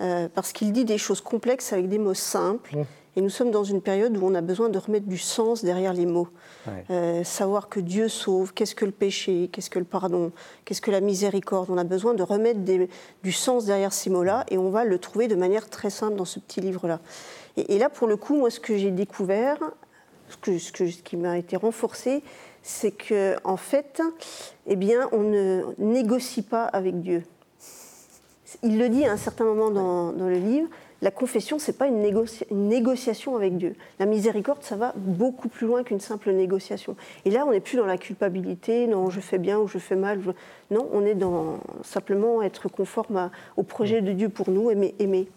Euh, 0.00 0.28
parce 0.34 0.52
qu'il 0.52 0.72
dit 0.72 0.84
des 0.84 0.98
choses 0.98 1.20
complexes 1.20 1.72
avec 1.72 1.88
des 1.88 1.98
mots 1.98 2.14
simples. 2.14 2.76
Et 3.16 3.22
nous 3.22 3.28
sommes 3.28 3.50
dans 3.50 3.64
une 3.64 3.82
période 3.82 4.16
où 4.16 4.24
on 4.24 4.36
a 4.36 4.40
besoin 4.40 4.68
de 4.68 4.78
remettre 4.78 5.06
du 5.06 5.18
sens 5.18 5.64
derrière 5.64 5.92
les 5.92 6.06
mots. 6.06 6.28
Ouais. 6.68 6.84
Euh, 6.90 7.24
savoir 7.24 7.68
que 7.68 7.80
Dieu 7.80 8.08
sauve, 8.08 8.54
qu'est-ce 8.54 8.76
que 8.76 8.84
le 8.84 8.92
péché, 8.92 9.50
qu'est-ce 9.52 9.68
que 9.68 9.80
le 9.80 9.84
pardon, 9.84 10.30
qu'est-ce 10.64 10.80
que 10.80 10.92
la 10.92 11.00
miséricorde. 11.00 11.68
On 11.70 11.76
a 11.76 11.82
besoin 11.82 12.14
de 12.14 12.22
remettre 12.22 12.60
des- 12.60 12.88
du 13.24 13.32
sens 13.32 13.64
derrière 13.64 13.92
ces 13.92 14.10
mots-là 14.10 14.46
et 14.48 14.58
on 14.58 14.70
va 14.70 14.84
le 14.84 14.96
trouver 15.00 15.26
de 15.26 15.34
manière 15.34 15.68
très 15.68 15.90
simple 15.90 16.14
dans 16.14 16.24
ce 16.24 16.38
petit 16.38 16.60
livre-là. 16.60 17.00
Et, 17.68 17.78
là, 17.78 17.88
pour 17.88 18.08
le 18.08 18.16
coup, 18.16 18.36
moi, 18.36 18.50
ce 18.50 18.60
que 18.60 18.76
j'ai 18.76 18.90
découvert, 18.90 19.58
ce, 20.28 20.82
qui 21.02 21.16
m'a 21.16 21.38
été 21.38 21.56
renforcé, 21.56 22.22
c'est 22.62 22.92
que 22.92 23.36
en 23.44 23.56
fait, 23.56 24.02
eh 24.66 24.76
bien, 24.76 25.08
on 25.12 25.22
ne 25.22 25.62
négocie 25.78 26.42
pas 26.42 26.64
avec 26.64 27.00
Dieu. 27.00 27.22
Il 28.62 28.78
le 28.78 28.88
dit 28.88 29.04
à 29.06 29.12
un 29.12 29.16
certain 29.16 29.44
moment 29.44 29.70
dans, 29.70 30.12
le 30.12 30.38
livre. 30.38 30.68
La 31.02 31.10
confession, 31.10 31.58
c'est 31.58 31.78
pas 31.78 31.86
une, 31.86 32.02
négocia- 32.02 32.44
une 32.50 32.68
négociation 32.68 33.34
avec 33.34 33.56
Dieu. 33.56 33.74
La 33.98 34.04
miséricorde, 34.04 34.62
ça 34.62 34.76
va 34.76 34.92
beaucoup 34.96 35.48
plus 35.48 35.66
loin 35.66 35.82
qu'une 35.82 36.00
simple 36.00 36.30
négociation. 36.30 36.94
Et 37.24 37.30
là, 37.30 37.46
on 37.46 37.52
n'est 37.52 37.60
plus 37.60 37.78
dans 37.78 37.86
la 37.86 37.96
culpabilité, 37.96 38.86
non, 38.86 39.08
je 39.08 39.20
fais 39.20 39.38
bien 39.38 39.58
ou 39.58 39.66
je 39.66 39.78
fais 39.78 39.96
mal. 39.96 40.20
Non, 40.70 40.86
on 40.92 41.06
est 41.06 41.14
dans 41.14 41.58
simplement 41.82 42.42
être 42.42 42.68
conforme 42.68 43.30
au 43.56 43.62
projet 43.62 44.02
de 44.02 44.12
Dieu 44.12 44.28
pour 44.28 44.50
nous, 44.50 44.70
aimer 44.70 45.28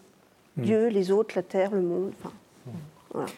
Dieu, 0.56 0.88
les 0.88 1.10
autres, 1.10 1.34
la 1.36 1.42
terre, 1.42 1.72
le 1.72 1.82
monde. 1.82 2.12
Enfin, 2.20 2.32
voilà. 3.12 3.28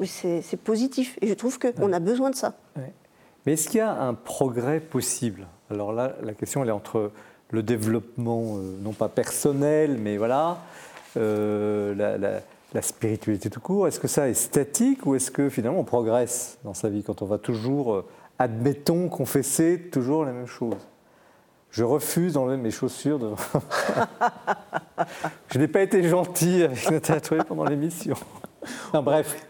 Oui, 0.00 0.06
c'est 0.08 0.56
positif. 0.62 1.16
Et 1.20 1.28
je 1.28 1.34
trouve 1.34 1.58
qu'on 1.58 1.92
a 1.92 2.00
besoin 2.00 2.30
de 2.30 2.34
ça. 2.34 2.54
Ouais. 2.76 2.92
Mais 3.46 3.52
est-ce 3.52 3.68
qu'il 3.68 3.78
y 3.78 3.80
a 3.80 3.92
un 4.02 4.14
progrès 4.14 4.80
possible? 4.80 5.46
Alors 5.70 5.92
là, 5.92 6.16
la 6.22 6.32
question 6.34 6.62
elle 6.62 6.68
est 6.68 6.72
entre 6.72 7.10
le 7.50 7.62
développement, 7.62 8.56
euh, 8.56 8.76
non 8.82 8.92
pas 8.92 9.08
personnel, 9.08 9.98
mais 9.98 10.16
voilà, 10.16 10.58
euh, 11.16 11.94
la, 11.94 12.18
la- 12.18 12.40
la 12.74 12.80
spiritualité 12.82 13.50
tout 13.50 13.60
court. 13.60 13.86
Est-ce 13.86 14.00
que 14.00 14.08
ça 14.08 14.28
est 14.30 14.34
statique 14.34 15.04
ou 15.04 15.14
est-ce 15.14 15.30
que 15.30 15.50
finalement 15.50 15.78
on 15.80 15.84
progresse 15.84 16.58
dans 16.64 16.72
sa 16.74 16.88
vie? 16.88 17.02
Quand 17.02 17.20
on 17.20 17.26
va 17.26 17.36
toujours, 17.38 17.94
euh, 17.94 18.04
admettons, 18.38 19.08
confesser 19.10 19.78
toujours 19.92 20.24
la 20.24 20.32
même 20.32 20.46
chose 20.46 20.74
je 21.72 21.82
refuse 21.84 22.34
d'enlever 22.34 22.58
mes 22.58 22.70
chaussures. 22.70 23.18
De... 23.18 23.30
je 25.48 25.58
n'ai 25.58 25.68
pas 25.68 25.80
été 25.80 26.02
gentil 26.02 26.62
avec 26.62 26.90
Nathalie 26.90 27.20
Trouvé 27.20 27.40
pendant 27.44 27.64
l'émission. 27.64 28.14
Non, 28.94 29.02
bref. 29.02 29.48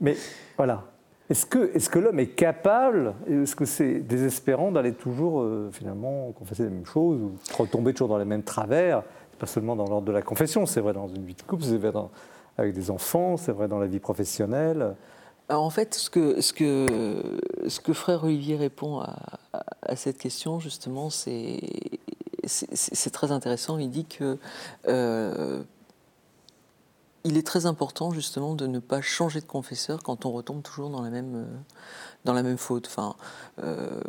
Mais 0.00 0.16
voilà. 0.56 0.84
Est-ce 1.28 1.46
que, 1.46 1.98
l'homme 1.98 2.18
est 2.18 2.34
capable, 2.34 3.14
est-ce 3.28 3.54
que 3.54 3.64
c'est 3.64 4.00
désespérant 4.00 4.72
d'aller 4.72 4.94
toujours 4.94 5.42
euh, 5.42 5.70
finalement 5.72 6.32
confesser 6.32 6.64
les 6.64 6.70
mêmes 6.70 6.86
choses 6.86 7.20
ou 7.20 7.32
retomber 7.56 7.92
toujours 7.92 8.08
dans 8.08 8.18
les 8.18 8.24
mêmes 8.24 8.42
travers? 8.42 9.02
Pas 9.38 9.46
seulement 9.46 9.76
dans 9.76 9.86
l'ordre 9.86 10.06
de 10.06 10.12
la 10.12 10.22
confession, 10.22 10.66
c'est 10.66 10.80
vrai 10.80 10.92
dans 10.92 11.06
une 11.06 11.24
vie 11.24 11.34
de 11.34 11.42
couple, 11.42 11.62
c'est 11.62 11.76
vrai 11.76 11.92
avec 12.58 12.74
des 12.74 12.90
enfants, 12.90 13.36
c'est 13.36 13.52
vrai 13.52 13.68
dans 13.68 13.78
la 13.78 13.86
vie 13.86 14.00
professionnelle. 14.00 14.94
En 15.50 15.70
fait, 15.70 15.94
ce 15.94 16.10
que, 16.10 17.92
frère 17.92 18.24
Olivier 18.24 18.56
répond 18.56 19.00
à, 19.00 19.96
cette 19.96 20.18
question, 20.18 20.60
justement, 20.60 21.10
c'est 21.10 21.60
très 23.12 23.32
intéressant. 23.32 23.78
Il 23.78 23.90
dit 23.90 24.04
que 24.04 24.38
euh, 24.86 25.62
il 27.24 27.36
est 27.36 27.46
très 27.46 27.66
important, 27.66 28.12
justement, 28.12 28.54
de 28.54 28.66
ne 28.68 28.78
pas 28.78 29.00
changer 29.00 29.40
de 29.40 29.46
confesseur 29.46 30.02
quand 30.04 30.24
on 30.24 30.30
retombe 30.30 30.62
toujours 30.62 30.88
dans 30.88 31.02
la 31.02 31.10
même, 31.10 31.46
euh, 32.26 32.56
faute. 32.56 32.94
Euh, 33.58 34.00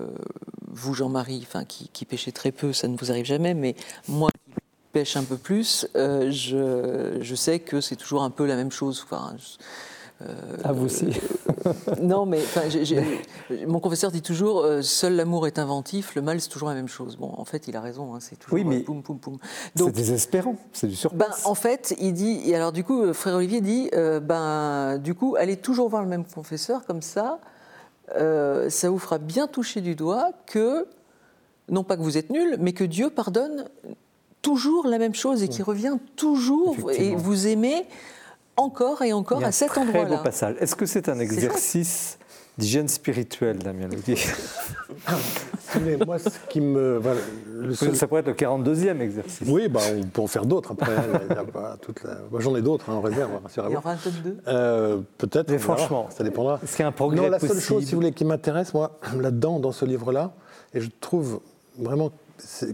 vous, 0.67 0.93
Jean-Marie, 0.93 1.47
qui, 1.67 2.05
péchez 2.05 2.31
très 2.31 2.51
peu, 2.51 2.71
ça 2.71 2.87
ne 2.87 2.95
vous 2.95 3.09
arrive 3.09 3.25
jamais, 3.25 3.55
mais 3.55 3.75
moi 4.07 4.29
qui 4.31 4.53
pêche 4.93 5.17
un 5.17 5.23
peu 5.23 5.37
plus, 5.37 5.87
je, 5.95 7.33
sais 7.35 7.59
que 7.59 7.81
c'est 7.81 7.95
toujours 7.95 8.21
un 8.21 8.29
peu 8.29 8.45
la 8.45 8.55
même 8.55 8.71
chose. 8.71 9.03
Ah, 10.63 10.71
vous 10.71 10.85
aussi. 10.85 11.19
non, 12.01 12.25
mais 12.25 12.39
mon 13.67 13.79
confesseur 13.79 14.11
dit 14.11 14.21
toujours 14.21 14.61
euh, 14.61 14.81
seul 14.81 15.15
l'amour 15.15 15.47
est 15.47 15.59
inventif, 15.59 16.15
le 16.15 16.21
mal 16.21 16.41
c'est 16.41 16.49
toujours 16.49 16.69
la 16.69 16.75
même 16.75 16.87
chose. 16.87 17.17
Bon, 17.17 17.33
en 17.37 17.45
fait, 17.45 17.67
il 17.67 17.75
a 17.75 17.81
raison, 17.81 18.13
hein, 18.13 18.19
c'est 18.19 18.37
toujours 18.37 18.55
Oui, 18.55 18.63
mais 18.63 18.79
euh, 18.79 18.83
poum 18.83 19.03
poum 19.03 19.19
poum. 19.19 19.37
C'est 19.75 19.91
désespérant, 19.91 20.55
c'est 20.73 20.87
du 20.87 20.93
ben, 20.93 20.99
surplace. 20.99 21.45
en 21.45 21.55
fait, 21.55 21.95
il 21.99 22.13
dit, 22.13 22.41
et 22.45 22.55
alors 22.55 22.71
du 22.71 22.83
coup, 22.83 23.13
frère 23.13 23.35
Olivier 23.35 23.61
dit, 23.61 23.89
ben, 23.93 24.97
du 24.97 25.13
coup, 25.13 25.35
allez 25.37 25.57
toujours 25.57 25.89
voir 25.89 26.01
le 26.01 26.09
même 26.09 26.25
confesseur, 26.25 26.85
comme 26.85 27.01
ça, 27.01 27.39
euh, 28.15 28.69
ça 28.69 28.89
vous 28.89 28.99
fera 28.99 29.17
bien 29.17 29.47
toucher 29.47 29.81
du 29.81 29.95
doigt 29.95 30.31
que, 30.45 30.87
non 31.69 31.83
pas 31.83 31.95
que 31.95 32.01
vous 32.01 32.17
êtes 32.17 32.29
nul, 32.29 32.57
mais 32.59 32.73
que 32.73 32.83
Dieu 32.83 33.09
pardonne 33.09 33.69
toujours 34.41 34.87
la 34.87 34.97
même 34.97 35.13
chose 35.13 35.43
et 35.43 35.47
qui 35.47 35.61
revient 35.61 35.97
toujours, 36.15 36.75
et 36.91 37.15
vous 37.15 37.47
aimez 37.47 37.85
encore 38.57 39.01
et 39.01 39.13
encore 39.13 39.43
à 39.43 39.51
cet 39.51 39.69
très 39.69 39.81
beau 39.83 39.89
endroit-là. 39.91 40.17
passage. 40.19 40.55
Est-ce 40.59 40.75
que 40.75 40.85
c'est 40.85 41.09
un 41.09 41.19
exercice 41.19 42.17
d'hygiène 42.57 42.87
spirituelle, 42.87 43.57
Damien 43.59 43.87
Leguet 43.87 44.15
Mais 45.85 45.95
moi, 46.05 46.19
ce 46.19 46.29
qui 46.49 46.59
me. 46.59 46.97
voilà, 46.97 47.21
le 47.49 47.73
seul- 47.73 47.95
Ça 47.95 48.07
pourrait 48.07 48.19
être 48.21 48.27
le 48.27 48.33
42e 48.33 48.99
exercice. 48.99 49.47
Oui, 49.47 49.69
bah, 49.69 49.79
on 49.97 50.03
peut 50.03 50.21
en 50.21 50.27
faire 50.27 50.45
d'autres 50.45 50.73
après. 50.73 50.93
hein, 50.95 51.19
la- 51.29 52.39
J'en 52.39 52.55
ai 52.57 52.61
d'autres 52.61 52.89
hein, 52.89 52.95
en 52.95 53.01
réserve, 53.01 53.31
Il 53.55 53.71
y 53.71 53.75
aura 53.77 53.91
un 53.91 53.95
top 53.95 54.13
2 54.23 54.37
Euh, 54.47 54.97
Peut-être. 55.17 55.49
Mais 55.49 55.57
franchement, 55.59 56.07
ça 56.15 56.23
dépendra. 56.23 56.59
est-ce 56.61 56.75
qu'il 56.75 56.83
y 56.83 56.85
a 56.85 56.89
un 56.89 56.91
progrès 56.91 57.17
Non, 57.21 57.29
la 57.29 57.39
seule 57.39 57.59
chose, 57.59 57.85
si 57.85 57.91
vous 57.91 57.97
voulez, 58.01 58.11
qui 58.11 58.25
m'intéresse, 58.25 58.73
moi, 58.73 58.99
là-dedans, 59.19 59.59
dans 59.59 59.71
ce 59.71 59.85
livre-là, 59.85 60.33
et 60.73 60.81
je 60.81 60.89
trouve 60.99 61.39
vraiment 61.79 62.11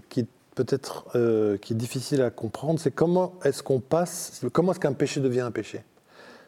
qui 0.10 0.22
est 0.22 0.28
peut-être 0.58 1.06
euh, 1.14 1.56
qui 1.58 1.74
est 1.74 1.76
difficile 1.76 2.24
à 2.24 2.32
comprendre, 2.32 2.80
c'est 2.80 2.90
comment 2.90 3.36
est-ce 3.44 3.62
qu'on 3.62 3.80
passe, 3.80 4.42
comment 4.52 4.72
est-ce 4.72 4.80
qu'un 4.80 4.94
péché 4.94 5.20
devient 5.20 5.42
un 5.42 5.52
péché? 5.52 5.84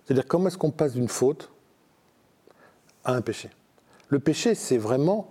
C'est-à-dire 0.04 0.28
comment 0.28 0.48
est-ce 0.48 0.58
qu'on 0.58 0.72
passe 0.72 0.94
d'une 0.94 1.08
faute 1.08 1.52
à 3.04 3.14
un 3.14 3.22
péché? 3.22 3.52
Le 4.08 4.18
péché, 4.18 4.56
c'est 4.56 4.80
vraiment 4.80 5.30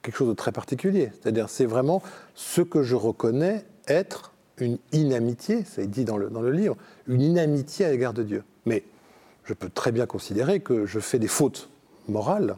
quelque 0.00 0.16
chose 0.16 0.28
de 0.28 0.34
très 0.34 0.52
particulier. 0.52 1.12
C'est-à-dire, 1.12 1.50
c'est 1.50 1.66
vraiment 1.66 2.02
ce 2.34 2.62
que 2.62 2.82
je 2.82 2.96
reconnais 2.96 3.66
être 3.88 4.32
une 4.56 4.78
inamitié, 4.92 5.64
ça 5.64 5.82
est 5.82 5.86
dit 5.86 6.06
dans 6.06 6.16
le, 6.16 6.30
dans 6.30 6.40
le 6.40 6.52
livre, 6.52 6.76
une 7.06 7.20
inamitié 7.20 7.84
à 7.84 7.90
l'égard 7.90 8.14
de 8.14 8.22
Dieu. 8.22 8.42
Mais 8.64 8.84
je 9.44 9.52
peux 9.52 9.68
très 9.68 9.92
bien 9.92 10.06
considérer 10.06 10.60
que 10.60 10.86
je 10.86 10.98
fais 10.98 11.18
des 11.18 11.28
fautes 11.28 11.68
morales 12.08 12.56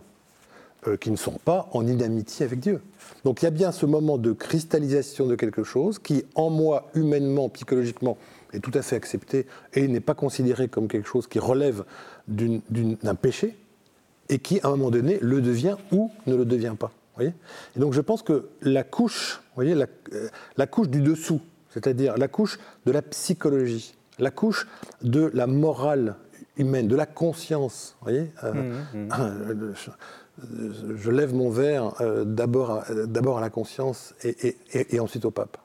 qui 1.01 1.11
ne 1.11 1.17
sont 1.17 1.39
pas 1.45 1.69
en 1.73 1.87
inamitié 1.87 2.47
avec 2.47 2.61
Dieu. 2.61 2.81
Donc 3.25 3.43
il 3.43 3.47
y 3.47 3.49
a 3.49 3.51
bien 3.51 3.73
ce 3.73 3.87
moment 3.87 4.19
de 4.19 4.33
cristallisation 4.33 5.27
de 5.27 5.35
quelque 5.35 5.65
chose 5.65 5.99
qui, 5.99 6.25
en 6.35 6.51
moi, 6.51 6.89
humainement, 6.95 7.49
psychologiquement, 7.49 8.17
est 8.53 8.61
tout 8.61 8.73
à 8.75 8.83
fait 8.83 8.97
accepté 8.97 9.47
et 9.75 9.89
n'est 9.89 10.01
pas 10.01 10.15
considéré 10.15 10.69
comme 10.69 10.89
quelque 10.89 11.09
chose 11.09 11.27
qui 11.27 11.39
relève 11.39 11.85
d'un 12.29 13.15
péché 13.15 13.57
et 14.29 14.39
qui, 14.39 14.61
à 14.63 14.69
un 14.69 14.71
moment 14.71 14.91
donné, 14.91 15.19
le 15.21 15.41
devient 15.41 15.77
ou 15.93 16.11
ne 16.27 16.35
le 16.35 16.45
devient 16.45 16.75
pas. 16.79 16.93
voyez? 17.15 17.33
Et 17.77 17.81
donc 17.81 17.93
je 17.93 18.01
pense 18.01 18.23
que 18.23 18.49
la 18.63 18.85
couche, 18.85 19.43
voyez, 19.55 19.75
la, 19.75 19.87
euh, 20.13 20.29
la 20.57 20.67
couche 20.67 20.89
du 20.89 21.01
dessous, 21.01 21.41
c'est-à-dire 21.71 22.17
la 22.17 22.29
couche 22.29 22.59
de 22.87 22.93
la 22.93 23.03
psychologie, 23.03 23.95
la 24.19 24.31
couche 24.31 24.67
de 25.03 25.31
la 25.35 25.47
morale 25.47 26.17
humaine, 26.57 26.89
de 26.89 26.97
la 26.97 27.07
conscience, 27.07 27.97
voyez 28.01 28.33
euh, 28.45 28.81
euh, 28.95 29.73
je, 30.97 31.11
lève 31.11 31.35
mon 31.35 31.49
verre 31.51 31.95
euh, 32.01 32.25
d'abord 32.25 32.71
à, 32.71 32.85
euh, 32.91 33.07
d'abord 33.07 33.39
à 33.39 33.41
la 33.41 33.49
conscience 33.51 34.15
et, 34.23 34.49
et- 34.49 34.57
et- 34.73 34.95
et 34.97 35.01
ensuite 35.01 35.25
au 35.25 35.31
pape. 35.31 35.57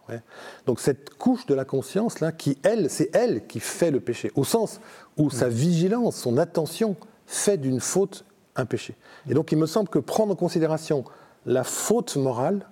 Donc 0.65 0.79
cette 0.79 1.09
couche 1.15 1.45
de 1.45 1.53
la 1.53 1.65
conscience 1.65 2.19
là, 2.21 2.31
qui 2.31 2.57
elle, 2.63 2.89
c'est 2.89 3.09
elle 3.13 3.45
qui 3.47 3.59
fait 3.59 3.91
le 3.91 3.99
péché, 3.99 4.31
au 4.35 4.43
sens 4.43 4.79
où 5.17 5.29
sa 5.29 5.49
vigilance, 5.49 6.15
son 6.15 6.37
attention 6.37 6.95
fait 7.27 7.57
d'une 7.57 7.79
faute 7.81 8.23
un 8.55 8.65
péché. 8.65 8.95
Et 9.29 9.33
donc 9.33 9.51
il 9.51 9.57
me 9.57 9.65
semble 9.65 9.89
que 9.89 9.99
prendre 9.99 10.31
en 10.33 10.35
considération 10.35 11.03
la 11.45 11.63
faute 11.63 12.15
morale, 12.15 12.65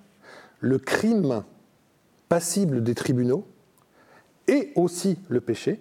le 0.61 0.77
crime 0.77 1.43
passible 2.29 2.83
des 2.83 2.95
tribunaux 2.95 3.45
et 4.47 4.71
aussi 4.75 5.17
le 5.29 5.41
péché, 5.41 5.79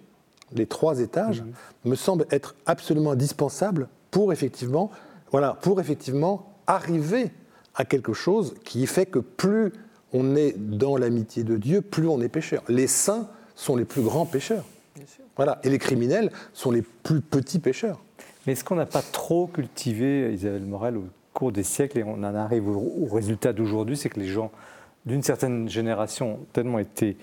les 0.53 0.65
trois 0.65 0.99
étages, 0.99 1.43
me 1.85 1.95
semble 1.95 2.25
être 2.31 2.55
absolument 2.65 3.11
indispensable 3.11 3.87
pour 4.11 4.33
effectivement, 4.33 4.89
voilà, 5.31 5.53
pour 5.61 5.79
effectivement 5.79 6.53
arriver 6.67 7.31
à 7.75 7.85
quelque 7.85 8.13
chose 8.13 8.55
qui 8.63 8.85
fait 8.87 9.05
que 9.05 9.19
plus 9.19 9.71
on 10.13 10.35
est 10.35 10.53
dans 10.57 10.97
l'amitié 10.97 11.43
de 11.43 11.57
Dieu, 11.57 11.81
plus 11.81 12.07
on 12.07 12.19
est 12.21 12.29
pécheur. 12.29 12.63
Les 12.67 12.87
saints 12.87 13.27
sont 13.55 13.75
les 13.75 13.85
plus 13.85 14.01
grands 14.01 14.25
pécheurs. 14.25 14.65
Voilà, 15.35 15.59
et 15.63 15.69
les 15.69 15.79
criminels 15.79 16.31
sont 16.53 16.71
les 16.71 16.81
plus 16.81 17.21
petits 17.21 17.59
pécheurs. 17.59 17.99
Mais 18.45 18.53
est-ce 18.53 18.63
qu'on 18.63 18.75
n'a 18.75 18.85
pas 18.85 19.01
trop 19.01 19.47
cultivé 19.47 20.33
Isabelle 20.33 20.65
Morel 20.65 20.97
au 20.97 21.05
cours 21.33 21.51
des 21.51 21.63
siècles 21.63 21.99
et 21.99 22.03
on 22.03 22.15
en 22.15 22.35
arrive 22.35 22.67
au, 22.67 23.07
résultat 23.11 23.53
d'aujourd'hui, 23.53 23.95
c'est 23.95 24.09
que 24.09 24.19
les 24.19 24.27
gens 24.27 24.51
d'une 25.05 25.23
certaine 25.23 25.69
génération 25.69 26.33
ont 26.33 26.45
tellement 26.51 26.79
été 26.79 27.17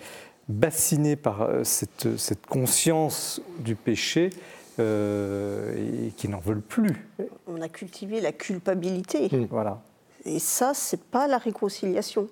bassinés 0.49 1.17
par 1.17 1.43
euh, 1.43 1.65
cette, 1.65 2.17
cette 2.17 2.47
conscience 2.47 3.43
du 3.59 3.75
péché 3.75 4.31
euh, 4.79 6.07
et 6.07 6.11
qui 6.11 6.29
n'en 6.29 6.41
veulent 6.41 6.63
plus. 6.63 7.09
On 7.47 7.61
a 7.63 7.69
cultivé 7.69 8.21
la 8.21 8.33
culpabilité. 8.33 9.29
Mmh. 9.31 9.47
Voilà. 9.51 9.83
Et 10.25 10.39
ça, 10.39 10.73
c'est 10.75 11.03
pas 11.03 11.27
la 11.27 11.39
réconciliation. 11.39 12.29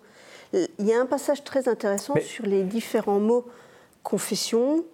Il 0.52 0.86
y 0.86 0.92
a 0.92 1.00
un 1.00 1.06
passage 1.06 1.42
très 1.42 1.68
intéressant 1.68 2.14
sur 2.20 2.46
les 2.46 2.62
différents 2.62 3.20
mots 3.20 3.44
confession, 4.02 4.84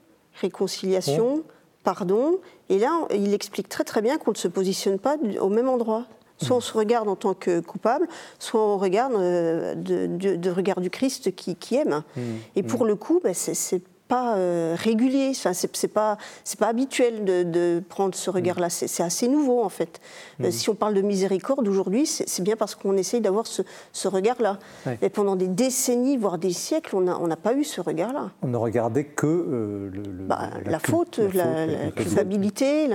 réconciliation, 0.41 1.39
mmh. 1.39 1.43
pardon. 1.85 2.39
Et 2.69 2.79
là, 2.79 3.07
il 3.13 3.35
explique 3.35 3.69
très 3.69 3.85
très 3.85 4.01
bien 4.01 4.17
qu'on 4.17 4.31
ne 4.31 4.37
se 4.37 4.49
positionne 4.49 4.99
pas 4.99 5.17
au 5.41 5.49
même 5.49 5.69
endroit. 5.69 6.07
Soit 6.43 6.57
on 6.57 6.61
se 6.61 6.73
regarde 6.73 7.07
en 7.07 7.17
tant 7.17 7.35
que 7.35 7.61
coupable, 7.61 8.09
soit 8.39 8.65
on 8.65 8.79
regarde 8.79 9.13
euh, 9.13 9.75
de, 9.75 10.51
regard 10.51 10.81
du 10.81 10.89
Christ 10.89 11.35
qui, 11.35 11.75
aime. 11.75 12.03
Mmh. 12.17 12.21
Et 12.57 12.63
pour 12.63 12.87
le 12.87 12.97
coup, 12.97 13.21
ben, 13.23 13.35
c'est 13.35 13.83
pas 14.11 14.35
euh, 14.37 14.75
régulier, 14.77 15.29
enfin, 15.31 15.53
c'est 15.55 15.89
pas, 15.89 16.19
pas 16.59 16.67
habituel 16.67 17.25
de, 17.25 17.81
prendre 17.89 18.15
ce 18.17 18.29
regard-là, 18.29 18.67
mm. 18.67 18.87
c'est 18.89 19.03
assez 19.05 19.29
nouveau 19.29 19.63
en 19.63 19.69
fait. 19.69 20.01
Euh, 20.41 20.49
mm. 20.49 20.51
si 20.51 20.69
on 20.69 20.75
parle 20.75 20.95
de 20.95 21.01
miséricorde 21.01 21.67
aujourd'hui, 21.69 22.07
c'est 22.07 22.43
bien 22.43 22.57
parce 22.57 22.75
qu'on 22.75 22.97
essaye 22.97 23.21
d'avoir 23.21 23.47
ce, 23.47 23.63
regard-là. 24.09 24.59
Et 25.01 25.09
pendant 25.11 25.37
des 25.37 25.47
décennies, 25.47 26.17
voire 26.17 26.39
des 26.39 26.53
siècles, 26.53 26.97
on 26.97 27.27
n'a 27.27 27.37
pas 27.37 27.55
eu 27.55 27.63
ce 27.63 27.81
regard-là. 27.81 28.33
On 28.43 28.49
ne 28.49 28.57
regardait 28.57 29.05
que 29.05 29.27
euh, 29.27 29.91
le, 29.93 30.03
bah, 30.03 30.51
la, 30.67 30.81
faute, 30.81 31.21
la, 31.33 31.93
culpabilité. 31.93 32.89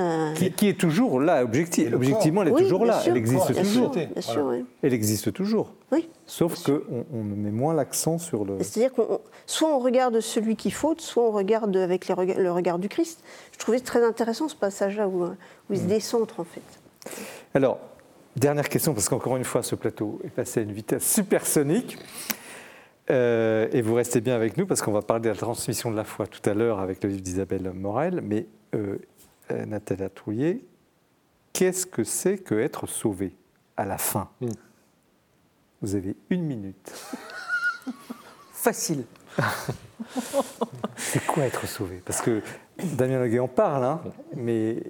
Qui, 0.57 0.67
est 0.67 0.77
toujours 0.77 1.21
là, 1.21 1.43
objectivement, 1.43 2.41
elle 2.41 2.49
est 2.49 2.57
toujours 2.57 2.85
là, 2.85 3.01
elle 3.07 3.15
existe 3.15 3.55
toujours. 3.55 3.95
Elle 4.83 4.93
existe 4.93 5.31
toujours. 5.31 5.71
Oui. 5.91 6.09
Sauf 6.25 6.63
qu'on 6.63 7.05
on 7.13 7.23
met 7.23 7.51
moins 7.51 7.73
l'accent 7.73 8.17
sur 8.17 8.43
le. 8.43 8.57
C'est-à-dire 8.59 8.91
qu'on 8.91 9.19
soit 9.45 9.69
on 9.69 9.79
regarde 9.79 10.19
celui 10.19 10.55
qui 10.55 10.71
faute, 10.71 10.99
soit 10.99 11.23
on 11.23 11.31
regarde 11.31 11.75
avec 11.77 12.07
le 12.07 12.51
regard 12.51 12.79
du 12.79 12.89
Christ. 12.89 13.23
Je 13.51 13.59
trouvais 13.59 13.79
très 13.79 14.03
intéressant 14.03 14.47
ce 14.47 14.55
passage-là 14.55 15.07
où, 15.07 15.27
il 15.69 15.77
se 15.77 15.83
mm. 15.83 15.87
décentre 15.87 16.39
en 16.39 16.43
fait. 16.43 16.61
Alors, 17.53 17.79
dernière 18.35 18.67
question, 18.67 18.93
parce 18.93 19.09
qu'encore 19.09 19.37
une 19.37 19.43
fois, 19.43 19.61
ce 19.61 19.75
plateau 19.75 20.19
est 20.23 20.29
passé 20.29 20.61
à 20.61 20.63
une 20.63 20.71
vitesse 20.71 21.11
supersonique. 21.11 21.97
Euh, 23.11 23.67
et 23.71 23.83
vous 23.83 23.93
restez 23.93 24.19
bien 24.19 24.33
avec 24.33 24.57
nous 24.57 24.65
parce 24.65 24.81
qu'on 24.81 24.91
va 24.91 25.03
parler 25.03 25.23
de 25.23 25.29
la 25.29 25.35
transmission 25.35 25.91
de 25.91 25.95
la 25.95 26.03
foi 26.03 26.25
tout 26.25 26.49
à 26.49 26.55
l'heure 26.55 26.79
avec 26.79 27.03
le 27.03 27.11
livre 27.11 27.21
d'Isabelle 27.21 27.71
Morel. 27.71 28.21
Mais 28.23 28.47
euh, 28.73 28.97
euh 29.51 29.65
Nathalie 29.65 30.09
Trouillet, 30.09 30.61
qu'est-ce 31.53 31.85
que 31.85 32.03
c'est 32.03 32.39
que 32.39 32.55
être 32.55 32.87
sauvé 32.87 33.35
à 33.77 33.85
la 33.85 33.99
fin? 33.99 34.29
Mm. 34.41 34.47
Vous 35.85 35.93
avez 35.93 36.15
une 36.31 36.41
minute. 36.41 36.91
Facile. 38.51 39.05
c'est 40.97 41.23
quoi 41.27 41.43
être 41.43 41.67
sauvé? 41.67 42.01
Parce 42.03 42.21
que 42.21 42.41
Damien 42.95 43.19
Leguet 43.19 43.37
en 43.37 43.47
parle, 43.47 43.83
hein, 43.83 44.01
mais 44.35 44.81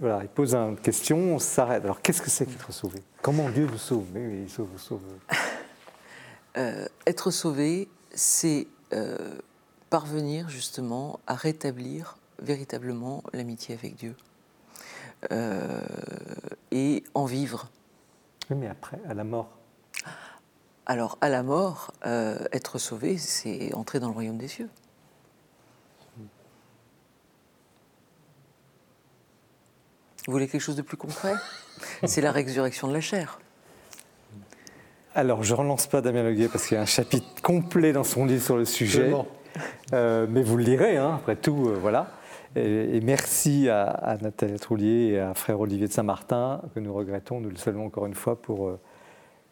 voilà, 0.00 0.22
il 0.22 0.28
pose 0.28 0.56
une 0.56 0.78
question, 0.78 1.16
on 1.16 1.38
s'arrête. 1.38 1.84
Alors 1.84 2.02
qu'est-ce 2.02 2.20
que 2.20 2.28
c'est 2.28 2.44
qu'être 2.44 2.72
sauvé? 2.72 3.04
Comment 3.22 3.48
Dieu 3.50 3.68
nous 3.70 3.78
sauve? 3.78 4.06
Oui, 4.16 4.42
il 4.42 4.50
sauve, 4.50 4.68
sauve. 4.78 5.00
Euh, 6.58 6.86
être 7.06 7.30
sauvé, 7.30 7.86
c'est 8.14 8.66
euh, 8.94 9.38
parvenir 9.90 10.48
justement 10.48 11.20
à 11.26 11.34
rétablir 11.34 12.16
véritablement 12.38 13.22
l'amitié 13.34 13.74
avec 13.74 13.94
Dieu 13.94 14.16
euh, 15.32 15.82
et 16.70 17.04
en 17.12 17.26
vivre. 17.26 17.68
Oui, 18.48 18.56
mais 18.56 18.68
après, 18.68 18.98
à 19.06 19.12
la 19.12 19.22
mort 19.22 19.50
alors, 20.88 21.18
à 21.20 21.28
la 21.28 21.42
mort, 21.42 21.92
euh, 22.06 22.38
être 22.52 22.78
sauvé, 22.78 23.18
c'est 23.18 23.74
entrer 23.74 23.98
dans 23.98 24.06
le 24.06 24.14
royaume 24.14 24.38
des 24.38 24.46
cieux. 24.46 24.68
Vous 30.26 30.32
voulez 30.32 30.46
quelque 30.46 30.60
chose 30.60 30.76
de 30.76 30.82
plus 30.82 30.96
concret? 30.96 31.34
C'est 32.04 32.20
la 32.20 32.32
résurrection 32.32 32.88
de 32.88 32.92
la 32.92 33.00
chair. 33.00 33.38
Alors, 35.14 35.42
je 35.42 35.54
ne 35.54 35.58
relance 35.58 35.86
pas 35.86 36.00
Damien 36.00 36.24
Leguet 36.24 36.48
parce 36.48 36.66
qu'il 36.66 36.76
y 36.76 36.78
a 36.78 36.82
un 36.82 36.86
chapitre 36.86 37.42
complet 37.42 37.92
dans 37.92 38.04
son 38.04 38.24
livre 38.24 38.42
sur 38.42 38.56
le 38.56 38.64
sujet. 38.64 39.12
Euh, 39.92 40.26
mais 40.28 40.42
vous 40.42 40.56
le 40.56 40.64
lirez, 40.64 40.96
hein, 40.96 41.14
après 41.16 41.36
tout, 41.36 41.68
euh, 41.68 41.78
voilà. 41.80 42.08
Et, 42.54 43.00
merci 43.02 43.68
à, 43.68 44.16
Nathalie 44.20 44.58
Troulier 44.58 45.12
et 45.12 45.20
à 45.20 45.34
frère 45.34 45.60
Olivier 45.60 45.88
de 45.88 45.92
Saint-Martin, 45.92 46.60
que 46.74 46.80
nous 46.80 46.92
regrettons, 46.92 47.40
nous 47.40 47.50
le 47.50 47.56
saluons 47.56 47.86
encore 47.86 48.06
une 48.06 48.14
fois 48.14 48.40
pour 48.40 48.78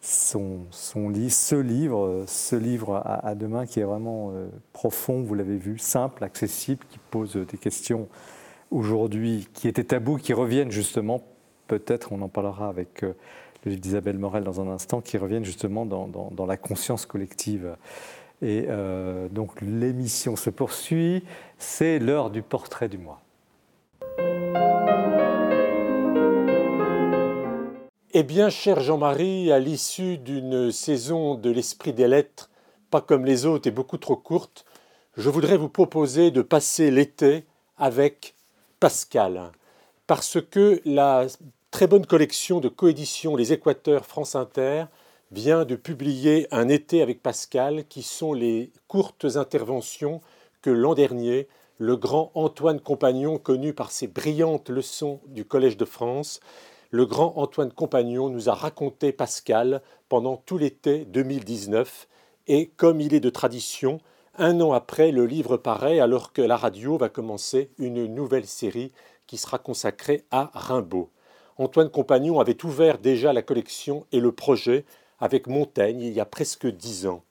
son, 0.04 0.66
ce 0.70 1.56
livre, 1.56 2.24
ce 2.26 2.56
livre 2.56 3.02
à, 3.04 3.34
demain 3.34 3.64
qui 3.64 3.80
est 3.80 3.84
vraiment 3.84 4.32
euh, 4.32 4.48
profond, 4.74 5.22
vous 5.22 5.34
l'avez 5.34 5.56
vu, 5.56 5.78
simple, 5.78 6.24
accessible, 6.24 6.84
qui 6.90 6.98
pose 7.10 7.36
des 7.36 7.56
questions 7.56 8.08
aujourd'hui 8.70 9.48
qui 9.54 9.66
étaient 9.66 9.84
tabous, 9.84 10.18
qui 10.18 10.34
reviennent 10.34 10.70
justement, 10.70 11.22
peut-être 11.68 12.12
on 12.12 12.20
en 12.20 12.28
parlera 12.28 12.68
avec 12.68 13.02
euh, 13.02 13.14
le 13.64 13.70
livre 13.70 13.80
d'Isabelle 13.80 14.18
Morel 14.18 14.44
dans 14.44 14.60
un 14.60 14.68
instant, 14.68 15.00
qui 15.00 15.16
reviennent 15.16 15.44
justement 15.44 15.86
dans, 15.86 16.06
dans, 16.06 16.46
la 16.46 16.58
conscience 16.58 17.06
collective. 17.06 17.74
Et 18.42 18.66
euh, 18.68 19.28
donc 19.30 19.58
l'émission 19.62 20.36
se 20.36 20.50
poursuit, 20.50 21.24
c'est 21.56 21.98
l'heure 21.98 22.28
du 22.28 22.42
portrait 22.42 22.90
du 22.90 22.98
mois. 22.98 23.23
Eh 28.16 28.22
bien, 28.22 28.48
cher 28.48 28.78
Jean-Marie, 28.78 29.50
à 29.50 29.58
l'issue 29.58 30.18
d'une 30.18 30.70
saison 30.70 31.34
de 31.34 31.50
l'Esprit 31.50 31.92
des 31.92 32.06
Lettres, 32.06 32.48
pas 32.92 33.00
comme 33.00 33.24
les 33.24 33.44
autres 33.44 33.66
et 33.66 33.72
beaucoup 33.72 33.98
trop 33.98 34.14
courte, 34.14 34.64
je 35.16 35.28
voudrais 35.30 35.56
vous 35.56 35.68
proposer 35.68 36.30
de 36.30 36.40
passer 36.40 36.92
l'été 36.92 37.44
avec 37.76 38.36
Pascal, 38.78 39.50
parce 40.06 40.38
que 40.40 40.80
la 40.84 41.26
très 41.72 41.88
bonne 41.88 42.06
collection 42.06 42.60
de 42.60 42.68
coédition 42.68 43.34
Les 43.34 43.52
Équateurs 43.52 44.06
France 44.06 44.36
Inter 44.36 44.84
vient 45.32 45.64
de 45.64 45.74
publier 45.74 46.46
Un 46.52 46.68
été 46.68 47.02
avec 47.02 47.20
Pascal, 47.20 47.84
qui 47.88 48.04
sont 48.04 48.32
les 48.32 48.70
courtes 48.86 49.26
interventions 49.34 50.20
que 50.62 50.70
l'an 50.70 50.94
dernier, 50.94 51.48
le 51.78 51.96
grand 51.96 52.30
Antoine 52.36 52.78
Compagnon, 52.78 53.38
connu 53.38 53.72
par 53.72 53.90
ses 53.90 54.06
brillantes 54.06 54.70
leçons 54.70 55.20
du 55.26 55.44
Collège 55.44 55.76
de 55.76 55.84
France, 55.84 56.38
le 56.94 57.06
grand 57.06 57.32
Antoine 57.34 57.72
Compagnon 57.72 58.28
nous 58.28 58.48
a 58.48 58.54
raconté 58.54 59.10
Pascal 59.10 59.82
pendant 60.08 60.36
tout 60.36 60.58
l'été 60.58 61.04
2019 61.06 62.06
et 62.46 62.68
comme 62.76 63.00
il 63.00 63.14
est 63.14 63.20
de 63.20 63.30
tradition, 63.30 63.98
un 64.38 64.60
an 64.60 64.72
après, 64.72 65.10
le 65.10 65.26
livre 65.26 65.56
paraît 65.56 65.98
alors 65.98 66.32
que 66.32 66.40
la 66.40 66.56
radio 66.56 66.96
va 66.96 67.08
commencer 67.08 67.72
une 67.78 68.06
nouvelle 68.06 68.46
série 68.46 68.92
qui 69.26 69.38
sera 69.38 69.58
consacrée 69.58 70.22
à 70.30 70.52
Rimbaud. 70.54 71.10
Antoine 71.58 71.90
Compagnon 71.90 72.38
avait 72.38 72.64
ouvert 72.64 72.98
déjà 72.98 73.32
la 73.32 73.42
collection 73.42 74.06
et 74.12 74.20
le 74.20 74.30
projet 74.30 74.84
avec 75.18 75.48
Montaigne 75.48 76.00
il 76.00 76.12
y 76.12 76.20
a 76.20 76.24
presque 76.24 76.68
dix 76.68 77.08
ans. 77.08 77.24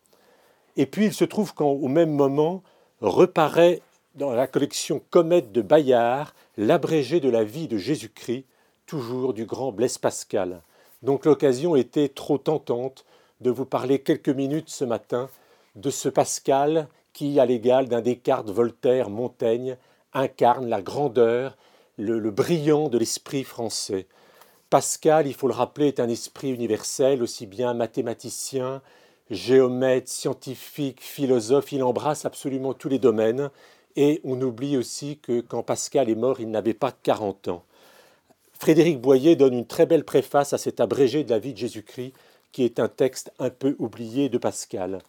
Et 0.75 0.87
puis 0.87 1.05
il 1.05 1.13
se 1.13 1.23
trouve 1.23 1.53
qu'au 1.53 1.87
même 1.87 2.11
moment 2.11 2.63
reparaît 2.99 3.81
dans 4.15 4.33
la 4.33 4.45
collection 4.45 5.01
Comète 5.09 5.53
de 5.53 5.61
Bayard 5.61 6.35
l'abrégé 6.57 7.21
de 7.21 7.29
la 7.29 7.45
vie 7.45 7.69
de 7.69 7.77
Jésus-Christ 7.77 8.43
toujours 8.93 9.33
du 9.33 9.45
grand 9.45 9.71
Blaise 9.71 9.97
Pascal. 9.97 10.61
Donc 11.01 11.25
l'occasion 11.25 11.75
était 11.75 12.09
trop 12.09 12.37
tentante 12.37 13.05
de 13.41 13.49
vous 13.49 13.65
parler 13.65 13.97
quelques 13.97 14.29
minutes 14.29 14.69
ce 14.69 14.85
matin 14.85 15.29
de 15.75 15.89
ce 15.89 16.09
Pascal 16.09 16.87
qui, 17.11 17.39
à 17.39 17.47
l'égal 17.47 17.87
d'un 17.87 18.01
Descartes, 18.01 18.51
Voltaire, 18.51 19.09
Montaigne, 19.09 19.77
incarne 20.13 20.69
la 20.69 20.83
grandeur, 20.83 21.57
le, 21.97 22.19
le 22.19 22.29
brillant 22.29 22.87
de 22.87 22.99
l'esprit 22.99 23.43
français. 23.43 24.05
Pascal, 24.69 25.25
il 25.25 25.33
faut 25.33 25.47
le 25.47 25.55
rappeler, 25.55 25.87
est 25.87 25.99
un 25.99 26.07
esprit 26.07 26.51
universel, 26.51 27.23
aussi 27.23 27.47
bien 27.47 27.73
mathématicien, 27.73 28.83
géomètre, 29.31 30.11
scientifique, 30.11 31.01
philosophe, 31.01 31.71
il 31.71 31.81
embrasse 31.81 32.25
absolument 32.25 32.75
tous 32.75 32.89
les 32.89 32.99
domaines. 32.99 33.49
Et 33.95 34.21
on 34.23 34.39
oublie 34.39 34.77
aussi 34.77 35.17
que 35.17 35.41
quand 35.41 35.63
Pascal 35.63 36.11
est 36.11 36.15
mort, 36.15 36.39
il 36.39 36.51
n'avait 36.51 36.75
pas 36.75 36.91
40 36.91 37.47
ans. 37.47 37.63
Frédéric 38.59 39.01
Boyer 39.01 39.35
donne 39.35 39.53
une 39.53 39.67
très 39.67 39.85
belle 39.85 40.05
préface 40.05 40.53
à 40.53 40.57
cet 40.57 40.79
abrégé 40.79 41.23
de 41.23 41.29
la 41.29 41.39
vie 41.39 41.53
de 41.53 41.57
Jésus-Christ, 41.57 42.13
qui 42.51 42.63
est 42.63 42.79
un 42.79 42.87
texte 42.87 43.31
un 43.39 43.49
peu 43.49 43.75
oublié 43.79 44.29
de 44.29 44.37
Pascal. 44.37 44.99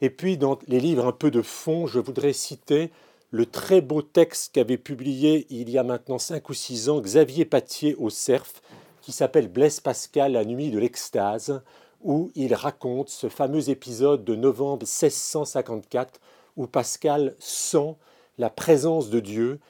Et 0.00 0.10
puis, 0.10 0.36
dans 0.36 0.58
les 0.66 0.80
livres 0.80 1.06
un 1.06 1.12
peu 1.12 1.30
de 1.30 1.42
fond, 1.42 1.86
je 1.86 1.98
voudrais 1.98 2.32
citer 2.32 2.90
le 3.30 3.46
très 3.46 3.80
beau 3.80 4.02
texte 4.02 4.54
qu'avait 4.54 4.76
publié 4.76 5.46
il 5.50 5.70
y 5.70 5.78
a 5.78 5.84
maintenant 5.84 6.18
cinq 6.18 6.48
ou 6.48 6.54
six 6.54 6.88
ans 6.88 7.00
Xavier 7.00 7.44
Patier 7.44 7.94
au 7.96 8.10
CERF, 8.10 8.60
qui 9.02 9.12
s'appelle 9.12 9.48
Blaise 9.48 9.80
Pascal, 9.80 10.32
la 10.32 10.44
nuit 10.44 10.70
de 10.70 10.78
l'extase, 10.78 11.62
où 12.02 12.30
il 12.34 12.54
raconte 12.54 13.08
ce 13.08 13.28
fameux 13.28 13.70
épisode 13.70 14.24
de 14.24 14.34
novembre 14.34 14.84
1654 14.84 16.20
où 16.56 16.66
Pascal 16.66 17.34
sent 17.38 17.96
la 18.38 18.50
présence 18.50 19.10
de 19.10 19.20
Dieu, 19.20 19.60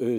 euh, 0.00 0.18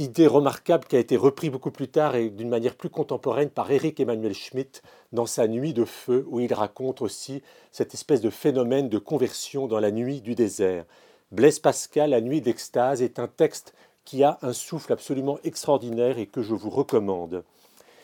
idée 0.00 0.26
remarquable 0.26 0.84
qui 0.86 0.96
a 0.96 0.98
été 0.98 1.16
reprise 1.16 1.50
beaucoup 1.50 1.70
plus 1.70 1.88
tard 1.88 2.16
et 2.16 2.30
d'une 2.30 2.48
manière 2.48 2.74
plus 2.74 2.90
contemporaine 2.90 3.50
par 3.50 3.70
Éric 3.70 4.00
Emmanuel 4.00 4.34
Schmitt 4.34 4.82
dans 5.12 5.26
sa 5.26 5.46
Nuit 5.46 5.72
de 5.72 5.84
feu, 5.84 6.26
où 6.28 6.40
il 6.40 6.52
raconte 6.52 7.02
aussi 7.02 7.42
cette 7.70 7.94
espèce 7.94 8.20
de 8.20 8.30
phénomène 8.30 8.88
de 8.88 8.98
conversion 8.98 9.66
dans 9.66 9.80
la 9.80 9.90
nuit 9.90 10.20
du 10.20 10.34
désert. 10.34 10.84
Blaise 11.32 11.58
Pascal, 11.58 12.10
La 12.10 12.20
nuit 12.20 12.40
d'extase, 12.40 13.02
est 13.02 13.18
un 13.18 13.28
texte 13.28 13.74
qui 14.04 14.22
a 14.22 14.38
un 14.42 14.52
souffle 14.52 14.92
absolument 14.92 15.38
extraordinaire 15.44 16.18
et 16.18 16.26
que 16.26 16.42
je 16.42 16.54
vous 16.54 16.70
recommande. 16.70 17.44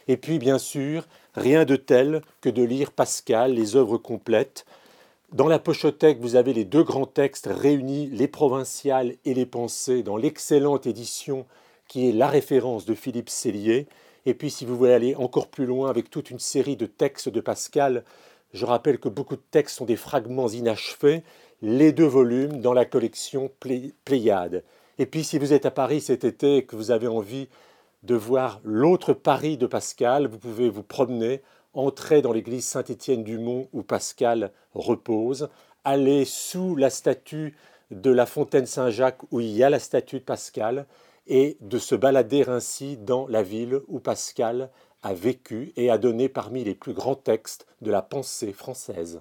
Et 0.09 0.17
puis, 0.17 0.39
bien 0.39 0.59
sûr, 0.59 1.07
rien 1.35 1.65
de 1.65 1.77
tel 1.77 2.23
que 2.41 2.49
de 2.49 2.63
lire 2.63 2.91
Pascal, 2.91 3.55
les 3.55 3.77
œuvres 3.77 3.99
complètes. 3.99 4.65
Dans 5.33 5.47
la 5.47 5.59
pochothèque, 5.59 6.19
vous 6.21 6.35
avez 6.35 6.53
les 6.53 6.65
deux 6.65 6.83
grands 6.83 7.07
textes 7.07 7.49
réunis, 7.51 8.09
les 8.09 8.27
provinciales 8.27 9.15
et 9.25 9.35
les 9.35 9.47
pensées, 9.47 10.03
dans 10.03 10.17
l'excellente 10.17 10.87
édition 10.87 11.47
qui 11.91 12.09
est 12.09 12.13
la 12.13 12.29
référence 12.29 12.85
de 12.85 12.95
Philippe 12.95 13.29
Cellier. 13.29 13.89
Et 14.25 14.35
puis, 14.35 14.49
si 14.49 14.65
vous 14.65 14.77
voulez 14.77 14.93
aller 14.93 15.17
encore 15.17 15.49
plus 15.49 15.67
loin 15.67 15.91
avec 15.91 16.09
toute 16.09 16.31
une 16.31 16.39
série 16.39 16.77
de 16.77 16.87
textes 16.87 17.29
de 17.29 17.41
Pascal, 17.41 18.05
je 18.55 18.65
rappelle 18.65 19.01
que 19.01 19.09
beaucoup 19.09 19.35
de 19.35 19.43
textes 19.51 19.79
sont 19.79 19.87
des 19.87 19.97
fragments 19.97 20.49
inachevés, 20.49 21.25
les 21.63 21.91
deux 21.91 22.07
volumes 22.07 22.61
dans 22.61 22.75
la 22.75 22.85
collection 22.85 23.51
Pléiade. 24.05 24.63
Et 24.99 25.07
puis, 25.07 25.25
si 25.25 25.37
vous 25.37 25.53
êtes 25.53 25.67
à 25.67 25.73
Paris 25.73 26.01
cet 26.01 26.23
été 26.23 26.59
et 26.59 26.65
que 26.65 26.77
vous 26.77 26.93
avez 26.93 27.09
envie 27.09 27.49
de 28.05 28.15
voir 28.15 28.61
l'autre 28.63 29.13
Paris 29.13 29.57
de 29.57 29.67
Pascal, 29.67 30.29
vous 30.29 30.39
pouvez 30.39 30.71
vous 30.71 30.85
promener, 30.85 31.43
entrer 31.75 32.23
dans 32.23 32.33
l'église 32.33 32.67
Saint-Étienne 32.67 33.25
du 33.25 33.37
Mont 33.37 33.67
où 33.73 33.83
Pascal 33.83 34.53
repose, 34.75 35.49
aller 35.83 36.25
sous 36.25 36.77
la 36.77 36.89
statue 36.89 37.57
de 37.91 38.13
la 38.13 38.27
fontaine 38.27 38.67
Saint-Jacques 38.67 39.25
où 39.33 39.41
il 39.41 39.51
y 39.51 39.65
a 39.65 39.71
la 39.71 39.81
statue 39.81 40.21
de 40.21 40.25
Pascal, 40.25 40.87
et 41.27 41.57
de 41.61 41.79
se 41.79 41.95
balader 41.95 42.45
ainsi 42.49 42.97
dans 42.97 43.27
la 43.27 43.43
ville 43.43 43.81
où 43.89 44.01
Pascal 44.01 44.71
a 45.03 45.15
vécu 45.15 45.73
et 45.77 45.91
a 45.91 45.99
donné 45.99 46.29
parmi 46.29 46.65
les 46.65 46.75
plus 46.75 46.93
grands 46.93 47.15
textes 47.15 47.67
de 47.81 47.91
la 47.91 48.03
pensée 48.03 48.53
française. 48.53 49.21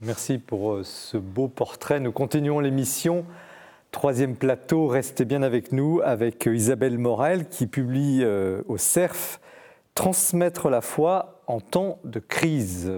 Merci 0.00 0.38
pour 0.38 0.74
euh, 0.74 0.84
ce 0.84 1.16
beau 1.16 1.48
portrait. 1.48 2.00
Nous 2.00 2.12
continuons 2.12 2.60
l'émission 2.60 3.24
Troisième 3.90 4.36
plateau, 4.36 4.86
restez 4.86 5.24
bien 5.24 5.42
avec 5.42 5.72
nous, 5.72 6.02
avec 6.04 6.44
Isabelle 6.44 6.98
Morel 6.98 7.48
qui 7.48 7.66
publie 7.66 8.20
euh, 8.22 8.60
au 8.68 8.76
CERF 8.76 9.40
Transmettre 9.94 10.68
la 10.68 10.82
foi 10.82 11.42
en 11.46 11.58
temps 11.60 11.98
de 12.04 12.20
crise, 12.20 12.92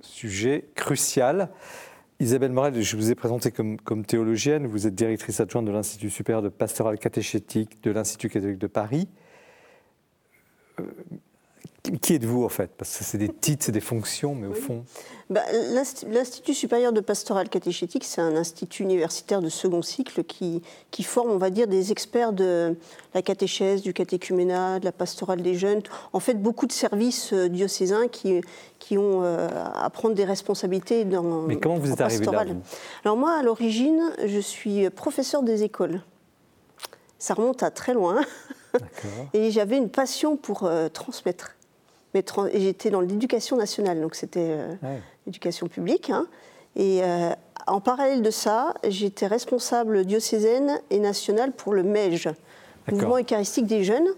sujet 0.00 0.70
crucial. 0.74 1.50
Isabelle 2.20 2.52
Morel, 2.52 2.82
je 2.82 2.96
vous 2.96 3.10
ai 3.10 3.14
présenté 3.14 3.50
comme, 3.50 4.04
théologienne, 4.04 4.66
vous 4.66 4.86
êtes 4.86 4.94
directrice 4.94 5.40
adjointe 5.40 5.64
de 5.64 5.70
l'Institut 5.70 6.10
supérieur 6.10 6.42
de 6.42 6.50
pastoral 6.50 6.98
catéchétique 6.98 7.82
de 7.82 7.90
l'Institut 7.90 8.28
catholique 8.28 8.58
de 8.58 8.66
Paris. 8.66 9.08
Qui 11.98 12.14
êtes-vous 12.14 12.44
en 12.44 12.48
fait? 12.48 12.70
Parce 12.76 12.96
que 12.96 13.04
c'est 13.04 13.18
des 13.18 13.28
titres, 13.28 13.64
c'est 13.66 13.72
des 13.72 13.80
fonctions, 13.80 14.34
mais 14.34 14.46
au 14.46 14.54
fond. 14.54 14.84
Bah, 15.28 15.42
L'Institut 15.72 16.54
supérieur 16.54 16.92
de 16.92 17.00
pastoral 17.00 17.48
catéchétique, 17.48 18.04
c'est 18.04 18.20
un 18.20 18.36
institut 18.36 18.82
universitaire 18.82 19.40
de 19.40 19.48
second 19.48 19.82
cycle 19.82 20.24
qui, 20.24 20.62
qui, 20.90 21.02
forme, 21.02 21.30
on 21.30 21.38
va 21.38 21.50
dire, 21.50 21.66
des 21.66 21.92
experts 21.92 22.32
de 22.32 22.76
la 23.14 23.22
catéchèse, 23.22 23.82
du 23.82 23.92
catéchuménat, 23.92 24.80
de 24.80 24.84
la 24.84 24.92
pastorale 24.92 25.42
des 25.42 25.54
jeunes. 25.54 25.82
En 26.12 26.20
fait, 26.20 26.34
beaucoup 26.34 26.66
de 26.66 26.72
services 26.72 27.32
euh, 27.32 27.48
diocésains 27.48 28.08
qui, 28.08 28.40
qui 28.78 28.98
ont 28.98 29.22
euh, 29.22 29.48
à 29.74 29.88
prendre 29.90 30.14
des 30.14 30.24
responsabilités 30.24 31.04
dans. 31.04 31.42
Mais 31.42 31.56
comment 31.56 31.76
vous 31.76 31.92
êtes 31.92 32.00
arrivé 32.00 32.24
là 32.26 32.44
Alors 33.04 33.16
moi, 33.16 33.32
à 33.38 33.42
l'origine, 33.42 34.12
je 34.24 34.38
suis 34.38 34.90
professeur 34.90 35.42
des 35.42 35.62
écoles. 35.62 36.02
Ça 37.18 37.34
remonte 37.34 37.62
à 37.62 37.70
très 37.70 37.94
loin. 37.94 38.20
Et 39.34 39.50
j'avais 39.50 39.76
une 39.76 39.90
passion 39.90 40.36
pour 40.36 40.64
euh, 40.64 40.88
transmettre 40.88 41.56
mais 42.14 42.24
j'étais 42.54 42.90
dans 42.90 43.00
l'éducation 43.00 43.56
nationale, 43.56 44.00
donc 44.00 44.14
c'était 44.14 44.56
euh, 44.58 44.74
l'éducation 45.26 45.68
publique. 45.68 46.10
Hein. 46.10 46.26
Et 46.76 47.00
euh, 47.02 47.30
en 47.66 47.80
parallèle 47.80 48.22
de 48.22 48.30
ça, 48.30 48.74
j'étais 48.88 49.26
responsable 49.26 50.04
diocésaine 50.04 50.80
et 50.90 50.98
nationale 50.98 51.52
pour 51.52 51.72
le 51.72 51.82
MEJ, 51.82 52.28
Mouvement 52.90 53.18
Eucharistique 53.18 53.66
des 53.66 53.84
Jeunes, 53.84 54.08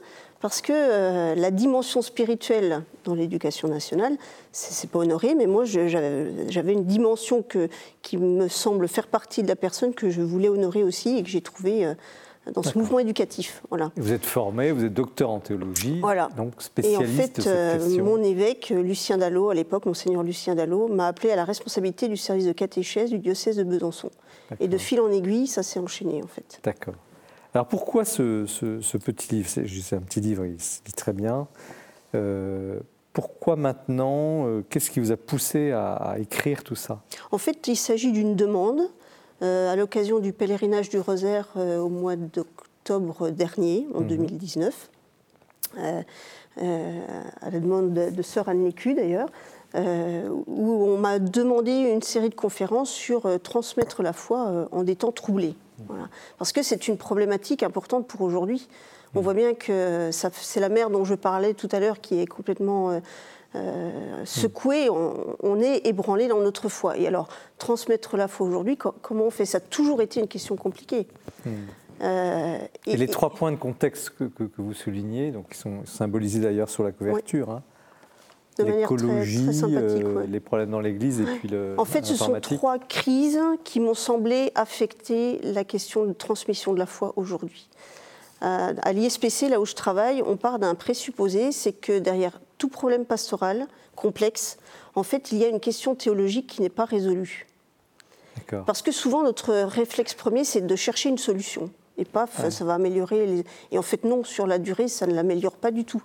parce 0.41 0.61
que 0.61 0.73
euh, 0.73 1.35
la 1.35 1.51
dimension 1.51 2.03
spirituelle 2.03 2.83
dans 3.05 3.15
l'éducation 3.15 3.69
nationale, 3.69 4.17
c'est 4.53 4.91
pas 4.91 5.01
honoré, 5.01 5.35
mais 5.35 5.47
moi 5.47 5.65
j'avais 5.65 6.73
une 6.73 6.85
dimension 6.85 7.43
que, 7.43 7.69
qui 8.01 8.17
me 8.17 8.49
semble 8.49 8.89
faire 8.89 9.07
partie 9.07 9.43
de 9.43 9.49
la 9.49 9.57
personne 9.57 9.95
que 9.95 10.11
je 10.11 10.23
voulais 10.23 10.49
honorer 10.49 10.83
aussi 10.83 11.19
et 11.19 11.23
que 11.23 11.29
j'ai 11.29 11.43
trouvé 11.43 11.95
dans 12.51 12.63
ce 12.63 12.77
mouvement 12.77 12.99
éducatif. 12.99 13.63
Voilà. 13.71 13.93
Vous 13.97 14.13
êtes 14.13 14.25
formé, 14.25 14.73
vous 14.73 14.85
êtes 14.85 14.95
docteur 14.95 15.31
en 15.31 15.39
théologie, 15.39 16.01
voilà. 16.01 16.29
donc 16.37 16.61
spécialiste 16.61 17.39
Et 17.39 17.41
en 17.41 17.45
fait, 17.45 17.47
euh, 17.47 18.03
mon 18.03 18.23
évêque, 18.23 18.73
euh, 18.73 18.83
Lucien 18.83 19.19
Dallot, 19.19 19.51
à 19.51 19.55
l'époque, 19.55 19.87
monseigneur 19.87 20.23
Lucien 20.23 20.55
Dallot, 20.55 20.89
m'a 20.89 21.07
appelé 21.07 21.31
à 21.31 21.37
la 21.37 21.45
responsabilité 21.45 22.09
du 22.09 22.17
service 22.17 22.47
de 22.47 22.53
catéchèse 22.53 23.11
du 23.11 23.19
diocèse 23.19 23.57
de 23.57 23.65
Besançon. 23.65 24.11
Et 24.61 24.69
de 24.69 24.77
fil 24.77 25.01
en 25.01 25.11
aiguille, 25.11 25.47
ça 25.47 25.63
s'est 25.63 25.79
enchaîné 25.79 26.23
en 26.23 26.27
fait. 26.27 26.61
D'accord. 26.63 26.95
Alors 27.55 27.67
pourquoi 27.67 28.05
ce, 28.05 28.45
ce, 28.47 28.97
petit 28.99 29.37
livre? 29.37 29.49
C'est 29.49 29.97
un 29.97 30.01
petit 30.01 30.21
livre, 30.21 30.45
il 30.45 30.61
se 30.61 30.81
lit 30.85 30.93
très 30.93 31.13
bien. 31.13 31.47
Euh, 32.15 32.81
pourquoi 33.15 33.57
maintenant 33.57 34.47
Qu'est-ce 34.69 34.91
qui 34.91 35.01
vous 35.01 35.11
a 35.11 35.17
poussé 35.17 35.71
à, 35.71 35.95
à 35.95 36.19
écrire 36.19 36.65
tout 36.65 36.75
ça? 36.75 37.03
En 37.31 37.39
fait, 37.39 37.67
il 37.69 37.77
s'agit 37.77 38.13
d'une 38.13 38.37
demande 38.37 38.81
euh, 38.81 38.89
à 39.43 39.77
l'occasion 39.77 40.21
du 40.21 40.33
pèlerinage 40.33 40.89
du 40.89 40.99
Rosaire 40.99 41.49
euh, 41.57 41.79
au 41.79 41.89
mois 41.89 42.17
d'octobre 42.17 43.31
dernier, 43.31 43.87
en 43.95 44.01
2019, 44.01 44.91
mhm. 45.75 46.05
euh, 46.63 47.01
à 47.41 47.51
la 47.51 47.61
demande 47.61 47.93
de, 47.93 48.23
sœur 48.23 48.49
Anne 48.49 48.65
Lécu 48.65 48.95
d'ailleurs, 48.95 49.29
où 49.75 50.85
on 50.85 50.99
m'a 50.99 51.19
demandé 51.19 51.73
une 51.73 52.03
série 52.03 52.29
de 52.29 52.35
conférences 52.35 52.91
sur 52.91 53.27
transmettre 53.43 54.03
la 54.03 54.13
foi 54.13 54.69
en 54.71 54.83
des 54.83 54.97
temps 54.97 55.13
troublés. 55.13 55.55
Voilà. 55.89 56.09
Parce 56.37 56.53
que 56.53 56.63
c'est 56.63 56.89
une 56.89 56.99
problématique 56.99 57.63
importante 57.63 58.07
pour 58.07 58.21
aujourd'hui. 58.21 58.69
On 59.15 59.21
mhm. 59.21 59.25
voit 59.25 59.35
bien 59.35 59.55
que 59.55 60.11
c'est 60.13 60.61
la 60.61 60.69
mer 60.69 60.91
dont 60.91 61.05
je 61.05 61.15
parlais 61.15 61.55
tout 61.55 61.71
à 61.73 61.81
l'heure 61.81 62.03
qui 62.03 62.21
est 62.21 62.27
complètement 62.27 63.01
euh, 63.55 64.25
secoué, 64.25 64.89
on, 64.89 65.61
est 65.61 65.87
ébranlé 65.87 66.27
dans 66.27 66.41
notre 66.41 66.69
foi. 66.69 66.97
Et 66.97 67.07
alors, 67.07 67.29
transmettre 67.59 68.17
la 68.17 68.29
foi 68.29 68.47
aujourd'hui, 68.47 68.77
comment 68.77 69.25
on 69.25 69.31
fait? 69.31 69.45
Ça 69.45 69.59
a 69.59 69.61
toujours 69.61 70.01
été 70.01 70.21
une 70.21 70.29
question 70.29 70.57
compliquée. 70.57 71.07
Hmm. 71.45 71.51
Euh, 72.01 72.59
et, 72.87 72.97
les 72.97 73.09
trois 73.09 73.31
points 73.31 73.53
de 73.53 73.57
contexte 73.57 74.11
que, 74.11 74.25
vous 74.57 74.73
soulignez, 74.73 75.31
donc 75.31 75.51
qui 75.51 75.59
sont 75.59 75.85
symbolisés 75.85 76.41
d'ailleurs 76.41 76.71
sur 76.71 76.83
la 76.83 76.93
couverture, 76.93 77.51
hein, 77.51 77.63
l'écologie, 78.59 79.61
euh, 79.63 80.27
les 80.27 80.41
problèmes 80.41 80.71
dans 80.71 80.81
l'Église 80.81 81.21
et 81.21 81.25
puis 81.25 81.49
le. 81.49 81.75
En 81.79 81.85
fait, 81.85 82.05
ce 82.07 82.17
sont 82.17 82.41
trois 82.41 82.79
crises 82.79 83.41
qui 83.65 83.81
m'ont 83.81 83.95
semblé 83.95 84.51
affecter 84.55 85.41
la 85.43 85.65
question 85.65 86.07
de 86.07 86.13
transmission 86.13 86.73
de 86.73 86.79
la 86.79 86.87
foi 86.87 87.13
aujourd'hui. 87.17 87.69
à 88.41 88.93
l'ISPC, 88.93 89.49
là 89.51 89.61
où 89.61 89.67
je 89.67 89.75
travaille, 89.75 90.23
on 90.27 90.37
part 90.37 90.59
d'un 90.59 90.75
présupposé, 90.75 91.53
c'est 91.53 91.73
que 91.73 91.99
derrière 91.99 92.41
tout 92.63 92.69
problème 92.69 93.05
pastoral 93.05 93.67
complexe, 93.97 94.57
en 94.95 95.03
fait, 95.03 95.33
il 95.33 95.39
y 95.39 95.45
a 95.45 95.49
une 95.49 95.59
question 95.59 95.97
théologique 95.97 96.47
qui 96.47 96.63
n'est 96.63 96.69
pas 96.69 96.85
résolue. 96.85 97.49
Parce 98.67 98.83
que 98.83 98.93
souvent, 98.93 99.25
notre 99.25 99.53
réflexe 99.53 100.15
premier, 100.15 100.45
c'est 100.45 100.61
de 100.65 100.77
chercher 100.77 101.09
une 101.09 101.19
solution. 101.19 101.71
Et 101.99 102.05
paf, 102.05 102.49
ça 102.51 102.65
va 102.65 102.75
améliorer. 102.75 103.27
Les... 103.27 103.45
Et 103.73 103.79
en 103.79 103.83
fait, 103.83 104.05
non, 104.05 104.23
sur 104.23 104.47
la 104.47 104.59
durée, 104.59 104.87
ça 104.87 105.09
ne 105.09 105.15
l'améliore 105.15 105.57
pas 105.57 105.73
du 105.73 105.85
tout. 105.85 106.03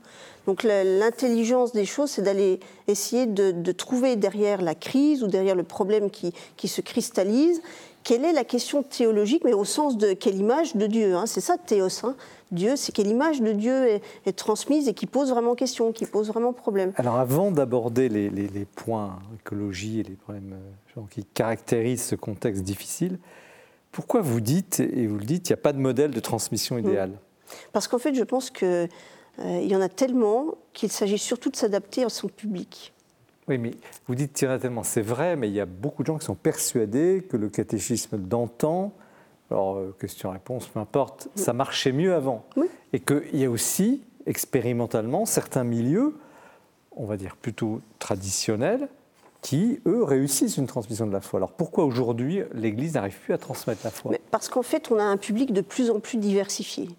Donc 0.47 0.63
l'intelligence 0.63 1.73
des 1.73 1.85
choses, 1.85 2.09
c'est 2.09 2.23
d'aller 2.23 2.59
essayer 2.87 3.27
de, 3.27 3.71
trouver 3.71 4.15
derrière 4.15 4.63
la 4.63 4.73
crise 4.73 5.21
ou 5.21 5.27
derrière 5.27 5.55
le 5.55 5.63
problème 5.63 6.09
qui, 6.09 6.33
qui 6.55 6.67
se 6.67 6.81
cristallise, 6.81 7.61
quelle 8.07 8.23
est 8.23 8.31
la 8.31 8.45
question 8.45 8.83
théologique, 8.83 9.43
mais 9.43 9.51
au 9.51 9.65
sens 9.65 9.97
de 9.97 10.13
quelle 10.13 10.37
image 10.37 10.77
de 10.77 10.87
Dieu. 10.87 11.13
Hein. 11.13 11.25
c'est 11.25 11.41
ça, 11.41 11.57
théos. 11.57 12.05
Hein. 12.05 12.15
Dieu, 12.53 12.77
c'est 12.77 12.93
quelle 12.93 13.07
image 13.07 13.41
de 13.41 13.51
Dieu 13.51 13.99
est, 14.25 14.31
transmise 14.31 14.87
et 14.87 14.93
qui 14.93 15.07
pose 15.07 15.29
vraiment 15.29 15.55
question, 15.55 15.91
qui 15.91 16.05
pose 16.05 16.29
vraiment 16.29 16.53
problème. 16.53 16.93
Alors 16.95 17.17
avant 17.17 17.51
d'aborder 17.51 18.07
les, 18.07 18.65
points 18.77 19.19
écologie 19.41 19.99
et 19.99 20.03
les 20.03 20.15
problèmes 20.15 20.55
euh, 20.97 21.01
qui 21.09 21.25
caractérisent 21.25 22.05
ce 22.05 22.15
contexte 22.15 22.63
difficile, 22.63 23.19
pourquoi 23.91 24.21
vous 24.21 24.39
dites, 24.39 24.79
et 24.79 25.05
vous 25.05 25.17
le 25.17 25.25
dites, 25.25 25.49
il 25.49 25.51
n'y 25.51 25.59
a 25.59 25.61
pas 25.61 25.73
de 25.73 25.79
modèle 25.79 26.11
de 26.11 26.19
transmission 26.21 26.77
hmm. 26.77 26.87
idéal? 26.87 27.11
Parce 27.73 27.89
qu'en 27.89 27.99
fait, 27.99 28.15
je 28.15 28.23
pense 28.23 28.51
qu'il 28.51 28.67
euh, 28.69 28.87
y 29.39 29.75
en 29.75 29.81
a 29.81 29.89
tellement 29.89 30.55
qu'il 30.71 30.93
s'agit 30.93 31.17
surtout 31.17 31.49
de 31.49 31.57
s'adapter 31.57 32.05
à 32.05 32.09
son 32.09 32.29
public. 32.29 32.93
Oui, 33.47 33.57
mais 33.57 33.71
vous 34.07 34.15
dites 34.15 34.33
qu'il 34.33 34.47
y 34.47 34.51
en 34.51 34.53
a 34.53 34.59
tellement, 34.59 34.83
c'est 34.83 35.01
vrai, 35.01 35.35
mais 35.35 35.47
il 35.47 35.53
y 35.53 35.61
a 35.61 35.65
beaucoup 35.65 36.03
de 36.03 36.07
gens 36.07 36.17
qui 36.17 36.25
sont 36.25 36.35
persuadés 36.35 37.25
que 37.29 37.37
le 37.37 37.49
catéchisme 37.49 38.17
d'antan 38.17 38.93
alors 39.49 39.77
euh, 39.77 39.95
question-réponse, 39.99 40.67
peu 40.67 40.79
importe, 40.79 41.29
ça 41.35 41.53
marchait 41.53 41.91
mieux 41.91 42.13
avant. 42.13 42.45
Et 42.93 42.99
qu'il 42.99 43.35
y 43.39 43.45
a 43.45 43.49
aussi, 43.49 44.03
expérimentalement, 44.25 45.25
certains 45.25 45.63
milieux, 45.63 46.17
on 46.91 47.05
va 47.05 47.17
dire 47.17 47.35
plutôt 47.35 47.81
traditionnels, 47.99 48.89
qui, 49.41 49.79
eux, 49.85 50.03
réussissent 50.03 50.57
une 50.57 50.67
transmission 50.67 51.07
de 51.07 51.13
la 51.13 51.21
foi. 51.21 51.39
Alors 51.39 51.51
pourquoi 51.51 51.85
aujourd'hui 51.85 52.41
l'Église 52.53 52.95
n'arrive 52.95 53.17
plus 53.19 53.33
à 53.33 53.37
transmettre 53.37 53.81
la 53.83 53.91
foi? 53.91 54.13
Parce 54.31 54.49
qu'en 54.49 54.63
fait, 54.63 54.91
on 54.91 54.99
a 54.99 55.03
un 55.03 55.17
public 55.17 55.53
de 55.53 55.61
plus 55.61 55.89
en 55.89 55.99
plus 55.99 56.17
diversifié. 56.17 56.89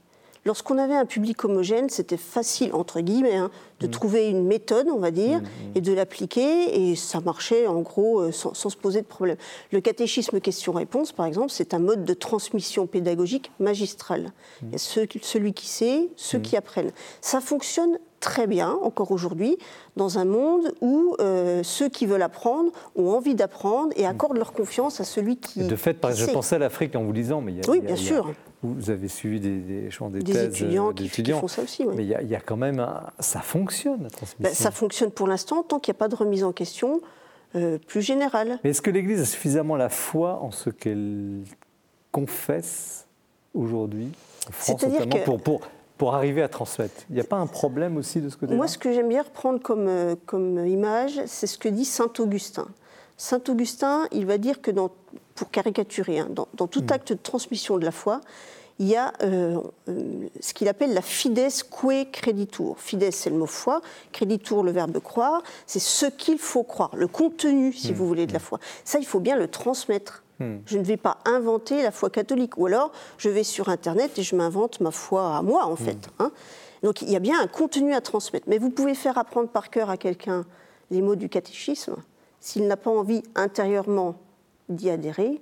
Lorsqu'on 0.45 0.79
avait 0.79 0.95
un 0.95 1.07
public 1.07 1.45
homogène, 1.45 1.89
c'était 1.89 2.17
facile, 2.17 2.73
entre 2.73 3.01
guillemets, 3.01 3.37
hein, 3.37 3.51
de 3.81 3.87
mm. 3.87 3.91
trouver 3.91 4.29
une 4.29 4.47
méthode, 4.47 4.89
on 4.93 4.99
va 4.99 5.11
dire, 5.11 5.41
mm, 5.41 5.43
mm. 5.43 5.73
et 5.77 5.81
de 5.81 5.93
l'appliquer, 5.93 6.91
et 6.91 6.97
ça 6.97 7.21
marchait 7.21 7.67
en 7.67 7.81
gros 7.81 8.21
euh, 8.21 8.33
sans, 8.33 8.55
se 8.55 8.77
poser 8.77 9.03
de 9.03 9.07
problème. 9.07 9.37
Le 9.73 9.81
catéchisme 9.81 10.41
question-réponse, 10.41 11.13
par 11.13 11.27
exemple, 11.27 11.51
c'est 11.51 11.75
un 11.75 11.79
mode 11.79 12.05
de 12.05 12.15
transmission 12.15 12.87
pédagogique 12.87 13.51
magistral. 13.61 14.33
Il 14.63 14.73
y 14.73 14.75
a 14.75 14.79
celui 14.79 15.53
qui 15.53 15.67
sait, 15.67 16.09
ceux 16.17 16.39
qui 16.39 16.57
apprennent. 16.57 16.93
Ça 17.21 17.41
fonctionne 17.41 17.99
très 18.21 18.47
bien 18.47 18.71
encore 18.83 19.13
aujourd'hui 19.13 19.59
dans 19.97 20.19
un 20.19 20.25
monde 20.25 20.73
où 20.81 21.15
euh, 21.21 21.63
ceux 21.63 21.89
qui 21.89 22.07
veulent 22.07 22.23
apprendre 22.23 22.73
ont 22.97 23.11
envie 23.11 23.35
d'apprendre 23.35 23.93
et 23.97 24.07
accordent 24.07 24.39
leur 24.39 24.53
confiance 24.53 25.01
à 25.01 25.05
celui 25.05 25.37
qui. 25.37 25.67
De 25.67 25.77
fait, 25.77 25.97
je 26.15 26.27
pensais 26.27 26.57
à 26.57 26.59
l'Afrique 26.59 26.97
en 26.97 27.05
vous 27.05 27.13
lisant, 27.13 27.41
mais 27.41 27.53
il 27.53 27.59
y 27.59 27.61
a, 27.61 27.71
oui, 27.71 27.81
bien 27.81 27.97
sûr. 27.97 28.33
Vous 28.63 28.91
avez 28.91 29.09
suivi 29.09 29.39
des, 29.39 29.59
des, 29.59 29.89
des, 29.89 30.23
des 30.23 30.45
étudiants, 30.45 30.93
qui, 30.93 31.09
font 31.33 31.49
ça 31.49 31.63
aussi. 31.63 31.87
Mais 31.87 32.05
il 32.05 32.09
y, 32.09 32.35
a, 32.35 32.41
quand 32.41 32.57
même, 32.57 32.85
ça 33.21 33.41
fonctionne 33.41 34.03
la 34.03 34.11
transmission. 34.11 34.43
Ben, 34.43 34.53
ça 34.53 34.71
fonctionne 34.71 35.11
pour 35.11 35.29
l'instant 35.29 35.63
tant 35.63 35.79
qu'il 35.79 35.93
n'y 35.93 35.97
a 35.97 36.01
pas 36.01 36.09
de 36.09 36.17
remise 36.17 36.43
en 36.43 36.53
question 36.53 37.01
euh, 37.55 37.79
plus 37.87 38.03
générale. 38.03 38.59
Mais 38.65 38.71
est-ce 38.71 38.83
que 38.83 38.91
l'Église 38.91 39.21
a 39.21 39.25
suffisamment 39.25 39.77
la 39.77 39.89
foi 39.89 40.41
en 40.43 40.51
ce 40.51 40.71
qu'elle 40.71 41.43
confesse 42.11 43.07
aujourd'hui, 43.55 44.11
en 44.49 44.53
France 44.53 44.83
notamment, 44.83 45.25
pour, 45.25 45.41
pour 45.41 45.61
pour 45.99 46.15
arriver 46.15 46.43
à 46.43 46.49
transmettre? 46.49 47.03
Il 47.11 47.17
n'y 47.17 47.21
a 47.21 47.25
pas 47.25 47.37
un 47.37 47.49
problème 47.49 47.97
aussi 47.97 48.21
de 48.21 48.29
ce 48.31 48.37
côté-là? 48.37 48.57
Moi, 48.57 48.69
ce 48.69 48.79
que 48.79 48.93
j'aime 48.93 49.09
bien 49.09 49.23
reprendre 49.23 49.61
comme, 49.61 49.89
euh, 49.89 50.15
comme 50.25 50.65
image, 50.65 51.21
c'est 51.27 51.49
ce 51.49 51.59
que 51.59 51.69
dit 51.69 51.85
Saint 51.85 52.13
Augustin. 52.21 52.69
Saint 53.19 53.43
Augustin, 53.49 54.07
il 54.13 54.25
va 54.25 54.39
dire 54.39 54.63
que, 54.63 54.71
dans, 54.71 54.91
pour 55.35 55.51
caricaturer, 55.51 56.21
hein, 56.21 56.29
dans, 56.31 56.67
tout 56.67 56.83
hmm. 56.83 56.93
acte 56.93 57.13
de 57.13 57.19
transmission 57.19 57.77
de 57.77 57.85
la 57.85 57.91
foi, 57.91 58.21
il 58.79 58.87
y 58.87 58.95
a 58.95 59.13
euh, 59.25 59.61
euh, 59.89 60.29
ce 60.39 60.55
qu'il 60.55 60.69
appelle 60.69 60.95
la 60.95 61.03
fides 61.03 61.49
que 61.69 62.05
creditur. 62.05 62.77
Fides, 62.79 63.11
c'est 63.11 63.29
le 63.29 63.37
mot 63.37 63.47
foi, 63.47 63.83
creditur, 64.13 64.63
le 64.63 64.71
verbe 64.71 65.01
croire, 65.01 65.43
c'est 65.67 65.81
ce 65.81 66.07
qu'il 66.07 66.39
faut 66.39 66.63
croire, 66.63 66.95
le 66.95 67.09
contenu, 67.09 67.73
si 67.73 67.91
hmm. 67.91 67.97
vous 67.97 68.07
voulez, 68.07 68.27
de 68.29 68.33
la 68.33 68.39
foi. 68.39 68.61
Ça, 68.85 69.01
il 69.01 69.07
faut 69.07 69.21
bien 69.21 69.37
le 69.37 69.49
transmettre. 69.49 70.23
Hmm. 70.39 70.59
Je 70.65 70.79
ne 70.79 70.85
vais 70.85 70.97
pas 70.97 71.19
inventer 71.25 71.83
la 71.83 71.91
foi 71.91 72.11
catholique. 72.11 72.57
Ou 72.57 72.67
alors, 72.67 72.93
je 73.19 73.29
vais 73.29 73.43
sur 73.43 73.69
Internet 73.69 74.17
et 74.17 74.23
je 74.23 74.37
m'invente 74.37 74.81
ma 74.81 74.93
foi 74.93 75.37
à 75.37 75.43
moi, 75.43 75.67
en 75.67 75.75
fait. 75.75 76.07
Hmm. 76.07 76.23
Hein. 76.23 76.33
Donc, 76.85 77.03
il 77.03 77.11
y 77.11 77.17
a 77.17 77.21
bien 77.21 77.41
un 77.41 77.49
contenu 77.49 77.95
à 77.95 78.01
transmettre. 78.01 78.47
Mais 78.49 78.59
vous 78.59 78.71
pouvez 78.71 78.95
faire 78.95 79.19
apprendre 79.19 79.49
par 79.49 79.71
cœur 79.71 79.91
à 79.91 79.97
quelqu'un 79.97 80.47
les 80.93 81.03
mots 81.03 81.17
du 81.17 81.29
catéchisme. 81.29 81.97
S'il 82.41 82.67
n'a 82.67 82.77
pas 82.77 82.91
envie 82.91 83.23
intérieurement 83.35 84.17
d'y 84.69 84.91
adhérer, 84.91 85.41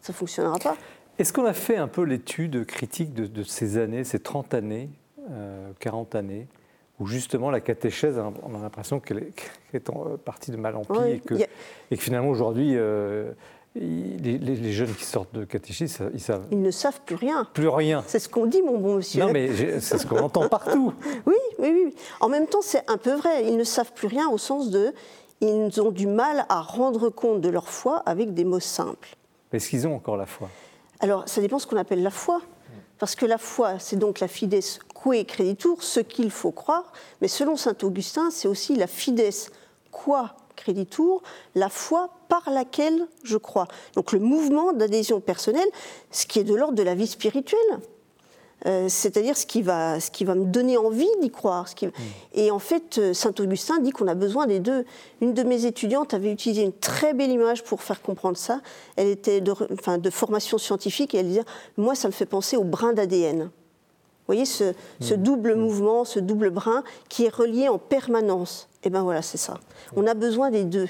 ça 0.00 0.12
ne 0.12 0.16
fonctionnera 0.16 0.58
pas. 0.58 0.76
Est-ce 1.18 1.32
qu'on 1.32 1.44
a 1.44 1.52
fait 1.52 1.76
un 1.76 1.88
peu 1.88 2.02
l'étude 2.02 2.64
critique 2.64 3.12
de, 3.12 3.42
ces 3.42 3.76
années, 3.76 4.04
ces 4.04 4.20
30 4.20 4.54
années, 4.54 4.88
40 5.80 6.14
euh, 6.14 6.18
années, 6.18 6.48
où 6.98 7.06
justement 7.06 7.50
la 7.50 7.60
catéchèse, 7.60 8.18
on 8.42 8.54
a 8.54 8.58
l'impression 8.58 9.00
qu'elle 9.00 9.30
est, 9.74 9.90
en 9.90 10.16
partie 10.16 10.50
de 10.50 10.56
mal 10.56 10.76
en 10.76 10.84
pis 10.84 11.10
et, 11.10 11.20
que, 11.20 11.34
et, 11.34 11.96
que, 11.96 12.02
finalement 12.02 12.30
aujourd'hui, 12.30 12.74
euh, 12.76 13.32
les, 13.74 14.72
jeunes 14.72 14.94
qui 14.94 15.04
sortent 15.04 15.34
de 15.34 15.44
catéchisme, 15.44 16.10
ils 16.12 16.20
savent. 16.20 16.46
Ils 16.50 16.60
ne 16.60 16.70
savent 16.70 17.00
plus 17.06 17.14
rien. 17.14 17.46
Plus 17.54 17.68
rien. 17.68 18.02
C'est 18.06 18.18
ce 18.18 18.28
qu'on 18.28 18.46
dit, 18.46 18.62
mon 18.62 18.78
bon 18.78 18.96
monsieur. 18.96 19.22
Non, 19.22 19.32
mais 19.32 19.80
c'est 19.80 19.98
ce 19.98 20.06
qu'on 20.06 20.18
entend 20.18 20.48
partout. 20.48 20.92
Oui, 21.26 21.34
oui, 21.58 21.72
oui. 21.86 21.94
En 22.20 22.28
même 22.28 22.46
temps, 22.46 22.62
c'est 22.62 22.88
un 22.90 22.96
peu 22.96 23.14
vrai. 23.14 23.44
Ils 23.46 23.56
ne 23.56 23.64
savent 23.64 23.92
plus 23.92 24.08
rien 24.08 24.28
au 24.28 24.38
sens 24.38 24.70
de. 24.70 24.92
Ils 25.40 25.80
ont 25.80 25.90
du 25.90 26.06
mal 26.06 26.44
à 26.48 26.60
rendre 26.60 27.08
compte 27.08 27.40
de 27.40 27.48
leur 27.48 27.68
foi 27.68 28.02
avec 28.06 28.34
des 28.34 28.44
mots 28.44 28.60
simples. 28.60 29.16
Est-ce 29.52 29.70
qu'ils 29.70 29.86
ont 29.86 29.94
encore 29.94 30.16
la 30.16 30.26
foi? 30.26 30.48
Alors, 31.00 31.28
ça 31.28 31.40
dépend 31.40 31.56
de 31.56 31.62
ce 31.62 31.66
qu'on 31.66 31.76
appelle 31.76 32.02
la 32.02 32.10
foi. 32.10 32.40
Parce 32.98 33.14
que 33.14 33.24
la 33.24 33.38
foi, 33.38 33.78
c'est 33.78 33.96
donc 33.96 34.20
la 34.20 34.28
fides 34.28 34.60
que 34.60 35.22
creditur, 35.22 35.82
ce 35.82 36.00
qu'il 36.00 36.30
faut 36.30 36.50
croire. 36.52 36.92
Mais 37.22 37.28
selon 37.28 37.56
saint 37.56 37.76
Augustin, 37.82 38.30
c'est 38.30 38.46
aussi 38.46 38.76
la 38.76 38.86
fides 38.86 39.32
quoi 39.90 40.34
creditur, 40.54 41.22
la 41.54 41.70
foi 41.70 42.10
par 42.28 42.50
laquelle 42.50 43.08
je 43.24 43.38
crois. 43.38 43.66
Donc 43.94 44.12
le 44.12 44.18
mouvement 44.18 44.74
d'adhésion 44.74 45.20
personnelle, 45.20 45.68
ce 46.10 46.26
qui 46.26 46.38
est 46.38 46.44
de 46.44 46.54
l'ordre 46.54 46.74
de 46.74 46.82
la 46.82 46.94
vie 46.94 47.06
spirituelle. 47.06 47.80
Euh, 48.66 48.86
c'est-à-dire 48.88 49.36
ce, 49.36 49.46
qui 49.46 49.62
va, 49.62 50.00
ce 50.00 50.10
qui 50.10 50.24
va 50.24 50.34
me 50.34 50.44
donner 50.44 50.76
envie 50.76 51.08
d'y 51.20 51.30
croire. 51.30 51.68
Ce 51.68 51.74
qui... 51.74 51.86
Mm. 51.86 51.92
Et 52.34 52.50
en 52.50 52.58
fait, 52.58 52.98
euh, 52.98 53.14
Saint 53.14 53.32
Augustin 53.38 53.78
dit 53.78 53.90
qu'on 53.90 54.06
a 54.06 54.14
besoin 54.14 54.46
des 54.46 54.60
deux. 54.60 54.84
Une 55.20 55.32
de 55.32 55.42
mes 55.42 55.64
étudiantes 55.64 56.14
avait 56.14 56.30
utilisé 56.30 56.62
une 56.62 56.72
très 56.72 57.14
belle 57.14 57.30
image 57.30 57.64
pour 57.64 57.82
faire 57.82 58.02
comprendre 58.02 58.36
ça. 58.36 58.60
Elle 58.96 59.08
était 59.08 59.40
de, 59.40 59.54
enfin, 59.72 59.98
de 59.98 60.10
formation 60.10 60.58
scientifique 60.58 61.14
et 61.14 61.18
elle 61.18 61.28
disait 61.28 61.44
Moi, 61.76 61.94
ça 61.94 62.08
me 62.08 62.12
fait 62.12 62.26
penser 62.26 62.56
au 62.56 62.64
brin 62.64 62.92
d'ADN. 62.92 63.44
Vous 63.44 63.48
voyez 64.26 64.44
ce, 64.44 64.74
ce, 65.00 65.14
mm. 65.14 65.22
double 65.22 65.54
mm. 65.54 65.60
mouvement, 65.60 66.04
ce 66.04 66.20
double 66.20 66.50
brin 66.50 66.84
qui 67.08 67.24
est 67.24 67.34
relié 67.34 67.68
en 67.68 67.78
permanence. 67.78 68.68
Et 68.82 68.88
eh 68.88 68.90
bien 68.90 69.02
voilà, 69.02 69.22
c'est 69.22 69.38
ça. 69.38 69.58
On 69.96 70.06
a 70.06 70.14
besoin 70.14 70.50
des 70.50 70.64
deux. 70.64 70.88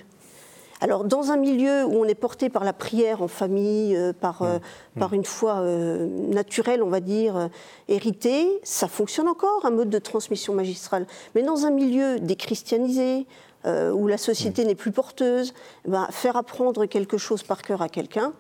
Alors, 0.81 1.05
dans 1.05 1.31
un 1.31 1.37
milieu 1.37 1.85
où 1.85 1.95
on 1.95 2.05
est 2.05 2.15
porté 2.15 2.49
par 2.49 2.65
la 2.65 2.73
prière 2.73 3.21
en 3.23 3.29
famille, 3.29 3.95
euh, 3.95 4.13
par, 4.15 4.43
euh, 4.43 4.57
mmh. 4.57 4.99
par 4.99 5.13
une 5.13 5.25
foi 5.25 5.59
euh, 5.59 6.07
naturelle, 6.07 6.83
on 6.83 6.89
va 6.89 7.01
dire, 7.01 7.51
héritée, 7.89 8.49
ça 8.63 8.89
fonctionne 8.89 9.29
encore, 9.29 9.67
un 9.67 9.71
mode 9.71 9.91
de 9.91 9.99
transmission 9.99 10.55
magistrale. 10.55 11.07
Mais 11.35 11.43
dans 11.43 11.67
un 11.67 11.71
milieu 11.71 12.19
déchristianisé, 12.19 13.27
où 13.67 14.07
la 14.07 14.17
société 14.17 14.65
mmh. 14.65 14.69
n'est 14.69 14.75
plus 14.75 14.91
porteuse, 14.91 15.53
eh 15.85 15.91
ben, 15.91 16.09
faire 16.11 16.39
apprendre 16.39 16.87
quelque 16.87 17.19
chose 17.19 17.43
par 17.43 17.61
cœur 17.61 17.83
à 17.83 17.91
quelqu'un, 17.91 18.33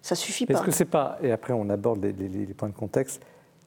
ça 0.00 0.14
suffit 0.14 0.46
pas. 0.46 0.54
Est-ce 0.54 0.62
que 0.62 0.70
c'est 0.70 0.86
pas, 0.86 1.18
et 1.22 1.32
après 1.32 1.52
on 1.52 1.68
aborde 1.68 2.02
les 2.02 2.46
points 2.54 2.70
de 2.70 2.74
contexte, 2.74 3.20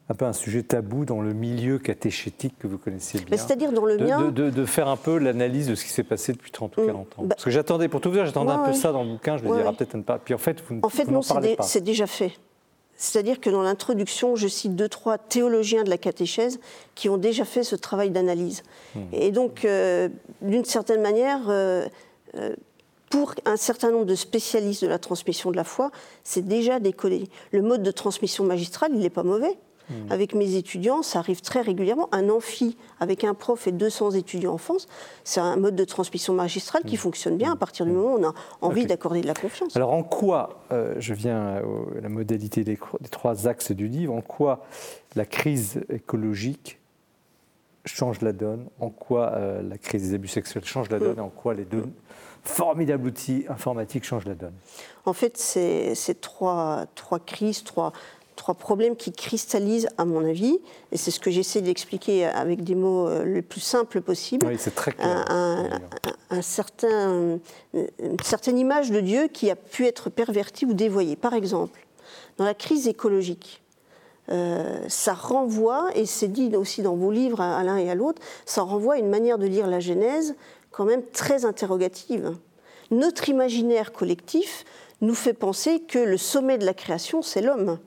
un 0.09 0.13
peu 0.13 0.25
un 0.25 0.33
sujet 0.33 0.61
tabou 0.61 1.05
dans 1.05 1.21
le 1.21 1.33
milieu 1.33 1.79
catéchétique 1.79 2.53
que 2.59 2.67
vous 2.67 2.77
connaissez 2.77 3.19
bien. 3.19 3.37
C'est-à-dire 3.37 3.71
dans 3.71 3.85
le 3.85 3.97
mien. 3.97 4.31
De, 4.31 4.65
faire 4.65 4.87
un 4.87 4.97
peu 4.97 5.17
l'analyse 5.17 5.67
de 5.67 5.75
ce 5.75 5.83
qui 5.83 5.89
s'est 5.89 6.03
passé 6.03 6.33
depuis 6.33 6.51
30 6.51 6.77
ou 6.77 6.85
40 6.85 6.93
mm. 6.93 6.99
ans. 6.99 7.23
Bah 7.23 7.35
Parce 7.35 7.43
que 7.43 7.49
j'attendais, 7.49 7.87
pour 7.87 8.01
tout 8.01 8.09
vous 8.09 8.15
dire, 8.15 8.25
j'attendais 8.25 8.51
un 8.51 8.65
peu 8.65 8.73
ça 8.73 8.91
dans 8.91 9.03
le 9.03 9.09
bouquin, 9.09 9.37
je 9.37 9.43
me 9.43 9.51
disais, 9.51 9.63
peut-être 9.63 9.95
ne 9.95 10.03
pas. 10.03 10.19
Puis 10.19 10.33
en 10.33 10.37
fait, 10.37 10.61
vous, 10.69 10.79
en 10.83 10.89
fait, 10.89 11.05
non, 11.05 11.21
c'est 11.21 11.81
déjà 11.81 12.07
fait. 12.07 12.33
C'est-à-dire 12.97 13.41
que 13.41 13.49
dans 13.49 13.61
l'introduction, 13.61 14.35
je 14.35 14.47
cite 14.47 14.75
deux, 14.75 14.87
trois 14.87 15.17
théologiens 15.17 15.83
de 15.83 15.89
la 15.89 15.97
catéchèse 15.97 16.59
qui 16.93 17.09
ont 17.09 17.17
déjà 17.17 17.43
fait 17.43 17.63
ce 17.63 17.75
travail 17.75 18.09
d'analyse. 18.09 18.63
Mm. 18.95 18.99
Et 19.11 19.31
donc, 19.31 19.65
euh, 19.65 20.07
d'une 20.41 20.63
certaine 20.63 21.01
manière, 21.01 21.41
euh, 21.49 21.85
euh, 22.35 22.55
pour 23.09 23.33
un 23.45 23.57
certain 23.57 23.91
nombre 23.91 24.05
de 24.05 24.15
spécialistes 24.15 24.83
de 24.83 24.87
la 24.87 24.99
transmission 24.99 25.51
de 25.51 25.57
la 25.57 25.63
foi, 25.63 25.91
c'est 26.23 26.45
déjà 26.45 26.79
décollé. 26.79 27.29
Le 27.51 27.61
mode 27.61 27.83
de 27.83 27.91
transmission 27.91 28.45
magistrale, 28.45 28.91
il 28.93 28.99
n'est 28.99 29.09
pas 29.09 29.23
mauvais. 29.23 29.57
Hmm. 29.89 30.11
Avec 30.11 30.33
mes 30.33 30.55
étudiants, 30.55 31.03
ça 31.03 31.19
arrive 31.19 31.41
très 31.41 31.61
régulièrement. 31.61 32.09
Un 32.11 32.29
amphi 32.29 32.77
avec 32.99 33.23
un 33.23 33.33
prof 33.33 33.67
et 33.67 33.71
200 33.71 34.11
étudiants 34.11 34.53
en 34.53 34.57
France, 34.57 34.87
c'est 35.23 35.39
un 35.39 35.55
mode 35.57 35.75
de 35.75 35.85
transmission 35.85 36.33
magistrale 36.33 36.83
qui 36.83 36.95
hmm. 36.95 36.99
fonctionne 36.99 37.37
bien 37.37 37.53
à 37.53 37.55
partir 37.55 37.85
du 37.85 37.91
moment 37.91 38.15
où 38.15 38.19
on 38.19 38.27
a 38.27 38.33
envie 38.61 38.85
d'accorder 38.85 39.21
de 39.21 39.27
la 39.27 39.33
confiance. 39.33 39.75
Alors 39.75 39.93
en 39.93 40.03
quoi, 40.03 40.61
euh, 40.71 40.95
je 40.99 41.13
viens 41.13 41.57
à 41.57 41.61
la 42.01 42.09
modalité 42.09 42.63
des, 42.63 42.79
trois 43.11 43.47
axes 43.47 43.71
du 43.71 43.87
livre, 43.87 44.13
en 44.13 44.21
quoi 44.21 44.65
la 45.15 45.25
crise 45.25 45.81
écologique 45.89 46.79
change 47.85 48.21
la 48.21 48.33
donne, 48.33 48.67
en 48.79 48.89
quoi 48.89 49.33
euh, 49.33 49.61
la 49.61 49.77
crise 49.77 50.09
des 50.09 50.15
abus 50.15 50.27
sexuels 50.27 50.65
change 50.65 50.89
la 50.89 50.99
donne, 50.99 51.17
et 51.17 51.21
en 51.21 51.29
quoi 51.29 51.53
les 51.53 51.65
deux 51.65 51.85
formidables 52.43 53.07
outils 53.07 53.45
informatiques 53.49 54.03
changent 54.03 54.25
la 54.25 54.35
donne? 54.35 54.53
En 55.05 55.13
fait, 55.13 55.37
c'est 55.37 56.21
trois, 56.21 56.85
trois 56.95 57.19
crises, 57.19 57.63
trois, 57.63 57.91
trois 58.35 58.55
problèmes 58.55 58.95
qui 58.95 59.11
cristallisent, 59.11 59.87
à 59.97 60.05
mon 60.05 60.25
avis, 60.25 60.59
et 60.91 60.97
c'est 60.97 61.11
ce 61.11 61.19
que 61.19 61.31
j'essaie 61.31 61.61
d'expliquer 61.61 62.25
avec 62.25 62.63
des 62.63 62.75
mots 62.75 63.07
euh, 63.07 63.23
le 63.23 63.41
plus 63.41 63.61
simples 63.61 64.01
possible. 64.01 64.45
Oui, 64.47 64.55
c'est 64.57 64.75
très 64.75 64.91
clair. 64.91 65.25
Un, 66.29 66.41
certain, 66.41 67.39
une 67.73 68.19
certaine 68.23 68.57
image 68.57 68.91
de 68.91 68.99
Dieu 68.99 69.27
qui 69.27 69.49
a 69.49 69.55
pu 69.55 69.85
être 69.85 70.09
pervertie 70.09 70.65
ou 70.65 70.73
dévoyée. 70.73 71.15
Par 71.15 71.33
exemple, 71.33 71.85
dans 72.37 72.45
la 72.45 72.53
crise 72.53 72.87
écologique, 72.87 73.61
euh, 74.29 74.79
ça 74.87 75.13
renvoie, 75.13 75.89
et 75.95 76.05
c'est 76.05 76.27
dit 76.27 76.55
aussi 76.55 76.81
dans 76.81 76.95
vos 76.95 77.11
livres 77.11 77.41
à 77.41 77.63
l'un 77.63 77.77
et 77.77 77.89
à 77.89 77.95
l'autre, 77.95 78.21
ça 78.45 78.63
renvoie 78.63 78.95
à 78.95 78.97
une 78.97 79.09
manière 79.09 79.37
de 79.37 79.45
lire 79.45 79.67
la 79.67 79.79
Genèse 79.79 80.35
quand 80.71 80.85
même 80.85 81.03
très 81.13 81.45
interrogative. 81.45 82.35
Notre 82.91 83.29
imaginaire 83.29 83.93
collectif 83.93 84.65
nous 85.01 85.15
fait 85.15 85.33
penser 85.33 85.79
que 85.79 85.99
le 85.99 86.17
sommet 86.17 86.57
de 86.57 86.65
la 86.65 86.73
création, 86.73 87.21
c'est 87.21 87.41
l'homme 87.41 87.79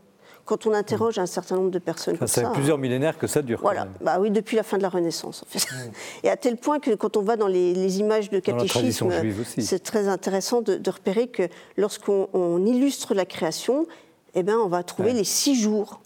quand 0.48 0.66
on 0.66 0.72
interroge 0.72 1.18
un 1.18 1.26
certain 1.26 1.56
nombre 1.56 1.70
de 1.70 1.78
personnes 1.78 2.16
ça, 2.16 2.26
ça. 2.26 2.40
fait 2.40 2.52
plusieurs 2.54 2.78
millénaires 2.78 3.18
que 3.18 3.26
ça 3.26 3.42
dure. 3.42 3.60
Voilà, 3.60 3.86
bah 4.00 4.16
oui, 4.18 4.30
depuis 4.30 4.56
la 4.56 4.62
fin 4.62 4.78
de 4.78 4.82
la 4.82 4.88
Renaissance. 4.88 5.42
En 5.42 5.46
fait. 5.46 5.68
Et 6.22 6.30
à 6.30 6.38
tel 6.38 6.56
point 6.56 6.78
que 6.78 6.94
quand 6.94 7.18
on 7.18 7.22
va 7.22 7.36
dans 7.36 7.48
les, 7.48 7.98
images 7.98 8.30
de 8.30 8.40
catéchisme, 8.40 9.10
c'est 9.58 9.82
très 9.82 10.08
intéressant 10.08 10.62
de, 10.62 10.90
repérer 10.90 11.28
que 11.28 11.42
lorsqu'on 11.76 12.64
illustre 12.64 13.12
la 13.12 13.26
création, 13.26 13.86
eh 14.34 14.42
ben, 14.42 14.56
on 14.56 14.68
va 14.68 14.82
trouver 14.82 15.12
les 15.12 15.24
six 15.24 15.54
jours. 15.54 16.00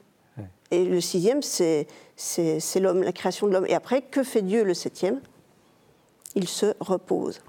Et 0.73 0.85
le 0.85 1.01
sixième, 1.01 1.43
c'est 1.43 1.87
l'homme, 2.81 3.05
la 3.05 3.13
création 3.13 3.47
de 3.47 3.53
l'homme. 3.53 3.67
Et 3.69 3.75
après, 3.75 4.03
que 4.03 4.25
fait 4.25 4.43
Dieu 4.43 4.65
le 4.65 4.75
septième? 4.75 5.21
Il 6.35 6.49
se 6.49 6.75
repose. 6.81 7.43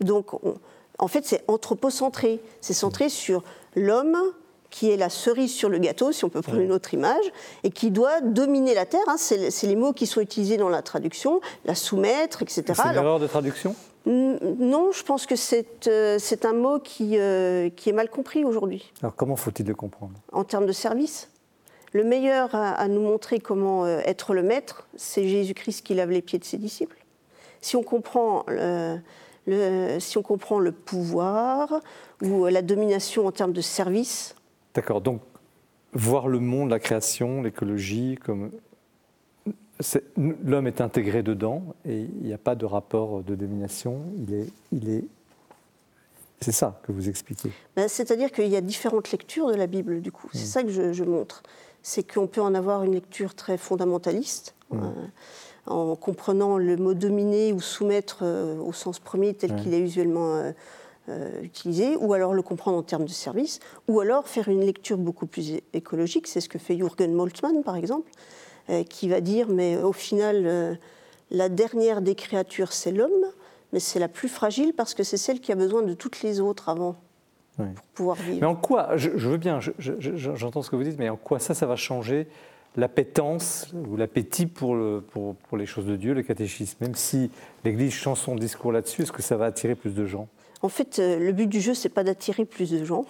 Donc, 0.00 0.30
en 0.98 1.08
fait, 1.08 1.26
c'est 1.26 1.44
anthropocentré. 1.46 2.40
C'est 2.62 2.72
centré 2.72 3.10
sur 3.10 3.44
l'homme 3.74 4.16
qui 4.70 4.90
est 4.90 4.96
la 4.96 5.08
cerise 5.08 5.52
sur 5.52 5.68
le 5.68 5.78
gâteau, 5.78 6.12
si 6.12 6.24
on 6.24 6.28
peut 6.28 6.42
prendre 6.42 6.60
une 6.60 6.72
autre 6.72 6.94
image, 6.94 7.24
et 7.62 7.70
qui 7.70 7.90
doit 7.90 8.20
dominer 8.20 8.74
la 8.74 8.86
Terre. 8.86 9.00
Hein. 9.06 9.16
C'est 9.18 9.66
les 9.66 9.76
mots 9.76 9.92
qui 9.92 10.06
sont 10.06 10.20
utilisés 10.20 10.56
dans 10.56 10.68
la 10.68 10.82
traduction, 10.82 11.40
la 11.64 11.74
soumettre, 11.74 12.42
etc. 12.42 12.64
C'est 12.74 12.88
une 12.88 12.94
erreur 12.94 13.20
de 13.20 13.26
traduction? 13.26 13.74
Non, 14.06 14.92
je 14.92 15.02
pense 15.02 15.26
que 15.26 15.34
c'est 15.34 15.88
euh, 15.88 16.18
un 16.44 16.52
mot 16.52 16.78
qui, 16.78 17.18
euh, 17.18 17.70
qui, 17.70 17.90
est 17.90 17.92
mal 17.92 18.08
compris 18.08 18.44
aujourd'hui. 18.44 18.92
Alors 19.02 19.16
comment 19.16 19.34
faut-il 19.34 19.66
le 19.66 19.74
comprendre? 19.74 20.12
En 20.32 20.44
termes 20.44 20.66
de 20.66 20.72
service. 20.72 21.28
Le 21.92 22.04
meilleur 22.04 22.54
à, 22.54 22.86
nous 22.88 23.00
montrer 23.00 23.40
comment 23.40 23.84
euh, 23.84 24.00
être 24.04 24.34
le 24.34 24.42
maître, 24.42 24.86
c'est 24.96 25.26
Jésus-Christ 25.26 25.84
qui 25.84 25.94
lave 25.94 26.10
les 26.10 26.22
pieds 26.22 26.38
de 26.38 26.44
ses 26.44 26.58
disciples. 26.58 26.98
Si 27.60 27.74
on 27.74 27.82
comprend 27.82 28.44
le, 28.48 28.98
si 29.98 30.18
on 30.18 30.22
comprend 30.22 30.60
le 30.60 30.72
pouvoir 30.72 31.80
ou 32.22 32.46
la 32.46 32.62
domination 32.62 33.26
en 33.26 33.32
termes 33.32 33.52
de 33.52 33.60
service. 33.60 34.36
D'accord, 34.76 35.00
donc 35.00 35.22
voir 35.94 36.28
le 36.28 36.38
monde, 36.38 36.68
la 36.68 36.78
création, 36.78 37.42
l'écologie 37.42 38.18
comme 38.22 38.50
l'homme 40.16 40.66
est 40.66 40.80
intégré 40.80 41.22
dedans 41.22 41.62
et 41.86 42.02
il 42.02 42.26
n'y 42.26 42.32
a 42.32 42.38
pas 42.38 42.54
de 42.54 42.66
rapport 42.66 43.22
de 43.22 43.34
domination. 43.34 44.02
Il 44.18 44.34
est, 44.34 44.48
il 44.72 44.90
est, 44.90 45.04
c'est 46.40 46.52
ça 46.52 46.78
que 46.82 46.92
vous 46.92 47.08
expliquez. 47.08 47.50
Ben, 47.74 47.88
c'est-à-dire 47.88 48.30
qu'il 48.30 48.48
y 48.48 48.56
a 48.56 48.60
différentes 48.60 49.10
lectures 49.10 49.48
de 49.48 49.54
la 49.54 49.66
Bible, 49.66 50.02
du 50.02 50.12
coup. 50.12 50.28
C'est 50.32 50.42
mm. 50.42 50.44
ça 50.44 50.62
que 50.62 50.92
je, 50.92 51.04
montre. 51.04 51.42
C'est 51.82 52.06
qu'on 52.10 52.26
peut 52.26 52.42
en 52.42 52.54
avoir 52.54 52.82
une 52.84 52.92
lecture 52.92 53.34
très 53.34 53.56
fondamentaliste, 53.56 54.54
mm. 54.70 54.78
euh, 54.78 54.90
en 55.66 55.96
comprenant 55.96 56.58
le 56.58 56.76
mot 56.76 56.92
dominer 56.92 57.52
ou 57.52 57.60
soumettre 57.60 58.18
euh, 58.22 58.58
au 58.58 58.72
sens 58.72 58.98
premier 58.98 59.32
tel 59.34 59.56
qu'il 59.56 59.72
est 59.72 59.80
usuellement 59.80 60.36
euh, 60.36 60.52
utilisé, 61.42 61.96
ou 61.96 62.12
alors 62.14 62.34
le 62.34 62.42
comprendre 62.42 62.78
en 62.78 62.82
termes 62.82 63.04
de 63.04 63.10
service, 63.10 63.60
ou 63.88 64.00
alors 64.00 64.26
faire 64.26 64.48
une 64.48 64.60
lecture 64.60 64.98
beaucoup 64.98 65.26
plus 65.26 65.60
écologique. 65.72 66.26
C'est 66.26 66.40
ce 66.40 66.48
que 66.48 66.58
fait 66.58 66.76
Jürgen 66.76 67.12
Moltmann, 67.12 67.62
par 67.62 67.76
exemple 67.76 68.10
euh, 68.68 68.82
qui 68.82 69.08
va 69.08 69.20
dire, 69.20 69.48
mais 69.48 69.76
au 69.76 69.92
final, 69.92 70.42
euh, 70.44 70.74
la 71.30 71.48
dernière 71.48 72.02
des 72.02 72.16
créatures, 72.16 72.72
c'est 72.72 72.90
l'homme, 72.90 73.12
mais 73.72 73.78
c'est 73.78 74.00
la 74.00 74.08
plus 74.08 74.28
fragile 74.28 74.72
parce 74.76 74.92
que 74.92 75.04
c'est 75.04 75.16
celle 75.16 75.38
qui 75.38 75.52
a 75.52 75.54
besoin 75.54 75.82
de 75.82 75.94
toutes 75.94 76.20
les 76.22 76.40
autres 76.40 76.68
avant 76.68 76.96
pour 77.56 77.66
pouvoir 77.94 78.16
vivre. 78.16 78.38
Mais 78.40 78.46
en 78.46 78.56
quoi, 78.56 78.96
je, 78.96 79.10
veux 79.10 79.36
bien, 79.36 79.60
j'entends 79.78 80.62
ce 80.62 80.70
que 80.70 80.74
vous 80.74 80.82
dites, 80.82 80.98
mais 80.98 81.08
en 81.08 81.16
quoi 81.16 81.38
ça, 81.38 81.54
ça 81.54 81.66
va 81.66 81.76
changer 81.76 82.26
l'appétence 82.76 83.72
ou 83.72 83.96
l'appétit 83.96 84.46
pour, 84.46 84.74
le, 84.74 85.00
pour, 85.00 85.36
pour, 85.36 85.56
les 85.56 85.66
choses 85.66 85.86
de 85.86 85.94
Dieu, 85.94 86.12
le 86.12 86.24
catéchisme? 86.24 86.78
Même 86.80 86.96
si 86.96 87.30
l'Église 87.64 87.92
chante 87.92 88.16
son 88.16 88.34
discours 88.34 88.72
là-dessus, 88.72 89.02
est-ce 89.02 89.12
que 89.12 89.22
ça 89.22 89.36
va 89.36 89.44
attirer 89.44 89.76
plus 89.76 89.94
de 89.94 90.04
gens? 90.06 90.26
En 90.62 90.68
fait, 90.68 90.98
euh, 90.98 91.18
le 91.18 91.32
but 91.32 91.46
du 91.46 91.60
jeu, 91.60 91.74
c'est 91.74 91.88
pas 91.88 92.04
d'attirer 92.04 92.44
plus 92.44 92.70
de 92.70 92.84
gens. 92.84 93.04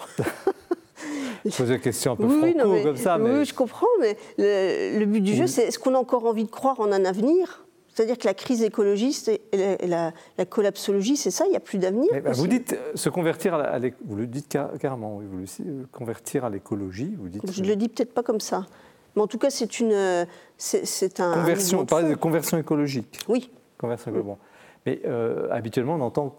Je 1.45 1.51
pose 1.57 1.71
une 1.71 1.81
question 1.81 2.13
un 2.13 2.17
peu 2.17 2.25
oui, 2.25 2.55
franco, 2.55 2.83
comme 2.83 2.97
ça. 2.97 3.19
Mais... 3.19 3.39
Oui, 3.39 3.45
je 3.45 3.55
comprends, 3.55 3.87
mais 4.01 4.17
le, 4.39 5.05
but 5.05 5.21
du 5.21 5.35
jeu, 5.35 5.47
c'est 5.47 5.63
est-ce 5.63 5.79
qu'on 5.79 5.95
a 5.95 5.99
encore 5.99 6.27
envie 6.27 6.45
de 6.45 6.51
croire 6.51 6.81
en 6.81 6.91
un 6.93 7.05
avenir? 7.05 7.65
C'est-à-dire 7.95 8.19
que 8.19 8.27
la 8.27 8.35
crise 8.35 8.63
écologiste 8.63 9.29
et 9.29 9.87
la, 9.87 10.13
collapsologie, 10.51 11.17
c'est 11.17 11.31
ça, 11.31 11.47
il 11.47 11.51
n'y 11.51 11.57
a 11.57 11.61
plus 11.61 11.79
d'avenir. 11.79 12.09
Bah, 12.23 12.33
vous 12.33 12.47
dites 12.47 12.75
euh, 12.75 12.93
se 12.95 13.09
convertir 13.09 13.55
à, 13.55 13.79
vous 14.05 14.17
le 14.17 14.27
dites 14.27 14.59
carrément, 14.79 15.17
oui, 15.17 15.25
vous 15.31 15.39
le 15.39 15.45
euh, 15.45 15.87
convertir 15.93 16.45
à 16.45 16.51
l'écologie, 16.51 17.17
vous 17.19 17.29
dites. 17.29 17.51
Je 17.51 17.63
ne 17.63 17.69
le 17.69 17.77
dis 17.77 17.89
peut-être 17.89 18.13
pas 18.13 18.23
comme 18.23 18.41
ça, 18.41 18.67
mais 19.15 19.23
en 19.23 19.27
tout 19.27 19.39
cas, 19.39 19.49
c'est 19.49 19.81
une, 19.81 20.27
c'est 20.59 21.21
un. 21.21 21.33
Conversion, 21.33 21.81
on 21.81 21.87
parle 21.87 22.11
de 22.11 22.15
conversion 22.17 22.59
écologique. 22.59 23.21
Oui. 23.29 23.51
Conversion 23.79 24.11
écologique. 24.11 24.41
Mais 24.85 25.01
habituellement, 25.51 25.95
on 25.95 26.03
entend 26.03 26.37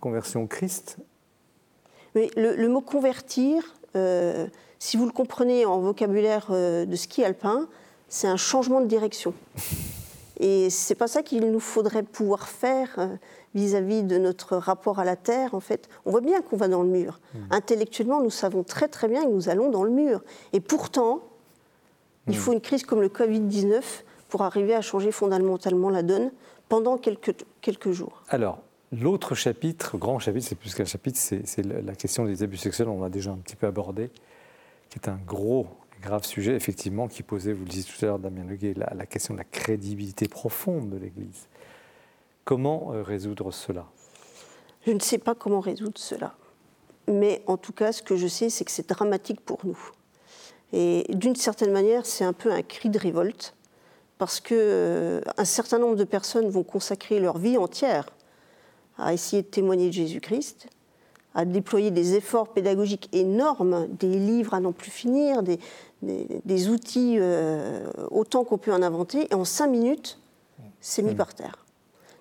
conversion 0.00 0.46
Christ. 0.46 0.98
Mais 2.14 2.30
le 2.36 2.68
mot 2.68 2.80
convertir, 2.80 3.62
euh, 3.96 4.46
si 4.78 4.96
vous 4.96 5.06
le 5.06 5.12
comprenez 5.12 5.66
en 5.66 5.80
vocabulaire 5.80 6.48
euh, 6.50 6.84
de 6.84 6.96
ski 6.96 7.24
alpin, 7.24 7.68
c'est 8.08 8.28
un 8.28 8.36
changement 8.36 8.80
de 8.80 8.86
direction. 8.86 9.34
Et 10.40 10.70
c'est 10.70 10.94
pas 10.94 11.08
ça 11.08 11.24
qu'il 11.24 11.50
nous 11.50 11.60
faudrait 11.60 12.04
pouvoir 12.04 12.48
faire 12.48 12.94
euh, 12.98 13.08
vis-à-vis 13.56 14.04
de 14.04 14.18
notre 14.18 14.56
rapport 14.56 15.00
à 15.00 15.04
la 15.04 15.16
Terre. 15.16 15.54
En 15.54 15.60
fait, 15.60 15.88
on 16.06 16.12
voit 16.12 16.20
bien 16.20 16.42
qu'on 16.42 16.56
va 16.56 16.68
dans 16.68 16.82
le 16.82 16.88
mur. 16.88 17.18
Mmh. 17.34 17.38
Intellectuellement, 17.50 18.22
nous 18.22 18.30
savons 18.30 18.62
très 18.62 18.86
très 18.86 19.08
bien 19.08 19.24
que 19.24 19.30
nous 19.30 19.48
allons 19.48 19.68
dans 19.68 19.82
le 19.82 19.90
mur. 19.90 20.22
Et 20.52 20.60
pourtant, 20.60 21.22
il 22.28 22.34
mmh. 22.34 22.36
faut 22.36 22.52
une 22.52 22.60
crise 22.60 22.84
comme 22.84 23.00
le 23.00 23.08
Covid-19 23.08 23.82
pour 24.28 24.42
arriver 24.42 24.76
à 24.76 24.80
changer 24.80 25.10
fondamentalement 25.10 25.90
la 25.90 26.04
donne 26.04 26.30
pendant 26.68 26.98
quelques, 26.98 27.34
quelques 27.60 27.90
jours. 27.90 28.22
Alors, 28.28 28.60
L'autre 28.90 29.34
chapitre, 29.34 29.98
grand 29.98 30.18
chapitre, 30.18 30.46
c'est 30.48 30.54
plus 30.54 30.74
qu'un 30.74 30.86
chapitre, 30.86 31.18
c'est 31.18 31.62
la 31.62 31.94
question 31.94 32.24
des 32.24 32.42
abus 32.42 32.56
sexuels, 32.56 32.88
on 32.88 33.02
l'a 33.02 33.10
déjà 33.10 33.30
un 33.30 33.36
petit 33.36 33.54
peu 33.54 33.66
abordé, 33.66 34.10
qui 34.88 34.98
est 34.98 35.08
un 35.10 35.18
gros 35.26 35.66
grave 36.00 36.24
sujet, 36.24 36.54
effectivement, 36.54 37.06
qui 37.06 37.22
posait, 37.22 37.52
vous 37.52 37.64
le 37.64 37.68
disiez 37.68 37.92
tout 37.92 38.02
à 38.04 38.08
l'heure, 38.08 38.18
Damien 38.18 38.44
Leguet, 38.44 38.74
la, 38.74 39.04
question 39.04 39.34
de 39.34 39.38
la 39.38 39.44
crédibilité 39.44 40.26
profonde 40.26 40.88
de 40.88 40.96
l'Église. 40.96 41.48
Comment 42.44 42.94
euh, 42.94 43.02
résoudre 43.02 43.52
cela? 43.52 43.84
Je 44.86 44.92
ne 44.92 45.00
sais 45.00 45.18
pas 45.18 45.34
comment 45.34 45.60
résoudre 45.60 45.98
cela. 45.98 46.34
Mais 47.08 47.42
en 47.46 47.58
tout 47.58 47.72
cas, 47.74 47.92
ce 47.92 48.02
que 48.02 48.16
je 48.16 48.26
sais, 48.26 48.48
c'est 48.48 48.64
que 48.64 48.70
c'est 48.70 48.88
dramatique 48.88 49.42
pour 49.42 49.58
nous. 49.64 49.78
Et 50.72 51.04
d'une 51.10 51.36
certaine 51.36 51.72
manière, 51.72 52.06
c'est 52.06 52.24
un 52.24 52.32
peu 52.32 52.50
un 52.52 52.62
cri 52.62 52.88
de 52.88 52.98
révolte, 52.98 53.54
parce 54.16 54.40
qu'un 54.40 54.54
euh, 54.54 55.20
certain 55.44 55.78
nombre 55.78 55.96
de 55.96 56.04
personnes 56.04 56.48
vont 56.48 56.62
consacrer 56.62 57.20
leur 57.20 57.36
vie 57.36 57.58
entière 57.58 58.06
à 58.98 59.14
essayer 59.14 59.42
de 59.42 59.46
témoigner 59.48 59.88
de 59.88 59.92
Jésus-Christ, 59.92 60.68
à 61.34 61.44
déployer 61.44 61.90
des 61.90 62.14
efforts 62.14 62.48
pédagogiques 62.48 63.08
énormes, 63.12 63.86
des 63.88 64.18
livres 64.18 64.54
à 64.54 64.60
n'en 64.60 64.72
plus 64.72 64.90
finir, 64.90 65.42
des, 65.42 65.58
des, 66.02 66.68
outils 66.68 67.16
euh, 67.18 67.86
autant 68.10 68.44
qu'on 68.44 68.58
peut 68.58 68.72
en 68.72 68.82
inventer, 68.82 69.28
et 69.30 69.34
en 69.34 69.44
cinq 69.44 69.68
minutes, 69.68 70.18
c'est 70.80 71.02
mis 71.02 71.12
mmh. 71.12 71.16
par 71.16 71.34
terre. 71.34 71.64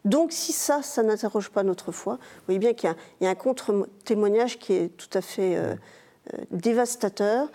Donc 0.06 0.32
si 0.32 0.54
ça, 0.54 0.84
ça 0.84 1.04
n'interroge 1.04 1.50
pas 1.50 1.64
notre 1.64 1.92
foi, 1.92 2.14
vous 2.16 2.44
voyez 2.46 2.60
bien 2.60 2.74
qu'il 2.74 2.94
y, 3.22 3.26
a 3.26 3.30
un 3.30 3.36
contre-témoignage 3.36 4.60
qui 4.60 4.74
est 4.74 4.98
tout 4.98 5.10
à 5.14 5.22
fait 5.22 5.56
euh, 5.56 5.76
euh, 6.34 6.38
dévastateur, 6.52 7.50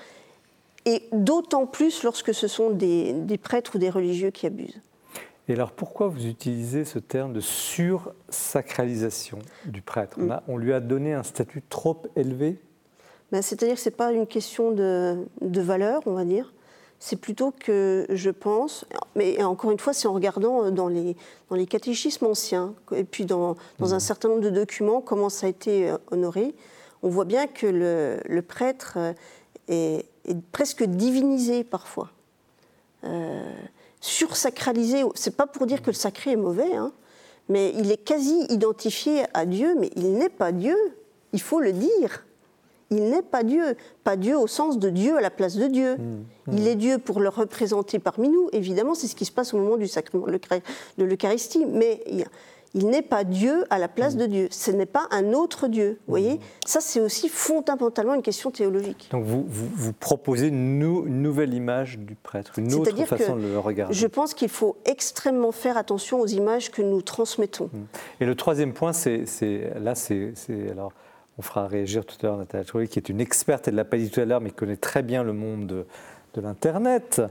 et 0.84 1.08
d'autant 1.12 1.66
plus 1.66 2.02
lorsque 2.02 2.34
ce 2.34 2.48
sont 2.48 2.70
des 2.70 3.38
prêtres 3.40 3.76
ou 3.76 3.78
des 3.78 3.88
religieux 3.88 4.30
qui 4.30 4.46
abusent. 4.46 4.80
Et 5.48 5.54
alors 5.54 5.72
pourquoi 5.72 6.08
vous 6.08 6.26
utilisez 6.26 6.84
ce 6.84 6.98
terme 6.98 7.32
de 7.32 7.40
sursacralisation 7.40 9.38
du 9.66 9.82
prêtre 9.82 10.20
mm. 10.20 10.40
on, 10.48 10.56
lui 10.56 10.72
a 10.72 10.80
donné 10.80 11.12
un 11.14 11.22
statut 11.22 11.62
trop 11.68 12.02
élevé 12.16 12.60
ben, 13.32 13.42
C'est-à-dire 13.42 13.74
que 13.74 13.80
ce 13.80 13.88
n'est 13.88 13.96
pas 13.96 14.12
une 14.12 14.26
question 14.26 14.70
de, 14.70 15.26
valeur, 15.40 16.02
on 16.06 16.12
va 16.12 16.24
dire. 16.24 16.52
C'est 17.00 17.16
plutôt 17.16 17.50
que 17.50 18.06
je 18.10 18.30
pense, 18.30 18.84
mais 19.16 19.42
encore 19.42 19.72
une 19.72 19.80
fois, 19.80 19.92
c'est 19.92 20.06
en 20.06 20.12
regardant 20.12 20.64
euh, 20.64 20.70
dans 20.70 20.86
les, 20.86 21.16
dans 21.50 21.56
les 21.56 21.66
catéchismes 21.66 22.26
anciens, 22.26 22.74
et 22.94 23.02
puis 23.02 23.24
dans, 23.24 23.56
dans 23.80 23.94
un 23.94 23.96
mm. 23.96 24.00
certain 24.00 24.28
nombre 24.28 24.42
de 24.42 24.50
documents, 24.50 25.00
comment 25.00 25.28
ça 25.28 25.46
a 25.46 25.48
été 25.48 25.90
euh, 25.90 25.98
honoré, 26.12 26.54
on 27.02 27.08
voit 27.08 27.24
bien 27.24 27.46
que 27.46 27.66
le, 27.66 28.42
prêtre 28.42 28.94
euh, 28.96 29.12
est, 29.68 30.06
est, 30.24 30.40
presque 30.52 30.84
divinisé 30.84 31.64
parfois. 31.64 32.10
Euh, 33.04 33.52
sursacralisé. 34.02 35.02
C'est 35.14 35.36
pas 35.36 35.46
pour 35.46 35.66
dire 35.66 35.80
que 35.80 35.86
le 35.86 35.94
sacré 35.94 36.32
est 36.32 36.36
mauvais, 36.36 36.74
hein, 36.74 36.92
mais 37.48 37.72
il 37.78 37.90
est 37.90 38.04
quasi 38.04 38.44
identifié 38.50 39.22
à 39.32 39.46
Dieu, 39.46 39.74
mais 39.78 39.90
il 39.96 40.12
n'est 40.12 40.28
pas 40.28 40.52
Dieu. 40.52 40.76
Il 41.32 41.40
faut 41.40 41.60
le 41.60 41.72
dire. 41.72 42.26
Il 42.90 43.08
n'est 43.08 43.22
pas 43.22 43.42
Dieu. 43.42 43.76
Pas 44.04 44.16
Dieu 44.16 44.36
au 44.36 44.46
sens 44.46 44.78
de 44.78 44.90
Dieu 44.90 45.16
à 45.16 45.22
la 45.22 45.30
place 45.30 45.56
de 45.56 45.66
Dieu. 45.66 45.96
Mmh, 45.96 46.02
mmh. 46.02 46.58
Il 46.58 46.68
est 46.68 46.74
Dieu 46.74 46.98
pour 46.98 47.20
le 47.20 47.30
représenter 47.30 47.98
parmi 47.98 48.28
nous. 48.28 48.50
Évidemment, 48.52 48.94
c'est 48.94 49.06
ce 49.06 49.14
qui 49.14 49.24
se 49.24 49.32
passe 49.32 49.54
au 49.54 49.58
moment 49.58 49.78
du 49.78 49.88
sacrement 49.88 50.26
de 50.26 51.04
l'Eucharistie. 51.04 51.64
Mais 51.64 52.04
il 52.74 52.86
n'est 52.88 53.02
pas 53.02 53.24
Dieu 53.24 53.64
à 53.70 53.78
la 53.78 53.88
place 53.88 54.16
de 54.16 54.26
Dieu. 54.26 54.48
Ce 54.50 54.70
n'est 54.70 54.86
pas 54.86 55.06
un 55.10 55.32
autre 55.32 55.68
Dieu. 55.68 55.98
Vous 56.06 56.12
voyez? 56.12 56.40
Ça, 56.64 56.80
c'est 56.80 57.00
aussi 57.00 57.28
fondamentalement 57.28 58.14
une 58.14 58.22
question 58.22 58.50
théologique. 58.50 59.08
Donc 59.10 59.24
vous, 59.24 59.44
vous, 59.46 59.92
proposez 59.92 60.48
une, 60.48 60.78
nouvelle 60.78 61.54
image 61.54 61.98
du 61.98 62.14
prêtre, 62.14 62.58
une 62.58 62.72
autre 62.74 63.04
façon 63.04 63.36
de 63.36 63.46
le 63.46 63.58
regarder. 63.58 63.94
Je 63.94 64.06
pense 64.06 64.34
qu'il 64.34 64.48
faut 64.48 64.76
extrêmement 64.84 65.52
faire 65.52 65.76
attention 65.76 66.20
aux 66.20 66.26
images 66.26 66.70
que 66.70 66.82
nous 66.82 67.02
transmettons. 67.02 67.70
Mmh. 67.72 67.78
Et 68.20 68.26
le 68.26 68.34
troisième 68.34 68.72
point, 68.72 68.92
c'est 68.92 69.24
là, 69.80 69.94
c'est 69.94 70.34
alors. 70.70 70.92
On 71.38 71.42
fera 71.42 71.66
réagir 71.66 72.04
tout 72.04 72.16
à 72.20 72.26
l'heure 72.26 72.36
Nathalie 72.36 72.66
Trouille, 72.66 72.88
qui 72.88 72.98
est 72.98 73.08
une 73.08 73.20
experte, 73.20 73.66
elle 73.66 73.74
ne 73.74 73.78
l'a 73.78 73.86
pas 73.86 73.96
dit 73.96 74.10
tout 74.10 74.20
à 74.20 74.26
l'heure, 74.26 74.42
mais 74.42 74.50
qui 74.50 74.56
connaît 74.56 74.76
très 74.76 75.02
bien 75.02 75.22
le 75.22 75.32
monde 75.32 75.66
de, 75.66 75.86
de 76.34 76.40
l'Internet. 76.42 77.22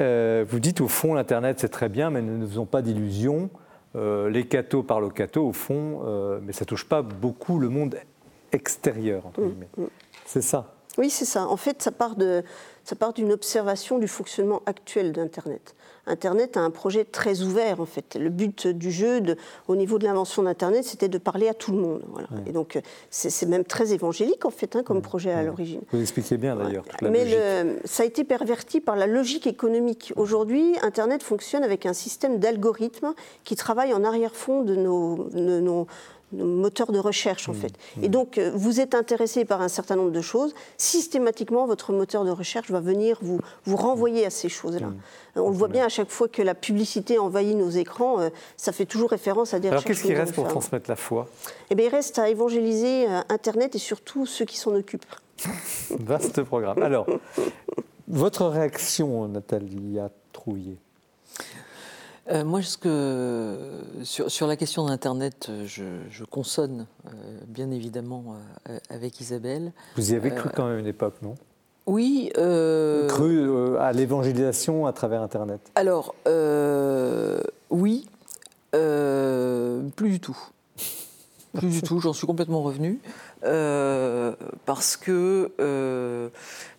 Euh, 0.00 0.44
vous 0.48 0.58
dites 0.58 0.80
au 0.80 0.88
fond, 0.88 1.14
l'Internet 1.14 1.60
c'est 1.60 1.68
très 1.68 1.88
bien, 1.88 2.10
mais 2.10 2.20
ne 2.20 2.36
nous 2.36 2.48
faisons 2.48 2.66
pas 2.66 2.82
d'illusions. 2.82 3.48
Euh, 3.94 4.30
les 4.30 4.46
cathos 4.46 4.82
parlent 4.82 5.04
aux 5.04 5.10
cathos, 5.10 5.46
au 5.46 5.52
fond, 5.52 6.02
euh, 6.04 6.40
mais 6.42 6.52
ça 6.52 6.64
ne 6.64 6.66
touche 6.66 6.88
pas 6.88 7.02
beaucoup 7.02 7.58
le 7.58 7.68
monde 7.68 7.96
extérieur, 8.52 9.26
entre 9.26 9.40
mm. 9.42 9.66
Mm. 9.76 9.86
C'est 10.24 10.42
ça 10.42 10.74
Oui, 10.98 11.10
c'est 11.10 11.24
ça. 11.24 11.46
En 11.46 11.56
fait, 11.56 11.82
ça 11.82 11.92
part, 11.92 12.16
de, 12.16 12.42
ça 12.84 12.96
part 12.96 13.12
d'une 13.12 13.32
observation 13.32 13.98
du 13.98 14.08
fonctionnement 14.08 14.62
actuel 14.66 15.12
d'Internet. 15.12 15.74
Internet 16.06 16.56
a 16.56 16.60
un 16.60 16.70
projet 16.70 17.04
très 17.04 17.42
ouvert 17.42 17.80
en 17.80 17.86
fait. 17.86 18.16
Le 18.16 18.28
but 18.28 18.66
du 18.66 18.90
jeu, 18.90 19.20
au 19.68 19.76
niveau 19.76 19.98
de 19.98 20.04
l'invention 20.04 20.42
d'Internet, 20.42 20.84
c'était 20.84 21.08
de 21.08 21.18
parler 21.18 21.48
à 21.48 21.54
tout 21.54 21.72
le 21.72 21.78
monde. 21.78 22.02
Et 22.46 22.52
donc 22.52 22.80
c'est 23.10 23.46
même 23.46 23.64
très 23.64 23.92
évangélique 23.92 24.44
en 24.44 24.50
fait 24.50 24.74
hein, 24.76 24.82
comme 24.82 25.02
projet 25.02 25.32
à 25.32 25.42
l'origine. 25.42 25.82
Vous 25.92 26.00
expliquez 26.00 26.36
bien 26.36 26.56
d'ailleurs. 26.56 26.84
Mais 27.02 27.26
ça 27.84 28.02
a 28.02 28.06
été 28.06 28.24
perverti 28.24 28.80
par 28.80 28.96
la 28.96 29.06
logique 29.06 29.46
économique. 29.46 30.12
Aujourd'hui, 30.16 30.74
Internet 30.82 31.22
fonctionne 31.22 31.62
avec 31.62 31.86
un 31.86 31.92
système 31.92 32.38
d'algorithmes 32.38 33.14
qui 33.44 33.56
travaille 33.56 33.94
en 33.94 34.04
arrière-fond 34.04 34.62
de 34.62 34.74
nos, 34.74 35.28
de 35.32 35.60
nos 35.60 35.86
moteur 36.32 36.92
de 36.92 36.98
recherche 36.98 37.48
en 37.48 37.52
mmh, 37.52 37.56
fait. 37.56 37.72
Mmh. 37.96 38.04
Et 38.04 38.08
donc, 38.08 38.38
euh, 38.38 38.50
vous 38.54 38.80
êtes 38.80 38.94
intéressé 38.94 39.44
par 39.44 39.60
un 39.60 39.68
certain 39.68 39.96
nombre 39.96 40.10
de 40.10 40.20
choses, 40.20 40.54
systématiquement, 40.76 41.66
votre 41.66 41.92
moteur 41.92 42.24
de 42.24 42.30
recherche 42.30 42.70
va 42.70 42.80
venir 42.80 43.18
vous, 43.22 43.40
vous 43.64 43.76
renvoyer 43.76 44.26
à 44.26 44.30
ces 44.30 44.48
choses-là. 44.48 44.88
Mmh. 44.88 44.96
On 45.36 45.50
le 45.50 45.56
voit 45.56 45.68
bien 45.68 45.86
à 45.86 45.88
chaque 45.88 46.10
fois 46.10 46.28
que 46.28 46.42
la 46.42 46.54
publicité 46.54 47.18
envahit 47.18 47.56
nos 47.56 47.70
écrans, 47.70 48.20
euh, 48.20 48.28
ça 48.56 48.72
fait 48.72 48.86
toujours 48.86 49.10
référence 49.10 49.54
à 49.54 49.60
des 49.60 49.68
Alors 49.68 49.84
qu'est-ce 49.84 50.02
qui 50.02 50.14
reste 50.14 50.34
pour 50.34 50.48
transmettre 50.48 50.88
la 50.90 50.96
foi? 50.96 51.28
Eh 51.70 51.74
bien, 51.74 51.86
il 51.86 51.90
reste 51.90 52.18
à 52.18 52.28
évangéliser 52.28 53.08
euh, 53.08 53.20
Internet 53.28 53.74
et 53.74 53.78
surtout 53.78 54.26
ceux 54.26 54.44
qui 54.44 54.58
s'en 54.58 54.74
occupent. 54.74 55.04
Vaste 55.98 56.42
programme. 56.42 56.82
Alors, 56.82 57.06
votre 58.08 58.46
réaction, 58.46 59.28
Nathalie 59.28 59.98
Trouillet 60.32 60.78
euh, 62.30 62.44
moi, 62.44 62.62
ce 62.62 62.78
que, 62.78 63.58
sur, 64.04 64.46
la 64.46 64.56
question 64.56 64.86
d'Internet, 64.86 65.50
je, 65.66 66.24
consonne 66.30 66.86
euh, 67.06 67.10
bien 67.48 67.70
évidemment 67.70 68.36
euh, 68.68 68.78
avec 68.90 69.20
Isabelle. 69.20 69.72
Vous 69.96 70.12
y 70.12 70.14
avez 70.14 70.30
cru 70.30 70.48
quand 70.54 70.68
même 70.68 70.78
une 70.78 70.86
époque, 70.86 71.16
non? 71.22 71.34
Oui. 71.86 72.30
Cru 72.34 73.76
à 73.78 73.92
l'évangélisation 73.92 74.86
à 74.86 74.92
travers 74.92 75.20
Internet? 75.20 75.60
Alors, 75.74 76.14
oui, 77.70 78.06
plus 78.70 80.10
du 80.10 80.20
tout. 80.20 80.38
Plus 81.54 81.68
du 81.68 81.82
tout, 81.82 81.98
j'en 81.98 82.12
suis 82.12 82.26
complètement 82.26 82.62
revenu. 82.62 83.00
parce 84.64 84.96
que 84.96 86.30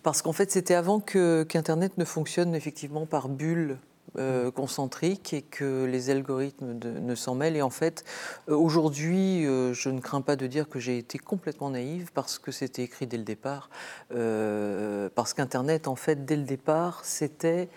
parce 0.02 0.22
qu'en 0.22 0.32
fait 0.32 0.50
c'était 0.50 0.74
avant 0.74 1.00
qu'Internet 1.00 1.98
ne 1.98 2.04
fonctionne 2.06 2.54
effectivement 2.54 3.04
par 3.04 3.28
bulle 3.28 3.76
euh, 4.16 4.52
concentrique 4.52 5.32
et 5.32 5.42
que 5.42 5.86
les 5.86 6.08
algorithmes 6.08 6.78
ne 6.78 7.14
s'en 7.16 7.34
mêlent. 7.34 7.56
Et 7.56 7.62
en 7.62 7.70
fait, 7.70 8.04
euh, 8.48 8.54
aujourd'hui, 8.54 9.44
euh, 9.44 9.72
je 9.74 9.88
ne 9.88 10.00
crains 10.00 10.20
pas 10.20 10.36
de 10.36 10.46
dire 10.46 10.68
que 10.68 10.78
j'ai 10.78 10.98
été 10.98 11.18
complètement 11.18 11.70
naïve 11.70 12.12
parce 12.14 12.38
que 12.38 12.52
c'était 12.52 12.82
écrit 12.82 13.08
dès 13.08 13.16
le 13.16 13.24
départ. 13.24 13.70
parce 14.10 15.34
qu'Internet, 15.34 15.88
en 15.88 15.96
fait, 15.96 16.24
dès 16.24 16.36
le 16.36 16.44
départ, 16.44 17.04
c'était. 17.04 17.68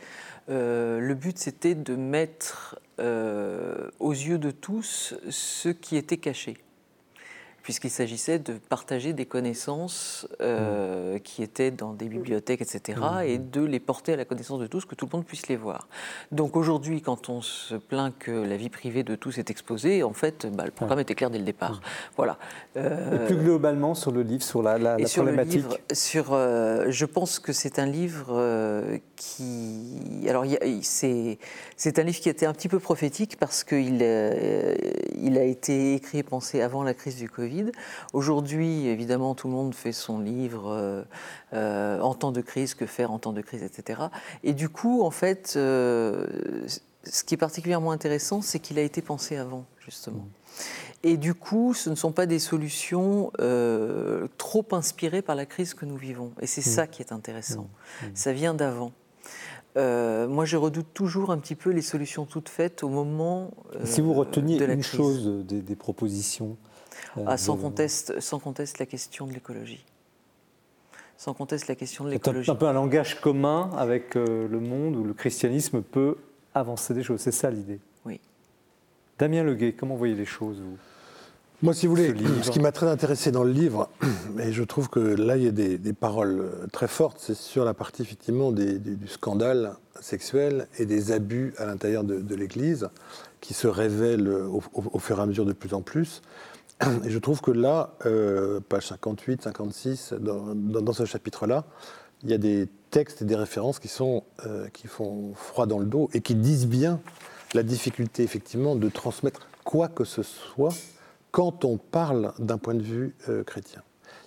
le 0.47 1.13
but, 1.13 1.39
c'était 1.39 1.75
de 1.75 1.95
mettre 1.95 2.79
aux 2.99 4.11
yeux 4.11 4.37
de 4.37 4.51
tous 4.51 5.15
ce 5.29 5.69
qui 5.69 5.97
était 5.97 6.17
caché 6.17 6.57
puisqu'il 7.67 7.89
s'agissait 7.89 8.39
de 8.39 8.53
partager 8.53 9.11
des 9.11 9.25
connaissances 9.25 10.25
euh, 10.39 11.19
qui 11.19 11.43
étaient 11.43 11.69
dans 11.69 11.91
des 11.91 12.07
bibliothèques, 12.07 12.61
etc., 12.61 12.97
et 13.25 13.39
de 13.39 13.59
les 13.59 13.81
porter 13.81 14.13
à 14.13 14.15
la 14.15 14.23
connaissance 14.23 14.61
de 14.61 14.67
tous, 14.67 14.85
que 14.85 14.95
tout 14.95 15.05
le 15.11 15.17
monde 15.17 15.25
puisse 15.25 15.49
les 15.49 15.57
voir. 15.57 15.89
Donc 16.31 16.55
aujourd'hui, 16.55 17.01
quand 17.01 17.27
on 17.27 17.41
se 17.41 17.75
plaint 17.75 18.17
que 18.17 18.31
la 18.31 18.55
vie 18.55 18.69
privée 18.69 19.03
de 19.03 19.15
tous 19.15 19.37
est 19.37 19.49
exposée, 19.49 20.01
en 20.01 20.13
fait, 20.13 20.47
bah, 20.49 20.63
le 20.63 20.71
programme 20.71 21.01
était 21.01 21.13
clair 21.13 21.29
dès 21.29 21.39
le 21.39 21.43
départ. 21.43 21.81
Voilà. 22.15 22.37
Euh, 22.77 23.25
et 23.25 23.25
plus 23.25 23.35
globalement 23.35 23.95
sur 23.95 24.13
le 24.13 24.21
livre, 24.21 24.43
sur 24.43 24.63
la, 24.63 24.77
la, 24.77 25.05
sur 25.05 25.23
problématique 25.23 25.63
le 25.63 25.67
livre, 25.67 25.77
sur, 25.91 26.31
euh, 26.31 26.85
Je 26.87 27.05
pense 27.05 27.37
que 27.37 27.51
c'est 27.51 27.79
un 27.79 27.85
livre 27.85 28.41
qui... 29.17 30.25
Alors, 30.29 30.45
c'est 30.95 31.99
un 31.99 32.03
livre 32.03 32.19
qui 32.21 32.29
était 32.29 32.45
un 32.45 32.53
petit 32.53 32.69
peu 32.69 32.79
prophétique 32.79 33.35
parce 33.37 33.65
qu'il 33.65 34.01
il 35.19 35.37
a 35.37 35.43
été 35.43 35.95
écrit 35.95 36.19
et 36.19 36.23
pensé 36.23 36.61
avant 36.61 36.83
la 36.83 36.93
crise 36.93 37.17
du 37.17 37.29
Covid. 37.29 37.56
Aujourd'hui, 38.13 38.87
évidemment, 38.87 39.35
tout 39.35 39.47
le 39.47 39.53
monde 39.53 39.73
fait 39.73 39.91
son 39.91 40.19
livre 40.19 40.69
euh, 40.71 41.03
euh, 41.53 41.99
en 42.01 42.13
temps 42.13 42.31
de 42.31 42.41
crise, 42.41 42.73
que 42.73 42.85
faire 42.85 43.11
en 43.11 43.19
temps 43.19 43.33
de 43.33 43.41
crise, 43.41 43.63
etc. 43.63 44.01
Et 44.43 44.53
du 44.53 44.69
coup, 44.69 45.01
en 45.01 45.11
fait, 45.11 45.53
euh, 45.55 46.25
ce 47.03 47.23
qui 47.23 47.33
est 47.33 47.37
particulièrement 47.37 47.91
intéressant, 47.91 48.41
c'est 48.41 48.59
qu'il 48.59 48.79
a 48.79 48.81
été 48.81 49.01
pensé 49.01 49.37
avant, 49.37 49.65
justement. 49.79 50.27
Et 51.03 51.17
du 51.17 51.33
coup, 51.33 51.73
ce 51.73 51.89
ne 51.89 51.95
sont 51.95 52.11
pas 52.11 52.25
des 52.25 52.39
solutions 52.39 53.31
trop 54.37 54.65
inspirées 54.71 55.21
par 55.21 55.35
la 55.35 55.45
crise 55.45 55.73
que 55.75 55.85
nous 55.85 55.97
vivons. 55.97 56.31
Et 56.41 56.47
c'est 56.47 56.61
ça 56.63 56.87
qui 56.87 57.01
est 57.01 57.11
intéressant. 57.11 57.67
Ça 58.15 58.33
vient 58.33 58.55
d'avant. 58.55 58.91
moi, 59.75 60.45
je 60.45 60.57
redoute 60.57 60.87
toujours 60.95 61.31
un 61.31 61.37
petit 61.37 61.53
peu 61.53 61.69
les 61.69 61.83
solutions 61.83 62.25
toutes 62.25 62.49
faites 62.49 62.83
au 62.83 62.89
moment. 62.89 63.51
si 63.83 64.01
vous 64.01 64.13
reteniez 64.13 64.61
une 64.63 64.81
chose 64.81 65.45
des 65.45 65.75
propositions 65.75 66.57
ah, 67.25 67.37
sans, 67.37 67.57
conteste, 67.57 68.19
sans 68.19 68.39
conteste 68.39 68.79
la 68.79 68.85
question 68.85 69.27
de 69.27 69.33
l'écologie. 69.33 69.83
Sans 71.17 71.33
conteste 71.33 71.67
la 71.67 71.75
question 71.75 72.03
de 72.03 72.11
l'écologie. 72.11 72.45
C'est 72.45 72.51
un 72.51 72.55
peu 72.55 72.67
un 72.67 72.73
langage 72.73 73.19
commun 73.19 73.71
avec 73.77 74.15
euh, 74.15 74.47
le 74.47 74.59
monde 74.59 74.95
où 74.95 75.03
le 75.03 75.13
christianisme 75.13 75.81
peut 75.81 76.17
avancer 76.53 76.93
des 76.93 77.03
choses. 77.03 77.21
C'est 77.21 77.31
ça 77.31 77.49
l'idée. 77.49 77.79
Oui. 78.05 78.19
Damien 79.17 79.43
Leguet, 79.43 79.73
comment 79.73 79.95
voyez 79.95 80.15
les 80.15 80.25
choses 80.25 80.59
vous? 80.59 80.77
Moi, 81.63 81.73
si 81.73 81.87
vous 81.87 81.95
voulez, 81.95 82.13
ce, 82.43 82.51
qui 82.51 82.59
m'a 82.59 82.71
très 82.71 82.85
intéressé 82.85 83.31
dans 83.31 83.43
le 83.43 83.51
livre, 83.51 83.89
et 84.39 84.51
je 84.51 84.61
trouve 84.61 84.89
que 84.89 84.99
là, 84.99 85.37
il 85.37 85.43
y 85.43 85.47
a 85.47 85.51
des, 85.51 85.93
paroles 85.93 86.39
euh, 86.39 86.67
très 86.71 86.87
fortes, 86.87 87.17
c'est 87.19 87.35
sur 87.35 87.65
la 87.65 87.73
partie 87.73 88.03
effectivement 88.03 88.51
du, 88.51 88.79
scandale 89.07 89.73
sexuel 89.99 90.67
et 90.77 90.85
des 90.85 91.11
abus 91.11 91.55
à 91.57 91.65
l'intérieur 91.65 92.03
de, 92.03 92.35
l'Église, 92.35 92.89
qui 93.41 93.55
se 93.55 93.67
révèlent 93.67 94.27
au, 94.29 94.61
au, 94.75 94.99
fur 94.99 95.17
et 95.17 95.21
à 95.23 95.25
mesure 95.25 95.45
de 95.45 95.53
plus 95.53 95.73
en 95.73 95.81
plus. 95.81 96.21
Et 97.05 97.09
je 97.09 97.17
trouve 97.17 97.41
que 97.41 97.51
là, 97.51 97.95
euh, 98.05 98.59
page 98.59 98.87
58, 98.87 99.43
56, 99.43 100.13
dans, 100.19 100.93
ce 100.93 101.05
chapitre-là, 101.05 101.65
il 102.23 102.29
y 102.29 102.33
a 102.33 102.37
des 102.37 102.67
textes 102.91 103.21
et 103.21 103.25
des 103.25 103.35
références 103.35 103.79
qui, 103.79 103.87
sont, 103.87 104.23
euh, 104.45 104.67
qui 104.69 104.87
font 104.87 105.33
froid 105.33 105.65
dans 105.65 105.79
le 105.79 105.85
dos 105.85 106.09
et 106.13 106.21
qui 106.21 106.35
disent 106.35 106.67
bien 106.67 106.99
la 107.53 107.63
difficulté, 107.63 108.23
effectivement, 108.23 108.75
de 108.75 108.89
transmettre 108.89 109.47
quoi 109.63 109.87
que 109.87 110.03
ce 110.03 110.23
soit 110.23 110.73
quand 111.31 111.65
on 111.65 111.77
parle 111.77 112.33
d'un 112.39 112.57
point 112.57 112.75
de 112.75 112.81
vue 112.81 113.15
euh, 113.29 113.43
chrétien. 113.43 113.81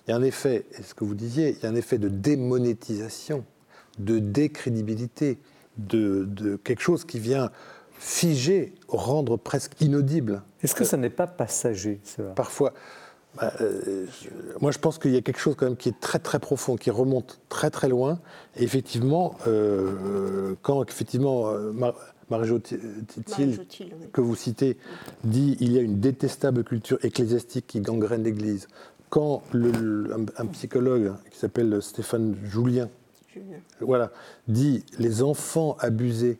Il 0.05 0.11
y 0.11 0.13
a 0.13 0.17
un 0.17 0.23
effet, 0.23 0.65
et 0.77 0.83
ce 0.83 0.93
que 0.93 1.03
vous 1.03 1.15
disiez, 1.15 1.55
il 1.57 1.63
y 1.63 1.65
a 1.65 1.69
un 1.69 1.75
effet 1.75 1.97
de 1.97 2.09
démonétisation, 2.09 3.45
de 3.97 4.19
décrédibilité, 4.19 5.39
de, 5.77 6.25
de 6.25 6.55
quelque 6.57 6.81
chose 6.81 7.05
qui 7.05 7.19
vient 7.19 7.49
figer, 7.97 8.73
rendre 8.87 9.37
presque 9.37 9.79
inaudible. 9.79 10.41
Est-ce 10.63 10.75
que 10.75 10.83
ça 10.83 10.97
n'est 10.97 11.09
pas 11.09 11.27
passager 11.27 11.99
Parfois. 12.35 12.73
Bah, 13.37 13.53
euh, 13.61 14.05
moi, 14.59 14.71
je 14.71 14.77
pense 14.77 14.97
qu'il 14.97 15.11
y 15.11 15.17
a 15.17 15.21
quelque 15.21 15.39
chose 15.39 15.55
quand 15.55 15.65
même 15.65 15.77
qui 15.77 15.89
est 15.89 15.99
très 15.99 16.19
très 16.19 16.39
profond, 16.39 16.75
qui 16.75 16.91
remonte 16.91 17.39
très 17.49 17.69
très 17.69 17.87
loin. 17.87 18.19
Et 18.57 18.63
effectivement, 18.63 19.35
euh, 19.47 20.55
quand 20.61 20.83
effectivement 20.83 21.49
euh, 21.49 21.71
Marie 22.29 22.47
Jotil, 22.47 22.79
que 24.11 24.21
vous 24.21 24.35
citez, 24.35 24.77
dit 25.23 25.55
il 25.61 25.71
y 25.71 25.77
a 25.77 25.81
une 25.81 25.99
détestable 25.99 26.63
culture 26.63 26.97
ecclésiastique 27.03 27.67
qui 27.67 27.79
gangrène 27.79 28.23
l'Église. 28.23 28.67
Quand 29.09 29.43
un, 29.53 30.45
psychologue 30.47 31.13
qui 31.31 31.37
s'appelle 31.37 31.81
Stéphane 31.81 32.35
Julien, 32.45 32.89
voilà, 33.81 34.11
dit 34.47 34.85
les 34.99 35.21
enfants 35.21 35.75
abusés 35.79 36.39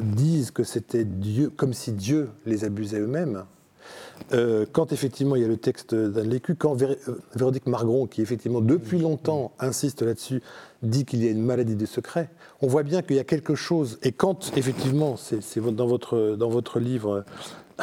disent 0.00 0.50
que 0.50 0.64
c'était 0.64 1.04
Dieu, 1.04 1.50
comme 1.50 1.72
si 1.72 1.92
Dieu 1.92 2.30
les 2.44 2.64
abusait 2.64 3.00
eux-mêmes. 3.00 3.44
Euh, 4.32 4.66
quand 4.72 4.92
effectivement 4.92 5.36
il 5.36 5.42
y 5.42 5.44
a 5.44 5.48
le 5.48 5.56
texte 5.56 5.94
d'Anne 5.94 6.30
Lécu, 6.30 6.54
quand 6.54 6.80
euh, 6.82 6.96
Véronique 7.34 7.66
Margron, 7.66 8.06
qui 8.06 8.22
effectivement 8.22 8.60
depuis 8.60 8.98
longtemps 8.98 9.52
insiste 9.58 10.02
là-dessus, 10.02 10.42
dit 10.82 11.04
qu'il 11.04 11.22
y 11.22 11.28
a 11.28 11.30
une 11.30 11.44
maladie 11.44 11.76
des 11.76 11.86
secrets, 11.86 12.30
on 12.60 12.66
voit 12.66 12.82
bien 12.82 13.02
qu'il 13.02 13.16
y 13.16 13.20
a 13.20 13.24
quelque 13.24 13.54
chose. 13.54 13.98
Et 14.02 14.12
quand 14.12 14.52
effectivement, 14.56 15.16
c'est 15.16 15.40
dans 15.60 15.86
votre, 15.86 16.80
livre, 16.80 17.24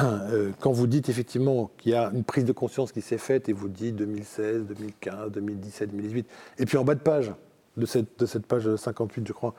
euh, 0.01 0.51
quand 0.59 0.71
vous 0.71 0.87
dites 0.87 1.07
effectivement 1.07 1.71
qu'il 1.77 1.93
y 1.93 1.95
a 1.95 2.11
une 2.13 2.23
prise 2.23 2.45
de 2.45 2.51
conscience 2.51 2.91
qui 2.91 3.01
s'est 3.01 3.17
faite, 3.17 3.47
et 3.47 3.53
vous 3.53 3.69
dites 3.69 3.95
2016, 3.95 4.65
2015, 4.65 5.31
2017, 5.31 5.91
2018, 5.91 6.27
et 6.59 6.65
puis 6.65 6.77
en 6.77 6.83
bas 6.83 6.95
de 6.95 6.99
page, 6.99 7.31
de 7.77 7.85
cette 7.85 8.45
page 8.45 8.75
58, 8.75 9.27
je 9.27 9.33
crois, 9.33 9.55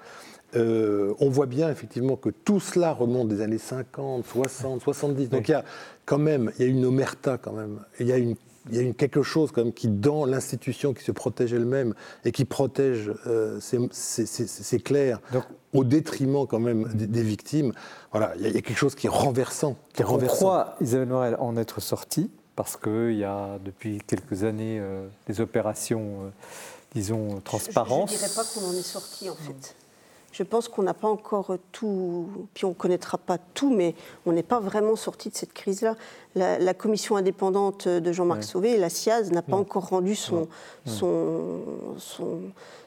euh, 0.57 1.15
on 1.21 1.29
voit 1.29 1.47
bien 1.47 1.71
effectivement 1.71 2.17
que 2.17 2.31
tout 2.31 2.61
cela 2.61 2.93
remonte 2.93 3.29
des 3.29 3.41
années 3.41 3.59
50, 3.59 4.25
60, 4.27 4.83
70. 4.83 5.31
Donc 5.31 5.49
il 5.49 5.53
y 5.53 5.55
a 5.55 5.65
quand 6.05 6.19
même, 6.19 6.53
il 6.59 6.65
y 6.65 6.69
a 6.69 6.71
une 6.71 6.85
omerta 6.85 7.39
quand 7.39 7.53
même. 7.53 7.81
Il 8.01 8.07
y 8.07 8.13
a 8.13 8.19
une 8.19 8.37
il 8.71 8.77
y 8.77 8.79
a 8.79 8.83
une, 8.83 8.95
quelque 8.95 9.23
chose 9.23 9.53
quand 9.53 9.63
même 9.63 9.73
qui, 9.73 9.89
dans 9.89 10.25
l'institution, 10.25 10.95
qui 10.95 11.05
se 11.05 11.13
protège 11.13 11.53
elle-même 11.53 11.95
et 12.25 12.33
qui 12.33 12.45
protège 12.45 13.13
euh, 13.27 13.59
ses, 13.61 14.81
clercs 14.81 15.21
au 15.73 15.85
détriment 15.85 16.47
quand 16.47 16.61
même 16.61 16.89
des, 16.95 17.23
victimes. 17.23 17.73
Voilà, 18.11 18.33
il 18.37 18.43
y, 18.43 18.47
a, 18.47 18.53
quelque 18.53 18.75
chose 18.75 18.95
qui 18.95 19.07
est 19.07 19.11
renversant. 19.11 19.77
Qui 19.93 20.03
est 20.03 20.05
renversant. 20.05 20.35
On 20.35 20.37
croit, 20.37 20.77
Isabelle 20.81 21.09
Morel, 21.09 21.37
en 21.41 21.57
être 21.57 21.81
sortie 21.81 22.31
parce 22.57 22.77
qu'il 22.77 23.17
y 23.17 23.25
a 23.25 23.59
depuis 23.63 23.99
quelques 24.07 24.45
années 24.45 24.79
euh, 24.81 25.07
des 25.27 25.41
opérations, 25.41 26.33
disons, 26.95 27.41
transparence. 27.43 28.11
Je 28.11 28.15
ne 28.15 28.19
dirais 28.21 28.35
pas 28.35 28.45
qu'on 28.45 28.67
en 28.67 28.73
est 28.73 28.83
sorti 28.83 29.29
en 29.29 29.35
fait. 29.35 29.77
Je 30.35 30.43
pense 30.43 30.67
qu'on 30.67 30.83
n'a 30.83 30.95
pas 30.95 31.07
encore 31.07 31.57
tout, 31.71 32.27
puis 32.55 32.65
on 32.65 32.71
ne 32.71 32.75
connaîtra 32.75 33.19
pas 33.19 33.39
tout, 33.39 33.73
mais 33.73 33.95
on 34.27 34.33
n'est 34.33 34.43
pas 34.43 34.59
vraiment 34.59 34.97
sorti 34.97 35.29
de 35.29 35.37
cette 35.37 35.53
crise-là. 35.53 35.95
La, 36.35 36.75
commission 36.75 37.15
indépendante 37.15 37.87
de 37.87 38.13
Jean-Marc 38.13 38.43
Sauvé, 38.43 38.77
la 38.77 38.89
SIAZ, 38.91 39.31
n'a 39.31 39.43
pas 39.43 39.55
encore 39.55 39.91
rendu 39.91 40.17
son, 40.17 40.49
son, 40.87 41.61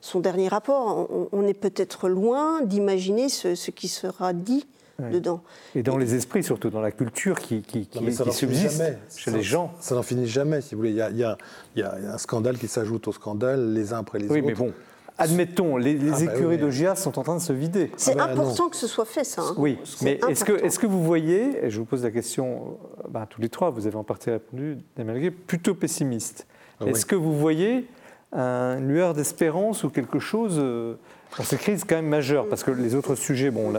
son, 0.02 0.20
dernier 0.20 0.50
rapport. 0.50 1.08
On, 1.32 1.48
est 1.48 1.54
peut-être 1.54 2.10
loin 2.10 2.62
d'imaginer 2.64 3.30
ce, 3.30 3.56
ce, 3.56 3.72
qui 3.72 3.88
sera 3.88 4.34
dit 4.34 4.68
dedans. 5.00 5.42
Et 5.74 5.84
dans 5.84 5.98
les 5.98 6.16
esprits, 6.16 6.44
surtout 6.44 6.70
dans 6.70 6.82
la 6.82 6.92
culture 6.92 7.40
qui, 7.40 7.62
qui, 7.62 7.88
qui, 7.88 8.14
subsiste 8.34 8.84
chez 9.16 9.32
les 9.32 9.42
gens. 9.42 9.74
Ça 9.80 9.96
n'en 9.96 10.04
finit 10.04 10.28
jamais, 10.28 10.60
si 10.60 10.76
vous 10.76 10.82
voulez. 10.82 10.92
Il 10.92 10.98
y 10.98 11.02
a, 11.02 11.10
il 11.12 11.18
y 11.18 11.24
a, 11.24 11.38
il 11.78 11.80
y 11.80 11.84
a 11.84 12.14
un 12.14 12.18
scandale 12.18 12.58
qui 12.58 12.68
s'ajoute 12.68 13.08
au 13.08 13.14
scandale, 13.14 13.72
les 13.72 13.94
uns 13.94 14.00
après 14.00 14.20
les 14.20 14.26
autres. 14.26 14.34
Oui, 14.34 14.42
mais 14.42 14.54
bon, 14.54 14.74
Admettons, 15.20 15.78
les, 15.78 15.98
ah 16.12 16.12
bah 16.12 16.34
écuries 16.34 16.58
d'Ogia 16.60 16.96
sont 16.96 17.18
en 17.18 17.24
train 17.24 17.36
de 17.36 17.42
se 17.42 17.54
vider. 17.54 17.92
C'est 17.98 18.12
ah 18.12 18.28
bah 18.28 18.32
important 18.32 18.70
que 18.70 18.76
ce 18.76 18.86
soit 18.86 19.06
fait, 19.06 19.24
ça. 19.24 19.42
Hein. 19.42 19.56
Oui, 19.58 19.80
mais 20.04 20.20
est-ce 20.30 20.46
que, 20.46 20.52
est 20.54 20.78
que, 20.78 20.86
vous 20.86 21.04
voyez, 21.04 21.66
et 21.66 21.70
je 21.72 21.80
vous 21.80 21.86
pose 21.86 22.04
la 22.04 22.12
question 22.12 22.78
à 23.04 23.08
bah, 23.08 23.28
tous 23.28 23.42
les 23.42 23.50
trois, 23.50 23.72
vous 23.72 23.88
avez 23.88 23.96
en 23.96 24.04
partie 24.04 24.30
répondu, 24.30 24.78
Damien 24.96 25.32
plutôt 25.48 25.74
pessimiste. 25.74 26.46
Ah 26.80 26.86
est-ce 26.86 27.06
que 27.06 27.16
vous 27.16 27.36
voyez 27.36 27.88
une 28.32 28.88
lueur 28.88 29.16
d'espérance 29.16 29.84
ou 29.84 29.90
quelque 29.90 30.20
chose 30.20 30.58
euh, 30.60 30.96
dans 31.38 31.44
cette 31.44 31.60
crise 31.62 31.84
quand 31.84 31.96
même 31.96 32.08
majeure? 32.08 32.48
Parce 32.48 32.64
que 32.64 32.70
les 32.70 32.94
autres 32.94 33.16
sujets, 33.16 33.50
bon, 33.50 33.74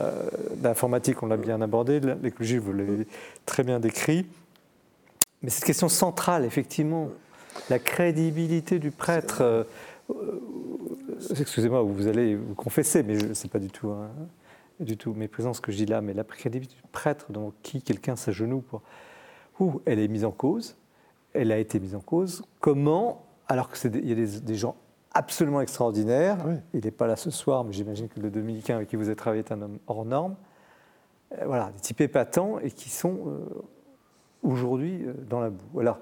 l'informatique, 0.62 1.22
on 1.22 1.26
l'a 1.26 1.36
bien 1.36 1.60
abordé, 1.60 2.00
l'écologie, 2.20 2.58
vous 2.58 2.72
l'avez 2.72 3.06
très 3.46 3.62
bien 3.62 3.78
décrit. 3.78 4.26
Mais 5.42 5.50
cette 5.50 5.64
question 5.64 5.88
centrale, 5.88 6.44
effectivement, 6.44 7.10
la 7.70 7.78
crédibilité 7.78 8.80
du 8.80 8.90
prêtre. 8.90 9.42
Euh, 9.42 9.64
excusez-moi, 11.30 11.82
vous 11.82 12.06
allez 12.06 12.36
vous 12.36 12.54
confesser, 12.54 13.02
mais 13.02 13.34
ce 13.34 13.44
n'est 13.44 13.50
pas 13.50 13.58
du 13.58 13.70
tout, 13.70 13.90
hein, 13.90 14.10
du 14.80 14.96
tout 14.96 15.14
méprisant 15.14 15.52
ce 15.52 15.60
que 15.60 15.72
je 15.72 15.76
dis 15.76 15.86
là, 15.86 16.00
mais 16.00 16.14
la 16.14 16.24
crédibilité 16.24 16.76
du 16.76 16.88
prêtre 16.90 17.26
dans 17.30 17.52
qui 17.62 17.82
quelqu'un 17.82 18.16
s'agenouille 18.16 18.62
pour. 18.62 18.82
Ouh, 19.60 19.80
elle 19.86 19.98
est 19.98 20.08
mise 20.08 20.24
en 20.24 20.30
cause, 20.30 20.76
elle 21.32 21.50
a 21.52 21.58
été 21.58 21.80
mise 21.80 21.94
en 21.94 22.00
cause. 22.00 22.42
Comment, 22.60 23.24
alors 23.48 23.70
qu'il 23.70 24.06
y 24.06 24.12
a 24.12 24.14
des, 24.14 24.54
gens 24.54 24.76
absolument 25.12 25.60
extraordinaires, 25.60 26.38
il 26.74 26.84
n'est 26.84 26.90
pas 26.90 27.06
là 27.06 27.16
ce 27.16 27.30
soir, 27.30 27.64
mais 27.64 27.72
j'imagine 27.72 28.08
que 28.08 28.20
le 28.20 28.30
dominicain 28.30 28.76
avec 28.76 28.88
qui 28.88 28.96
vous 28.96 29.06
avez 29.06 29.16
travaillé 29.16 29.42
est 29.42 29.52
un 29.52 29.62
homme 29.62 29.78
hors 29.88 30.04
norme, 30.04 30.36
euh, 31.32 31.44
voilà, 31.46 31.70
des 31.72 31.80
types 31.80 32.00
épatants 32.00 32.58
et 32.60 32.70
qui 32.70 32.88
sont 32.88 33.18
euh, 33.26 33.40
aujourd'hui 34.42 35.04
euh, 35.04 35.14
dans 35.28 35.40
la 35.40 35.50
boue. 35.50 35.80
Alors, 35.80 35.98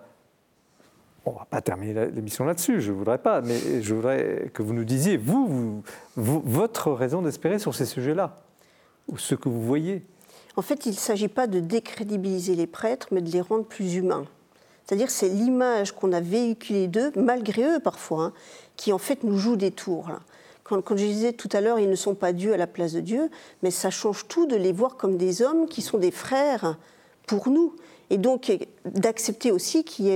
on 1.26 1.32
ne 1.32 1.38
va 1.38 1.44
pas 1.44 1.60
terminer 1.60 2.06
l'émission 2.06 2.44
là-dessus, 2.44 2.80
je 2.80 2.92
ne 2.92 2.96
voudrais 2.96 3.18
pas, 3.18 3.40
mais 3.40 3.82
je 3.82 3.94
voudrais 3.94 4.50
que 4.54 4.62
vous 4.62 4.72
nous 4.72 4.84
disiez, 4.84 5.16
vous, 5.16 5.82
votre 6.14 6.92
raison 6.92 7.20
d'espérer 7.20 7.58
sur 7.58 7.74
ces 7.74 7.84
sujets-là, 7.84 8.40
ou 9.08 9.18
ce 9.18 9.34
que 9.34 9.48
vous 9.48 9.62
voyez. 9.62 10.06
En 10.54 10.62
fait, 10.62 10.86
il 10.86 10.90
ne 10.90 10.96
s'agit 10.96 11.28
pas 11.28 11.48
de 11.48 11.58
décrédibiliser 11.58 12.54
les 12.54 12.68
prêtres, 12.68 13.08
mais 13.10 13.20
de 13.20 13.30
les 13.30 13.40
rendre 13.40 13.64
plus 13.64 13.96
humains. 13.96 14.24
C'est-à-dire 14.84 15.10
c'est 15.10 15.28
l'image 15.28 15.92
qu'on 15.92 16.12
a 16.12 16.20
véhiculée 16.20 16.86
d'eux, 16.86 17.10
malgré 17.16 17.64
eux 17.64 17.80
parfois, 17.80 18.26
hein, 18.26 18.32
qui 18.76 18.92
en 18.92 18.98
fait 18.98 19.24
nous 19.24 19.36
joue 19.36 19.56
des 19.56 19.72
tours. 19.72 20.08
Quand, 20.62 20.80
quand, 20.80 20.96
je 20.96 21.04
disais 21.04 21.32
tout 21.32 21.48
à 21.52 21.60
l'heure, 21.60 21.80
ils 21.80 21.90
ne 21.90 21.96
sont 21.96 22.14
pas 22.14 22.32
Dieu 22.32 22.54
à 22.54 22.56
la 22.56 22.68
place 22.68 22.92
de 22.92 23.00
Dieu, 23.00 23.30
mais 23.62 23.72
ça 23.72 23.90
change 23.90 24.28
tout 24.28 24.46
de 24.46 24.56
les 24.56 24.72
voir 24.72 24.96
comme 24.96 25.16
des 25.16 25.42
hommes 25.42 25.66
qui 25.66 25.82
sont 25.82 25.98
des 25.98 26.12
frères 26.12 26.76
pour 27.26 27.48
nous 27.48 27.74
et 28.10 28.18
donc 28.18 28.56
d'accepter 28.84 29.52
aussi 29.52 29.84
qu'il 29.84 30.06
y, 30.06 30.10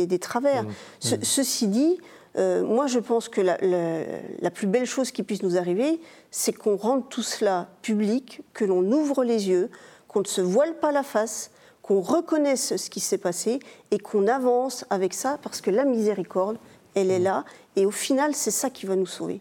ait 0.00 0.06
des 0.06 0.18
travers. 0.18 0.64
Mmh. 0.64 0.68
Mmh. 0.68 1.22
ceci 1.22 1.68
dit, 1.68 1.98
euh, 2.36 2.64
moi 2.64 2.86
je 2.86 2.98
pense 2.98 3.28
que 3.28 3.40
la, 3.40 4.50
plus 4.50 4.66
belle 4.66 4.86
chose 4.86 5.10
qui 5.10 5.22
puisse 5.22 5.42
nous 5.42 5.56
arriver, 5.56 6.00
c'est 6.30 6.52
qu'on 6.52 6.76
rende 6.76 7.08
tout 7.08 7.22
cela 7.22 7.68
public, 7.82 8.40
que 8.52 8.64
l'on 8.64 8.82
ouvre 8.90 9.24
les 9.24 9.48
yeux, 9.48 9.70
qu'on 10.08 10.20
ne 10.20 10.26
se 10.26 10.40
voile 10.40 10.74
pas 10.78 10.92
la 10.92 11.02
face, 11.02 11.50
qu'on 11.82 12.00
reconnaisse 12.00 12.76
ce 12.76 12.88
qui 12.90 13.00
s'est 13.00 13.18
passé 13.18 13.58
et 13.90 13.98
qu'on 13.98 14.26
avance 14.26 14.84
avec 14.88 15.12
ça, 15.12 15.38
parce 15.42 15.60
que 15.60 15.70
la 15.70 15.84
miséricorde, 15.84 16.56
elle 16.94 17.10
est 17.10 17.18
mmh. 17.18 17.24
là, 17.24 17.44
et 17.76 17.86
au 17.86 17.90
final, 17.90 18.34
c'est 18.34 18.50
ça 18.50 18.70
qui 18.70 18.86
va 18.86 18.96
nous 18.96 19.06
sauver. 19.06 19.40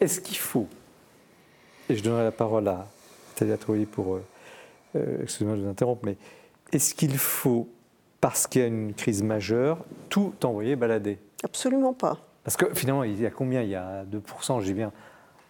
Est-ce 0.00 0.20
qu'il 0.20 0.36
faut, 0.36 0.66
et 1.88 1.96
je 1.96 2.02
donnerai 2.02 2.24
la 2.24 2.32
parole 2.32 2.68
à 2.68 2.86
Talia 3.34 3.56
Trouilly 3.56 3.86
pour, 3.86 4.16
euh, 4.16 4.24
euh, 4.96 5.22
excusez-moi 5.22 5.56
de 5.56 5.62
vous 5.62 5.68
interrompre, 5.68 6.02
mais 6.04 6.16
est-ce 6.72 6.94
qu'il 6.94 7.16
faut, 7.18 7.68
parce 8.20 8.46
qu'il 8.46 8.60
y 8.60 8.64
a 8.64 8.68
une 8.68 8.94
crise 8.94 9.22
majeure, 9.22 9.84
tout 10.08 10.32
envoyer 10.44 10.76
balader? 10.76 11.18
Absolument 11.44 11.94
pas. 11.94 12.18
Parce 12.44 12.56
que 12.56 12.74
finalement, 12.74 13.04
il 13.04 13.20
y 13.20 13.26
a 13.26 13.30
combien? 13.30 13.62
Il 13.62 13.70
y 13.70 13.74
a 13.74 14.04
2%, 14.04 14.62
j'y 14.62 14.72
viens. 14.72 14.92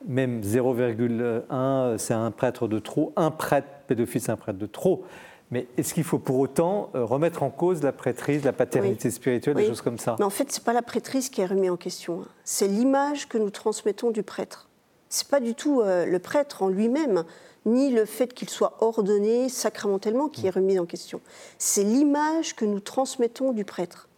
Même 0.06 0.40
0,1, 0.42 1.98
c'est 1.98 2.14
un 2.14 2.30
prêtre 2.30 2.68
de 2.68 2.78
trop. 2.78 3.12
Un 3.16 3.30
prêtre 3.30 3.68
pédophile, 3.86 4.20
c'est 4.20 4.32
un 4.32 4.36
prêtre 4.36 4.58
de 4.58 4.66
trop. 4.66 5.04
Mais 5.50 5.66
est-ce 5.76 5.94
qu'il 5.94 6.04
faut 6.04 6.18
pour 6.18 6.38
autant 6.38 6.90
euh, 6.94 7.04
remettre 7.04 7.42
en 7.42 7.50
cause 7.50 7.82
la 7.82 7.92
prêtrise, 7.92 8.44
la 8.44 8.52
paternité 8.52 9.10
spirituelle, 9.10 9.56
des 9.56 9.66
choses 9.66 9.80
comme 9.80 9.98
ça? 9.98 10.16
Mais 10.18 10.24
en 10.24 10.30
fait, 10.30 10.52
ce 10.52 10.60
n'est 10.60 10.64
pas 10.64 10.74
la 10.74 10.82
prêtrise 10.82 11.30
qui 11.30 11.40
est 11.40 11.46
remise 11.46 11.70
en 11.70 11.76
question. 11.76 12.24
C'est 12.44 12.68
l'image 12.68 13.28
que 13.28 13.38
nous 13.38 13.50
transmettons 13.50 14.10
du 14.10 14.22
prêtre. 14.22 14.68
Ce 15.08 15.24
n'est 15.24 15.30
pas 15.30 15.40
du 15.40 15.54
tout 15.54 15.80
euh, 15.80 16.04
le 16.04 16.18
prêtre 16.18 16.62
en 16.62 16.68
lui-même 16.68 17.24
ni 17.66 17.90
le 17.90 18.04
fait 18.04 18.34
qu'il 18.34 18.48
soit 18.48 18.76
ordonné 18.80 19.48
sacramentellement 19.48 20.28
qui 20.28 20.46
est 20.46 20.50
remis 20.50 20.78
en 20.78 20.86
question. 20.86 21.20
C'est 21.58 21.84
l'image 21.84 22.56
que 22.56 22.64
nous 22.64 22.80
transmettons 22.80 23.52
du 23.52 23.64
prêtre. 23.64 24.08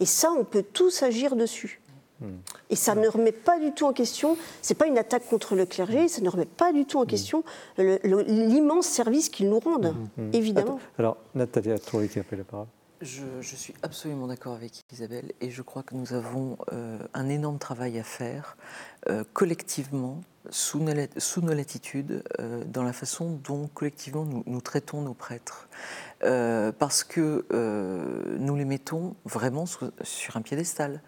Et 0.00 0.06
ça, 0.06 0.32
on 0.32 0.44
peut 0.44 0.62
tous 0.62 1.02
agir 1.02 1.36
dessus. 1.36 1.80
Et 2.68 2.76
ça 2.76 2.94
ne 2.94 3.08
remet 3.08 3.32
pas 3.32 3.58
du 3.58 3.72
tout 3.72 3.86
en 3.86 3.92
question, 3.92 4.36
c'est 4.60 4.74
pas 4.74 4.86
une 4.86 4.98
attaque 4.98 5.26
contre 5.28 5.54
le 5.54 5.64
clergé, 5.64 6.06
ça 6.08 6.20
ne 6.20 6.28
remet 6.28 6.44
pas 6.44 6.72
du 6.72 6.84
tout 6.84 6.98
en 6.98 7.06
question 7.06 7.44
l'immense 7.78 8.86
service 8.86 9.30
qu'ils 9.30 9.48
nous 9.48 9.58
rendent, 9.58 9.94
mmh. 10.16 10.22
Mmh. 10.22 10.30
évidemment. 10.34 10.80
Alors, 10.98 11.16
Nathalie 11.34 11.78
Touré 11.80 12.08
qui 12.08 12.18
a 12.18 12.22
pris 12.22 12.36
la 12.36 12.44
parole. 12.44 12.66
Je, 13.00 13.22
suis 13.40 13.72
absolument 13.82 14.26
d'accord 14.26 14.52
avec 14.54 14.82
Isabelle 14.92 15.32
et 15.40 15.50
je 15.50 15.62
crois 15.62 15.82
que 15.82 15.94
nous 15.94 16.12
avons 16.12 16.58
euh, 16.72 16.98
un 17.14 17.30
énorme 17.30 17.58
travail 17.58 17.98
à 17.98 18.02
faire 18.02 18.58
collectivement 19.32 20.20
sous 20.48 20.78
nos, 20.78 20.92
sous 21.18 21.42
nos 21.42 21.52
latitudes 21.52 22.22
euh, 22.38 22.64
dans 22.64 22.82
la 22.82 22.92
façon 22.92 23.38
dont 23.44 23.68
collectivement 23.72 24.24
nous, 24.24 24.60
traitons 24.60 25.02
nos 25.02 25.14
prêtres. 25.14 25.68
Euh, 26.22 26.70
parce 26.78 27.02
que 27.02 27.46
euh, 27.50 28.36
nous 28.38 28.54
les 28.54 28.66
mettons 28.66 29.16
vraiment 29.24 29.64
sur 29.64 30.36
un 30.36 30.42
piédestal. 30.42 31.00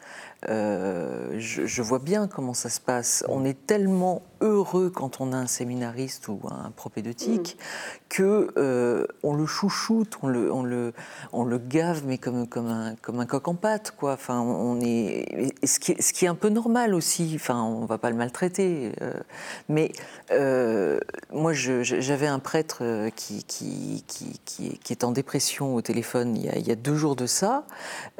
Je, 0.49 1.83
vois 1.83 1.99
bien 1.99 2.29
comment 2.29 2.55
ça 2.55 2.71
se 2.71 2.81
passe. 2.81 3.23
On 3.29 3.45
est 3.45 3.67
tellement 3.67 4.23
heureux 4.41 4.89
quand 4.89 5.21
on 5.21 5.33
a 5.35 5.37
un 5.37 5.47
séminariste 5.47 6.29
ou 6.29 6.41
un 6.51 6.71
propédeutique 6.71 7.59
mm. 7.59 7.99
que 8.09 9.07
on 9.23 9.35
le 9.35 9.47
chouchoute, 9.47 10.19
on 10.23 10.29
le, 10.29 10.51
on 10.51 10.63
le, 10.63 10.95
on 11.33 11.45
le 11.45 11.59
gave, 11.59 12.05
mais 12.07 12.17
comme, 12.17 12.49
comme, 12.49 12.69
un, 12.69 12.95
comme 12.97 13.21
un 13.21 13.27
coq 13.27 13.49
en 13.49 13.55
pâte. 13.55 13.91
Quoi. 13.91 14.15
Enfin, 14.15 14.41
on 14.41 14.81
est, 14.81 15.53
ce, 15.67 15.79
qui 15.79 15.93
est, 15.93 16.01
ce 16.01 16.15
qui 16.15 16.25
est 16.25 16.29
un 16.29 16.35
peu 16.35 16.49
normal 16.49 16.95
aussi. 16.95 17.33
Enfin, 17.35 17.82
on 17.83 17.85
ne 17.85 17.89
va 17.89 17.99
pas 17.99 18.11
le 18.11 18.17
maltraiter. 18.17 18.93
Mais 19.69 19.91
euh, 20.31 21.01
moi, 21.33 21.53
j'avais 21.53 22.29
un 22.29 22.39
prêtre 22.39 22.79
euh, 22.83 23.11
qui, 23.11 23.43
qui, 23.45 24.05
qui, 24.07 24.79
qui, 24.79 24.93
est 24.93 25.05
en 25.05 25.11
dépression 25.11 25.75
au 25.75 25.83
téléphone 25.83 26.37
il 26.37 26.67
y 26.67 26.71
a, 26.71 26.75
deux 26.77 26.95
jours 26.95 27.17
de 27.17 27.27
ça. 27.27 27.65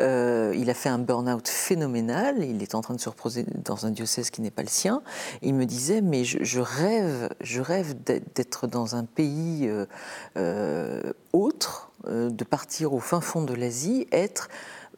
Euh, 0.01 0.53
il 0.57 0.69
a 0.69 0.75
fait 0.75 0.89
un 0.89 0.99
burn-out 0.99 1.49
phénoménal. 1.49 2.43
Il 2.43 2.63
est 2.63 2.75
en 2.75 2.81
train 2.81 2.95
de 2.95 3.01
se 3.01 3.09
reposer 3.09 3.47
dans 3.65 3.87
un 3.87 3.91
diocèse 3.91 4.31
qui 4.31 4.41
n'est 4.43 4.51
pas 4.51 4.63
le 4.63 4.69
sien. 4.69 5.03
Il 5.43 5.55
me 5.55 5.65
disait, 5.65 6.01
mais 6.01 6.25
je, 6.25 6.61
rêve, 6.61 7.31
je 7.41 7.61
rêve 7.61 7.95
d'être 8.03 8.67
dans 8.67 8.97
un 8.97 9.05
pays 9.05 9.71
autre, 11.33 11.93
de 12.09 12.45
partir 12.45 12.93
au 12.95 13.01
fin 13.01 13.21
fond 13.21 13.43
de 13.43 13.55
l'Asie, 13.55 14.09
être 14.11 14.49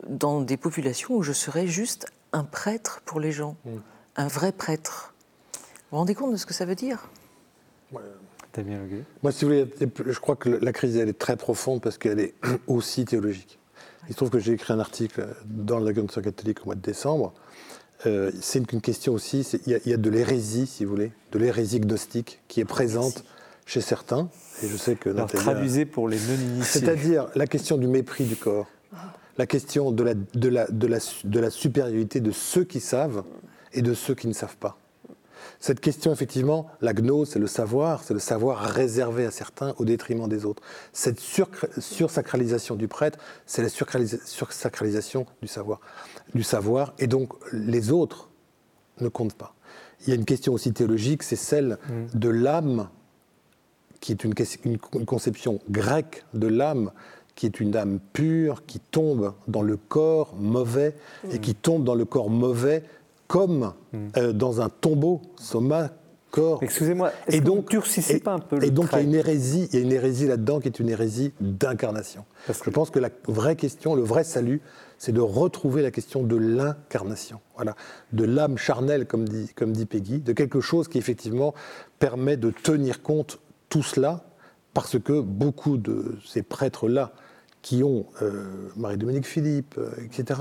dans 0.09 0.41
des 0.41 0.57
populations 0.57 1.15
où 1.15 1.23
je 1.23 1.33
serais 1.33 1.67
juste 1.67 2.07
un 2.33 2.45
prêtre 2.45 3.03
pour 3.05 3.21
les 3.21 3.31
gens, 3.31 3.57
mmh. 3.65 3.71
Un 4.17 4.29
vrai 4.29 4.53
prêtre. 4.53 5.15
Vous 5.55 5.61
vous 5.93 5.97
rendez 5.99 6.15
compte 6.15 6.33
de 6.33 6.37
ce 6.37 6.47
que 6.47 6.55
ça 6.55 6.65
veut 6.65 6.75
dire? 6.75 7.09
Bien 8.63 8.81
Moi, 9.23 9.33
si 9.33 9.45
vous 9.45 9.51
voulez, 9.51 9.69
je 10.07 10.19
crois 10.21 10.37
que 10.37 10.49
la 10.49 10.73
crise, 10.73 10.97
elle 10.97 11.09
est 11.09 11.19
très 11.19 11.37
profonde 11.37 11.81
parce 11.81 11.99
qu'elle 11.99 12.21
est 12.21 12.35
aussi 12.69 13.05
théologique. 13.05 13.59
Il 14.09 14.13
se 14.13 14.17
trouve 14.17 14.31
que 14.31 14.39
j'ai 14.39 14.53
écrit 14.53 14.73
un 14.73 14.79
article 14.79 15.27
dans 15.45 15.79
la 15.79 15.93
l'Agence 15.93 16.19
catholique 16.23 16.61
au 16.63 16.67
mois 16.67 16.75
de 16.75 16.81
décembre. 16.81 17.33
Euh, 18.07 18.31
c'est 18.41 18.71
une, 18.71 18.81
question 18.81 19.15
aussi, 19.15 19.41
il 19.67 19.81
y, 19.87 19.95
a 19.95 19.97
de 19.97 20.11
l'hérésie, 20.11 20.67
si 20.67 20.85
vous 20.85 20.91
voulez, 20.91 21.13
de 21.33 21.39
l'hérésie 21.39 21.81
gnostique 21.81 22.43
qui 22.49 22.61
est 22.61 22.67
présente 22.67 23.25
chez 23.67 23.81
certains. 23.81 24.29
Et 24.63 24.69
je 24.69 24.77
sais 24.77 24.95
que 24.95 25.09
Alors, 25.09 25.31
traduisez 25.31 25.87
pour 25.87 26.09
les 26.09 26.19
non-initiés. 26.19 26.81
C'est-à-dire 26.81 27.29
la 27.35 27.47
question 27.47 27.79
du 27.79 27.87
mépris 27.87 28.25
du 28.25 28.37
corps, 28.37 28.67
la 29.39 29.47
question 29.47 29.91
de 29.91 30.03
la, 30.03 30.15
de, 30.15 30.49
la, 30.49 30.67
de, 30.67 30.87
la, 30.87 30.99
de 31.25 31.41
la 31.41 31.51
supériorité 31.51 32.21
de 32.21 32.31
ceux 32.31 32.65
qui 32.65 32.81
savent 32.81 33.25
et 33.75 33.83
de 33.83 33.93
ceux 33.95 34.15
qui 34.15 34.27
ne 34.29 34.33
savent 34.33 34.57
pas. 34.57 34.79
Cette 35.61 35.81
question, 35.81 36.13
effectivement, 36.13 36.67
la 36.81 36.93
gnose, 36.95 37.29
c'est 37.31 37.39
le 37.39 37.47
savoir, 37.47 38.03
c'est 38.03 38.15
le 38.15 38.21
savoir 38.21 38.61
réservé 38.61 39.27
à 39.27 39.31
certains 39.31 39.75
au 39.79 39.85
détriment 39.85 40.27
des 40.29 40.45
autres. 40.47 40.63
Cette 40.93 41.21
sursacralisation 41.21 42.77
du 42.77 42.89
prêtre, 42.89 43.19
c'est 43.47 43.63
la 43.63 43.69
sursacralisation 43.69 45.27
du 45.43 45.49
savoir. 45.49 45.81
du 46.35 46.43
savoir, 46.43 46.95
et 46.99 47.07
donc 47.07 47.33
les 47.53 47.91
autres 47.93 48.31
ne 49.01 49.09
comptent 49.09 49.35
pas. 49.35 49.55
il 50.01 50.09
y 50.09 50.13
a 50.13 50.17
une 50.17 50.25
question 50.25 50.53
aussi 50.53 50.73
théologique, 50.73 51.23
c'est 51.23 51.37
celle 51.37 51.79
Mm. 51.89 52.19
de 52.19 52.29
l'âme, 52.29 52.89
qui 54.01 54.13
est 54.13 54.23
une, 54.25 54.35
une- 54.65 54.79
une 54.95 55.07
conception 55.07 55.61
grecque 55.71 56.25
de 56.35 56.47
l'âme, 56.47 56.91
qui 57.37 57.47
est 57.47 57.59
une 57.61 57.75
âme 57.77 58.01
pure, 58.13 58.65
qui 58.67 58.81
tombe 58.81 59.33
dans 59.49 59.63
le 59.63 59.77
corps 59.77 60.35
mauvais, 60.37 60.95
et 61.31 61.39
qui 61.39 61.55
tombe 61.55 61.85
dans 61.85 61.95
le 61.95 62.05
corps 62.05 62.29
mauvais 62.31 62.83
comme 63.27 63.73
euh, 64.17 64.33
dans 64.33 64.61
un 64.61 64.69
tombeau, 64.69 65.23
soma, 65.37 65.91
corps. 66.31 66.63
Excusez-moi, 66.63 67.13
Et 67.29 67.41
donc, 67.41 67.73
et, 67.75 68.19
pas 68.21 68.33
un 68.33 68.39
peu 68.41 68.57
et 68.57 68.67
le 68.67 68.71
donc 68.71 68.89
il 68.93 68.97
y 68.97 68.99
a 68.99 69.03
une 69.03 69.15
hérésie, 69.15 69.69
il 69.73 69.79
y 69.79 69.83
a 69.83 69.85
une 69.85 69.93
hérésie 69.93 70.27
là-dedans 70.27 70.59
qui 70.61 70.67
est 70.69 70.81
une 70.81 70.89
hérésie 70.89 71.33
d'incarnation. 71.41 72.25
Parce 72.47 72.59
Je 72.59 72.65
que- 72.65 72.71
pense 72.71 72.91
que 72.91 72.99
la 72.99 73.11
vraie 73.29 73.55
question, 73.57 73.95
le 73.95 74.03
vrai 74.03 74.25
salut, 74.25 74.61
c'est 74.99 75.13
de 75.13 75.21
retrouver 75.21 75.83
la 75.83 75.91
question 75.91 76.23
de 76.23 76.37
l'incarnation, 76.37 77.41
voilà, 77.55 77.77
de 78.13 78.25
l'âme 78.25 78.59
charnelle, 78.59 79.07
comme 79.07 79.29
dit, 79.29 79.51
comme 79.55 79.73
dit 79.73 79.87
Peggy, 79.87 80.19
de 80.19 80.33
quelque 80.33 80.61
chose 80.61 80.89
qui 80.89 80.99
effectivement 80.99 81.55
permet 81.99 82.37
de 82.37 82.51
tenir 82.51 83.03
compte 83.03 83.39
tout 83.69 83.83
cela, 83.83 84.25
parce 84.73 84.99
que 84.99 85.21
beaucoup 85.21 85.77
de 85.77 86.17
ces 86.27 86.43
prêtres-là, 86.43 87.13
qui 87.65 87.83
ont 87.83 88.05
euh, 88.21 88.45
Marie-Dominique 88.77 89.27
Philippe, 89.27 89.77
euh, 89.79 89.91
etc., 90.05 90.39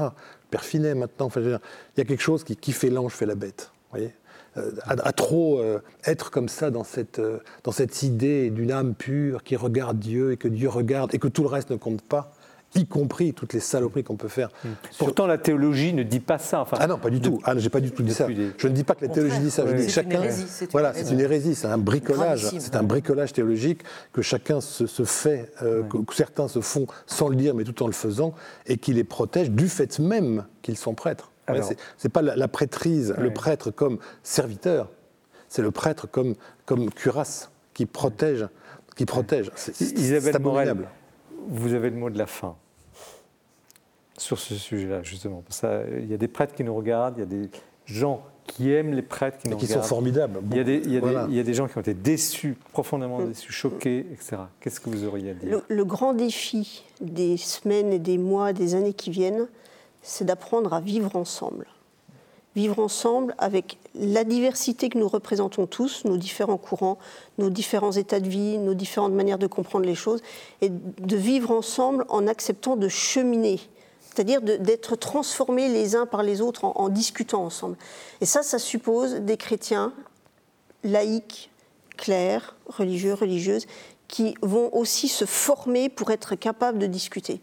Père 0.51 0.65
Finet 0.65 0.93
maintenant, 0.93 1.27
enfin, 1.27 1.39
il 1.41 1.49
y 1.97 2.01
a 2.01 2.05
quelque 2.05 2.21
chose 2.21 2.43
qui, 2.43 2.71
fait 2.73 2.89
l'ange, 2.89 3.13
fait 3.13 3.25
la 3.25 3.35
bête. 3.35 3.71
voyez 3.91 4.13
Euh, 4.57 4.71
à, 4.83 5.13
trop 5.13 5.63
être 6.05 6.29
comme 6.29 6.47
ça 6.47 6.69
dans 6.69 6.83
cette, 6.83 7.19
dans 7.63 7.71
cette 7.71 8.03
idée 8.03 8.51
d'une 8.51 8.71
âme 8.71 8.93
pure 8.93 9.43
qui 9.43 9.55
regarde 9.55 9.97
Dieu 9.97 10.33
et 10.33 10.37
que 10.37 10.47
Dieu 10.47 10.69
regarde 10.69 11.15
et 11.15 11.17
que 11.17 11.27
tout 11.27 11.41
le 11.41 11.47
reste 11.47 11.71
ne 11.71 11.77
compte 11.77 12.03
pas, 12.03 12.33
y 12.75 12.85
compris 12.87 13.33
toutes 13.33 13.53
les 13.53 13.59
saloperies 13.59 14.03
qu'on 14.03 14.15
peut 14.15 14.27
faire. 14.27 14.49
sur- 14.91 15.05
Pourtant, 15.05 15.27
la 15.27 15.37
théologie 15.37 15.93
ne 15.93 16.03
dit 16.03 16.19
pas 16.19 16.37
ça. 16.37 16.61
Enfin, 16.61 16.77
ah 16.79 16.87
non, 16.87 16.97
pas 16.97 17.09
du 17.09 17.19
tout. 17.21 17.39
Ah, 17.43 17.53
j'ai 17.57 17.69
pas 17.69 17.79
du 17.79 17.91
tout 17.91 18.03
dit 18.03 18.13
ça. 18.13 18.27
Je 18.57 18.67
ne 18.67 18.73
dis 18.73 18.83
pas 18.83 18.95
que 18.95 19.05
la 19.05 19.11
théologie 19.11 19.39
dit 19.39 19.51
ça. 19.51 19.65
Je 19.67 19.73
dis 19.75 19.83
C'est 19.83 19.89
chacun. 19.89 20.17
une 20.19 20.23
hérésie, 20.23 20.45
c'est 20.47 20.65
une 20.65 20.71
voilà, 20.71 20.93
c'est 20.93 21.11
une 21.13 21.19
hérésie. 21.19 21.55
C'est 21.55 21.67
un 21.67 21.77
bricolage. 21.77 22.49
C'est 22.59 22.75
un 22.75 22.83
bricolage 22.83 23.33
théologique 23.33 23.81
que 24.11 24.21
chacun 24.21 24.61
se, 24.61 24.87
se 24.87 25.03
fait, 25.03 25.51
euh, 25.61 25.83
que, 25.83 25.97
que 25.97 26.15
certains 26.15 26.47
se 26.47 26.61
font 26.61 26.87
sans 27.05 27.27
le 27.29 27.35
dire, 27.35 27.53
mais 27.55 27.63
tout 27.63 27.81
en 27.83 27.87
le 27.87 27.93
faisant, 27.93 28.33
et 28.65 28.77
qui 28.77 28.93
les 28.93 29.03
protège 29.03 29.51
du 29.51 29.67
fait 29.69 29.99
même 29.99 30.45
qu'ils 30.61 30.77
sont 30.77 30.93
prêtres. 30.95 31.31
Ouais, 31.47 31.55
Alors- 31.55 31.67
c'est- 31.67 31.77
c'est 31.97 32.09
pas 32.09 32.21
la, 32.21 32.35
la 32.35 32.47
prêtrise, 32.47 33.13
le 33.17 33.31
prêtre 33.31 33.69
comme 33.71 33.97
serviteur. 34.23 34.89
C'est 35.49 35.61
le 35.61 35.71
prêtre 35.71 36.07
comme 36.09 36.35
comme 36.65 36.89
cuirasse 36.89 37.51
qui 37.73 37.85
protège, 37.85 38.47
qui 38.95 39.05
protège. 39.05 39.51
C'est 39.55 39.79
Isabelle 39.81 40.39
Morel, 40.41 40.75
vous 41.49 41.73
avez 41.73 41.89
le 41.89 41.97
mot 41.97 42.09
de 42.09 42.17
la 42.17 42.25
fin 42.25 42.55
sur 44.17 44.39
ce 44.39 44.55
sujet-là, 44.55 45.01
justement. 45.03 45.43
Ça, 45.49 45.81
il 45.99 46.09
y 46.09 46.13
a 46.13 46.17
des 46.17 46.27
prêtres 46.27 46.53
qui 46.55 46.63
nous 46.63 46.75
regardent, 46.75 47.15
il 47.17 47.21
y 47.21 47.23
a 47.23 47.25
des 47.25 47.49
gens 47.85 48.21
qui 48.45 48.71
aiment 48.71 48.93
les 48.93 49.01
prêtres 49.01 49.37
qui 49.39 49.47
Et 49.47 49.51
nous 49.51 49.57
qui 49.57 49.67
sont 49.67 49.81
formidables. 49.81 50.39
Il 50.51 50.57
y, 50.57 50.59
a 50.59 50.63
des, 50.63 50.81
il, 50.83 50.91
y 50.91 50.97
a 50.97 50.99
des- 50.99 51.07
Voilà. 51.07 51.25
il 51.29 51.35
y 51.35 51.39
a 51.39 51.43
des 51.43 51.53
gens 51.53 51.67
qui 51.67 51.77
ont 51.77 51.81
été 51.81 51.93
déçus, 51.93 52.57
profondément 52.73 53.21
déçus, 53.23 53.51
choqués, 53.53 53.99
etc. 54.11 54.37
Qu'est-ce 54.59 54.79
que 54.81 54.89
vous 54.89 55.05
auriez 55.05 55.31
à 55.31 55.33
dire 55.33 55.49
Le, 55.49 55.75
le 55.75 55.85
grand 55.85 56.13
défi 56.13 56.83
des 57.01 57.37
semaines 57.37 57.93
et 57.93 57.99
des 57.99 58.17
mois, 58.17 58.51
des 58.53 58.75
années 58.75 58.93
qui 58.93 59.11
viennent, 59.11 59.47
c'est 60.01 60.25
d'apprendre 60.25 60.73
à 60.73 60.81
vivre 60.81 61.15
ensemble. 61.15 61.65
Vivre 62.55 62.77
ensemble 62.79 63.33
avec 63.39 63.77
la 63.95 64.23
diversité 64.25 64.89
que 64.89 64.97
nous 64.99 65.07
représentons 65.07 65.65
tous, 65.65 66.03
nos 66.05 66.17
différents 66.17 66.57
courants, 66.57 66.99
nos 67.39 67.49
différents 67.49 67.93
états 67.93 68.19
de 68.19 68.27
vie, 68.29 68.59
nos 68.59 68.75
différentes 68.75 69.13
manières 69.13 69.39
de 69.39 69.47
comprendre 69.47 69.85
les 69.85 69.95
choses, 69.95 70.21
et 70.61 70.69
de 70.69 71.15
vivre 71.15 71.49
ensemble 71.49 72.05
en 72.09 72.27
acceptant 72.27 72.75
de 72.75 72.87
cheminer, 72.89 73.59
c'est-à-dire 74.13 74.41
d'être 74.41 74.95
transformés 74.95 75.69
les 75.69 75.95
uns 75.95 76.05
par 76.05 76.21
les 76.21 76.41
autres 76.41 76.65
en, 76.65 76.89
discutant 76.89 77.43
ensemble. 77.43 77.77
Et 78.21 78.25
ça, 78.25 78.43
ça 78.43 78.59
suppose 78.59 79.15
des 79.15 79.37
chrétiens 79.37 79.93
laïcs, 80.83 81.49
clairs, 81.97 82.55
religieux, 82.67 83.13
religieuses, 83.13 83.65
qui 84.07 84.35
vont 84.41 84.73
aussi 84.75 85.07
se 85.07 85.25
former 85.25 85.89
pour 85.89 86.11
être 86.11 86.35
capables 86.35 86.77
de 86.77 86.85
discuter. 86.85 87.41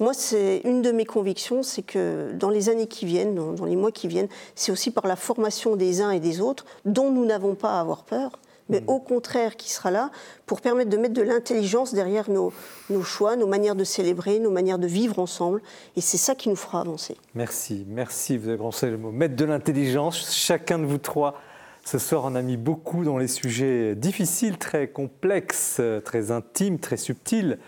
Moi, 0.00 0.12
c'est 0.14 0.60
une 0.64 0.82
de 0.82 0.90
mes 0.90 1.04
convictions, 1.04 1.62
c'est 1.62 1.82
que 1.82 2.32
dans 2.32 2.50
les 2.50 2.68
années 2.68 2.86
qui 2.86 3.04
viennent, 3.04 3.34
dans 3.34 3.64
les 3.64 3.76
mois 3.76 3.92
qui 3.92 4.08
viennent, 4.08 4.28
c'est 4.54 4.72
aussi 4.72 4.90
par 4.90 5.06
la 5.06 5.16
formation 5.16 5.76
des 5.76 6.00
uns 6.00 6.10
et 6.10 6.20
des 6.20 6.40
autres, 6.40 6.64
dont 6.84 7.10
nous 7.10 7.24
n'avons 7.24 7.54
pas 7.54 7.76
à 7.76 7.80
avoir 7.80 8.04
peur, 8.04 8.32
mais 8.68 8.82
au 8.86 8.98
contraire 8.98 9.56
qui 9.56 9.70
sera 9.70 9.90
là 9.90 10.10
pour 10.46 10.60
permettre 10.60 10.90
de 10.90 10.96
mettre 10.96 11.14
de 11.14 11.22
l'intelligence 11.22 11.94
derrière 11.94 12.30
nos, 12.30 12.52
nos 12.90 13.02
choix, 13.02 13.36
nos 13.36 13.46
manières 13.46 13.74
de 13.76 13.84
célébrer, 13.84 14.38
nos 14.38 14.50
manières 14.50 14.78
de 14.78 14.86
vivre 14.86 15.18
ensemble. 15.18 15.62
Et 15.96 16.00
c'est 16.00 16.18
ça 16.18 16.34
qui 16.34 16.48
nous 16.48 16.56
fera 16.56 16.80
avancer. 16.80 17.16
Merci, 17.34 17.86
merci, 17.88 18.36
vous 18.36 18.48
avez 18.48 18.56
prononcé 18.56 18.90
le 18.90 18.98
mot. 18.98 19.10
Mettre 19.10 19.36
de 19.36 19.44
l'intelligence, 19.44 20.34
chacun 20.34 20.78
de 20.78 20.84
vous 20.84 20.98
trois 20.98 21.40
ce 21.84 21.98
soir 21.98 22.26
en 22.26 22.34
a 22.34 22.42
mis 22.42 22.58
beaucoup 22.58 23.02
dans 23.02 23.16
les 23.16 23.28
sujets 23.28 23.94
difficiles, 23.94 24.58
très 24.58 24.88
complexes, 24.88 25.80
très 26.04 26.30
intimes, 26.30 26.78
très 26.78 26.98
subtils, 26.98 27.58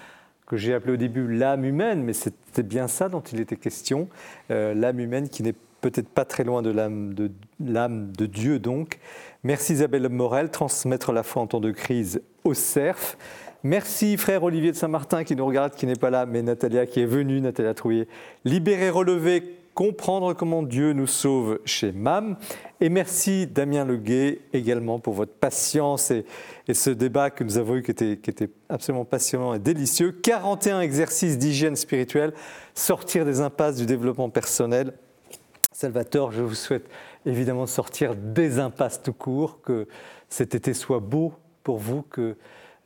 que 0.47 0.57
j'ai 0.57 0.75
appelé 0.75 0.93
au 0.93 0.97
début 0.99 1.27
l'âme 1.27 1.65
humaine, 1.65 2.03
mais 2.03 2.13
c'était 2.13 2.63
bien 2.63 2.87
ça 2.87 3.09
dont 3.09 3.23
il 3.33 3.41
était 3.41 3.57
question, 3.57 4.09
Euh, 4.51 4.75
l'âme 4.75 5.01
humaine 5.01 5.29
qui 5.29 5.43
n'est 5.43 5.55
peut-être 5.81 6.09
pas 6.09 6.25
très 6.25 6.45
loin 6.45 6.63
de 6.63 6.71
l'âme 6.71 7.15
de, 7.15 8.27
Dieu 8.27 8.59
donc. 8.59 8.99
Merci 9.43 9.75
Isabelle 9.75 10.09
Morel, 10.09 10.51
transmettre 10.51 11.13
la 11.13 11.23
foi 11.23 11.43
en 11.43 11.47
temps 11.47 11.61
de 11.61 11.71
crise 11.71 12.23
au 12.45 12.55
CERF. 12.55 13.17
Merci 13.63 14.17
frère 14.17 14.43
Olivier 14.43 14.73
de 14.73 14.77
Saint-Martin 14.77 15.25
qui 15.25 15.37
nous 15.37 15.45
regarde, 15.45 15.75
qui 15.75 15.87
n'est 15.87 15.95
pas 15.95 16.11
là, 16.11 16.25
mais 16.27 16.43
Natalia 16.43 16.87
qui 16.87 17.01
est 17.01 17.07
venue, 17.07 17.41
Natalia 17.41 17.75
Trouillet. 17.75 18.09
Libérer, 18.45 18.89
relever, 18.89 19.59
comprendre 19.75 20.35
comment 20.35 20.63
Dieu 20.63 20.93
nous 20.93 21.07
sauve 21.07 21.61
chez 21.65 21.93
MAM. 21.93 22.37
Et 22.81 22.89
merci 22.89 23.47
Damien 23.47 23.85
Leguet 23.85 24.41
également 24.53 24.99
pour 24.99 25.15
votre 25.15 25.33
patience 25.33 26.11
et, 26.11 26.25
ce 26.73 26.91
débat 26.91 27.31
que 27.31 27.45
nous 27.45 27.59
avons 27.59 27.77
eu 27.77 27.83
qui 27.83 27.91
était 27.91 28.51
absolument 28.69 29.05
passionnant 29.05 29.55
et 29.55 29.59
délicieux. 29.59 30.13
41 30.13 30.81
exercices 30.81 31.37
d'hygiène 31.37 31.77
spirituelle, 31.77 32.33
sortir 32.75 33.25
des 33.25 33.41
impasses 33.41 33.77
du 33.77 33.87
développement 33.87 34.31
personnel. 34.31 34.95
Salvatore, 35.81 36.31
je 36.31 36.43
vous 36.43 36.55
souhaite 36.55 36.91
évidemment 37.25 37.65
de 37.65 37.71
sortir 37.71 38.15
des 38.15 38.59
impasses 38.59 39.03
tout 39.03 39.15
court, 39.15 39.63
que 39.63 39.89
cet 40.29 40.55
été 40.55 40.75
soit 40.75 41.01
beau 41.01 41.33
pour 41.63 41.79
vous, 41.79 42.03
que 42.03 42.37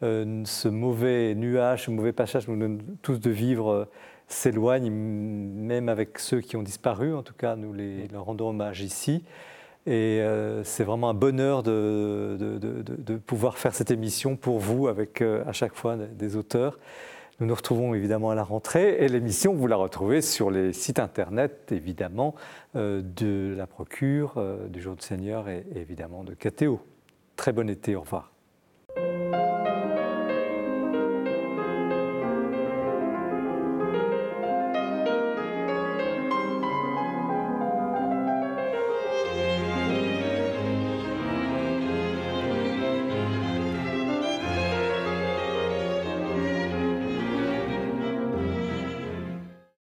euh, 0.04 0.42
ce 0.44 0.68
mauvais 0.68 1.34
nuage, 1.34 1.86
ce 1.86 1.90
mauvais 1.90 2.12
passage 2.12 2.46
nous 2.46 2.56
donnons 2.56 2.78
tous 3.02 3.18
de 3.18 3.30
vivre 3.30 3.72
euh, 3.72 3.84
s'éloigne, 4.28 4.92
même 4.92 5.88
avec 5.88 6.20
ceux 6.20 6.40
qui 6.40 6.54
ont 6.56 6.62
disparu. 6.62 7.12
En 7.12 7.24
tout 7.24 7.34
cas, 7.34 7.56
nous 7.56 7.72
les, 7.72 8.06
leur 8.06 8.26
rendons 8.26 8.50
hommage 8.50 8.82
ici. 8.82 9.24
Et 9.86 10.20
euh, 10.20 10.62
c'est 10.62 10.84
vraiment 10.84 11.10
un 11.10 11.14
bonheur 11.14 11.64
de, 11.64 13.16
pouvoir 13.26 13.58
faire 13.58 13.74
cette 13.74 13.90
émission 13.90 14.36
pour 14.36 14.60
vous, 14.60 14.86
avec 14.86 15.20
à 15.20 15.52
chaque 15.52 15.74
fois 15.74 15.96
des 15.96 16.36
auteurs. 16.36 16.78
Nous 17.40 17.46
nous 17.46 17.54
retrouvons 17.54 17.94
évidemment 17.94 18.30
à 18.30 18.36
la 18.36 18.44
rentrée 18.44 18.96
et 19.00 19.08
l'émission, 19.08 19.54
vous 19.54 19.66
la 19.66 19.74
retrouvez 19.74 20.22
sur 20.22 20.52
les 20.52 20.72
sites 20.72 21.00
internet, 21.00 21.72
évidemment, 21.72 22.36
euh, 22.76 23.02
de 23.02 23.54
la 23.56 23.66
Procure, 23.66 24.34
euh, 24.36 24.68
du 24.68 24.80
Jour 24.80 24.94
du 24.94 25.04
Seigneur 25.04 25.48
et, 25.48 25.66
évidemment 25.74 26.22
de 26.22 26.34
KTO. 26.34 26.80
Très 27.34 27.52
bon 27.52 27.68
été, 27.68 27.96
au 27.96 28.02
revoir. 28.02 28.33